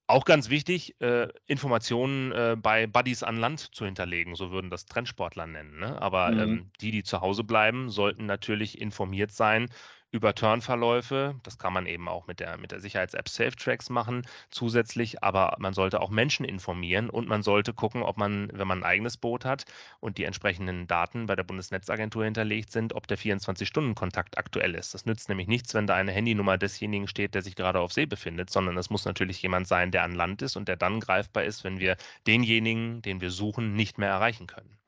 Auch 0.09 0.25
ganz 0.25 0.49
wichtig, 0.49 0.99
äh, 1.01 1.27
Informationen 1.45 2.31
äh, 2.31 2.57
bei 2.59 2.87
Buddies 2.87 3.21
an 3.21 3.37
Land 3.37 3.59
zu 3.75 3.85
hinterlegen, 3.85 4.33
so 4.33 4.49
würden 4.49 4.71
das 4.71 4.87
Trendsportler 4.87 5.45
nennen. 5.45 5.77
Ne? 5.77 6.01
Aber 6.01 6.31
mhm. 6.31 6.39
ähm, 6.39 6.71
die, 6.81 6.89
die 6.89 7.03
zu 7.03 7.21
Hause 7.21 7.43
bleiben, 7.43 7.91
sollten 7.91 8.25
natürlich 8.25 8.81
informiert 8.81 9.31
sein 9.31 9.69
über 10.11 10.33
Turnverläufe. 10.33 11.35
Das 11.43 11.57
kann 11.57 11.73
man 11.73 11.85
eben 11.85 12.07
auch 12.07 12.27
mit 12.27 12.39
der, 12.39 12.57
mit 12.57 12.71
der 12.71 12.79
Sicherheits-App 12.79 13.29
SafeTracks 13.29 13.89
machen 13.89 14.23
zusätzlich, 14.49 15.23
aber 15.23 15.55
man 15.59 15.73
sollte 15.73 16.01
auch 16.01 16.09
Menschen 16.09 16.45
informieren 16.45 17.09
und 17.09 17.27
man 17.27 17.43
sollte 17.43 17.73
gucken, 17.73 18.01
ob 18.03 18.17
man, 18.17 18.49
wenn 18.53 18.67
man 18.67 18.79
ein 18.79 18.83
eigenes 18.83 19.17
Boot 19.17 19.45
hat 19.45 19.65
und 19.99 20.17
die 20.17 20.23
entsprechenden 20.23 20.87
Daten 20.87 21.27
bei 21.27 21.35
der 21.35 21.43
Bundesnetzagentur 21.43 22.25
hinterlegt 22.25 22.71
sind, 22.71 22.93
ob 22.93 23.07
der 23.07 23.17
24-Stunden-Kontakt 23.17 24.37
aktuell 24.37 24.75
ist. 24.75 24.93
Das 24.93 25.05
nützt 25.05 25.29
nämlich 25.29 25.47
nichts, 25.47 25.73
wenn 25.73 25.87
da 25.87 25.95
eine 25.95 26.11
Handynummer 26.11 26.57
desjenigen 26.57 27.07
steht, 27.07 27.35
der 27.35 27.41
sich 27.43 27.55
gerade 27.55 27.79
auf 27.79 27.93
See 27.93 28.05
befindet, 28.05 28.49
sondern 28.49 28.77
es 28.77 28.89
muss 28.89 29.05
natürlich 29.05 29.41
jemand 29.41 29.67
sein, 29.67 29.91
der 29.91 30.03
an 30.03 30.15
Land 30.15 30.41
ist 30.41 30.55
und 30.55 30.67
der 30.67 30.77
dann 30.77 30.99
greifbar 30.99 31.43
ist, 31.43 31.63
wenn 31.63 31.79
wir 31.79 31.97
denjenigen, 32.25 33.01
den 33.01 33.21
wir 33.21 33.31
suchen, 33.31 33.73
nicht 33.75 33.97
mehr 33.97 34.09
erreichen 34.09 34.47
können. 34.47 34.78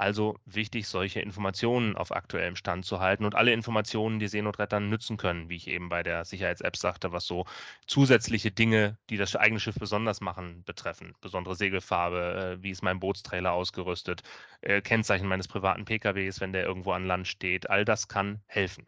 Also 0.00 0.38
wichtig, 0.46 0.88
solche 0.88 1.20
Informationen 1.20 1.94
auf 1.94 2.10
aktuellem 2.10 2.56
Stand 2.56 2.86
zu 2.86 3.00
halten 3.00 3.26
und 3.26 3.34
alle 3.34 3.52
Informationen, 3.52 4.18
die 4.18 4.28
Seenotrettern 4.28 4.88
nützen 4.88 5.18
können, 5.18 5.50
wie 5.50 5.56
ich 5.56 5.68
eben 5.68 5.90
bei 5.90 6.02
der 6.02 6.24
Sicherheits-App 6.24 6.74
sagte, 6.78 7.12
was 7.12 7.26
so 7.26 7.44
zusätzliche 7.86 8.50
Dinge, 8.50 8.96
die 9.10 9.18
das 9.18 9.36
eigene 9.36 9.60
Schiff 9.60 9.76
besonders 9.78 10.22
machen, 10.22 10.64
betreffen. 10.64 11.14
Besondere 11.20 11.54
Segelfarbe, 11.54 12.56
äh, 12.60 12.62
wie 12.62 12.70
ist 12.70 12.82
mein 12.82 12.98
Bootstrailer 12.98 13.52
ausgerüstet, 13.52 14.22
äh, 14.62 14.80
Kennzeichen 14.80 15.28
meines 15.28 15.48
privaten 15.48 15.84
PKWs, 15.84 16.40
wenn 16.40 16.54
der 16.54 16.64
irgendwo 16.64 16.92
an 16.92 17.04
Land 17.06 17.28
steht. 17.28 17.68
All 17.68 17.84
das 17.84 18.08
kann 18.08 18.40
helfen. 18.46 18.86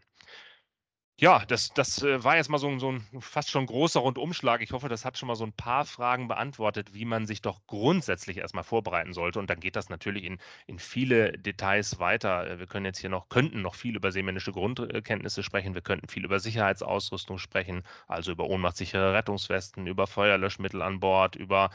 Ja, 1.22 1.44
das, 1.46 1.72
das 1.72 2.02
äh, 2.02 2.24
war 2.24 2.34
jetzt 2.36 2.50
mal 2.50 2.58
so, 2.58 2.76
so 2.80 2.90
ein 2.90 3.06
fast 3.20 3.48
schon 3.48 3.66
großer 3.66 4.00
Rundumschlag. 4.00 4.60
Ich 4.60 4.72
hoffe, 4.72 4.88
das 4.88 5.04
hat 5.04 5.16
schon 5.16 5.28
mal 5.28 5.36
so 5.36 5.44
ein 5.44 5.52
paar 5.52 5.84
Fragen 5.84 6.26
beantwortet, 6.26 6.94
wie 6.94 7.04
man 7.04 7.26
sich 7.26 7.40
doch 7.42 7.64
grundsätzlich 7.68 8.38
erstmal 8.38 8.64
vorbereiten 8.64 9.12
sollte. 9.12 9.38
Und 9.38 9.48
dann 9.48 9.60
geht 9.60 9.76
das 9.76 9.88
natürlich 9.88 10.24
in, 10.24 10.38
in 10.66 10.80
viele 10.80 11.30
Details 11.38 12.00
weiter. 12.00 12.50
Äh, 12.50 12.58
wir 12.58 12.66
können 12.66 12.86
jetzt 12.86 12.98
hier 12.98 13.08
noch, 13.08 13.28
könnten 13.28 13.62
noch 13.62 13.76
viel 13.76 13.94
über 13.94 14.10
seemännische 14.10 14.50
Grundkenntnisse 14.50 15.44
sprechen. 15.44 15.74
Wir 15.74 15.82
könnten 15.82 16.08
viel 16.08 16.24
über 16.24 16.40
Sicherheitsausrüstung 16.40 17.38
sprechen, 17.38 17.84
also 18.08 18.32
über 18.32 18.46
ohnmachtssichere 18.48 19.14
Rettungswesten, 19.14 19.86
über 19.86 20.08
Feuerlöschmittel 20.08 20.82
an 20.82 20.98
Bord, 20.98 21.36
über 21.36 21.70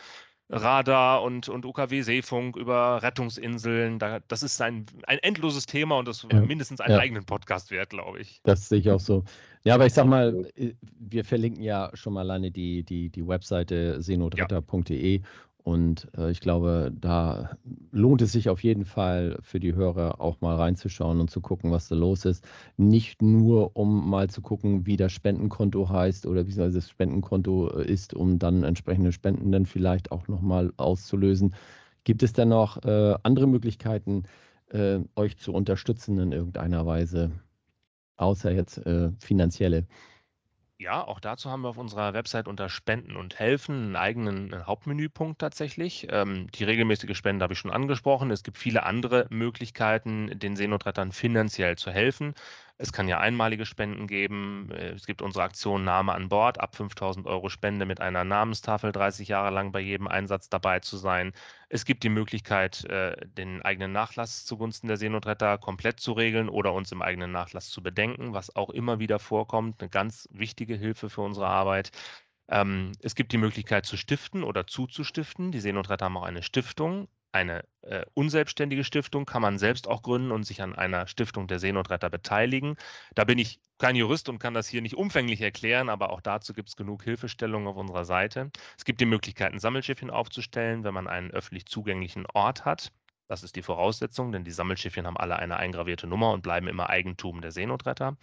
Radar 0.50 1.24
und, 1.24 1.50
und 1.50 1.66
UKW-Seefunk 1.66 2.56
über 2.56 3.02
Rettungsinseln. 3.04 4.00
Da, 4.00 4.20
das 4.28 4.44
ist 4.44 4.62
ein, 4.62 4.86
ein 5.06 5.20
endloses 5.20 5.66
Thema 5.66 5.98
und 5.98 6.08
das 6.08 6.26
ja. 6.32 6.40
mindestens 6.40 6.80
einen 6.80 6.96
ja. 6.96 7.02
eigenen 7.02 7.26
Podcast 7.26 7.70
wert, 7.72 7.90
glaube 7.90 8.22
ich. 8.22 8.40
Das 8.44 8.70
sehe 8.70 8.80
ich 8.80 8.90
auch 8.90 9.00
so. 9.00 9.24
Ja, 9.64 9.76
aber 9.76 9.86
ich 9.86 9.94
sag 9.94 10.06
mal, 10.06 10.50
äh, 10.56 10.74
wir 11.00 11.26
verlinken 11.26 11.62
ja 11.62 11.92
schon 11.94 12.14
mal 12.14 12.22
alleine 12.22 12.52
die, 12.52 12.84
die, 12.84 13.10
die 13.10 13.28
Webseite 13.28 14.02
seenotretter.de 14.02 15.22
und 15.68 16.08
äh, 16.18 16.32
ich 16.32 16.40
glaube, 16.40 16.94
da 16.98 17.58
lohnt 17.92 18.22
es 18.22 18.32
sich 18.32 18.48
auf 18.48 18.64
jeden 18.64 18.86
Fall 18.86 19.38
für 19.42 19.60
die 19.60 19.76
Hörer 19.76 20.22
auch 20.22 20.40
mal 20.40 20.56
reinzuschauen 20.56 21.20
und 21.20 21.30
zu 21.30 21.42
gucken, 21.42 21.72
was 21.72 21.90
da 21.90 21.96
los 21.96 22.24
ist. 22.24 22.48
Nicht 22.78 23.22
nur, 23.22 23.76
um 23.76 24.10
mal 24.10 24.30
zu 24.30 24.42
gucken, 24.42 24.86
wie 24.86 24.96
das 24.96 25.12
Spendenkonto 25.12 25.90
heißt 25.90 26.26
oder 26.26 26.48
wie 26.48 26.54
das 26.54 26.90
Spendenkonto 26.90 27.80
äh, 27.80 27.86
ist, 27.86 28.14
um 28.14 28.40
dann 28.40 28.64
entsprechende 28.64 29.12
Spenden 29.12 29.52
dann 29.52 29.66
vielleicht 29.66 30.14
auch 30.14 30.30
nochmal 30.30 30.72
auszulösen. 30.78 31.54
Gibt 32.06 32.24
es 32.24 32.32
denn 32.32 32.48
noch 32.48 32.82
äh, 32.86 33.16
andere 33.24 33.48
Möglichkeiten, 33.48 34.24
äh, 34.70 35.00
euch 35.18 35.38
zu 35.38 35.52
unterstützen 35.52 36.18
in 36.18 36.32
irgendeiner 36.32 36.86
Weise, 36.86 37.32
außer 38.16 38.54
jetzt 38.54 38.78
äh, 38.86 39.12
finanzielle? 39.20 39.86
Ja, 40.80 41.04
auch 41.08 41.20
dazu 41.20 41.50
haben 41.50 41.62
wir 41.64 41.70
auf 41.70 41.78
unserer 41.78 42.14
Website 42.14 42.48
unter 42.48 42.70
Spenden 42.70 43.16
und 43.16 43.38
Helfen 43.40 43.76
einen 43.88 43.96
eigenen 43.96 44.54
äh, 44.54 44.60
Hauptmenüpunkt 44.66 45.40
tatsächlich. 45.40 46.06
Ähm, 46.12 46.50
die 46.52 46.64
regelmäßige 46.66 47.18
Spende 47.18 47.42
habe 47.44 47.54
ich 47.54 47.60
schon 47.60 47.72
angesprochen. 47.72 48.30
Es 48.32 48.44
gibt 48.44 48.58
viele 48.60 48.84
andere 48.84 49.26
Möglichkeiten, 49.32 50.38
den 50.38 50.56
Seenotrettern 50.56 51.12
finanziell 51.12 51.78
zu 51.80 51.90
helfen. 51.92 52.36
Es 52.80 52.92
kann 52.94 53.08
ja 53.08 53.20
einmalige 53.20 53.66
Spenden 53.66 54.08
geben. 54.08 54.70
Äh, 54.72 54.90
es 54.92 55.06
gibt 55.08 55.22
unsere 55.22 55.44
Aktion 55.44 55.84
Name 55.84 56.14
an 56.14 56.30
Bord, 56.30 56.60
ab 56.60 56.76
5000 56.76 57.26
Euro 57.28 57.50
Spende 57.50 57.86
mit 57.86 58.02
einer 58.02 58.24
Namenstafel 58.24 58.92
30 58.92 59.28
Jahre 59.28 59.50
lang 59.52 59.72
bei 59.72 59.80
jedem 59.80 60.08
Einsatz 60.08 60.50
dabei 60.50 60.80
zu 60.80 60.98
sein. 60.98 61.34
Es 61.70 61.86
gibt 61.86 62.04
die 62.04 62.10
Möglichkeit, 62.10 62.86
äh, 62.86 63.16
den 63.28 63.62
eigenen 63.64 63.92
Nachlass 63.92 64.46
zugunsten 64.46 64.88
der 64.88 64.98
Seenotretter 64.98 65.58
komplett 65.58 66.00
zu 66.00 66.12
regeln 66.14 66.50
oder 66.50 66.74
uns 66.74 66.92
im 66.92 67.02
eigenen 67.02 67.32
Nachlass 67.32 67.70
zu 67.70 67.82
bedenken, 67.82 68.34
was 68.34 68.56
auch 68.56 68.70
immer 68.70 69.00
wieder 69.00 69.20
vorkommt. 69.20 69.82
Eine 69.82 69.90
ganz 69.90 70.28
wichtige 70.32 70.76
Hilfe 70.76 71.10
für 71.10 71.22
unsere 71.22 71.48
Arbeit. 71.48 71.92
Ähm, 72.50 72.92
es 73.02 73.16
gibt 73.16 73.32
die 73.34 73.38
Möglichkeit 73.38 73.86
zu 73.86 73.98
stiften 73.98 74.44
oder 74.44 74.68
zuzustiften. 74.68 75.52
Die 75.52 75.60
Seenotretter 75.62 76.06
haben 76.06 76.18
auch 76.18 76.24
eine 76.24 76.44
Stiftung. 76.44 77.08
Eine 77.32 77.64
äh, 77.82 78.06
unselbstständige 78.14 78.84
Stiftung 78.84 79.26
kann 79.26 79.42
man 79.42 79.60
selbst 79.60 79.88
auch 79.88 80.02
gründen 80.02 80.32
und 80.32 80.44
sich 80.44 80.62
an 80.62 80.76
einer 80.76 81.08
Stiftung 81.08 81.48
der 81.48 81.60
Seenotretter 81.60 82.10
beteiligen. 82.10 82.76
Da 83.16 83.26
bin 83.26 83.38
ich 83.38 83.60
kein 83.78 83.96
Jurist 83.96 84.30
und 84.30 84.40
kann 84.40 84.54
das 84.54 84.68
hier 84.68 84.82
nicht 84.82 84.96
umfänglich 84.96 85.42
erklären, 85.42 85.90
aber 85.90 86.12
auch 86.12 86.22
dazu 86.22 86.54
gibt 86.54 86.70
es 86.70 86.76
genug 86.76 87.04
Hilfestellungen 87.04 87.68
auf 87.68 87.76
unserer 87.76 88.06
Seite. 88.06 88.52
Es 88.78 88.86
gibt 88.86 89.02
die 89.02 89.06
Möglichkeit, 89.06 89.54
ein 89.54 89.60
Sammelschiffchen 89.60 90.10
aufzustellen, 90.10 90.84
wenn 90.84 90.94
man 90.94 91.08
einen 91.08 91.32
öffentlich 91.32 91.66
zugänglichen 91.68 92.26
Ort 92.34 92.66
hat. 92.66 92.92
Das 93.28 93.44
ist 93.44 93.58
die 93.58 93.62
Voraussetzung, 93.62 94.32
denn 94.32 94.46
die 94.46 94.52
Sammelschiffchen 94.52 95.06
haben 95.06 95.18
alle 95.18 95.38
eine 95.38 95.58
eingravierte 95.58 96.08
Nummer 96.08 96.32
und 96.32 96.42
bleiben 96.44 96.68
immer 96.68 96.90
Eigentum 96.90 97.42
der 97.42 97.52
Seenotretter. 97.52 98.18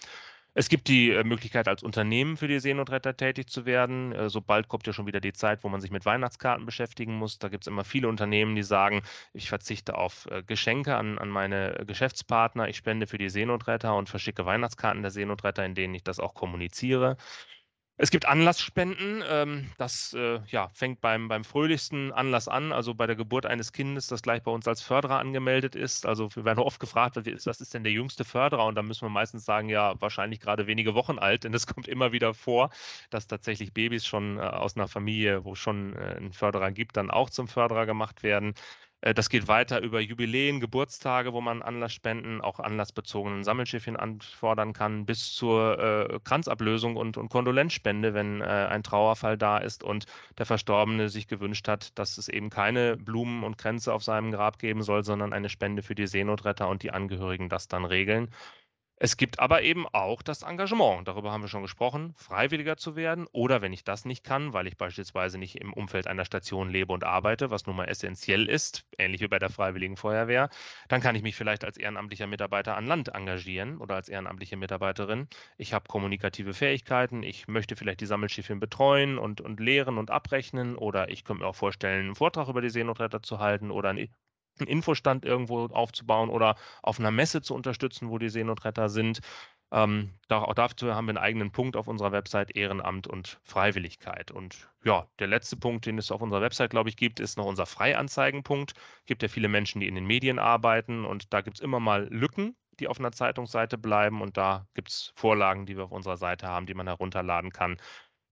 Es 0.57 0.69
gibt 0.69 0.87
die 0.89 1.11
äh, 1.11 1.25
Möglichkeit, 1.25 1.67
als 1.69 1.83
Unternehmen 1.83 2.37
für 2.37 2.47
die 2.49 2.61
Seenotretter 2.61 3.17
tätig 3.17 3.49
zu 3.49 3.67
werden. 3.67 4.13
Äh, 4.13 4.29
sobald 4.31 4.69
kommt 4.69 4.87
ja 4.87 4.93
schon 4.93 5.07
wieder 5.07 5.21
die 5.21 5.33
Zeit, 5.33 5.65
wo 5.65 5.69
man 5.69 5.81
sich 5.81 5.91
mit 5.91 6.05
Weihnachtskarten 6.07 6.65
beschäftigen 6.65 7.15
muss. 7.17 7.39
Da 7.39 7.49
gibt 7.49 7.65
es 7.65 7.69
immer 7.69 7.85
viele 7.85 8.09
Unternehmen, 8.09 8.55
die 8.55 8.63
sagen, 8.63 9.03
ich 9.33 9.49
verzichte 9.49 9.97
auf 9.97 10.27
äh, 10.31 10.43
Geschenke 10.45 10.97
an, 10.97 11.19
an 11.19 11.29
meine 11.29 11.85
Geschäftspartner, 11.87 12.69
ich 12.69 12.77
spende 12.77 13.07
für 13.09 13.19
die 13.19 13.29
Seenotretter 13.31 13.97
und 13.97 14.09
verschicke 14.09 14.47
Weihnachtskarten 14.47 15.03
der 15.03 15.11
Seenotretter, 15.11 15.65
in 15.65 15.75
denen 15.75 15.95
ich 15.95 16.05
das 16.05 16.21
auch 16.21 16.35
kommuniziere. 16.35 17.17
Es 17.97 18.11
gibt 18.11 18.27
Anlassspenden. 18.27 19.23
Ähm, 19.29 19.71
das 19.79 20.13
äh, 20.15 20.41
ja, 20.49 20.69
fängt 20.71 21.01
beim, 21.01 21.29
beim 21.29 21.45
fröhlichsten 21.45 22.13
Anlass 22.13 22.49
an, 22.49 22.73
also 22.73 22.93
bei 22.93 23.07
der 23.07 23.15
Geburt 23.15 23.47
eines 23.47 23.73
Kindes, 23.73 24.09
das 24.09 24.23
gleich 24.23 24.43
bei 24.43 24.51
uns 24.51 24.67
als 24.67 24.83
Förderer 24.83 25.21
angemeldet 25.21 25.77
ist. 25.77 26.05
Also 26.05 26.35
wir 26.35 26.45
werden 26.45 26.59
oft 26.59 26.81
gefragt, 26.81 27.17
was 27.17 27.61
ist 27.61 27.73
denn 27.75 27.85
der 27.85 27.93
jüngste 27.93 28.25
Förderer? 28.25 28.67
Und 28.67 28.75
da 28.75 28.83
müssen 28.83 29.03
wir 29.03 29.11
meistens 29.11 29.45
sagen, 29.45 29.69
ja, 29.69 29.95
wahrscheinlich 30.01 30.41
gerade 30.41 30.67
wenige 30.67 30.95
Wochen 30.95 31.19
alt, 31.21 31.45
denn 31.45 31.55
es 31.55 31.67
kommt 31.69 31.87
immer 31.87 32.11
wieder 32.11 32.35
vor, 32.35 32.71
dass 33.11 33.29
tatsächlich 33.29 33.73
Babys 33.73 34.05
schon 34.07 34.39
äh, 34.39 34.41
aus 34.41 34.77
einer 34.77 34.89
Familie, 34.89 35.45
wo 35.45 35.55
schon 35.55 35.95
äh, 35.95 36.17
einen 36.17 36.33
Förderer 36.33 36.73
gibt, 36.73 36.97
dann 36.97 37.11
auch 37.13 37.31
zum 37.31 37.47
Förderer 37.47 37.87
gemacht 37.87 38.25
werden. 38.25 38.55
Äh, 39.05 39.13
das 39.15 39.29
geht 39.29 39.49
weiter 39.49 39.83
über 39.83 40.01
Jubiläen, 40.01 40.61
Geburtstage, 40.61 41.33
wo 41.35 41.41
man 41.43 41.63
Anlassspenden, 41.63 42.41
auch 42.41 42.59
anlassbezogenen 42.59 43.45
Sammelschiffchen 43.45 43.97
anfordern 43.97 44.73
kann, 44.73 45.05
bis 45.05 45.35
zur 45.35 45.79
äh, 45.79 46.21
Kranzablösung 46.25 46.97
und, 46.97 47.19
und 47.19 47.29
Kondolenzspende, 47.29 48.15
wenn 48.15 48.41
äh, 48.41 48.45
ein 48.45 48.83
Trauerfall 48.83 49.37
da 49.37 49.59
ist 49.59 49.85
und 49.85 50.07
der 50.39 50.47
Verstorbene 50.47 51.11
sich 51.11 51.29
gewünscht 51.29 51.69
hat, 51.69 51.99
dass 51.99 52.17
es 52.17 52.29
eben 52.29 52.49
keine 52.51 52.97
Blumen 52.97 53.45
und 53.45 53.59
Kränze 53.59 53.93
auf 53.93 54.03
seinem 54.03 54.33
Grab 54.33 54.59
geben 54.59 54.83
soll, 54.83 55.05
sondern 55.05 55.33
eine 55.35 55.51
Spende 55.51 55.83
für 55.83 55.95
die 55.95 56.07
Seenotretter 56.07 56.69
und 56.69 56.83
die 56.83 56.91
Angehörigen 56.93 57.49
das 57.51 57.69
dann 57.69 57.85
regeln. 57.85 58.31
Es 58.97 59.17
gibt 59.17 59.41
aber 59.41 59.63
eben 59.63 59.87
auch 59.89 60.23
das 60.23 60.43
Engagement, 60.43 61.09
darüber 61.09 61.33
haben 61.33 61.43
wir 61.43 61.49
schon 61.49 61.63
gesprochen, 61.63 62.15
freiwilliger 62.17 62.77
zu 62.77 62.95
werden 62.95 63.27
oder 63.33 63.61
wenn 63.61 63.73
ich 63.73 63.83
das 63.83 64.05
nicht 64.05 64.23
kann, 64.25 64.53
weil 64.53 64.69
ich 64.69 64.77
beispielsweise 64.77 65.37
nicht 65.37 65.57
im 65.57 65.73
Umfeld 65.73 66.07
einer 66.07 66.25
Station 66.25 66.71
lebe 66.71 66.93
und 66.93 67.03
arbeite, 67.03 67.51
was 67.51 67.67
nun 67.67 67.75
mal 67.75 67.87
essentiell 67.87 68.49
ist, 68.49 68.87
ähnlich 68.97 69.21
wie 69.21 69.27
bei 69.29 69.41
der 69.41 69.51
Freiwilligen 69.51 69.97
Feuerwehr, 69.97 70.49
dann 70.89 71.01
kann 71.01 71.17
ich 71.17 71.23
mich 71.23 71.35
vielleicht 71.35 71.65
als 71.65 71.77
ehrenamtlicher 71.77 72.29
Mitarbeiter 72.29 72.77
an 72.77 72.87
Land 72.87 73.09
engagieren 73.09 73.79
oder 73.79 73.97
als 73.97 74.09
ehrenamtliche 74.09 74.57
Mitarbeiterin. 74.57 75.29
Ich 75.59 75.73
habe 75.75 75.89
kommunikative 75.89 76.55
Fähigkeiten, 76.55 77.25
ich 77.25 77.49
möchte 77.49 77.75
vielleicht 77.75 78.01
die 78.01 78.07
Sammelschiffchen 78.07 78.61
betreuen 78.61 79.19
und, 79.19 79.41
und 79.41 79.59
lehren 79.59 79.99
und 79.99 80.13
abrechnen 80.13 80.77
oder 80.77 81.09
ich 81.09 81.25
könnte 81.25 81.43
mir 81.43 81.49
auch 81.49 81.57
vorstellen, 81.57 82.07
einen 82.07 82.15
Vortrag 82.15 82.49
über 82.49 82.61
die 82.63 82.71
Seenotretter 82.71 83.23
zu 83.23 83.41
halten 83.41 83.73
oder 83.73 83.91
ein 83.91 84.09
einen 84.59 84.69
Infostand 84.69 85.25
irgendwo 85.25 85.67
aufzubauen 85.67 86.31
oder 86.31 86.57
auf 86.83 86.99
einer 86.99 87.11
Messe 87.11 87.43
zu 87.43 87.55
unterstützen, 87.55 88.11
wo 88.11 88.19
die 88.19 88.29
Seenotretter 88.29 88.89
sind. 88.89 89.21
Ähm, 89.73 90.13
auch 90.29 90.55
dafür 90.55 90.95
haben 90.95 91.07
wir 91.07 91.11
einen 91.11 91.19
eigenen 91.19 91.51
Punkt 91.51 91.77
auf 91.77 91.89
unserer 91.89 92.13
Website 92.13 92.55
Ehrenamt 92.55 93.09
und 93.09 93.41
Freiwilligkeit. 93.43 94.31
Und 94.31 94.69
ja, 94.85 95.09
der 95.19 95.27
letzte 95.27 95.57
Punkt, 95.57 95.87
den 95.87 95.99
es 95.99 96.13
auf 96.13 96.23
unserer 96.23 96.43
Website, 96.43 96.71
glaube 96.71 96.91
ich, 96.91 96.97
gibt, 96.97 97.19
ist 97.19 97.37
noch 97.37 97.47
unser 97.47 97.67
Freianzeigenpunkt. 97.67 98.75
Es 99.01 99.07
gibt 99.07 99.23
ja 99.23 99.29
viele 99.29 99.49
Menschen, 99.49 99.81
die 99.81 99.89
in 99.89 99.97
den 99.97 100.07
Medien 100.07 100.39
arbeiten 100.39 101.05
und 101.05 101.33
da 101.33 101.41
gibt 101.41 101.57
es 101.57 101.61
immer 101.61 101.81
mal 101.81 102.07
Lücken, 102.11 102.57
die 102.79 102.89
auf 102.89 103.01
einer 103.01 103.13
Zeitungsseite 103.13 103.79
bleiben 103.79 104.23
und 104.23 104.37
da 104.37 104.67
gibt 104.75 104.91
es 104.91 105.13
Vorlagen, 105.17 105.67
die 105.67 105.77
wir 105.77 105.85
auf 105.85 105.93
unserer 105.93 106.17
Seite 106.17 106.47
haben, 106.47 106.67
die 106.67 106.75
man 106.75 106.87
herunterladen 106.87 107.51
kann. 107.51 107.77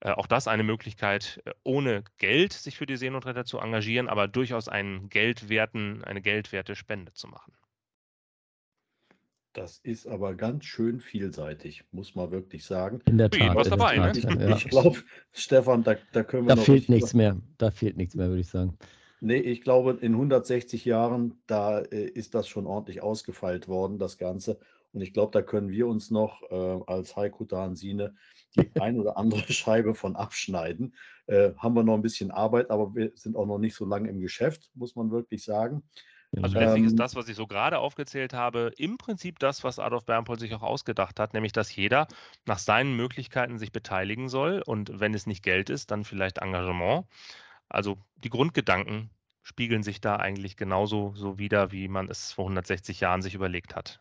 Äh, 0.05 0.11
auch 0.11 0.27
das 0.27 0.49
eine 0.49 0.65
Möglichkeit, 0.65 1.41
äh, 1.45 1.53
ohne 1.63 2.03
Geld 2.19 2.53
sich 2.53 2.77
für 2.77 2.87
die 2.87 2.97
Seenotretter 2.97 3.45
zu 3.45 3.59
engagieren, 3.59 4.09
aber 4.09 4.27
durchaus 4.27 4.69
einen 4.69 5.09
Geldwerten, 5.09 6.03
eine 6.03 6.21
geldwerte 6.21 6.75
Spende 6.75 7.13
zu 7.13 7.29
machen. 7.29 7.53
Das 9.53 9.79
ist 9.79 10.07
aber 10.07 10.35
ganz 10.35 10.65
schön 10.65 11.01
vielseitig, 11.01 11.85
muss 11.93 12.15
man 12.15 12.31
wirklich 12.31 12.65
sagen. 12.65 13.01
In 13.05 13.19
der 13.19 13.31
Tat. 13.31 13.55
Was 13.55 13.69
dabei, 13.69 13.99
ne? 13.99 14.13
Ich, 14.17 14.25
ja. 14.25 14.57
ich 14.57 14.65
glaube, 14.65 14.99
Stefan, 15.31 15.85
da, 15.85 15.95
da 16.13 16.25
können 16.25 16.45
wir 16.45 16.49
da 16.49 16.55
noch. 16.57 16.63
Da 16.63 16.73
fehlt 16.73 16.89
nichts 16.89 17.15
mehr. 17.15 17.37
Da 17.59 17.71
fehlt 17.71 17.97
nichts 17.97 18.15
mehr, 18.15 18.29
würde 18.29 18.41
ich 18.41 18.49
sagen. 18.49 18.79
Nee, 19.21 19.37
ich 19.37 19.61
glaube, 19.61 19.99
in 20.01 20.15
160 20.15 20.85
Jahren, 20.85 21.43
da 21.47 21.81
äh, 21.81 22.07
ist 22.07 22.35
das 22.35 22.49
schon 22.49 22.67
ordentlich 22.67 23.03
ausgefeilt 23.03 23.69
worden, 23.69 23.99
das 23.99 24.19
Ganze. 24.19 24.59
Und 24.93 25.01
ich 25.01 25.13
glaube, 25.13 25.33
da 25.33 25.43
können 25.43 25.71
wir 25.71 25.87
uns 25.87 26.11
noch 26.11 26.43
äh, 26.51 26.81
als 26.87 27.17
Heiko 27.17 27.45
Dansine 27.45 28.15
die 28.57 28.71
ein 28.81 29.01
oder 29.01 29.17
andere 29.17 29.41
Scheibe 29.53 29.95
von 29.95 30.17
abschneiden. 30.17 30.95
Äh, 31.27 31.53
haben 31.57 31.75
wir 31.75 31.83
noch 31.83 31.95
ein 31.95 32.03
bisschen 32.03 32.31
Arbeit, 32.31 32.71
aber 32.71 32.95
wir 32.95 33.13
sind 33.15 33.37
auch 33.37 33.47
noch 33.47 33.59
nicht 33.59 33.75
so 33.75 33.85
lange 33.85 34.11
im 34.11 34.21
Geschäft, 34.21 34.71
muss 34.75 34.95
man 34.95 35.11
wirklich 35.11 35.45
sagen. 35.45 35.83
Also 36.41 36.59
letztlich 36.59 36.83
ähm, 36.83 36.89
ist 36.89 36.99
das, 36.99 37.15
was 37.15 37.29
ich 37.29 37.37
so 37.37 37.47
gerade 37.47 37.79
aufgezählt 37.79 38.33
habe, 38.33 38.73
im 38.79 38.97
Prinzip 38.97 39.39
das, 39.39 39.65
was 39.65 39.79
Adolf 39.79 40.07
Bernpold 40.07 40.41
sich 40.41 40.55
auch 40.55 40.63
ausgedacht 40.63 41.21
hat, 41.21 41.35
nämlich 41.35 41.53
dass 41.53 41.75
jeder 41.77 42.09
nach 42.47 42.59
seinen 42.59 42.97
Möglichkeiten 42.97 43.59
sich 43.59 43.71
beteiligen 43.71 44.31
soll 44.31 44.63
und 44.65 44.99
wenn 44.99 45.13
es 45.13 45.27
nicht 45.27 45.43
Geld 45.43 45.69
ist, 45.69 45.91
dann 45.91 46.05
vielleicht 46.05 46.39
Engagement. 46.39 47.07
Also 47.69 47.99
die 48.17 48.31
Grundgedanken 48.31 49.11
spiegeln 49.43 49.83
sich 49.83 50.01
da 50.01 50.17
eigentlich 50.17 50.57
genauso 50.57 51.13
so 51.15 51.39
wider, 51.39 51.71
wie 51.71 51.89
man 51.89 52.09
es 52.09 52.33
vor 52.33 52.47
160 52.47 53.01
Jahren 53.01 53.21
sich 53.21 53.35
überlegt 53.35 53.77
hat. 53.77 54.01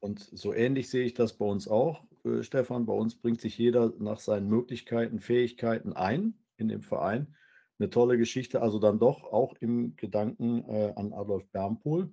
Und 0.00 0.20
so 0.20 0.52
ähnlich 0.52 0.88
sehe 0.88 1.04
ich 1.04 1.14
das 1.14 1.32
bei 1.32 1.44
uns 1.44 1.68
auch, 1.68 2.04
äh, 2.24 2.42
Stefan. 2.42 2.86
Bei 2.86 2.92
uns 2.92 3.16
bringt 3.16 3.40
sich 3.40 3.58
jeder 3.58 3.92
nach 3.98 4.20
seinen 4.20 4.48
Möglichkeiten, 4.48 5.18
Fähigkeiten 5.20 5.92
ein 5.94 6.34
in 6.56 6.68
dem 6.68 6.82
Verein. 6.82 7.34
Eine 7.78 7.90
tolle 7.90 8.16
Geschichte, 8.16 8.62
also 8.62 8.78
dann 8.78 8.98
doch 8.98 9.24
auch 9.24 9.54
im 9.60 9.96
Gedanken 9.96 10.64
äh, 10.68 10.92
an 10.96 11.12
Adolf 11.12 11.48
Bernpohl. 11.50 12.10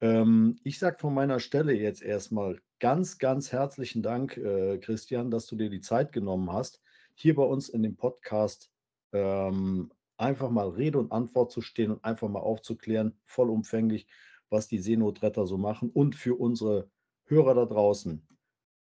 Ähm, 0.00 0.58
ich 0.64 0.78
sage 0.78 0.98
von 0.98 1.14
meiner 1.14 1.40
Stelle 1.40 1.72
jetzt 1.72 2.02
erstmal 2.02 2.60
ganz, 2.80 3.18
ganz 3.18 3.52
herzlichen 3.52 4.02
Dank, 4.02 4.36
äh, 4.36 4.78
Christian, 4.78 5.30
dass 5.30 5.46
du 5.46 5.56
dir 5.56 5.70
die 5.70 5.80
Zeit 5.80 6.12
genommen 6.12 6.52
hast, 6.52 6.82
hier 7.14 7.36
bei 7.36 7.44
uns 7.44 7.68
in 7.68 7.82
dem 7.82 7.96
Podcast 7.96 8.70
ähm, 9.12 9.92
einfach 10.16 10.50
mal 10.50 10.68
Rede 10.70 10.98
und 10.98 11.12
Antwort 11.12 11.52
zu 11.52 11.60
stehen 11.60 11.92
und 11.92 12.04
einfach 12.04 12.28
mal 12.28 12.40
aufzuklären, 12.40 13.16
vollumfänglich, 13.24 14.08
was 14.52 14.68
die 14.68 14.78
Seenotretter 14.78 15.46
so 15.46 15.58
machen 15.58 15.90
und 15.90 16.14
für 16.14 16.38
unsere 16.38 16.88
Hörer 17.24 17.54
da 17.54 17.64
draußen. 17.64 18.24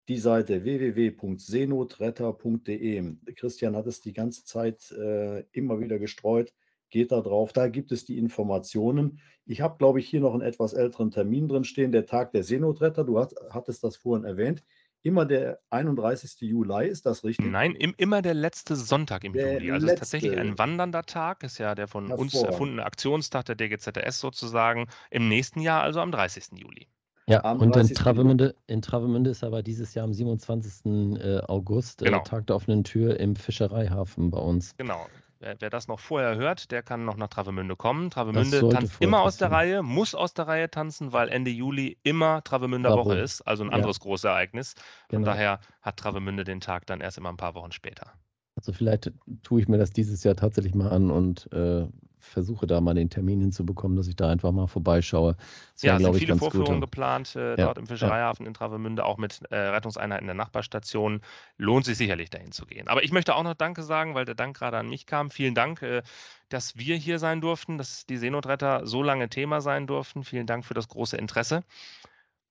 Die 0.08 0.18
Seite 0.18 0.62
www.seenotretter.de. 0.62 3.14
Christian 3.34 3.74
hat 3.74 3.88
es 3.88 4.00
die 4.00 4.12
ganze 4.12 4.44
Zeit 4.44 4.92
äh, 4.92 5.40
immer 5.50 5.80
wieder 5.80 5.98
gestreut. 5.98 6.54
Geht 6.90 7.10
da 7.10 7.20
drauf, 7.20 7.52
da 7.52 7.66
gibt 7.66 7.90
es 7.90 8.04
die 8.04 8.16
Informationen. 8.16 9.18
Ich 9.44 9.60
habe, 9.60 9.78
glaube 9.78 9.98
ich, 9.98 10.08
hier 10.08 10.20
noch 10.20 10.32
einen 10.32 10.42
etwas 10.42 10.72
älteren 10.72 11.10
Termin 11.10 11.48
drin 11.48 11.64
stehen, 11.64 11.90
der 11.90 12.06
Tag 12.06 12.30
der 12.30 12.44
Seenotretter. 12.44 13.02
Du 13.02 13.18
hast, 13.18 13.34
hattest 13.50 13.82
das 13.82 13.96
vorhin 13.96 14.24
erwähnt. 14.24 14.62
Immer 15.06 15.24
der 15.24 15.60
31. 15.70 16.40
Juli, 16.40 16.88
ist 16.88 17.06
das 17.06 17.22
richtig? 17.22 17.46
Nein, 17.46 17.76
im, 17.76 17.94
immer 17.96 18.22
der 18.22 18.34
letzte 18.34 18.74
Sonntag 18.74 19.22
im 19.22 19.34
der 19.34 19.52
Juli. 19.60 19.70
Also 19.70 19.86
es 19.86 19.92
ist 19.92 19.98
tatsächlich 20.00 20.36
ein 20.36 20.58
wandernder 20.58 21.04
Tag, 21.04 21.44
ist 21.44 21.58
ja 21.58 21.76
der 21.76 21.86
von 21.86 22.10
uns 22.10 22.34
erfundene 22.34 22.84
Aktionstag 22.84 23.44
der 23.44 23.54
DGZS 23.54 24.18
sozusagen. 24.18 24.88
Im 25.12 25.28
nächsten 25.28 25.60
Jahr, 25.60 25.84
also 25.84 26.00
am 26.00 26.10
30. 26.10 26.58
Juli. 26.58 26.88
Ja, 27.28 27.44
am 27.44 27.60
und 27.60 27.76
in 27.76 27.86
Travemünde, 27.86 28.56
in 28.66 28.82
Travemünde 28.82 29.30
ist 29.30 29.44
aber 29.44 29.62
dieses 29.62 29.94
Jahr 29.94 30.06
am 30.06 30.12
27. 30.12 30.86
Äh, 31.20 31.38
August 31.46 32.02
äh, 32.02 32.06
genau. 32.06 32.24
Tag 32.24 32.48
der 32.48 32.56
offenen 32.56 32.82
Tür 32.82 33.20
im 33.20 33.36
Fischereihafen 33.36 34.32
bei 34.32 34.38
uns. 34.38 34.76
Genau. 34.76 35.06
Wer, 35.38 35.56
wer, 35.60 35.70
das 35.70 35.86
noch 35.86 36.00
vorher 36.00 36.36
hört, 36.36 36.70
der 36.70 36.82
kann 36.82 37.04
noch 37.04 37.16
nach 37.16 37.28
Travemünde 37.28 37.76
kommen. 37.76 38.10
Travemünde 38.10 38.68
tanzt 38.70 39.00
immer 39.00 39.20
aus 39.20 39.36
der 39.36 39.50
Reihe, 39.50 39.82
muss 39.82 40.14
aus 40.14 40.32
der 40.32 40.46
Reihe 40.46 40.70
tanzen, 40.70 41.12
weil 41.12 41.28
Ende 41.28 41.50
Juli 41.50 41.98
immer 42.02 42.42
Travemünder? 42.42 42.96
Woche 42.96 43.18
ist, 43.18 43.42
also 43.42 43.62
ein 43.62 43.70
anderes 43.70 43.98
ja. 43.98 44.02
großes 44.02 44.24
Ereignis. 44.24 44.74
Von 45.10 45.20
genau. 45.20 45.32
daher 45.32 45.60
hat 45.82 45.98
Travemünde 45.98 46.44
den 46.44 46.60
Tag 46.60 46.86
dann 46.86 47.00
erst 47.00 47.18
immer 47.18 47.28
ein 47.28 47.36
paar 47.36 47.54
Wochen 47.54 47.72
später. 47.72 48.12
Also 48.54 48.72
vielleicht 48.72 49.12
tue 49.42 49.60
ich 49.60 49.68
mir 49.68 49.76
das 49.76 49.90
dieses 49.90 50.24
Jahr 50.24 50.34
tatsächlich 50.34 50.74
mal 50.74 50.88
an 50.88 51.10
und 51.10 51.52
äh, 51.52 51.86
versuche 52.26 52.66
da 52.66 52.80
mal 52.80 52.94
den 52.94 53.10
Termin 53.10 53.40
hinzubekommen, 53.40 53.96
dass 53.96 54.08
ich 54.08 54.16
da 54.16 54.28
einfach 54.28 54.52
mal 54.52 54.66
vorbeischaue. 54.66 55.36
Das 55.74 55.82
ja, 55.82 55.96
es 55.96 56.02
sind 56.02 56.14
viele 56.14 56.36
Vorführungen 56.36 56.80
geplant 56.80 57.36
äh, 57.36 57.50
ja, 57.50 57.56
dort 57.56 57.78
im 57.78 57.86
Fischereihafen 57.86 58.44
ja. 58.44 58.48
in 58.48 58.54
Travemünde, 58.54 59.04
auch 59.04 59.16
mit 59.16 59.40
äh, 59.50 59.56
Rettungseinheiten 59.56 60.26
der 60.26 60.34
Nachbarstation. 60.34 61.20
Lohnt 61.56 61.84
sich 61.84 61.96
sicherlich 61.96 62.30
dahin 62.30 62.52
zu 62.52 62.66
gehen. 62.66 62.88
Aber 62.88 63.04
ich 63.04 63.12
möchte 63.12 63.34
auch 63.34 63.42
noch 63.42 63.54
Danke 63.54 63.82
sagen, 63.82 64.14
weil 64.14 64.24
der 64.24 64.34
Dank 64.34 64.56
gerade 64.56 64.76
an 64.78 64.88
mich 64.88 65.06
kam. 65.06 65.30
Vielen 65.30 65.54
Dank, 65.54 65.82
äh, 65.82 66.02
dass 66.48 66.76
wir 66.76 66.96
hier 66.96 67.18
sein 67.18 67.40
durften, 67.40 67.78
dass 67.78 68.06
die 68.06 68.16
Seenotretter 68.16 68.86
so 68.86 69.02
lange 69.02 69.28
Thema 69.28 69.60
sein 69.60 69.86
durften. 69.86 70.24
Vielen 70.24 70.46
Dank 70.46 70.64
für 70.64 70.74
das 70.74 70.88
große 70.88 71.16
Interesse. 71.16 71.62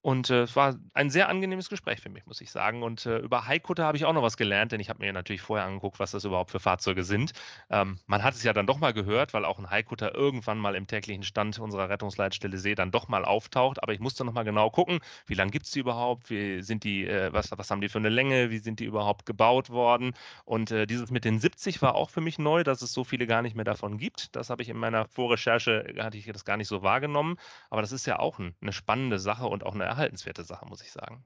Und 0.05 0.29
äh, 0.29 0.43
es 0.43 0.55
war 0.55 0.75
ein 0.93 1.09
sehr 1.09 1.29
angenehmes 1.29 1.67
Gespräch 1.67 1.99
für 1.99 2.09
mich, 2.09 2.27
muss 2.27 2.39
ich 2.39 2.51
sagen. 2.51 2.83
Und 2.83 3.07
äh, 3.07 3.17
über 3.17 3.47
Haikutter 3.47 3.85
habe 3.85 3.97
ich 3.97 4.05
auch 4.05 4.13
noch 4.13 4.21
was 4.21 4.37
gelernt, 4.37 4.71
denn 4.71 4.79
ich 4.79 4.91
habe 4.91 5.03
mir 5.03 5.11
natürlich 5.11 5.41
vorher 5.41 5.65
angeguckt, 5.65 5.97
was 5.97 6.11
das 6.11 6.25
überhaupt 6.25 6.51
für 6.51 6.59
Fahrzeuge 6.59 7.03
sind. 7.03 7.31
Ähm, 7.71 7.97
man 8.05 8.21
hat 8.21 8.35
es 8.35 8.43
ja 8.43 8.53
dann 8.53 8.67
doch 8.67 8.77
mal 8.77 8.93
gehört, 8.93 9.33
weil 9.33 9.45
auch 9.45 9.57
ein 9.57 9.71
Haikutter 9.71 10.13
irgendwann 10.13 10.59
mal 10.59 10.75
im 10.75 10.85
täglichen 10.85 11.23
Stand 11.23 11.57
unserer 11.57 11.89
Rettungsleitstelle 11.89 12.59
See 12.59 12.75
dann 12.75 12.91
doch 12.91 13.07
mal 13.07 13.25
auftaucht. 13.25 13.81
Aber 13.81 13.93
ich 13.93 13.99
musste 13.99 14.23
noch 14.23 14.33
mal 14.33 14.43
genau 14.43 14.69
gucken, 14.69 14.99
wie 15.25 15.33
lange 15.33 15.49
gibt 15.49 15.65
es 15.65 15.71
die 15.71 15.79
überhaupt? 15.79 16.29
Wie 16.29 16.61
sind 16.61 16.83
die, 16.83 17.07
äh, 17.07 17.33
was, 17.33 17.49
was 17.57 17.71
haben 17.71 17.81
die 17.81 17.89
für 17.89 17.97
eine 17.97 18.09
Länge? 18.09 18.51
Wie 18.51 18.59
sind 18.59 18.79
die 18.79 18.85
überhaupt 18.85 19.25
gebaut 19.25 19.71
worden? 19.71 20.13
Und 20.43 20.69
äh, 20.69 20.85
dieses 20.85 21.09
mit 21.09 21.25
den 21.25 21.39
70 21.39 21.81
war 21.81 21.95
auch 21.95 22.11
für 22.11 22.21
mich 22.21 22.37
neu, 22.37 22.63
dass 22.63 22.83
es 22.83 22.93
so 22.93 23.03
viele 23.05 23.25
gar 23.25 23.41
nicht 23.41 23.55
mehr 23.55 23.65
davon 23.65 23.97
gibt. 23.97 24.35
Das 24.35 24.51
habe 24.51 24.61
ich 24.61 24.69
in 24.69 24.77
meiner 24.77 25.07
Vorrecherche, 25.07 25.95
hatte 25.97 26.19
ich 26.19 26.27
das 26.27 26.45
gar 26.45 26.57
nicht 26.57 26.67
so 26.67 26.83
wahrgenommen. 26.83 27.37
Aber 27.71 27.81
das 27.81 27.91
ist 27.91 28.05
ja 28.05 28.19
auch 28.19 28.37
ein, 28.37 28.53
eine 28.61 28.71
spannende 28.71 29.17
Sache 29.17 29.47
und 29.47 29.65
auch 29.65 29.73
eine 29.73 29.94
erhaltenswerte 29.95 30.43
Sache, 30.43 30.65
muss 30.67 30.81
ich 30.81 30.91
sagen. 30.91 31.25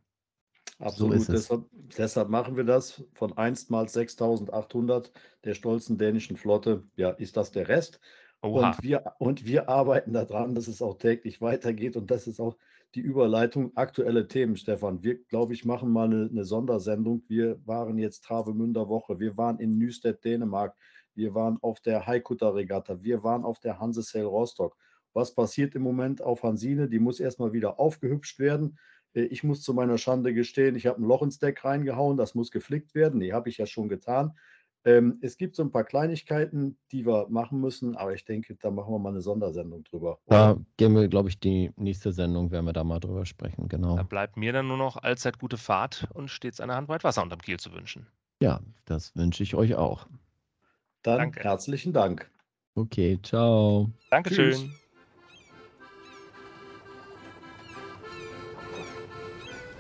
Absolut. 0.80 1.18
es. 1.18 1.28
Deshalb, 1.28 1.66
deshalb 1.98 2.30
machen 2.30 2.56
wir 2.56 2.64
das 2.64 3.04
von 3.14 3.38
einstmals 3.38 3.94
6800 3.94 5.12
der 5.44 5.54
stolzen 5.54 5.98
dänischen 5.98 6.38
Flotte. 6.38 6.84
Ja, 6.96 7.10
ist 7.10 7.36
das 7.36 7.52
der 7.52 7.68
Rest? 7.68 8.00
Oha. 8.42 8.70
Und 8.70 8.84
wir, 8.84 9.14
und 9.18 9.46
wir 9.46 9.68
arbeiten 9.68 10.14
daran, 10.14 10.56
dass 10.56 10.68
es 10.68 10.82
auch 10.82 10.98
täglich 10.98 11.42
weitergeht. 11.42 11.98
Und 11.98 12.10
das 12.10 12.28
ist 12.28 12.40
auch 12.40 12.56
die 12.96 13.02
Überleitung. 13.02 13.76
Aktuelle 13.76 14.28
Themen, 14.28 14.56
Stefan. 14.56 15.04
Wir, 15.04 15.22
glaube 15.26 15.54
ich, 15.54 15.66
machen 15.66 15.92
mal 15.92 16.06
eine, 16.06 16.30
eine 16.30 16.46
Sondersendung. 16.46 17.24
Wir 17.28 17.60
waren 17.66 17.98
jetzt 17.98 18.24
Travemünder 18.24 18.88
Woche. 18.88 19.20
Wir 19.20 19.36
waren 19.36 19.60
in 19.60 19.78
Nüstedt, 19.78 20.24
Dänemark. 20.24 20.76
Wir 21.14 21.36
waren 21.36 21.58
auf 21.62 21.82
der 21.82 22.08
Haikutter 22.08 22.56
Regatta. 22.56 23.04
Wir 23.04 23.24
waren 23.24 23.44
auf 23.44 23.60
der 23.60 23.80
Hansesail 23.80 24.24
Rostock. 24.24 24.78
Was 25.14 25.34
passiert 25.34 25.76
im 25.76 25.82
Moment 25.82 26.22
auf 26.22 26.44
Hansine? 26.44 26.88
Die 26.88 27.00
muss 27.00 27.20
erstmal 27.20 27.54
wieder 27.54 27.80
aufgehübscht 27.80 28.40
werden. 28.40 28.78
Äh, 29.14 29.24
Ich 29.24 29.44
muss 29.44 29.62
zu 29.62 29.74
meiner 29.74 29.98
Schande 29.98 30.34
gestehen, 30.34 30.76
ich 30.76 30.86
habe 30.88 31.02
ein 31.02 31.08
Loch 31.08 31.22
ins 31.24 31.40
Deck 31.40 31.64
reingehauen, 31.66 32.18
das 32.18 32.36
muss 32.36 32.52
geflickt 32.52 32.96
werden. 32.96 33.20
Nee, 33.20 33.34
habe 33.34 33.50
ich 33.50 33.58
ja 33.58 33.66
schon 33.66 33.90
getan. 33.90 34.38
Ähm, 34.86 35.20
es 35.22 35.36
gibt 35.36 35.56
so 35.58 35.64
ein 35.64 35.72
paar 35.72 35.84
Kleinigkeiten, 35.84 36.78
die 36.92 37.06
wir 37.06 37.28
machen 37.30 37.60
müssen, 37.60 37.98
aber 37.98 38.14
ich 38.14 38.24
denke, 38.24 38.56
da 38.56 38.72
machen 38.72 38.94
wir 38.94 39.00
mal 39.00 39.10
eine 39.10 39.20
Sondersendung 39.22 39.84
drüber. 39.84 40.20
Da 40.28 40.58
gehen 40.78 40.96
wir, 40.96 41.08
glaube 41.10 41.28
ich, 41.28 41.38
die 41.40 41.72
nächste 41.76 42.14
Sendung, 42.14 42.50
werden 42.52 42.66
wir 42.66 42.72
da 42.72 42.86
mal 42.86 43.00
drüber 43.00 43.26
sprechen. 43.26 43.68
Genau. 43.68 43.98
Da 43.98 44.04
bleibt 44.04 44.38
mir 44.38 44.54
dann 44.54 44.68
nur 44.70 44.78
noch 44.78 44.96
allzeit 44.96 45.38
gute 45.38 45.58
Fahrt 45.58 46.08
und 46.14 46.30
stets 46.30 46.62
eine 46.62 46.76
Handbreit 46.76 47.04
Wasser 47.04 47.24
unterm 47.24 47.42
Kiel 47.42 47.60
zu 47.60 47.74
wünschen. 47.74 48.08
Ja, 48.42 48.62
das 48.86 49.14
wünsche 49.18 49.44
ich 49.44 49.54
euch 49.56 49.76
auch. 49.76 50.08
Dann 51.04 51.18
Danke. 51.18 51.42
herzlichen 51.42 51.92
Dank. 51.92 52.32
Okay, 52.76 53.20
ciao. 53.22 53.90
Dankeschön. 54.10 54.54
Tschüss. 54.54 54.89